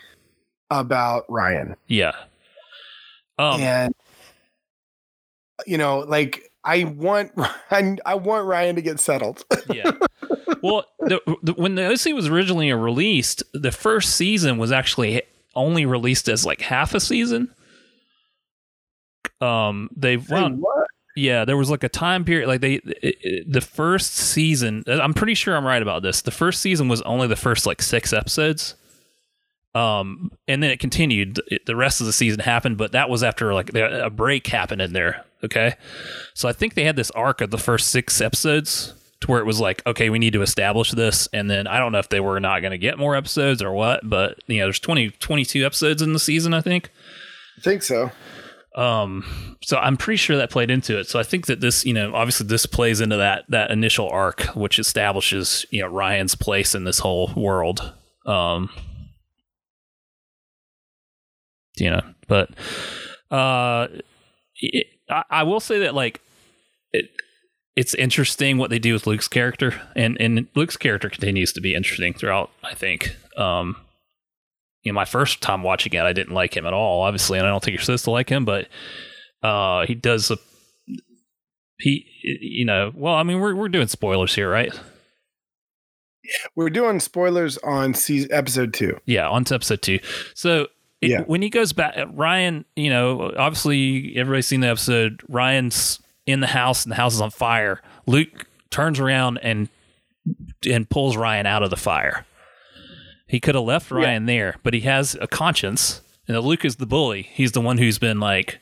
about 0.70 1.24
Ryan. 1.30 1.76
yeah. 1.86 2.12
Um, 3.40 3.60
and 3.60 3.94
you 5.66 5.78
know, 5.78 6.00
like 6.00 6.50
I 6.64 6.84
want 6.84 7.32
I, 7.70 7.96
I 8.04 8.14
want 8.16 8.46
Ryan 8.46 8.76
to 8.76 8.82
get 8.82 9.00
settled. 9.00 9.44
yeah. 9.72 9.90
Well, 10.62 10.84
the, 10.98 11.20
the, 11.42 11.54
when 11.54 11.74
the 11.74 11.86
OC 11.86 12.14
was 12.14 12.26
originally 12.28 12.70
released, 12.72 13.42
the 13.54 13.72
first 13.72 14.14
season 14.16 14.58
was 14.58 14.70
actually 14.72 15.22
only 15.54 15.86
released 15.86 16.28
as 16.28 16.44
like 16.44 16.60
half 16.60 16.94
a 16.94 17.00
season. 17.00 17.48
Um, 19.40 19.88
they 19.96 20.18
Say 20.18 20.34
wound, 20.34 20.60
what? 20.60 20.86
yeah, 21.16 21.44
there 21.46 21.56
was 21.56 21.70
like 21.70 21.82
a 21.82 21.88
time 21.88 22.24
period 22.26 22.46
like 22.46 22.60
they 22.60 22.74
it, 22.74 23.16
it- 23.22 23.52
the 23.52 23.60
first 23.62 24.12
season. 24.14 24.84
I'm 24.86 25.14
pretty 25.14 25.34
sure 25.34 25.56
I'm 25.56 25.66
right 25.66 25.80
about 25.80 26.02
this. 26.02 26.20
The 26.22 26.30
first 26.30 26.60
season 26.60 26.88
was 26.88 27.00
only 27.02 27.26
the 27.26 27.36
first 27.36 27.64
like 27.64 27.80
six 27.80 28.12
episodes. 28.12 28.74
Um, 29.74 30.32
and 30.48 30.62
then 30.62 30.70
it 30.70 30.80
continued. 30.80 31.40
It- 31.46 31.66
the 31.66 31.76
rest 31.76 32.00
of 32.00 32.06
the 32.06 32.12
season 32.12 32.40
happened, 32.40 32.76
but 32.76 32.92
that 32.92 33.08
was 33.08 33.22
after 33.22 33.54
like 33.54 33.74
a 33.74 34.10
break 34.10 34.46
happened 34.48 34.82
in 34.82 34.92
there. 34.92 35.24
Okay, 35.44 35.74
so 36.34 36.48
I 36.48 36.52
think 36.52 36.74
they 36.74 36.84
had 36.84 36.96
this 36.96 37.10
arc 37.12 37.40
of 37.40 37.50
the 37.50 37.56
first 37.58 37.88
six 37.88 38.20
episodes 38.20 38.92
to 39.20 39.26
where 39.30 39.40
it 39.40 39.46
was 39.46 39.60
like, 39.60 39.82
okay, 39.86 40.10
we 40.10 40.18
need 40.18 40.32
to 40.34 40.42
establish 40.42 40.90
this, 40.90 41.28
and 41.32 41.50
then 41.50 41.66
I 41.66 41.78
don't 41.78 41.92
know 41.92 41.98
if 41.98 42.08
they 42.08 42.20
were 42.20 42.40
not 42.40 42.60
going 42.60 42.72
to 42.72 42.78
get 42.78 42.98
more 42.98 43.14
episodes 43.16 43.62
or 43.62 43.72
what, 43.72 44.00
but 44.02 44.38
you 44.48 44.58
know, 44.58 44.66
there's 44.66 44.78
20, 44.80 45.10
22 45.10 45.64
episodes 45.64 46.02
in 46.02 46.12
the 46.12 46.18
season, 46.18 46.52
I 46.52 46.60
think. 46.60 46.90
I 47.58 47.62
think 47.62 47.82
so. 47.82 48.10
Um, 48.76 49.56
so 49.62 49.76
I'm 49.78 49.96
pretty 49.96 50.16
sure 50.16 50.36
that 50.36 50.50
played 50.50 50.70
into 50.70 50.98
it. 50.98 51.08
So 51.08 51.18
I 51.18 51.22
think 51.22 51.46
that 51.46 51.60
this, 51.60 51.84
you 51.84 51.92
know, 51.92 52.14
obviously 52.14 52.46
this 52.46 52.66
plays 52.66 53.00
into 53.00 53.16
that 53.16 53.44
that 53.48 53.70
initial 53.70 54.08
arc, 54.08 54.42
which 54.54 54.78
establishes, 54.78 55.66
you 55.70 55.80
know, 55.82 55.88
Ryan's 55.88 56.34
place 56.34 56.74
in 56.74 56.84
this 56.84 57.00
whole 57.00 57.32
world. 57.36 57.92
Um, 58.26 58.70
you 61.80 61.90
know, 61.90 62.02
but 62.28 62.50
uh, 63.30 63.88
it, 64.56 64.86
I, 65.08 65.24
I 65.30 65.42
will 65.42 65.60
say 65.60 65.80
that 65.80 65.94
like 65.94 66.20
it, 66.92 67.06
it's 67.76 67.94
interesting 67.94 68.58
what 68.58 68.70
they 68.70 68.78
do 68.78 68.92
with 68.92 69.06
Luke's 69.06 69.28
character, 69.28 69.80
and 69.96 70.16
and 70.20 70.48
Luke's 70.54 70.76
character 70.76 71.08
continues 71.08 71.52
to 71.54 71.60
be 71.60 71.74
interesting 71.74 72.14
throughout. 72.14 72.50
I 72.62 72.74
think. 72.74 73.16
Um, 73.36 73.76
you 74.82 74.92
know, 74.92 74.96
my 74.96 75.04
first 75.04 75.42
time 75.42 75.62
watching 75.62 75.92
it, 75.92 76.00
I 76.00 76.14
didn't 76.14 76.32
like 76.32 76.56
him 76.56 76.64
at 76.64 76.72
all, 76.72 77.02
obviously, 77.02 77.38
and 77.38 77.46
I 77.46 77.50
don't 77.50 77.62
think 77.62 77.74
you're 77.74 77.82
supposed 77.82 78.04
to 78.04 78.10
like 78.10 78.30
him, 78.30 78.46
but 78.46 78.68
uh, 79.42 79.84
he 79.86 79.94
does 79.94 80.30
a 80.30 80.38
he, 81.80 82.06
you 82.22 82.64
know, 82.64 82.92
well, 82.94 83.14
I 83.14 83.22
mean, 83.22 83.40
we're 83.40 83.54
we're 83.54 83.68
doing 83.68 83.88
spoilers 83.88 84.34
here, 84.34 84.50
right? 84.50 84.78
We're 86.54 86.70
doing 86.70 87.00
spoilers 87.00 87.58
on 87.58 87.94
season 87.94 88.30
episode 88.32 88.74
two. 88.74 88.98
Yeah, 89.06 89.28
on 89.28 89.44
to 89.44 89.54
episode 89.54 89.82
two. 89.82 90.00
So 90.34 90.68
it, 91.00 91.10
Yeah. 91.10 91.20
when 91.22 91.42
he 91.42 91.50
goes 91.50 91.72
back, 91.72 91.96
Ryan, 92.12 92.64
you 92.76 92.90
know, 92.90 93.32
obviously 93.36 94.14
everybody's 94.16 94.46
seen 94.46 94.60
the 94.60 94.68
episode. 94.68 95.22
Ryan's 95.28 95.98
in 96.26 96.40
the 96.40 96.46
house 96.48 96.84
and 96.84 96.92
the 96.92 96.96
house 96.96 97.14
is 97.14 97.20
on 97.20 97.30
fire. 97.30 97.80
Luke 98.06 98.46
turns 98.70 99.00
around 99.00 99.38
and 99.38 99.68
and 100.68 100.88
pulls 100.88 101.16
Ryan 101.16 101.46
out 101.46 101.62
of 101.62 101.70
the 101.70 101.76
fire. 101.76 102.26
He 103.26 103.40
could 103.40 103.54
have 103.54 103.64
left 103.64 103.90
Ryan 103.90 104.26
there, 104.26 104.56
but 104.62 104.74
he 104.74 104.80
has 104.80 105.16
a 105.20 105.26
conscience. 105.26 106.02
And 106.28 106.38
Luke 106.40 106.64
is 106.64 106.76
the 106.76 106.86
bully. 106.86 107.22
He's 107.32 107.52
the 107.52 107.60
one 107.60 107.78
who's 107.78 107.98
been 107.98 108.20
like, 108.20 108.60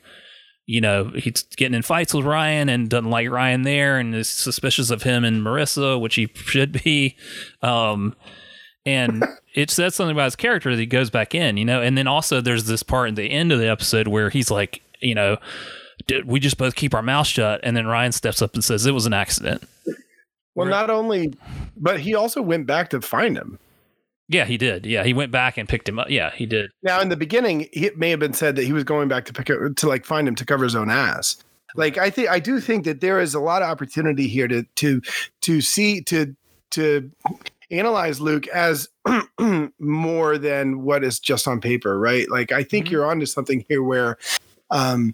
you 0.65 0.79
know, 0.79 1.11
he's 1.15 1.43
getting 1.57 1.73
in 1.75 1.81
fights 1.81 2.13
with 2.13 2.25
Ryan 2.25 2.69
and 2.69 2.89
doesn't 2.89 3.09
like 3.09 3.29
Ryan 3.29 3.63
there 3.63 3.97
and 3.99 4.13
is 4.15 4.29
suspicious 4.29 4.89
of 4.91 5.03
him 5.03 5.23
and 5.25 5.41
Marissa, 5.43 5.99
which 5.99 6.15
he 6.15 6.29
should 6.35 6.83
be. 6.83 7.15
Um, 7.61 8.15
and 8.85 9.23
it 9.55 9.69
says 9.69 9.95
something 9.95 10.15
about 10.15 10.25
his 10.25 10.35
character 10.35 10.75
that 10.75 10.79
he 10.79 10.85
goes 10.85 11.09
back 11.09 11.35
in, 11.35 11.57
you 11.57 11.65
know. 11.65 11.81
And 11.81 11.97
then 11.97 12.07
also 12.07 12.41
there's 12.41 12.65
this 12.65 12.83
part 12.83 13.09
at 13.09 13.15
the 13.15 13.31
end 13.31 13.51
of 13.51 13.59
the 13.59 13.69
episode 13.69 14.07
where 14.07 14.29
he's 14.29 14.51
like, 14.51 14.81
you 14.99 15.15
know, 15.15 15.37
we 16.25 16.39
just 16.39 16.57
both 16.57 16.75
keep 16.75 16.93
our 16.93 17.01
mouth 17.01 17.27
shut? 17.27 17.59
And 17.63 17.75
then 17.75 17.87
Ryan 17.87 18.11
steps 18.11 18.41
up 18.41 18.53
and 18.53 18.63
says 18.63 18.85
it 18.85 18.93
was 18.93 19.05
an 19.05 19.13
accident. 19.13 19.63
Well, 20.55 20.67
not 20.67 20.89
only, 20.89 21.33
but 21.77 22.01
he 22.01 22.15
also 22.15 22.41
went 22.41 22.67
back 22.67 22.89
to 22.89 23.01
find 23.01 23.37
him. 23.37 23.59
Yeah, 24.27 24.45
he 24.45 24.57
did. 24.57 24.85
Yeah, 24.85 25.03
he 25.03 25.13
went 25.13 25.31
back 25.31 25.57
and 25.57 25.67
picked 25.67 25.89
him 25.89 25.97
up. 25.97 26.09
Yeah, 26.09 26.31
he 26.31 26.45
did. 26.45 26.69
Now, 26.83 27.01
in 27.01 27.09
the 27.09 27.17
beginning, 27.17 27.67
it 27.73 27.97
may 27.97 28.11
have 28.11 28.19
been 28.19 28.33
said 28.33 28.55
that 28.57 28.63
he 28.63 28.73
was 28.73 28.83
going 28.83 29.07
back 29.07 29.25
to 29.25 29.33
pick 29.33 29.49
up, 29.49 29.75
to 29.75 29.87
like 29.87 30.05
find 30.05 30.27
him 30.27 30.35
to 30.35 30.45
cover 30.45 30.65
his 30.65 30.75
own 30.75 30.91
ass. 30.91 31.37
Like 31.75 31.97
I 31.97 32.09
think 32.09 32.29
I 32.29 32.39
do 32.39 32.59
think 32.59 32.85
that 32.85 33.01
there 33.01 33.19
is 33.19 33.33
a 33.33 33.39
lot 33.39 33.61
of 33.61 33.69
opportunity 33.69 34.27
here 34.27 34.47
to 34.47 34.63
to 34.63 35.01
to 35.41 35.61
see 35.61 36.01
to 36.01 36.35
to 36.71 37.11
analyze 37.71 38.19
Luke 38.19 38.47
as 38.47 38.89
more 39.79 40.37
than 40.37 40.81
what 40.83 41.03
is 41.03 41.19
just 41.19 41.47
on 41.47 41.61
paper, 41.61 41.99
right? 41.99 42.29
Like 42.29 42.51
I 42.51 42.63
think 42.63 42.87
Mhm. 42.87 42.91
you're 42.91 43.05
onto 43.05 43.25
something 43.25 43.65
here 43.69 43.83
where 43.83 44.17
um 44.69 45.13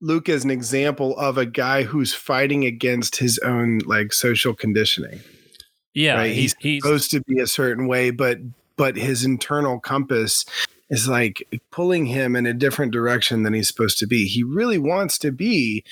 Luke 0.00 0.28
is 0.28 0.44
an 0.44 0.50
example 0.50 1.16
of 1.18 1.38
a 1.38 1.46
guy 1.46 1.84
who's 1.84 2.12
fighting 2.14 2.64
against 2.64 3.16
his 3.16 3.38
own 3.38 3.78
like 3.86 4.12
social 4.12 4.52
conditioning 4.54 5.20
Yeah, 5.94 6.16
Right, 6.16 6.34
he's 6.34 6.54
he's 6.58 6.82
supposed 6.82 7.10
to 7.12 7.22
be 7.22 7.40
a 7.40 7.46
certain 7.46 7.86
way, 7.86 8.10
but 8.10 8.38
but 8.76 8.96
his 8.96 9.24
internal 9.24 9.78
compass 9.80 10.44
is 10.90 11.08
like 11.08 11.46
pulling 11.70 12.06
him 12.06 12.36
in 12.36 12.44
a 12.46 12.52
different 12.52 12.92
direction 12.92 13.42
than 13.44 13.54
he's 13.54 13.68
supposed 13.68 13.98
to 14.00 14.06
be. 14.06 14.26
He 14.26 14.42
really 14.42 14.76
wants 14.78 15.16
to 15.18 15.30
be 15.32 15.84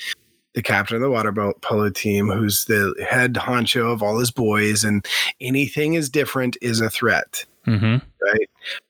the 0.53 0.61
captain 0.63 0.95
of 0.95 1.01
the 1.01 1.09
water 1.09 1.31
boat 1.31 1.61
polo 1.61 1.89
team, 1.89 2.29
who's 2.29 2.65
the 2.65 2.93
head 3.09 3.33
honcho 3.33 3.91
of 3.91 4.03
all 4.03 4.19
his 4.19 4.31
boys, 4.31 4.83
and 4.83 5.05
anything 5.41 5.93
is 5.95 6.09
different 6.09 6.57
is 6.61 6.79
a 6.81 6.89
threat, 6.89 7.45
Mhm. 7.67 8.01
right? 8.21 8.49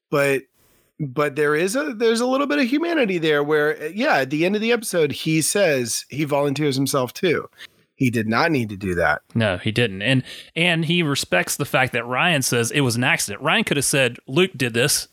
But 0.09 0.43
but 0.99 1.35
there 1.35 1.55
is 1.55 1.75
a 1.75 1.93
there's 1.93 2.21
a 2.21 2.25
little 2.25 2.47
bit 2.47 2.59
of 2.59 2.65
humanity 2.67 3.17
there 3.17 3.43
where 3.43 3.87
yeah 3.87 4.17
at 4.17 4.29
the 4.29 4.45
end 4.45 4.55
of 4.55 4.61
the 4.61 4.71
episode 4.71 5.11
he 5.11 5.41
says 5.41 6.05
he 6.09 6.23
volunteers 6.23 6.75
himself 6.75 7.11
too 7.13 7.49
he 7.95 8.09
did 8.11 8.27
not 8.27 8.51
need 8.51 8.69
to 8.69 8.77
do 8.77 8.93
that 8.95 9.21
No, 9.33 9.57
he 9.57 9.71
didn't. 9.71 10.01
And 10.03 10.23
and 10.55 10.85
he 10.85 11.01
respects 11.03 11.55
the 11.57 11.65
fact 11.65 11.93
that 11.93 12.05
Ryan 12.05 12.41
says 12.43 12.69
it 12.71 12.81
was 12.81 12.95
an 12.95 13.03
accident. 13.03 13.41
Ryan 13.41 13.63
could 13.63 13.77
have 13.77 13.85
said 13.85 14.17
Luke 14.27 14.51
did 14.55 14.73
this. 14.75 15.07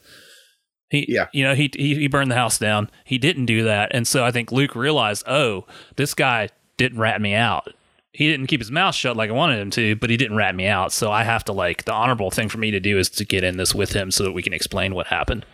He 0.91 1.07
Yeah. 1.09 1.27
you 1.33 1.45
know, 1.45 1.55
he, 1.55 1.71
he 1.75 1.95
he 1.95 2.09
burned 2.09 2.31
the 2.31 2.37
house 2.37 2.59
down. 2.59 2.91
He 3.05 3.17
didn't 3.17 3.47
do 3.47 3.63
that. 3.65 3.91
And 3.95 4.07
so 4.07 4.25
I 4.25 4.31
think 4.31 4.53
Luke 4.53 4.75
realized, 4.75 5.23
"Oh, 5.27 5.65
this 5.97 6.15
guy 6.15 6.49
didn't 6.77 6.99
rat 6.99 7.21
me 7.21 7.35
out. 7.35 7.73
He 8.13 8.29
didn't 8.29 8.49
keep 8.49 8.61
his 8.61 8.71
mouth 8.73 8.95
shut 8.95 9.17
like 9.17 9.31
I 9.31 9.33
wanted 9.33 9.61
him 9.61 9.71
to, 9.71 9.95
but 9.97 10.11
he 10.11 10.17
didn't 10.17 10.37
rat 10.37 10.55
me 10.55 10.67
out. 10.67 10.93
So 10.93 11.13
I 11.13 11.23
have 11.23 11.45
to 11.45 11.53
like 11.53 11.85
the 11.85 11.93
honorable 11.93 12.31
thing 12.31 12.49
for 12.49 12.59
me 12.59 12.71
to 12.73 12.81
do 12.81 12.99
is 12.99 13.09
to 13.11 13.25
get 13.25 13.45
in 13.45 13.57
this 13.57 13.75
with 13.75 13.93
him 13.93 14.11
so 14.11 14.25
that 14.25 14.33
we 14.33 14.43
can 14.43 14.53
explain 14.53 14.95
what 14.95 15.07
happened." 15.07 15.47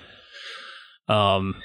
Um 1.09 1.57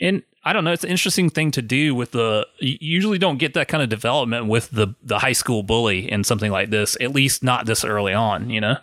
and 0.00 0.22
I 0.44 0.52
don't 0.52 0.62
know. 0.62 0.72
It's 0.72 0.84
an 0.84 0.90
interesting 0.90 1.28
thing 1.28 1.50
to 1.50 1.62
do 1.62 1.92
with 1.94 2.12
the. 2.12 2.46
You 2.60 2.76
usually 2.80 3.18
don't 3.18 3.38
get 3.38 3.54
that 3.54 3.66
kind 3.66 3.82
of 3.82 3.88
development 3.88 4.46
with 4.46 4.70
the 4.70 4.94
the 5.02 5.18
high 5.18 5.32
school 5.32 5.64
bully 5.64 6.10
in 6.10 6.22
something 6.22 6.52
like 6.52 6.70
this. 6.70 6.96
At 7.00 7.12
least 7.12 7.42
not 7.42 7.66
this 7.66 7.84
early 7.84 8.12
on. 8.12 8.48
You 8.48 8.60
know, 8.60 8.76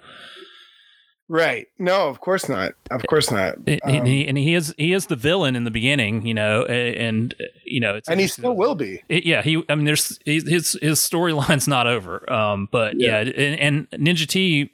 right 1.30 1.68
no 1.80 2.10
of 2.10 2.20
course 2.20 2.50
not 2.50 2.74
of 2.92 3.02
course 3.08 3.32
not 3.32 3.56
and, 3.66 3.80
Um, 3.84 3.96
and 3.96 4.08
he 4.08 4.28
and 4.28 4.38
he 4.38 4.54
is 4.54 4.74
he 4.78 4.94
is 4.94 5.08
the 5.08 5.16
villain 5.16 5.56
in 5.56 5.64
the 5.64 5.72
beginning. 5.72 6.26
You 6.26 6.34
know, 6.34 6.66
and, 6.66 7.34
you 7.66 7.80
know, 7.80 7.96
it's 7.96 8.10
and 8.10 8.20
he 8.20 8.28
still 8.28 8.56
will 8.56 8.76
be 8.76 9.02
It, 9.10 9.26
yeah, 9.26 9.42
he. 9.42 9.64
I 9.70 9.76
mean, 9.76 9.86
there's 9.86 10.20
his 10.26 10.48
his, 10.48 10.78
his 10.82 11.00
storyline's 11.00 11.68
not 11.76 11.88
over. 11.88 12.32
Um, 12.32 12.68
but 12.72 13.00
yeah, 13.00 13.22
Yeah. 13.22 13.32
and, 13.32 13.88
and 13.92 14.06
Ninja 14.06 14.28
T 14.28 14.70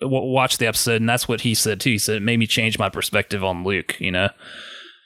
w- 0.00 0.24
watched 0.32 0.58
the 0.58 0.66
episode, 0.66 1.00
and 1.00 1.08
that's 1.08 1.28
what 1.28 1.42
he 1.42 1.54
said 1.54 1.80
too. 1.80 1.90
He 1.90 1.98
said 1.98 2.16
it 2.16 2.22
made 2.22 2.38
me 2.38 2.46
change 2.46 2.78
my 2.78 2.88
perspective 2.88 3.44
on 3.44 3.62
Luke. 3.64 3.96
You 4.00 4.10
know, 4.12 4.28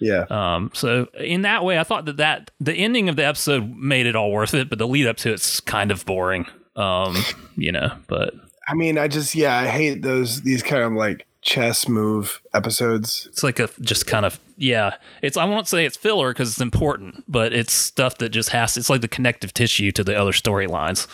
yeah 0.00 0.24
Um, 0.30 0.70
so 0.72 1.08
in 1.18 1.42
that 1.42 1.64
way, 1.64 1.78
I 1.78 1.84
thought 1.84 2.04
that, 2.06 2.16
that 2.18 2.50
the 2.60 2.74
ending 2.74 3.08
of 3.08 3.16
the 3.16 3.24
episode 3.26 3.68
made 3.76 4.06
it 4.06 4.14
all 4.16 4.30
worth 4.30 4.54
it, 4.54 4.68
but 4.70 4.78
the 4.78 4.86
lead 4.88 5.06
up 5.06 5.16
to 5.18 5.32
it's 5.32 5.60
kind 5.60 5.90
of 5.90 6.04
boring. 6.06 6.46
Um, 6.76 7.16
you 7.56 7.72
know, 7.72 7.90
but 8.06 8.34
i 8.68 8.74
mean 8.74 8.98
i 8.98 9.08
just 9.08 9.34
yeah 9.34 9.58
i 9.58 9.66
hate 9.66 10.02
those 10.02 10.42
these 10.42 10.62
kind 10.62 10.82
of 10.82 10.92
like 10.92 11.26
chess 11.42 11.88
move 11.88 12.40
episodes 12.54 13.26
it's 13.30 13.42
like 13.42 13.58
a 13.58 13.68
just 13.80 14.06
kind 14.06 14.26
of 14.26 14.40
yeah. 14.56 14.96
It's 15.22 15.36
I 15.36 15.44
won't 15.44 15.68
say 15.68 15.84
it's 15.84 15.96
filler 15.96 16.30
because 16.30 16.50
it's 16.50 16.60
important, 16.60 17.24
but 17.28 17.52
it's 17.52 17.72
stuff 17.72 18.18
that 18.18 18.30
just 18.30 18.50
has. 18.50 18.76
It's 18.76 18.90
like 18.90 19.00
the 19.00 19.08
connective 19.08 19.52
tissue 19.52 19.92
to 19.92 20.04
the 20.04 20.18
other 20.18 20.32
storylines. 20.32 21.06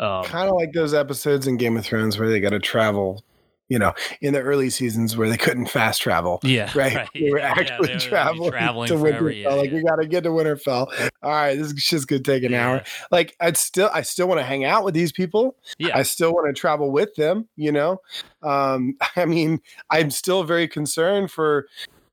Um, 0.00 0.24
kind 0.24 0.48
of 0.48 0.56
like 0.56 0.72
those 0.72 0.94
episodes 0.94 1.46
in 1.46 1.58
game 1.58 1.76
of 1.76 1.84
thrones 1.84 2.18
where 2.18 2.28
they 2.28 2.40
got 2.40 2.50
to 2.50 2.58
travel 2.58 3.22
you 3.68 3.78
know 3.78 3.92
in 4.20 4.34
the 4.34 4.40
early 4.40 4.68
seasons 4.68 5.16
where 5.16 5.28
they 5.28 5.36
couldn't 5.36 5.66
fast 5.66 6.02
travel 6.02 6.40
yeah, 6.42 6.70
right, 6.76 7.08
they 7.14 7.30
were 7.30 7.38
Yeah, 7.38 7.54
actually 7.56 7.86
they 7.88 7.94
were 7.94 8.00
traveling, 8.00 8.50
traveling 8.50 8.88
to 8.88 8.98
forever, 8.98 9.30
winterfell 9.30 9.42
yeah, 9.42 9.48
like 9.54 9.70
yeah. 9.70 9.76
we 9.76 9.82
got 9.84 9.96
to 9.96 10.06
get 10.06 10.24
to 10.24 10.30
winterfell 10.30 10.86
all 11.22 11.30
right 11.30 11.54
this 11.56 11.72
shit's 11.78 12.04
gonna 12.04 12.20
take 12.22 12.42
an 12.42 12.52
Yeah. 12.52 12.66
hour 12.68 12.82
like 13.10 13.34
i'd 13.40 13.56
still 13.56 13.90
i 13.94 14.02
still 14.02 14.28
want 14.28 14.40
to 14.40 14.44
hang 14.44 14.64
out 14.64 14.84
with 14.84 14.94
these 14.94 15.12
people 15.12 15.56
Yeah. 15.78 15.96
I 15.96 16.02
still 16.02 16.32
want 16.32 16.54
to 16.54 16.58
travel 16.60 16.90
with 16.92 17.14
them, 17.14 17.48
you 17.56 17.72
know. 17.72 17.98
Um, 18.42 18.94
I 19.16 19.24
mean, 19.24 19.60
I'm 19.90 20.10
still 20.10 20.44
very 20.44 20.68
concerned 20.68 21.30
for, 21.30 21.66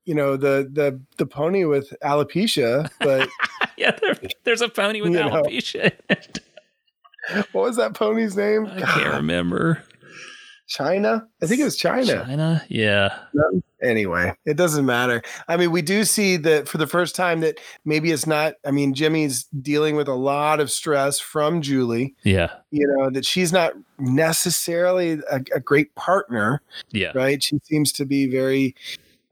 you 0.06 0.16
know, 0.16 0.38
the 0.38 0.70
the 0.72 1.00
the 1.18 1.26
pony 1.26 1.66
with 1.66 1.93
alopecia, 2.04 2.89
but 3.00 3.28
yeah, 3.78 3.91
there, 4.02 4.16
there's 4.43 4.62
a 4.62 4.70
pony 4.70 5.02
with 5.02 5.14
alopecia. 5.14 5.91
what 7.52 7.62
was 7.64 7.76
that 7.78 7.93
pony's 7.93 8.36
name? 8.36 8.66
I 8.68 8.82
can't 8.82 9.14
remember. 9.22 9.84
China? 10.70 11.28
I 11.41 11.47
think 11.47 11.59
it 11.59 11.65
was 11.65 11.76
China. 11.76 12.24
China, 12.26 12.63
yeah, 12.70 13.17
Anyway, 13.82 14.34
it 14.45 14.55
doesn't 14.55 14.86
matter. 14.86 15.22
I 15.47 15.57
mean, 15.57 15.72
we 15.72 15.82
do 15.82 16.03
see 16.03 16.38
that 16.38 16.67
for 16.67 16.78
the 16.78 16.86
first 16.86 17.15
time 17.15 17.39
that 17.39 17.59
maybe 17.86 18.11
it's 18.11 18.28
not, 18.28 18.53
I 18.65 18.72
mean, 18.72 18.93
Jimmy's 18.93 19.45
dealing 19.45 19.95
with 19.95 20.07
a 20.07 20.13
lot 20.13 20.59
of 20.59 20.70
stress 20.70 21.20
from 21.20 21.61
Julie, 21.61 22.15
yeah, 22.24 22.51
you 22.72 22.86
know, 22.88 23.09
that 23.09 23.26
she's 23.26 23.51
not 23.51 23.74
necessarily 23.97 25.22
a, 25.32 25.41
a 25.55 25.59
great 25.59 25.95
partner. 25.95 26.61
yeah. 26.91 27.11
right? 27.15 27.41
She 27.41 27.59
seems 27.63 27.91
to 27.93 28.05
be 28.05 28.28
very 28.30 28.76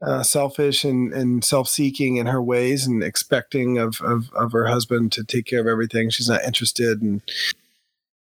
uh, 0.02 0.22
selfish 0.22 0.82
and, 0.84 1.12
and 1.12 1.44
self-seeking 1.44 2.16
in 2.16 2.26
her 2.26 2.42
ways 2.42 2.86
and 2.86 3.02
expecting 3.02 3.78
of, 3.78 4.00
of 4.00 4.30
of 4.32 4.52
her 4.52 4.66
husband 4.66 5.12
to 5.12 5.24
take 5.24 5.44
care 5.44 5.60
of 5.60 5.66
everything. 5.66 6.10
She's 6.10 6.28
not 6.28 6.44
interested 6.44 7.02
and, 7.02 7.20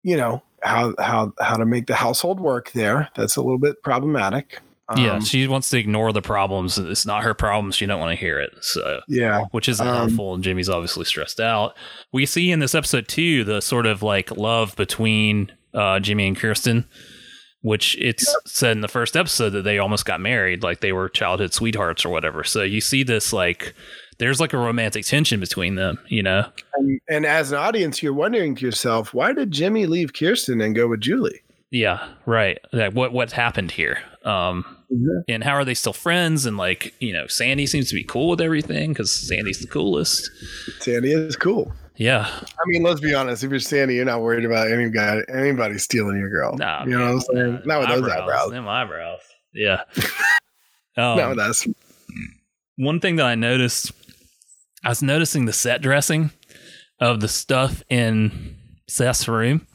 you 0.03 0.17
know, 0.17 0.43
how 0.67 0.95
how 0.99 1.33
how 1.41 1.57
to 1.57 1.65
make 1.67 1.87
the 1.87 1.95
household 1.95 2.41
work 2.41 2.73
there. 2.73 3.09
That's 3.15 3.37
a 3.37 3.41
little 3.43 3.59
bit 3.59 3.83
problematic. 3.83 4.61
yeah, 4.97 5.15
Um, 5.15 5.21
she 5.21 5.47
wants 5.49 5.71
to 5.71 5.79
ignore 5.79 6.13
the 6.13 6.23
problems. 6.23 6.79
It's 6.79 7.07
not 7.07 7.23
her 7.25 7.35
problems. 7.35 7.75
She 7.75 7.87
don't 7.87 7.99
want 8.01 8.17
to 8.17 8.21
hear 8.25 8.39
it. 8.39 8.51
So, 8.61 9.01
yeah, 9.09 9.45
which 9.51 9.69
isn't 9.69 9.87
Um, 9.87 9.97
helpful. 9.97 10.35
And 10.35 10.45
Jimmy's 10.45 10.69
obviously 10.69 11.05
stressed 11.05 11.41
out. 11.41 11.75
We 12.13 12.27
see 12.27 12.51
in 12.53 12.61
this 12.61 12.75
episode 12.75 13.09
too 13.09 13.43
the 13.45 13.61
sort 13.61 13.87
of 13.87 14.03
like 14.03 14.31
love 14.37 14.77
between 14.77 15.51
uh, 15.75 15.99
Jimmy 16.01 16.29
and 16.29 16.37
Kirsten, 16.37 16.87
which 17.63 17.97
it's 18.01 18.33
said 18.47 18.73
in 18.73 18.81
the 18.81 18.89
first 18.89 19.17
episode 19.17 19.51
that 19.51 19.63
they 19.63 19.79
almost 19.79 20.05
got 20.05 20.21
married, 20.21 20.63
like 20.63 20.81
they 20.81 20.93
were 20.93 21.09
childhood 21.09 21.53
sweethearts 21.53 22.05
or 22.05 22.11
whatever. 22.11 22.45
So 22.45 22.63
you 22.63 22.81
see 22.81 23.03
this 23.03 23.33
like 23.33 23.75
there's 24.19 24.41
like 24.41 24.53
a 24.53 24.59
romantic 24.59 25.05
tension 25.05 25.41
between 25.41 25.75
them. 25.75 25.99
You 26.09 26.23
know? 26.23 26.47
and, 26.75 27.01
and 27.09 27.27
as 27.27 27.53
an 27.53 27.59
audience, 27.59 28.03
you're 28.03 28.15
wondering 28.15 28.55
to 28.57 28.65
yourself, 28.65 29.15
why 29.15 29.33
did 29.33 29.51
Jimmy 29.51 29.87
leave 29.87 30.13
Kirsten 30.13 30.61
and 30.61 30.75
go 30.75 30.89
with 30.89 31.01
Julie? 31.01 31.41
Yeah, 31.71 32.07
right. 32.27 32.59
Like 32.73 32.93
what 32.95 33.13
what's 33.13 33.33
happened 33.33 33.73
here? 33.73 33.99
Um, 34.25 34.65
and 35.29 35.43
how 35.43 35.53
are 35.53 35.65
they 35.65 35.75
still 35.75 35.93
friends? 35.93 36.47
And 36.47 36.57
like 36.57 36.95
you 37.01 37.13
know, 37.13 37.27
Sandy 37.27 37.67
seems 37.67 37.89
to 37.89 37.95
be 37.95 38.05
cool 38.05 38.31
with 38.31 38.41
everything 38.41 38.93
because 38.93 39.13
Sandy's 39.13 39.59
the 39.59 39.67
coolest. 39.67 40.31
Sandy 40.81 41.13
is 41.13 41.37
cool. 41.37 41.73
Yeah, 41.97 42.29
I 42.29 42.63
mean, 42.67 42.83
let's 42.83 43.01
be 43.01 43.15
honest. 43.15 43.43
If 43.43 43.51
you're 43.51 43.59
Sandy, 43.59 43.95
you're 43.95 44.05
not 44.05 44.21
worried 44.21 44.45
about 44.45 44.71
any 44.71 44.91
guy, 44.91 45.23
anybody 45.29 45.79
stealing 45.79 46.19
your 46.19 46.29
girl. 46.29 46.57
Nah, 46.57 46.85
you 46.85 46.91
know 46.91 47.01
what 47.01 47.13
I'm 47.13 47.21
saying? 47.21 47.63
Not 47.65 47.81
with 47.81 47.89
those 47.89 48.11
eyebrows. 48.11 48.51
Them 48.51 48.69
eyebrows. 48.69 49.21
Yeah. 49.57 49.83
um, 50.97 51.17
Not 51.17 51.31
with 51.31 51.39
us. 51.39 51.67
one 52.77 53.01
thing 53.01 53.17
that 53.17 53.27
I 53.27 53.35
noticed, 53.35 53.93
I 54.87 54.89
was 54.91 55.03
noticing 55.03 55.45
the 55.47 55.53
set 55.53 55.83
dressing 55.83 56.31
of 57.01 57.21
the 57.21 57.29
stuff 57.29 57.83
in 57.91 58.57
Seth's 58.89 59.27
room, 59.29 59.67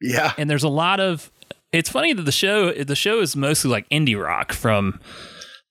Yeah. 0.00 0.32
and 0.38 0.48
there's 0.50 0.62
a 0.64 0.68
lot 0.68 1.00
of. 1.00 1.30
It's 1.72 1.90
funny 1.90 2.12
that 2.12 2.22
the 2.22 2.32
show 2.32 2.72
the 2.72 2.94
show 2.96 3.20
is 3.20 3.34
mostly 3.36 3.70
like 3.70 3.88
indie 3.90 4.20
rock 4.20 4.52
from 4.52 5.00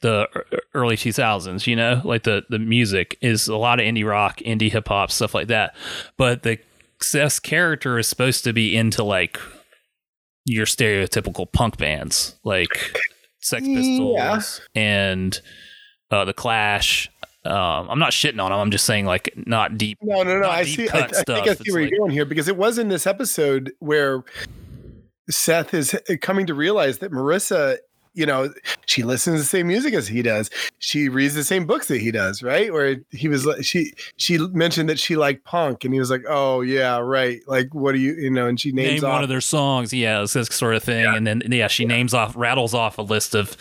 the 0.01 0.27
early 0.73 0.97
2000s. 0.97 1.65
You 1.65 1.75
know, 1.77 2.01
like 2.03 2.23
the 2.23 2.43
the 2.49 2.59
music 2.59 3.17
is 3.21 3.47
a 3.47 3.55
lot 3.57 3.79
of 3.79 3.85
indie 3.85 4.07
rock, 4.07 4.37
indie 4.39 4.71
hip 4.71 4.87
hop 4.89 5.11
stuff 5.11 5.33
like 5.33 5.47
that. 5.47 5.75
But 6.17 6.43
the 6.43 6.59
Seth's 7.01 7.39
character 7.39 7.97
is 7.97 8.07
supposed 8.07 8.43
to 8.43 8.53
be 8.53 8.75
into 8.75 9.03
like 9.03 9.39
your 10.45 10.65
stereotypical 10.65 11.49
punk 11.51 11.77
bands, 11.77 12.35
like 12.43 12.69
Sex 13.41 13.65
Pistols 13.65 14.61
Yeah. 14.75 14.81
and 14.81 15.41
uh, 16.11 16.25
the 16.25 16.33
Clash. 16.33 17.09
Um, 17.45 17.89
I'm 17.89 17.99
not 17.99 18.11
shitting 18.11 18.41
on 18.41 18.51
them. 18.51 18.59
I'm 18.59 18.71
just 18.71 18.85
saying 18.85 19.05
like 19.05 19.33
not 19.45 19.77
deep. 19.77 19.97
No, 20.01 20.23
no, 20.23 20.39
no. 20.39 20.49
I 20.49 20.63
see. 20.63 20.87
I, 20.89 20.99
I 20.99 21.07
think. 21.07 21.29
I 21.29 21.43
see 21.45 21.49
It's 21.65 21.73
where 21.73 21.81
like- 21.83 21.91
you're 21.91 21.99
going 21.99 22.11
here 22.11 22.25
because 22.25 22.47
it 22.47 22.57
was 22.57 22.77
in 22.77 22.89
this 22.89 23.05
episode 23.05 23.73
where 23.79 24.23
Seth 25.29 25.73
is 25.73 25.95
coming 26.21 26.45
to 26.47 26.53
realize 26.53 26.99
that 26.99 27.11
Marissa 27.11 27.77
you 28.15 28.27
know, 28.27 28.53
she 28.85 29.01
listens 29.03 29.35
to 29.35 29.39
the 29.39 29.45
same 29.47 29.67
music 29.67 29.93
as 29.95 30.07
he 30.07 30.21
does. 30.21 30.49
She 30.77 31.09
reads 31.09 31.33
the 31.33 31.43
same 31.43 31.65
books 31.65 31.87
that 31.87 31.99
he 31.99 32.11
does, 32.11 32.43
right? 32.43 32.71
Where 32.71 32.97
he 33.09 33.27
was 33.27 33.45
like, 33.45 33.65
she 33.65 33.93
she 34.17 34.37
mentioned 34.37 34.87
that 34.89 34.99
she 34.99 35.15
liked 35.15 35.43
punk, 35.45 35.83
and 35.83 35.93
he 35.93 35.99
was 35.99 36.11
like, 36.11 36.23
oh 36.29 36.61
yeah, 36.61 36.99
right. 36.99 37.39
Like, 37.47 37.73
what 37.73 37.93
do 37.93 37.99
you, 37.99 38.13
you 38.13 38.29
know? 38.29 38.45
And 38.47 38.59
she 38.59 38.71
names 38.71 39.01
Name 39.01 39.09
off, 39.09 39.15
one 39.15 39.23
of 39.23 39.29
their 39.29 39.41
songs. 39.41 39.93
Yeah, 39.93 40.21
it's 40.21 40.33
this 40.33 40.47
sort 40.49 40.75
of 40.75 40.83
thing. 40.83 41.05
And 41.05 41.25
then 41.25 41.41
yeah, 41.47 41.67
she 41.67 41.85
names 41.85 42.13
off, 42.13 42.35
rattles 42.35 42.75
off 42.75 42.99
a 42.99 43.01
list 43.01 43.33
of 43.33 43.57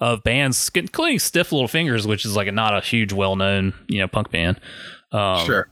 of 0.00 0.22
bands, 0.22 0.70
including 0.74 1.18
Stiff 1.18 1.52
Little 1.52 1.68
Fingers, 1.68 2.06
which 2.06 2.24
is 2.24 2.36
like 2.36 2.48
a, 2.48 2.52
not 2.52 2.76
a 2.76 2.80
huge, 2.80 3.12
well 3.12 3.36
known 3.36 3.74
you 3.88 3.98
know 3.98 4.08
punk 4.08 4.30
band. 4.30 4.60
Um, 5.12 5.44
sure. 5.44 5.68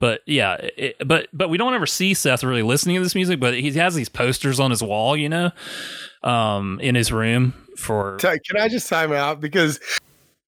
But 0.00 0.20
yeah, 0.26 0.56
it, 0.76 0.96
but 1.06 1.28
but 1.32 1.48
we 1.48 1.56
don't 1.56 1.72
ever 1.72 1.86
see 1.86 2.14
Seth 2.14 2.44
really 2.44 2.62
listening 2.62 2.96
to 2.96 3.02
this 3.02 3.14
music. 3.14 3.40
But 3.40 3.54
he 3.54 3.70
has 3.72 3.94
these 3.94 4.08
posters 4.08 4.60
on 4.60 4.70
his 4.70 4.82
wall, 4.82 5.16
you 5.16 5.28
know, 5.28 5.50
um, 6.22 6.78
in 6.80 6.94
his 6.94 7.12
room 7.12 7.54
for. 7.76 8.18
Can 8.18 8.38
I 8.58 8.68
just 8.68 8.88
time 8.88 9.12
out 9.12 9.40
because 9.40 9.80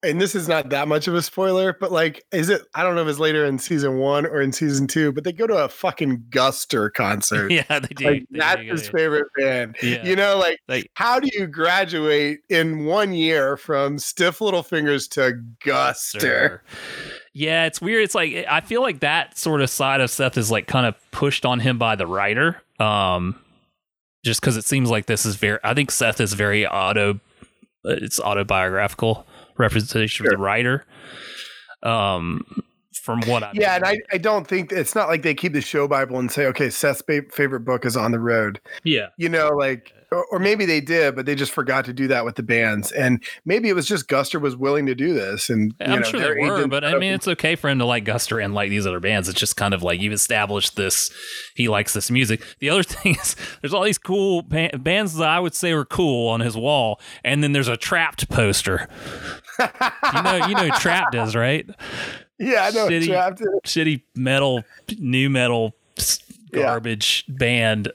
and 0.07 0.21
this 0.21 0.35
is 0.35 0.49
not 0.49 0.71
that 0.71 0.89
much 0.89 1.09
of 1.09 1.15
a 1.15 1.23
spoiler, 1.23 1.77
but 1.79 1.93
like, 1.93 2.25
is 2.33 2.49
it? 2.49 2.63
I 2.75 2.83
don't 2.83 2.95
know 2.95 3.03
if 3.03 3.09
it's 3.09 3.19
later 3.19 3.45
in 3.45 3.59
season 3.59 3.99
one 3.99 4.25
or 4.27 4.41
in 4.41 4.53
season 4.53 4.87
two, 4.87 5.13
but 5.13 5.25
they 5.25 5.33
go 5.33 5.47
to 5.47 5.65
a 5.65 5.69
fucking 5.69 6.25
Guster 6.31 6.93
concert. 6.93 7.51
Yeah, 7.57 7.79
they 7.79 7.89
do. 7.95 8.05
Like, 8.05 8.27
they 8.31 8.39
that's 8.39 8.61
do, 8.63 8.71
his 8.71 8.89
favorite 8.89 9.27
band. 9.39 9.77
Yeah. 9.83 10.05
You 10.05 10.17
know, 10.17 10.39
like, 10.39 10.59
Like- 10.69 10.91
how 10.95 11.21
do 11.21 11.29
you 11.33 11.47
graduate 11.47 12.41
in 12.49 12.85
one 12.85 13.13
year 13.13 13.57
from 13.57 13.99
Stiff 13.99 14.41
Little 14.41 14.63
Fingers 14.63 15.09
to 15.09 15.43
Guster? 15.65 16.21
Sure. 16.21 16.63
Yeah, 17.33 17.67
it's 17.67 17.81
weird. 17.81 18.05
It's 18.05 18.15
like 18.15 18.47
I 18.49 18.61
feel 18.61 18.81
like 18.83 19.01
that 19.01 19.37
sort 19.37 19.61
of 19.61 19.69
side 19.69 20.01
of 20.01 20.11
Seth 20.11 20.39
is 20.39 20.51
like 20.51 20.67
kind 20.67 20.87
of 20.87 20.95
pushed 21.11 21.45
on 21.45 21.61
him 21.61 21.79
by 21.79 21.97
the 21.97 22.07
writer. 22.07 22.63
Um 22.81 23.39
just 24.25 24.43
cuz 24.43 24.57
it 24.57 24.65
seems 24.65 24.91
like 24.91 25.07
this 25.07 25.25
is 25.27 25.37
very 25.37 25.59
I 25.63 25.75
think 25.75 25.91
Seth 25.91 26.21
is 26.21 26.33
very 26.33 26.67
auto 26.67 27.21
it's 27.85 28.19
autobiographical 28.19 29.27
representation 29.59 30.27
of 30.27 30.31
the 30.31 30.39
writer. 30.39 30.85
Um 31.83 32.45
from 33.07 33.21
what 33.21 33.45
I 33.45 33.53
Yeah, 33.55 33.77
and 33.77 33.85
I, 33.85 33.99
I 34.13 34.19
don't 34.19 34.49
think 34.49 34.73
it's 34.73 34.97
not 34.97 35.09
like 35.09 35.23
they 35.23 35.35
keep 35.35 35.53
the 35.53 35.61
show 35.61 35.87
Bible 35.87 36.19
and 36.19 36.31
say, 36.31 36.47
okay, 36.47 36.71
Seth's 36.71 37.03
fa- 37.03 37.23
favorite 37.31 37.61
book 37.61 37.87
is 37.87 37.97
on 37.97 38.11
the 38.11 38.19
road. 38.19 38.61
yeah. 38.83 39.09
you 39.17 39.29
know, 39.29 39.51
like, 39.51 39.93
or, 40.11 40.25
or 40.33 40.39
maybe 40.41 40.67
they 40.67 40.81
did, 40.81 41.15
but 41.15 41.25
they 41.25 41.37
just 41.37 41.53
forgot 41.53 41.85
to 41.85 41.93
do 41.93 42.09
that 42.09 42.25
with 42.25 42.35
the 42.35 42.43
bands. 42.43 42.91
And 42.91 43.23
maybe 43.45 43.69
it 43.69 43.75
was 43.75 43.87
just 43.87 44.09
Guster 44.09 44.41
was 44.41 44.57
willing 44.57 44.87
to 44.87 44.95
do 44.97 45.15
this. 45.15 45.51
And 45.51 45.73
you 45.81 45.87
I'm 45.87 46.01
know, 46.01 46.09
sure 46.09 46.21
they 46.21 46.41
were, 46.41 46.67
but 46.67 46.85
I 46.85 46.99
mean, 46.99 47.13
it's 47.13 47.29
okay 47.29 47.55
for 47.55 47.69
him 47.69 47.79
to 47.79 47.85
like 47.85 48.05
Guster 48.05 48.45
and 48.45 48.55
like 48.55 48.71
these 48.71 48.87
other 48.89 49.01
bands. 49.01 49.29
It's 49.29 49.39
just 49.39 49.57
kind 49.57 49.73
of 49.73 49.85
like 49.85 50.01
you've 50.01 50.13
established 50.13 50.75
this. 50.75 51.13
He 51.55 51.69
likes 51.69 51.93
this 51.93 52.11
music. 52.11 52.43
The 52.59 52.71
other 52.71 52.83
thing 52.85 53.15
is, 53.15 53.37
there's 53.61 53.75
all 53.75 53.85
these 53.85 53.99
cool 53.99 54.43
ba- 54.43 54.71
bands 54.81 55.15
that 55.15 55.29
I 55.29 55.39
would 55.39 55.55
say 55.55 55.73
were 55.75 55.85
cool 55.85 56.29
on 56.29 56.41
his 56.41 56.57
wall, 56.57 57.01
and 57.23 57.43
then 57.43 57.53
there's 57.53 57.69
a 57.69 57.77
Trapt 57.77 58.29
poster. 58.29 58.89
You 59.59 60.23
know, 60.23 60.47
you 60.49 60.55
know, 60.55 60.69
Trapt 60.77 61.15
is 61.27 61.35
right. 61.35 61.69
yeah, 62.39 62.65
I 62.65 62.71
know. 62.71 62.89
shitty- 62.89 63.07
Trapt. 63.09 63.43
Shitty 63.65 64.03
metal, 64.15 64.65
new 64.99 65.31
metal, 65.31 65.75
s- 65.97 66.21
Yeah. 66.53 66.63
garbage 66.63 67.25
band, 67.29 67.91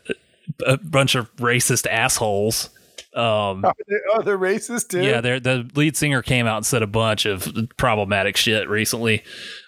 a 0.66 0.78
bunch 0.78 1.16
of 1.16 1.34
racist 1.38 1.88
assholes. 1.88 2.70
Um, 3.16 3.66
Oh, 3.66 3.72
they're, 3.88 4.02
oh, 4.14 4.22
they're 4.22 4.38
racist 4.38 4.90
too. 4.90 5.02
yeah, 5.04 5.20
they're, 5.22 5.40
the 5.40 5.70
lead 5.76 5.98
singer 5.98 6.22
came 6.22 6.48
out 6.48 6.58
and 6.58 6.66
said 6.66 6.82
a 6.82 6.88
bunch 6.88 7.26
of 7.26 7.48
problematic 7.78 8.38
shit 8.38 8.70
recently. 8.70 9.24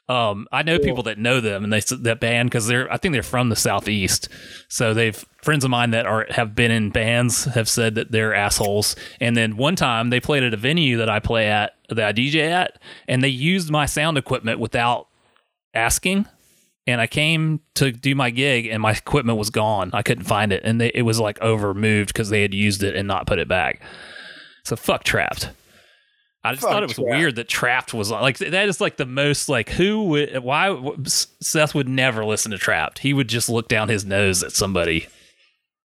Um, 0.09 0.47
I 0.51 0.63
know 0.63 0.79
people 0.79 1.03
that 1.03 1.17
know 1.17 1.39
them 1.39 1.63
and 1.63 1.71
they 1.71 1.79
that 1.79 2.19
band 2.19 2.49
because 2.49 2.67
they're 2.67 2.91
I 2.91 2.97
think 2.97 3.13
they're 3.13 3.23
from 3.23 3.47
the 3.47 3.55
southeast. 3.55 4.27
So 4.67 4.93
they've 4.93 5.25
friends 5.41 5.63
of 5.63 5.71
mine 5.71 5.91
that 5.91 6.05
are 6.05 6.25
have 6.29 6.53
been 6.55 6.71
in 6.71 6.89
bands 6.89 7.45
have 7.45 7.69
said 7.69 7.95
that 7.95 8.11
they're 8.11 8.33
assholes. 8.35 8.97
And 9.21 9.35
then 9.37 9.55
one 9.55 9.77
time 9.77 10.09
they 10.09 10.19
played 10.19 10.43
at 10.43 10.53
a 10.53 10.57
venue 10.57 10.97
that 10.97 11.09
I 11.09 11.19
play 11.21 11.47
at 11.47 11.75
that 11.93 12.07
I 12.07 12.13
DJ 12.13 12.49
at, 12.49 12.79
and 13.07 13.23
they 13.23 13.27
used 13.29 13.69
my 13.71 13.85
sound 13.85 14.17
equipment 14.17 14.59
without 14.59 15.07
asking. 15.73 16.25
And 16.85 16.99
I 16.99 17.07
came 17.07 17.61
to 17.75 17.93
do 17.93 18.13
my 18.13 18.29
gig, 18.29 18.65
and 18.65 18.81
my 18.81 18.91
equipment 18.91 19.37
was 19.37 19.49
gone. 19.49 19.89
I 19.93 20.01
couldn't 20.03 20.25
find 20.25 20.51
it, 20.51 20.63
and 20.65 20.81
they, 20.81 20.91
it 20.93 21.03
was 21.03 21.17
like 21.17 21.39
over 21.41 21.73
moved 21.73 22.09
because 22.09 22.29
they 22.29 22.41
had 22.41 22.53
used 22.53 22.83
it 22.83 22.93
and 22.93 23.07
not 23.07 23.25
put 23.25 23.39
it 23.39 23.47
back. 23.47 23.81
So 24.65 24.75
fuck 24.75 25.05
Trapt. 25.05 25.49
I 26.43 26.51
just 26.51 26.63
Fuck 26.63 26.71
thought 26.71 26.83
it 26.83 26.89
was 26.89 26.97
Trapt. 26.97 27.17
weird 27.17 27.35
that 27.37 27.47
Trapt 27.47 27.93
was 27.93 28.11
like 28.11 28.37
that 28.39 28.67
is 28.67 28.81
like 28.81 28.97
the 28.97 29.05
most 29.05 29.47
like 29.47 29.69
who 29.69 30.03
would 30.09 30.39
why 30.43 30.77
Seth 31.05 31.73
would 31.73 31.87
never 31.87 32.25
listen 32.25 32.51
to 32.51 32.57
Trapt. 32.57 32.99
He 32.99 33.13
would 33.13 33.29
just 33.29 33.47
look 33.47 33.69
down 33.69 33.87
his 33.87 34.03
nose 34.03 34.43
at 34.43 34.51
somebody. 34.51 35.07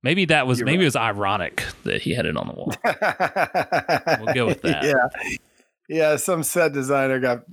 Maybe 0.03 0.25
that 0.25 0.49
was 0.49 0.59
You're 0.59 0.67
maybe 0.67 0.83
it 0.83 0.87
was 0.87 0.97
ironic 0.97 1.65
that 1.85 2.03
he 2.03 2.15
had 2.15 2.27
it 2.27 2.37
on 2.37 2.49
the 2.49 2.55
wall. 2.55 2.75
We'll 4.25 4.35
go 4.35 4.47
with 4.47 4.63
that. 4.63 4.83
Yeah, 4.83 5.37
yeah. 5.91 6.17
Some 6.17 6.43
set 6.43 6.73
designer 6.73 7.21
got 7.21 7.45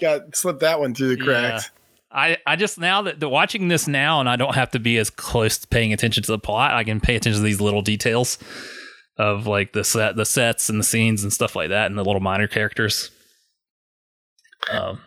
got 0.00 0.34
slipped 0.34 0.60
that 0.60 0.80
one 0.80 0.94
through 0.94 1.16
the 1.16 1.24
cracks. 1.24 1.70
I, 2.10 2.38
I 2.46 2.54
just 2.54 2.78
now 2.78 3.02
that 3.02 3.18
the, 3.18 3.28
watching 3.28 3.66
this 3.66 3.88
now 3.88 4.20
and 4.20 4.28
I 4.28 4.36
don't 4.36 4.54
have 4.54 4.70
to 4.70 4.78
be 4.78 4.98
as 4.98 5.10
close 5.10 5.58
to 5.58 5.66
paying 5.66 5.92
attention 5.92 6.22
to 6.22 6.30
the 6.30 6.38
plot. 6.38 6.72
I 6.72 6.84
can 6.84 7.00
pay 7.00 7.16
attention 7.16 7.40
to 7.40 7.44
these 7.44 7.60
little 7.60 7.82
details 7.82 8.38
of 9.16 9.48
like 9.48 9.72
the 9.72 9.82
set, 9.82 10.14
the 10.14 10.24
sets 10.24 10.68
and 10.68 10.78
the 10.78 10.84
scenes 10.84 11.24
and 11.24 11.32
stuff 11.32 11.56
like 11.56 11.70
that, 11.70 11.86
and 11.86 11.98
the 11.98 12.04
little 12.04 12.20
minor 12.20 12.46
characters. 12.46 13.10
Um, 14.70 15.00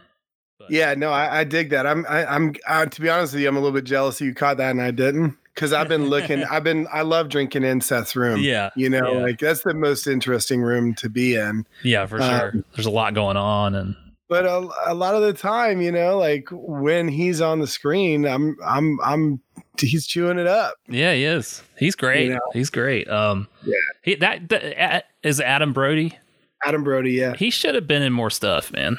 Yeah, 0.70 0.94
no, 0.96 1.12
I, 1.12 1.40
I 1.40 1.44
dig 1.44 1.70
that. 1.70 1.88
I'm, 1.88 2.06
I, 2.08 2.26
I'm, 2.26 2.54
uh, 2.68 2.86
to 2.86 3.02
be 3.02 3.10
honest 3.10 3.34
with 3.34 3.42
you, 3.42 3.48
I'm 3.48 3.56
a 3.56 3.60
little 3.60 3.74
bit 3.74 3.86
jealous 3.86 4.20
that 4.20 4.26
you 4.26 4.34
caught 4.34 4.58
that 4.58 4.72
and 4.72 4.82
I 4.82 4.92
didn't, 4.92 5.38
because 5.58 5.74
I've 5.74 5.88
been 5.88 6.06
looking. 6.08 6.44
I've 6.52 6.64
been, 6.64 6.88
I 6.94 7.02
love 7.02 7.30
drinking 7.30 7.64
in 7.64 7.82
Seth's 7.82 8.16
room. 8.16 8.42
yeah, 8.42 8.70
you 8.76 8.92
know, 8.92 9.14
yeah. 9.14 9.20
like 9.24 9.40
that's 9.40 9.64
the 9.64 9.74
most 9.74 10.06
interesting 10.06 10.62
room 10.62 10.94
to 10.96 11.10
be 11.10 11.34
in. 11.36 11.66
yeah, 11.84 12.06
for 12.06 12.22
Um, 12.22 12.30
sure. 12.40 12.54
There's 12.76 12.86
a 12.86 12.92
lot 12.92 13.16
going 13.16 13.38
on, 13.38 13.74
and 13.74 13.96
But 14.30 14.46
a, 14.46 14.70
a 14.86 14.94
lot 14.94 15.16
of 15.16 15.24
the 15.24 15.34
time, 15.34 15.82
you 15.82 15.92
know, 15.92 16.20
like 16.20 16.48
when 16.52 17.08
he's 17.08 17.42
on 17.42 17.60
the 17.60 17.66
screen, 17.66 18.28
I'm, 18.28 18.56
I'm, 18.64 19.00
I'm, 19.04 19.42
he's 19.80 20.06
chewing 20.06 20.38
it 20.38 20.46
up. 20.48 20.76
yeah, 20.88 21.14
he 21.16 21.24
is. 21.24 21.64
He's 21.76 21.96
great. 21.96 22.28
You 22.28 22.34
know? 22.36 22.40
He's 22.54 22.70
great. 22.70 23.10
Um, 23.10 23.48
Yeah. 23.66 23.74
he 24.04 24.14
that, 24.16 24.50
that 24.50 25.06
is 25.24 25.42
Adam 25.42 25.74
Brody. 25.74 26.18
Adam 26.66 26.84
Brody, 26.84 27.14
yeah. 27.14 27.36
He 27.36 27.50
should 27.50 27.74
have 27.74 27.88
been 27.88 28.04
in 28.04 28.14
more 28.14 28.30
stuff, 28.30 28.72
man. 28.72 28.98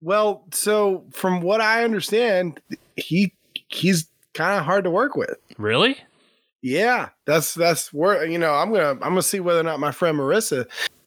Well, 0.00 0.44
so 0.52 1.04
from 1.12 1.40
what 1.40 1.60
I 1.60 1.84
understand, 1.84 2.60
he 2.96 3.32
he's 3.68 4.08
kind 4.32 4.58
of 4.58 4.64
hard 4.64 4.84
to 4.84 4.90
work 4.90 5.14
with. 5.16 5.36
Really? 5.60 5.96
Yeah, 6.62 7.08
that's 7.26 7.54
that's 7.54 7.92
where 7.92 8.24
you 8.26 8.38
know 8.38 8.52
I'm 8.52 8.70
gonna 8.72 8.90
I'm 8.90 8.98
gonna 8.98 9.22
see 9.22 9.40
whether 9.40 9.60
or 9.60 9.64
not 9.64 9.80
my 9.80 9.92
friend 9.92 10.18
Marissa 10.18 10.66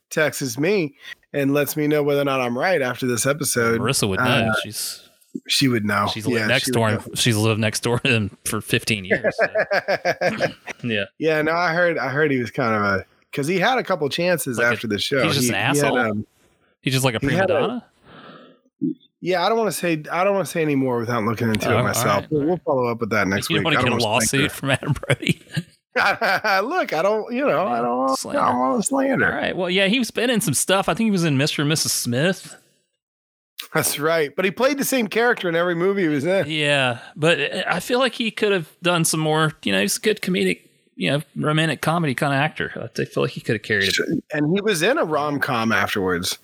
texts 0.10 0.58
me 0.58 0.96
and 1.34 1.54
lets 1.54 1.76
me 1.78 1.88
know 1.88 2.04
whether 2.04 2.22
or 2.22 2.26
not 2.26 2.40
I'm 2.42 2.58
right 2.58 2.82
after 2.82 3.06
this 3.08 3.26
episode. 3.26 3.80
Marissa 3.82 4.08
would 4.08 4.20
know. 4.20 4.26
uh, 4.26 4.54
she's 4.64 5.08
She 5.48 5.68
would 5.68 5.86
know. 5.86 6.08
she's 6.14 6.28
Yeah, 6.28 6.48
next 6.48 6.66
she 6.66 6.72
door. 6.72 6.90
And, 6.90 7.02
she's 7.18 7.38
lived 7.38 7.60
next 7.60 7.82
door 7.82 8.00
to 8.00 8.10
him 8.10 8.38
for 8.46 8.62
15 8.62 9.06
years. 9.06 9.36
so, 9.38 9.48
yeah. 10.84 11.06
yeah, 11.20 11.42
no, 11.42 11.52
I 11.54 11.74
heard 11.74 11.98
I 11.98 12.10
heard 12.10 12.32
he 12.32 12.38
was 12.40 12.52
kind 12.52 12.76
of 12.76 12.82
a 12.82 13.06
because 13.32 13.48
he 13.48 13.60
had 13.60 13.78
a 13.80 13.84
couple 13.84 14.08
chances 14.10 14.58
Like 14.58 14.68
a- 14.68 14.70
after 14.72 14.88
the 14.88 15.00
show. 15.00 15.24
he's 15.24 15.34
just 15.36 15.48
He- 15.50 15.54
an 15.54 15.56
he 15.74 15.80
had, 15.80 15.86
asshole? 15.88 15.98
um, 16.00 16.28
He's 16.82 16.94
just 16.94 17.06
like 17.06 17.16
a 17.16 17.20
prima 17.20 17.44
a- 17.44 17.48
donna. 17.48 17.86
Yeah, 19.26 19.46
I 19.46 19.48
don't 19.48 19.58
want 19.58 19.72
to 19.72 19.78
say 19.78 20.04
I 20.12 20.26
don't 20.26 20.34
want 20.36 20.46
to 20.46 20.52
say 20.52 20.62
any 20.62 20.76
more 20.76 21.00
without 21.00 21.24
looking 21.24 21.48
into 21.48 21.74
Oh, 21.74 21.80
it 21.80 21.84
myself. 21.84 22.24
right, 22.24 22.32
We'll, 22.32 22.58
follow 22.58 22.88
up 22.88 23.00
with 23.00 23.10
that 23.12 23.26
next 23.28 23.50
you 23.50 23.56
week. 23.56 23.64
want 23.66 23.78
to 23.78 23.84
get 23.84 23.94
a 23.94 23.96
lawsuit 23.96 24.52
from 24.52 24.72
Adam 24.72 24.94
Brody. 24.94 25.42
Look, 25.96 26.92
I 26.94 27.02
don't, 27.02 27.32
you 27.34 27.46
know, 27.46 27.66
I 27.68 27.78
don't, 27.82 28.10
I 28.28 28.34
don't 28.34 28.60
want 28.60 28.82
to 28.82 28.88
slander. 28.88 29.32
All 29.32 29.38
right. 29.40 29.56
Well, 29.56 29.70
yeah, 29.70 29.88
he's 29.88 30.12
been 30.12 30.30
in 30.30 30.42
some 30.42 30.54
stuff. 30.54 30.90
I 30.90 30.94
think 30.94 31.08
he 31.08 31.12
was 31.12 31.24
in 31.24 31.38
Mr. 31.38 31.60
and 31.62 31.72
Mrs. 31.72 31.90
Smith. 31.90 32.56
That's 33.74 33.98
right. 33.98 34.36
But 34.36 34.44
he 34.44 34.52
played 34.52 34.78
the 34.78 34.84
same 34.86 35.08
character 35.08 35.48
in 35.48 35.56
every 35.56 35.76
movie 35.76 36.02
he 36.02 36.08
was 36.10 36.26
in. 36.26 36.50
Yeah, 36.50 37.00
but 37.16 37.40
uh, 37.40 37.64
I 37.68 37.80
feel 37.80 38.00
like 38.00 38.16
he 38.16 38.30
could 38.30 38.52
have 38.52 38.70
done 38.82 39.06
some 39.06 39.20
more. 39.22 39.54
You 39.64 39.72
know, 39.72 39.82
he's 39.82 39.98
a 39.98 40.02
good 40.02 40.20
comedic, 40.22 40.62
you 40.96 41.12
know, 41.12 41.22
romantic 41.36 41.82
comedy 41.82 42.14
kind 42.14 42.34
of 42.34 42.40
actor. 42.40 42.90
I 43.00 43.06
feel 43.06 43.24
like 43.24 43.32
he 43.32 43.42
could 43.42 43.56
have 43.56 43.64
carried 43.64 43.88
it. 43.90 44.24
And 44.34 44.54
he 44.54 44.62
was 44.62 44.82
in 44.82 44.98
a 44.98 45.06
rom 45.06 45.40
com 45.40 45.72
afterwards. 45.72 46.40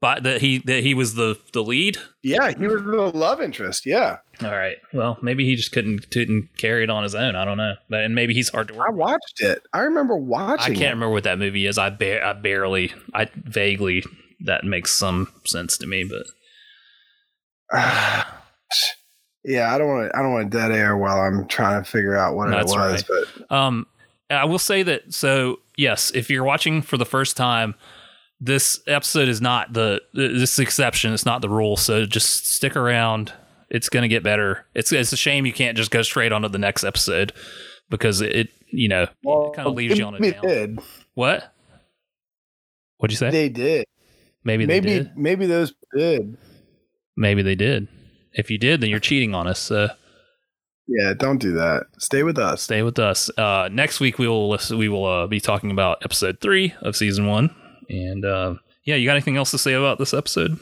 But 0.00 0.22
that 0.22 0.40
he 0.40 0.58
that 0.58 0.84
he 0.84 0.94
was 0.94 1.14
the 1.14 1.38
the 1.52 1.62
lead. 1.62 1.98
Yeah, 2.22 2.52
he 2.52 2.68
was 2.68 2.82
the 2.82 3.10
love 3.18 3.40
interest. 3.40 3.84
Yeah. 3.84 4.18
All 4.42 4.52
right. 4.52 4.76
Well, 4.92 5.18
maybe 5.22 5.44
he 5.44 5.56
just 5.56 5.72
couldn't 5.72 6.10
couldn't 6.12 6.50
carry 6.56 6.84
it 6.84 6.90
on 6.90 7.02
his 7.02 7.16
own. 7.16 7.34
I 7.34 7.44
don't 7.44 7.56
know. 7.56 7.74
But 7.88 8.04
and 8.04 8.14
maybe 8.14 8.32
he's 8.32 8.48
hard 8.48 8.68
to 8.68 8.74
work. 8.74 8.88
I 8.88 8.92
watched 8.92 9.40
it. 9.40 9.62
I 9.72 9.80
remember 9.80 10.16
watching. 10.16 10.76
I 10.76 10.78
can't 10.78 10.94
remember 10.94 11.10
what 11.10 11.24
that 11.24 11.40
movie 11.40 11.66
is. 11.66 11.78
I 11.78 11.90
ba- 11.90 12.24
I 12.24 12.32
barely 12.34 12.92
I 13.12 13.28
vaguely 13.34 14.04
that 14.40 14.62
makes 14.64 14.92
some 14.92 15.32
sense 15.44 15.76
to 15.78 15.86
me, 15.88 16.04
but 16.04 16.26
it. 17.72 18.26
yeah, 19.44 19.74
I 19.74 19.78
don't 19.78 19.88
want 19.88 20.12
to 20.12 20.16
I 20.16 20.22
don't 20.22 20.32
want 20.32 20.50
dead 20.50 20.70
air 20.70 20.96
while 20.96 21.20
I'm 21.20 21.46
trying 21.48 21.82
to 21.82 21.90
figure 21.90 22.16
out 22.16 22.36
what 22.36 22.50
That's 22.50 22.72
it 22.72 22.76
was, 22.76 23.02
but 23.02 23.52
Um, 23.54 23.86
I 24.30 24.44
will 24.44 24.58
say 24.58 24.82
that. 24.82 25.12
So 25.12 25.60
yes, 25.76 26.12
if 26.14 26.30
you're 26.30 26.44
watching 26.44 26.82
for 26.82 26.96
the 26.96 27.06
first 27.06 27.36
time, 27.36 27.74
this 28.40 28.80
episode 28.86 29.28
is 29.28 29.40
not 29.40 29.72
the 29.72 30.00
this 30.14 30.58
exception. 30.58 31.12
It's 31.12 31.26
not 31.26 31.42
the 31.42 31.48
rule. 31.48 31.76
So 31.76 32.06
just 32.06 32.46
stick 32.46 32.76
around. 32.76 33.32
It's 33.70 33.88
going 33.88 34.02
to 34.02 34.08
get 34.08 34.22
better. 34.22 34.64
It's 34.74 34.92
it's 34.92 35.12
a 35.12 35.16
shame 35.16 35.44
you 35.46 35.52
can't 35.52 35.76
just 35.76 35.90
go 35.90 36.02
straight 36.02 36.32
onto 36.32 36.48
the 36.48 36.58
next 36.58 36.84
episode 36.84 37.32
because 37.90 38.20
it 38.20 38.48
you 38.70 38.88
know 38.88 39.06
well, 39.24 39.52
kind 39.54 39.66
of 39.68 39.74
leaves 39.74 39.98
you 39.98 40.04
on 40.04 40.14
a 40.14 40.30
down. 40.30 40.42
did. 40.42 40.78
What? 41.14 41.52
What'd 42.98 43.12
you 43.12 43.18
say? 43.18 43.30
They 43.30 43.48
did. 43.48 43.84
maybe 44.44 44.64
they 44.66 44.80
Maybe 44.80 44.88
did. 44.88 45.16
maybe 45.16 45.46
those 45.46 45.72
did. 45.96 46.36
Maybe 47.16 47.42
they 47.42 47.54
did. 47.54 47.88
If 48.32 48.50
you 48.50 48.58
did, 48.58 48.80
then 48.80 48.90
you're 48.90 49.00
cheating 49.00 49.34
on 49.34 49.46
us. 49.46 49.58
So 49.58 49.88
Yeah, 50.86 51.12
don't 51.16 51.38
do 51.38 51.52
that. 51.54 51.86
Stay 51.98 52.22
with 52.22 52.38
us. 52.38 52.62
stay 52.62 52.82
with 52.82 52.98
us. 52.98 53.30
Uh, 53.36 53.68
next 53.72 54.00
week 54.00 54.18
we 54.18 54.26
will 54.28 54.48
listen, 54.48 54.78
we 54.78 54.88
will 54.88 55.04
uh, 55.06 55.26
be 55.26 55.40
talking 55.40 55.70
about 55.70 55.98
episode 56.04 56.40
three 56.40 56.74
of 56.82 56.96
season 56.96 57.26
one. 57.26 57.54
And 57.88 58.24
uh, 58.24 58.54
yeah, 58.84 58.96
you 58.96 59.06
got 59.06 59.12
anything 59.12 59.36
else 59.36 59.50
to 59.52 59.58
say 59.58 59.72
about 59.72 59.98
this 59.98 60.14
episode? 60.14 60.58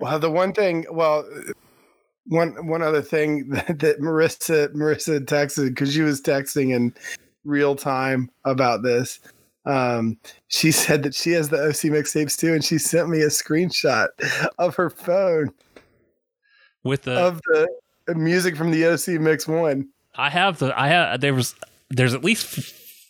Well, 0.00 0.18
the 0.18 0.30
one 0.30 0.52
thing, 0.52 0.86
well, 0.90 1.24
one 2.26 2.66
one 2.66 2.82
other 2.82 3.02
thing 3.02 3.48
that, 3.50 3.78
that 3.80 4.00
Marissa 4.00 4.74
Marissa 4.74 5.20
texted 5.24 5.68
because 5.68 5.92
she 5.92 6.02
was 6.02 6.20
texting 6.20 6.74
in 6.74 6.94
real 7.44 7.76
time 7.76 8.30
about 8.44 8.82
this. 8.82 9.20
Um, 9.66 10.18
she 10.48 10.72
said 10.72 11.02
that 11.04 11.14
she 11.14 11.30
has 11.32 11.48
the 11.48 11.62
OC 11.62 11.92
mixtapes 11.92 12.38
too, 12.38 12.52
and 12.52 12.64
she 12.64 12.78
sent 12.78 13.08
me 13.08 13.22
a 13.22 13.28
screenshot 13.28 14.08
of 14.58 14.74
her 14.76 14.90
phone 14.90 15.50
With 16.82 17.02
the 17.02 17.12
of 17.12 17.40
the 18.06 18.14
music 18.14 18.56
from 18.56 18.70
the 18.70 18.86
OC 18.86 19.20
Mix 19.20 19.48
One. 19.48 19.88
I 20.16 20.30
have 20.30 20.58
the 20.58 20.78
I 20.78 20.88
have 20.88 21.20
there 21.20 21.34
was 21.34 21.54
there's 21.90 22.14
at 22.14 22.24
least 22.24 22.46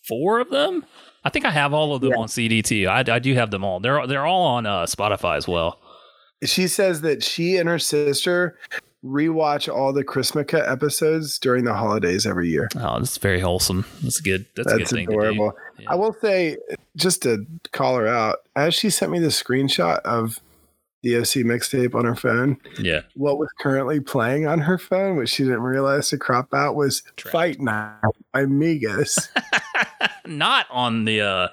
four 0.07 0.41
of 0.41 0.51
them. 0.51 0.85
I 1.25 1.31
think 1.31 1.45
I 1.45 1.51
have 1.51 1.73
all 1.73 1.95
of 1.95 2.01
them 2.03 2.11
Yeah. 2.11 2.19
on 2.21 2.29
CD 2.29 2.61
too. 2.63 2.87
I, 2.89 3.01
I 3.01 3.19
do 3.19 3.35
have 3.35 3.51
them 3.51 3.65
all. 3.65 3.81
They're 3.81 4.07
they're 4.07 4.27
all 4.27 4.43
on 4.43 4.67
uh, 4.67 4.85
Spotify 4.85 5.37
as 5.37 5.49
well. 5.49 5.81
She 6.45 6.69
says 6.69 7.01
that 7.03 7.23
she 7.23 7.57
and 7.57 7.69
her 7.69 7.79
sister 7.79 8.59
rewatch 9.05 9.73
all 9.75 9.93
the 9.93 10.05
Chrismukkah 10.05 10.71
episodes 10.71 11.39
during 11.39 11.65
the 11.65 11.75
holidays 11.75 12.27
every 12.27 12.49
year. 12.49 12.69
Oh, 12.77 12.99
that's 12.99 13.19
very 13.19 13.41
wholesome. 13.41 13.85
That's 14.03 14.21
good. 14.21 14.47
That's, 14.57 14.69
a 14.69 14.71
good 14.73 14.81
That's 14.81 14.93
thing 14.93 15.09
adorable. 15.09 15.53
do. 15.79 15.85
I 15.89 15.95
will 15.95 16.15
say, 16.21 16.57
just 16.97 17.23
to 17.23 17.47
call 17.73 17.97
her 17.97 18.07
out, 18.07 18.39
as 18.57 18.75
she 18.75 18.91
sent 18.91 19.13
me 19.13 19.19
the 19.19 19.29
screenshot 19.29 19.99
of 20.01 20.41
OC 21.19 21.45
mixtape 21.45 21.95
on 21.95 22.05
her 22.05 22.15
phone, 22.17 22.57
Yeah. 22.79 23.03
what 23.15 23.39
was 23.39 23.49
currently 23.61 24.01
playing 24.01 24.47
on 24.47 24.61
her 24.61 24.79
phone, 24.79 25.17
which 25.17 25.29
she 25.31 25.43
didn't 25.45 25.63
realize 25.63 26.09
to 26.11 26.19
crop 26.19 26.53
out, 26.55 26.75
was 26.75 27.03
Trash. 27.17 27.33
Fight 27.33 27.61
Night 27.61 28.01
by 28.33 28.45
Migos. 28.47 29.29
Not 30.27 30.67
on 30.71 31.05
the 31.05 31.21
uh 31.21 31.49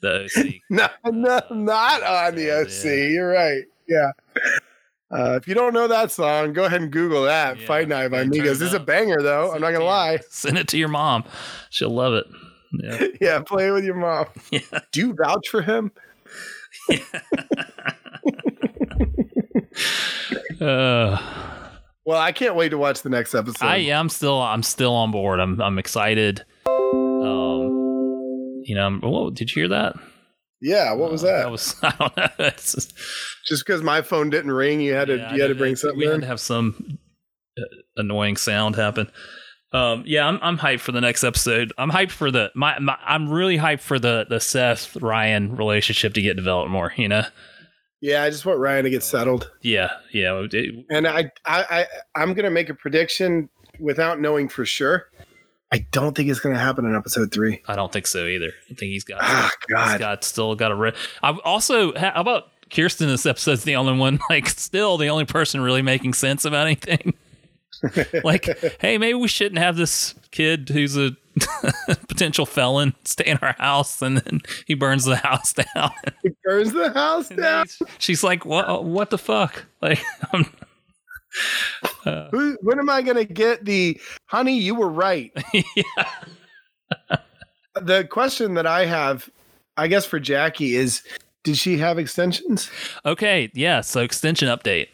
the 0.00 0.24
OC. 0.24 0.54
no, 0.70 0.88
no, 1.12 1.40
not 1.50 2.02
on 2.02 2.34
the 2.34 2.50
OC. 2.50 2.84
Yeah. 2.84 2.92
You're 3.08 3.28
right. 3.30 3.62
Yeah. 3.88 4.10
Uh, 5.12 5.36
if 5.40 5.46
you 5.46 5.54
don't 5.54 5.72
know 5.74 5.86
that 5.86 6.10
song, 6.10 6.52
go 6.52 6.64
ahead 6.64 6.80
and 6.80 6.90
Google 6.90 7.22
that. 7.24 7.60
Yeah, 7.60 7.66
Fight 7.66 7.86
Night 7.86 8.10
by 8.10 8.24
Migos. 8.24 8.44
This 8.58 8.62
is 8.62 8.74
a 8.74 8.80
banger, 8.80 9.22
though. 9.22 9.52
Send 9.52 9.56
I'm 9.56 9.60
not 9.60 9.68
going 9.68 9.74
to 9.74 9.78
to 9.80 9.84
lie. 9.84 10.18
Send 10.30 10.58
it 10.58 10.66
to 10.68 10.78
your 10.78 10.88
mom. 10.88 11.24
She'll 11.70 11.90
love 11.90 12.14
it. 12.14 12.26
Yeah. 12.72 13.06
Yeah, 13.20 13.40
play 13.40 13.68
it 13.68 13.72
with 13.72 13.84
your 13.84 13.94
mom. 13.94 14.26
Yeah. 14.50 14.60
Do 14.90 15.00
you 15.00 15.14
vouch 15.14 15.48
for 15.48 15.60
him? 15.62 15.92
Uh, 20.60 21.18
Well, 22.04 22.18
I 22.20 22.32
can't 22.32 22.56
wait 22.56 22.70
to 22.70 22.78
watch 22.78 23.02
the 23.02 23.10
next 23.10 23.34
episode. 23.34 23.64
I 23.64 23.76
I'm 23.92 24.08
still 24.08 24.40
I'm 24.40 24.62
still 24.62 24.92
on 24.94 25.10
board. 25.12 25.38
I'm 25.40 25.60
I'm 25.60 25.78
excited. 25.78 26.44
Um, 26.66 28.62
you 28.64 28.74
know, 28.74 28.82
I'm- 28.82 29.00
whoa, 29.00 29.30
did 29.30 29.54
you 29.54 29.62
hear 29.62 29.68
that? 29.68 29.94
yeah, 30.60 30.92
what 30.92 31.10
was 31.10 31.24
Uh, 31.24 31.26
that? 31.28 31.38
That 31.42 31.50
was 31.50 31.76
I 31.82 31.90
don't 31.98 32.16
know. 32.16 32.50
Just- 32.56 32.94
Just 33.46 33.66
because 33.66 33.82
my 33.82 34.02
phone 34.02 34.30
didn't 34.30 34.52
ring, 34.52 34.80
you 34.80 34.94
had 34.94 35.08
to 35.08 35.16
Yeah, 35.16 35.34
you 35.34 35.42
had 35.42 35.48
to 35.48 35.54
bring 35.54 35.76
something 35.76 35.98
We 35.98 36.06
had 36.06 36.14
in. 36.16 36.20
to 36.22 36.26
have 36.26 36.40
some 36.40 36.98
uh, 37.58 37.62
annoying 37.96 38.36
sound 38.36 38.76
happen. 38.76 39.10
Um, 39.72 40.02
yeah, 40.06 40.26
I'm 40.26 40.38
I'm 40.42 40.58
hyped 40.58 40.80
for 40.80 40.92
the 40.92 41.00
next 41.00 41.24
episode. 41.24 41.72
I'm 41.78 41.90
hyped 41.90 42.10
for 42.10 42.30
the 42.30 42.50
my, 42.54 42.78
my 42.78 42.96
I'm 43.04 43.28
really 43.30 43.56
hyped 43.58 43.80
for 43.80 43.98
the 43.98 44.26
the 44.28 44.38
Seth 44.40 44.96
Ryan 44.96 45.56
relationship 45.56 46.14
to 46.14 46.22
get 46.22 46.36
developed 46.36 46.70
more. 46.70 46.92
You 46.96 47.08
know. 47.08 47.22
Yeah, 48.02 48.24
I 48.24 48.30
just 48.30 48.44
want 48.44 48.58
Ryan 48.58 48.82
to 48.84 48.90
get 48.90 49.02
settled. 49.04 49.50
Yeah, 49.62 49.88
yeah. 50.12 50.44
And 50.90 51.06
I, 51.06 51.30
I, 51.46 51.64
I 51.70 51.86
I'm 52.16 52.34
gonna 52.34 52.50
make 52.50 52.68
a 52.68 52.74
prediction 52.74 53.48
without 53.78 54.20
knowing 54.20 54.48
for 54.48 54.66
sure. 54.66 55.06
I 55.70 55.86
don't 55.92 56.14
think 56.14 56.28
it's 56.28 56.40
gonna 56.40 56.58
happen 56.58 56.84
in 56.84 56.96
episode 56.96 57.32
three. 57.32 57.62
I 57.68 57.76
don't 57.76 57.92
think 57.92 58.08
so 58.08 58.26
either. 58.26 58.52
I 58.70 58.74
think 58.74 58.90
he's 58.90 59.04
got 59.04 59.18
Ah, 59.22 59.50
he's 59.68 59.74
God. 59.76 59.98
got 60.00 60.24
still 60.24 60.54
got 60.56 60.72
a. 60.72 60.74
Re- 60.74 60.94
I've 61.22 61.38
also 61.44 61.96
how 61.96 62.12
about 62.16 62.48
Kirsten? 62.70 63.06
This 63.08 63.24
episode's 63.24 63.62
the 63.62 63.76
only 63.76 63.96
one 63.96 64.18
like 64.28 64.48
still 64.48 64.98
the 64.98 65.06
only 65.08 65.24
person 65.24 65.60
really 65.60 65.82
making 65.82 66.14
sense 66.14 66.44
about 66.44 66.66
anything. 66.66 67.14
like, 68.24 68.46
hey, 68.80 68.98
maybe 68.98 69.14
we 69.14 69.28
shouldn't 69.28 69.58
have 69.58 69.76
this 69.76 70.14
kid 70.30 70.68
who's 70.68 70.96
a 70.96 71.16
potential 72.08 72.46
felon 72.46 72.94
stay 73.04 73.24
in 73.26 73.38
our 73.38 73.54
house, 73.58 74.02
and 74.02 74.18
then 74.18 74.40
he 74.66 74.74
burns 74.74 75.04
the 75.04 75.16
house 75.16 75.52
down. 75.52 75.90
He 76.22 76.30
burns 76.44 76.72
the 76.72 76.92
house 76.92 77.28
down. 77.28 77.66
she's 77.98 78.22
like, 78.22 78.44
"What? 78.44 78.84
What 78.84 79.10
the 79.10 79.18
fuck?" 79.18 79.64
Like, 79.80 80.00
I'm, 80.32 80.46
uh, 82.04 82.28
Who, 82.30 82.58
when 82.62 82.78
am 82.78 82.90
I 82.90 83.02
gonna 83.02 83.24
get 83.24 83.64
the 83.64 84.00
honey? 84.26 84.58
You 84.58 84.74
were 84.74 84.90
right. 84.90 85.32
yeah. 85.52 86.04
The 87.80 88.04
question 88.04 88.54
that 88.54 88.66
I 88.66 88.84
have, 88.84 89.30
I 89.78 89.88
guess 89.88 90.04
for 90.04 90.20
Jackie 90.20 90.76
is, 90.76 91.02
did 91.42 91.56
she 91.56 91.78
have 91.78 91.98
extensions? 91.98 92.70
Okay, 93.06 93.50
yeah. 93.54 93.80
So 93.80 94.02
extension 94.02 94.48
update. 94.48 94.88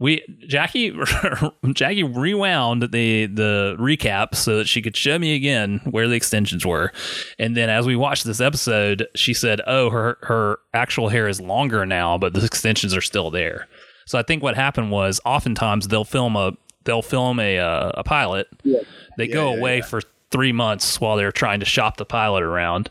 We 0.00 0.22
Jackie 0.48 0.92
Jackie 1.72 2.02
rewound 2.02 2.82
the 2.82 3.26
the 3.26 3.76
recap 3.78 4.34
so 4.34 4.58
that 4.58 4.66
she 4.68 4.82
could 4.82 4.96
show 4.96 5.18
me 5.18 5.34
again 5.36 5.80
where 5.90 6.08
the 6.08 6.14
extensions 6.16 6.66
were, 6.66 6.92
and 7.38 7.56
then 7.56 7.70
as 7.70 7.86
we 7.86 7.94
watched 7.94 8.24
this 8.24 8.40
episode, 8.40 9.06
she 9.14 9.32
said, 9.32 9.60
"Oh, 9.66 9.90
her 9.90 10.18
her 10.22 10.58
actual 10.74 11.08
hair 11.10 11.28
is 11.28 11.40
longer 11.40 11.86
now, 11.86 12.18
but 12.18 12.34
the 12.34 12.44
extensions 12.44 12.94
are 12.94 13.00
still 13.00 13.30
there." 13.30 13.68
So 14.06 14.18
I 14.18 14.22
think 14.22 14.42
what 14.42 14.56
happened 14.56 14.90
was, 14.90 15.20
oftentimes 15.24 15.88
they'll 15.88 16.04
film 16.04 16.34
a 16.36 16.52
they'll 16.84 17.00
film 17.00 17.38
a 17.38 17.58
uh, 17.58 17.92
a 17.94 18.02
pilot. 18.02 18.48
Yeah. 18.64 18.80
They 19.16 19.28
Yeah, 19.28 19.34
go 19.34 19.52
yeah, 19.52 19.58
away 19.58 19.80
for 19.80 20.02
three 20.32 20.52
months 20.52 21.00
while 21.00 21.16
they're 21.16 21.30
trying 21.32 21.60
to 21.60 21.66
shop 21.66 21.96
the 21.98 22.04
pilot 22.04 22.42
around 22.42 22.90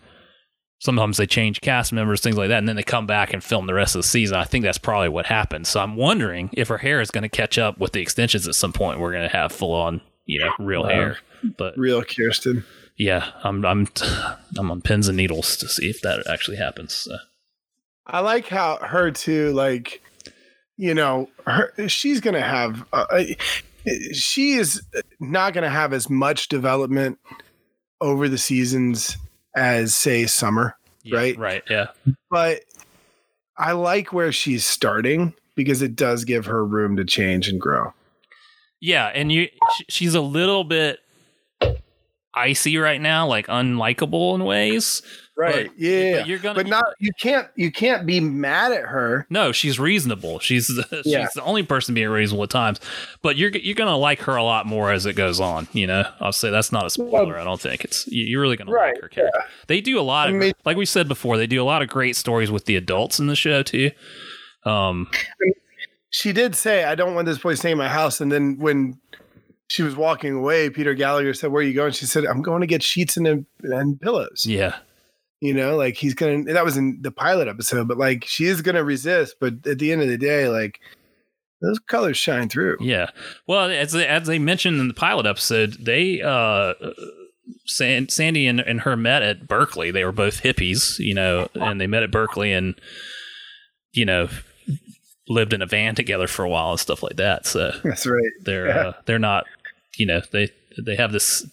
sometimes 0.84 1.16
they 1.16 1.26
change 1.26 1.62
cast 1.62 1.94
members, 1.94 2.20
things 2.20 2.36
like 2.36 2.50
that, 2.50 2.58
and 2.58 2.68
then 2.68 2.76
they 2.76 2.84
come 2.84 3.08
back 3.08 3.34
and 3.34 3.42
film 3.42 3.68
the 3.68 3.74
rest 3.74 3.96
of 3.96 4.00
the 4.00 4.08
season. 4.08 4.36
I 4.36 4.44
think 4.44 4.66
that's 4.66 4.78
probably 4.78 5.08
what 5.08 5.26
happened. 5.28 5.66
So 5.66 5.80
I'm 5.80 5.96
wondering 5.96 6.50
if 6.52 6.68
her 6.68 6.78
hair 6.80 7.00
is 7.00 7.10
going 7.10 7.22
to 7.22 7.30
catch 7.30 7.58
up 7.58 7.78
with 7.78 7.94
the 7.94 8.02
extensions 8.02 8.48
at 8.50 8.56
some 8.56 8.74
point. 8.74 9.00
We're 9.00 9.14
going 9.14 9.30
to 9.30 9.34
have 9.36 9.54
full 9.54 9.74
on, 9.74 10.02
you 10.26 10.40
know, 10.40 10.52
real 10.60 10.84
Wow. 10.84 10.90
hair. 10.90 11.18
But 11.58 11.78
Real 11.78 12.04
Kirsten. 12.04 12.66
yeah, 12.98 13.32
I'm 13.46 13.66
I'm 13.66 13.88
I'm 14.58 14.72
on 14.72 14.82
pins 14.82 15.08
and 15.08 15.16
needles 15.18 15.56
to 15.58 15.68
see 15.70 15.90
if 15.90 16.02
that 16.02 16.26
actually 16.30 16.58
happens. 16.58 16.94
So. 16.94 17.16
I 18.06 18.20
like 18.20 18.48
how 18.50 18.78
her 18.78 19.10
too, 19.12 19.52
like, 19.54 20.02
you 20.76 20.94
know, 20.94 21.30
her 21.48 21.74
she's 21.88 22.20
gonna 22.20 22.42
have. 22.42 22.86
Uh, 22.92 23.06
uh, 23.10 23.24
she 24.14 24.54
is 24.54 24.82
not 25.20 25.54
gonna 25.54 25.70
have 25.70 25.94
as 25.94 26.10
much 26.10 26.48
development 26.50 27.20
over 28.02 28.28
the 28.30 28.38
seasons 28.38 29.18
as 29.56 29.96
say 29.96 30.26
Summer, 30.26 30.76
Yeah, 31.04 31.18
Right. 31.18 31.38
Right. 31.38 31.64
Yeah. 31.70 31.88
but 32.30 32.62
I 33.58 33.74
like 33.74 34.12
where 34.14 34.32
she's 34.32 34.66
starting 34.66 35.34
because 35.56 35.82
it 35.82 35.96
does 35.96 36.24
give 36.24 36.46
her 36.48 36.66
room 36.66 36.96
to 36.98 37.06
change 37.06 37.48
and 37.48 37.60
grow. 37.62 37.94
Yeah, 38.80 39.08
and 39.08 39.32
you 39.32 39.48
she's 39.90 40.16
a 40.16 40.22
little 40.22 40.64
bit 40.64 41.00
icy 42.36 42.78
right 42.78 43.00
now, 43.02 43.28
like 43.28 43.48
unlikable 43.48 44.36
in 44.36 44.44
ways. 44.44 45.02
Right? 45.36 45.68
But- 45.68 45.80
yeah, 45.80 46.20
But 46.20 46.28
you're 46.28 46.38
gonna 46.38 46.56
but 46.56 46.68
not 46.68 46.86
you 47.00 47.10
can't 47.20 47.48
you 47.56 47.72
can't 47.72 48.06
be 48.06 48.20
mad 48.20 48.72
at 48.72 48.84
her. 48.84 49.26
No, 49.32 49.52
she's 49.52 49.80
reasonable. 49.80 50.38
She's 50.40 50.68
the, 50.76 51.02
Yeah. 51.06 51.22
she's 51.26 51.34
the 51.34 51.42
only 51.44 51.64
person 51.64 51.96
being 51.96 52.10
reasonable 52.10 52.44
at 52.44 52.52
times. 52.52 52.80
But 53.24 53.36
you're 53.36 53.50
you're 53.50 53.74
gonna 53.76 53.98
like 53.98 54.20
her 54.22 54.36
a 54.36 54.44
lot 54.44 54.68
more 54.68 54.92
as 54.92 55.06
it 55.08 55.16
goes 55.16 55.40
on. 55.40 55.68
You 55.74 55.88
know, 55.88 56.04
I'll 56.20 56.32
say 56.32 56.52
that's 56.52 56.72
not 56.72 56.86
a 56.86 56.90
spoiler. 56.92 57.38
I 57.40 57.44
don't 57.44 57.60
think 57.60 57.84
it's 57.84 58.06
you- 58.08 58.26
you're 58.26 58.42
really 58.42 58.58
gonna 58.58 58.72
Right, 58.72 58.94
like 58.94 59.02
her 59.02 59.10
character. 59.10 59.40
They 59.68 59.82
do 59.82 60.00
a 60.00 60.02
lot 60.04 60.30
of 60.30 60.36
mean- 60.36 60.54
like 60.66 60.78
we 60.78 60.86
said 60.86 61.08
before. 61.08 61.38
They 61.38 61.48
do 61.48 61.62
a 61.62 61.66
lot 61.66 61.82
of 61.82 61.88
great 61.90 62.16
stories 62.16 62.52
with 62.52 62.66
the 62.66 62.76
adults 62.76 63.20
in 63.20 63.26
the 63.28 63.36
show 63.36 63.64
too. 63.64 63.90
Um, 64.66 65.10
she 66.12 66.32
did 66.32 66.56
say, 66.56 66.84
"I 66.84 66.94
don't 66.96 67.16
want 67.16 67.26
this 67.26 67.40
boy 67.40 67.56
staying 67.56 67.74
in 67.74 67.78
my 67.80 67.90
house." 67.90 68.22
And 68.22 68.32
then 68.32 68.58
when 68.60 69.00
she 69.68 69.84
was 69.84 69.96
walking 69.96 70.34
away, 70.34 70.70
Peter 70.70 70.94
Gallagher 70.94 71.34
said, 71.34 71.52
"Where 71.52 71.62
are 71.62 71.66
you 71.66 71.74
going?" 71.74 71.92
She 71.92 72.06
said, 72.06 72.26
"I'm 72.26 72.42
going 72.42 72.62
to 72.62 72.68
get 72.68 72.84
sheets 72.84 73.18
and 73.18 73.46
and 73.64 74.02
pillows." 74.02 74.46
yeah, 74.46 74.76
You 75.42 75.54
know, 75.54 75.76
like 75.76 75.96
he's 75.96 76.14
gonna. 76.14 76.44
That 76.44 76.66
was 76.66 76.78
in 76.78 77.00
the 77.02 77.12
pilot 77.12 77.48
episode, 77.48 77.88
but 77.88 77.98
like 77.98 78.26
she 78.26 78.46
is 78.46 78.62
gonna 78.62 78.84
resist. 78.84 79.36
But 79.40 79.66
at 79.66 79.80
the 79.80 79.92
end 79.92 80.02
of 80.02 80.08
the 80.08 80.18
day, 80.18 80.48
like 80.50 80.80
those 81.62 81.80
colors 81.80 82.18
shine 82.18 82.50
through. 82.50 82.78
yeah. 82.82 83.10
Well, 83.48 83.72
as 83.72 83.94
they, 83.94 84.06
as 84.06 84.28
they 84.28 84.38
mentioned 84.40 84.80
in 84.80 84.88
the 84.88 84.94
pilot 84.94 85.26
episode, 85.26 85.78
they 85.80 86.22
uh. 86.22 86.74
San, 87.66 88.08
Sandy 88.10 88.48
and, 88.48 88.60
and 88.62 88.82
her 88.82 88.96
met 88.96 89.22
at 89.22 89.48
Berkeley. 89.48 89.92
They 89.92 90.06
were 90.06 90.14
both 90.14 90.44
hippies, 90.44 90.98
you 91.00 91.14
know, 91.14 91.48
and 91.56 91.80
they 91.80 91.88
met 91.88 92.04
at 92.04 92.12
Berkeley 92.12 92.54
and, 92.54 92.76
you 93.92 94.06
know, 94.06 94.30
lived 95.28 95.54
in 95.54 95.62
a 95.62 95.66
van 95.66 95.96
together 95.96 96.28
for 96.28 96.44
a 96.44 96.50
while 96.50 96.72
and 96.72 96.80
stuff 96.80 97.02
like 97.04 97.16
that. 97.16 97.46
So 97.46 97.72
That's 97.84 98.06
right. 98.06 98.32
they're 98.44 98.68
Yeah. 98.68 98.78
uh, 98.88 98.94
they're 99.06 99.20
not 99.20 99.46
you 99.98 100.06
know 100.06 100.22
they 100.32 100.50
they 100.84 100.96
have 100.96 101.12
this 101.12 101.46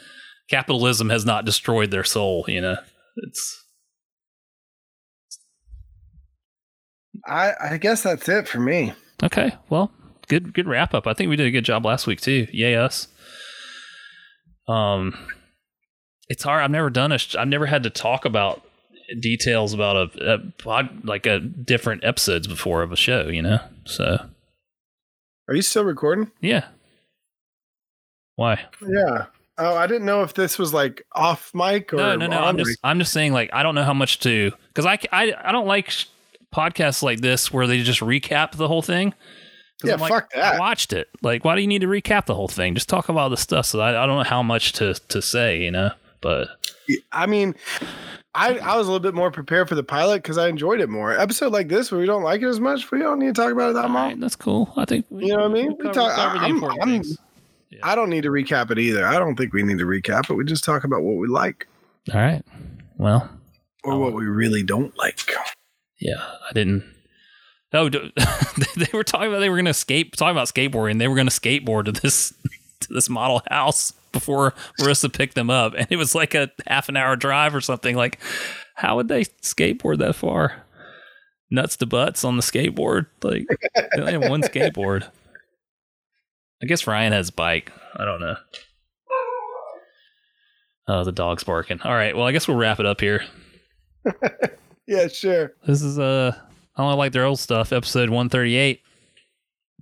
capitalism 0.50 1.08
has 1.10 1.24
not 1.24 1.44
destroyed 1.44 1.90
their 1.90 2.04
soul 2.04 2.44
you 2.48 2.60
know 2.60 2.76
it's 3.16 3.64
I, 7.26 7.52
I 7.72 7.76
guess 7.78 8.02
that's 8.02 8.28
it 8.28 8.48
for 8.48 8.60
me. 8.60 8.92
Okay, 9.22 9.52
well, 9.68 9.90
good 10.28 10.54
good 10.54 10.66
wrap 10.66 10.94
up. 10.94 11.06
I 11.06 11.12
think 11.12 11.28
we 11.28 11.36
did 11.36 11.46
a 11.46 11.50
good 11.50 11.64
job 11.64 11.84
last 11.84 12.06
week 12.06 12.20
too. 12.20 12.46
Yay 12.52 12.76
us. 12.76 13.08
Um, 14.68 15.14
it's 16.28 16.42
hard. 16.44 16.62
I've 16.62 16.70
never 16.70 16.88
done 16.88 17.12
a. 17.12 17.18
I've 17.38 17.48
never 17.48 17.66
had 17.66 17.82
to 17.82 17.90
talk 17.90 18.24
about 18.24 18.62
details 19.18 19.72
about 19.72 19.96
a, 20.16 20.34
a 20.34 20.38
pod 20.62 21.04
like 21.04 21.26
a 21.26 21.40
different 21.40 22.04
episodes 22.04 22.46
before 22.46 22.82
of 22.82 22.92
a 22.92 22.96
show. 22.96 23.28
You 23.28 23.42
know, 23.42 23.58
so 23.84 24.18
Are 25.48 25.54
you 25.54 25.62
still 25.62 25.84
recording? 25.84 26.30
yeah. 26.40 26.66
Why? 28.36 28.64
Yeah. 28.86 29.26
Oh, 29.58 29.76
I 29.76 29.86
didn't 29.86 30.06
know 30.06 30.22
if 30.22 30.32
this 30.32 30.58
was 30.58 30.72
like 30.72 31.04
off 31.12 31.50
mic 31.54 31.92
or 31.92 31.96
No, 31.98 32.16
no, 32.16 32.26
no. 32.26 32.38
I'm 32.38 32.56
mic. 32.56 32.64
just 32.64 32.78
I'm 32.82 32.98
just 32.98 33.12
saying 33.12 33.32
like 33.32 33.50
I 33.52 33.62
don't 33.62 33.74
know 33.74 33.84
how 33.84 33.92
much 33.92 34.18
to 34.20 34.52
because 34.68 34.86
I, 34.86 34.98
I 35.12 35.34
I 35.44 35.52
don't 35.52 35.66
like 35.66 35.90
sh- 35.90 36.06
podcasts 36.54 37.02
like 37.02 37.20
this 37.20 37.52
where 37.52 37.66
they 37.66 37.82
just 37.82 38.00
recap 38.00 38.52
the 38.52 38.68
whole 38.68 38.82
thing. 38.82 39.12
Yeah, 39.84 39.94
I'm 39.94 40.00
like, 40.00 40.10
fuck 40.12 40.30
that. 40.32 40.54
I 40.56 40.58
watched 40.58 40.92
it. 40.92 41.08
Like, 41.22 41.42
why 41.44 41.54
do 41.54 41.60
you 41.62 41.66
need 41.66 41.80
to 41.80 41.86
recap 41.86 42.26
the 42.26 42.34
whole 42.34 42.48
thing? 42.48 42.74
Just 42.74 42.88
talk 42.88 43.08
about 43.08 43.28
the 43.30 43.36
stuff. 43.38 43.66
So 43.66 43.80
I, 43.80 44.02
I 44.02 44.06
don't 44.06 44.18
know 44.18 44.24
how 44.28 44.42
much 44.42 44.72
to 44.74 44.94
to 44.94 45.20
say, 45.20 45.60
you 45.62 45.70
know. 45.70 45.90
But 46.20 46.48
I 47.12 47.26
mean, 47.26 47.54
I 48.34 48.58
I 48.58 48.76
was 48.76 48.86
a 48.86 48.90
little 48.90 49.02
bit 49.02 49.14
more 49.14 49.30
prepared 49.30 49.68
for 49.68 49.74
the 49.74 49.82
pilot 49.82 50.22
because 50.22 50.36
I 50.38 50.48
enjoyed 50.48 50.80
it 50.80 50.88
more. 50.88 51.16
Episode 51.18 51.52
like 51.52 51.68
this 51.68 51.90
where 51.90 52.00
we 52.00 52.06
don't 52.06 52.22
like 52.22 52.42
it 52.42 52.46
as 52.46 52.60
much, 52.60 52.90
we 52.90 52.98
don't 52.98 53.18
need 53.18 53.34
to 53.34 53.40
talk 53.42 53.52
about 53.52 53.70
it 53.70 53.74
that 53.74 53.88
much. 53.90 54.12
right, 54.12 54.20
that's 54.20 54.36
cool. 54.36 54.72
I 54.76 54.84
think 54.84 55.06
we, 55.10 55.26
You 55.26 55.36
know 55.36 55.42
what 55.42 55.50
I 55.50 55.54
mean? 55.54 55.68
we 55.68 55.74
We 55.74 55.82
cover- 55.84 55.94
talk- 55.94 56.16
cover 56.16 56.36
I'm- 56.38 56.50
important 56.56 56.80
I'm- 56.82 56.90
things. 56.90 57.18
I 57.84 57.94
don't 57.94 58.10
need 58.10 58.24
to 58.24 58.30
recap 58.30 58.70
it 58.72 58.78
either. 58.80 59.06
I 59.06 59.14
don't 59.18 59.36
think 59.36 59.52
we 59.52 59.62
need 59.62 59.78
to 59.78 59.84
recap 59.86 60.28
it. 60.28 60.34
We 60.34 60.44
just 60.44 60.64
talk 60.64 60.82
about 60.84 61.02
what 61.02 61.16
we 61.16 61.28
like 61.28 61.68
All 62.12 62.20
right. 62.20 62.42
Well, 62.98 63.30
or 63.84 63.96
what 63.98 64.12
we 64.12 64.24
really 64.26 64.62
don't 64.64 64.94
like. 64.98 65.20
yeah, 66.00 66.20
I 66.48 66.52
didn't. 66.52 66.84
Oh, 67.72 67.88
they 68.76 68.86
were 68.92 69.04
talking 69.04 69.28
about 69.28 69.38
they 69.38 69.48
were 69.48 69.56
going 69.56 69.64
to 69.66 69.72
skate. 69.74 70.16
Talking 70.16 70.32
about 70.32 70.48
skateboarding, 70.48 70.98
they 70.98 71.06
were 71.08 71.14
going 71.14 71.28
to 71.28 71.32
skateboard 71.32 71.84
to 71.84 71.92
this 71.92 72.34
to 72.80 72.92
this 72.92 73.08
model 73.08 73.42
house 73.50 73.92
before 74.12 74.52
Marissa 74.80 75.12
picked 75.12 75.34
them 75.34 75.50
up, 75.50 75.74
and 75.76 75.86
it 75.90 75.96
was 75.96 76.14
like 76.14 76.34
a 76.34 76.50
half 76.66 76.88
an 76.88 76.96
hour 76.96 77.16
drive 77.16 77.54
or 77.54 77.60
something. 77.60 77.96
Like, 77.96 78.18
how 78.74 78.96
would 78.96 79.08
they 79.08 79.24
skateboard 79.42 79.98
that 79.98 80.16
far? 80.16 80.64
Nuts 81.50 81.76
to 81.78 81.86
butts 81.86 82.24
on 82.24 82.36
the 82.36 82.42
skateboard. 82.42 83.06
Like, 83.22 83.46
they 83.74 84.00
only 84.00 84.12
have 84.12 84.28
one 84.28 84.42
skateboard. 84.42 85.08
I 86.62 86.66
guess 86.66 86.86
Ryan 86.86 87.12
has 87.12 87.30
a 87.30 87.32
bike. 87.32 87.72
I 87.96 88.04
don't 88.04 88.20
know. 88.20 88.36
Oh, 90.86 91.04
the 91.04 91.12
dog's 91.12 91.44
barking. 91.44 91.80
All 91.82 91.92
right. 91.92 92.16
Well, 92.16 92.26
I 92.26 92.32
guess 92.32 92.46
we'll 92.48 92.56
wrap 92.56 92.80
it 92.80 92.86
up 92.86 93.00
here. 93.00 93.24
Yeah, 94.90 95.06
sure. 95.06 95.52
This 95.64 95.82
is 95.82 96.00
uh 96.00 96.32
I 96.76 96.82
only 96.82 96.96
like 96.96 97.12
their 97.12 97.24
old 97.24 97.38
stuff, 97.38 97.72
episode 97.72 98.10
one 98.10 98.28
thirty 98.28 98.56
eight. 98.56 98.80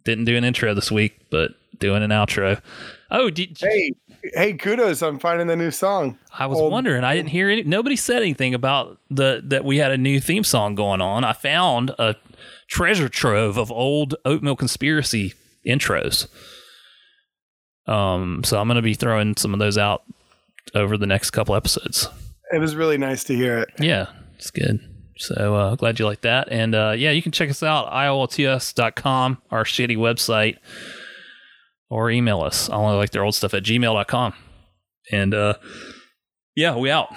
Didn't 0.08 0.24
do 0.24 0.38
an 0.38 0.44
intro 0.44 0.72
this 0.72 0.90
week, 0.90 1.20
but 1.28 1.50
doing 1.78 2.02
an 2.02 2.08
outro. 2.08 2.62
Oh, 3.10 3.28
did, 3.28 3.58
Hey, 3.60 3.92
hey, 4.32 4.54
kudos 4.54 5.02
on 5.02 5.18
finding 5.18 5.48
the 5.48 5.54
new 5.54 5.70
song. 5.70 6.18
I 6.32 6.46
was 6.46 6.58
old- 6.58 6.72
wondering. 6.72 7.04
I 7.04 7.14
didn't 7.14 7.28
hear 7.28 7.50
any. 7.50 7.62
Nobody 7.64 7.94
said 7.94 8.22
anything 8.22 8.54
about 8.54 8.98
the 9.10 9.42
that 9.44 9.66
we 9.66 9.76
had 9.76 9.90
a 9.90 9.98
new 9.98 10.18
theme 10.18 10.44
song 10.44 10.74
going 10.74 11.02
on. 11.02 11.24
I 11.24 11.34
found 11.34 11.90
a 11.98 12.16
treasure 12.68 13.10
trove 13.10 13.58
of 13.58 13.70
old 13.70 14.14
oatmeal 14.24 14.56
conspiracy 14.56 15.34
intros. 15.66 16.26
Um, 17.86 18.42
so 18.44 18.58
I'm 18.58 18.66
gonna 18.66 18.80
be 18.80 18.94
throwing 18.94 19.36
some 19.36 19.52
of 19.52 19.58
those 19.60 19.76
out 19.76 20.04
over 20.74 20.96
the 20.96 21.06
next 21.06 21.32
couple 21.32 21.54
episodes. 21.54 22.08
It 22.50 22.60
was 22.60 22.74
really 22.76 22.96
nice 22.96 23.24
to 23.24 23.36
hear 23.36 23.58
it. 23.58 23.68
Yeah, 23.78 24.06
it's 24.36 24.50
good. 24.50 24.80
So 25.18 25.56
uh, 25.56 25.74
glad 25.74 25.98
you 25.98 26.06
like 26.06 26.22
that. 26.22 26.48
And 26.50 26.74
uh, 26.74 26.94
yeah, 26.96 27.10
you 27.10 27.22
can 27.22 27.32
check 27.32 27.50
us 27.50 27.62
out, 27.62 27.90
iolts.com, 27.92 29.42
our 29.50 29.64
shitty 29.64 29.96
website, 29.96 30.58
or 31.90 32.10
email 32.10 32.40
us. 32.40 32.70
I 32.70 32.74
only 32.74 32.96
like 32.96 33.10
their 33.10 33.24
old 33.24 33.34
stuff 33.34 33.52
at 33.54 33.64
gmail.com. 33.64 34.34
And 35.10 35.34
uh, 35.34 35.54
yeah, 36.54 36.76
we 36.76 36.90
out. 36.90 37.08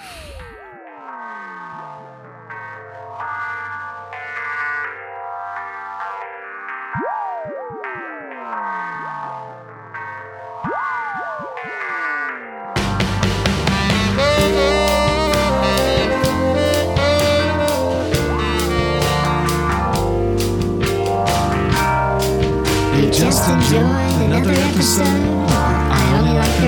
I 24.84 26.18
only 26.18 26.32
like. 26.32 26.58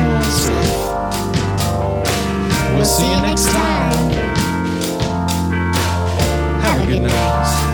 We'll 2.77 2.85
see 2.85 3.11
you 3.11 3.21
next 3.21 3.47
time. 3.47 4.11
Have 6.61 6.83
a 6.83 6.87
good 6.87 7.03
night. 7.03 7.74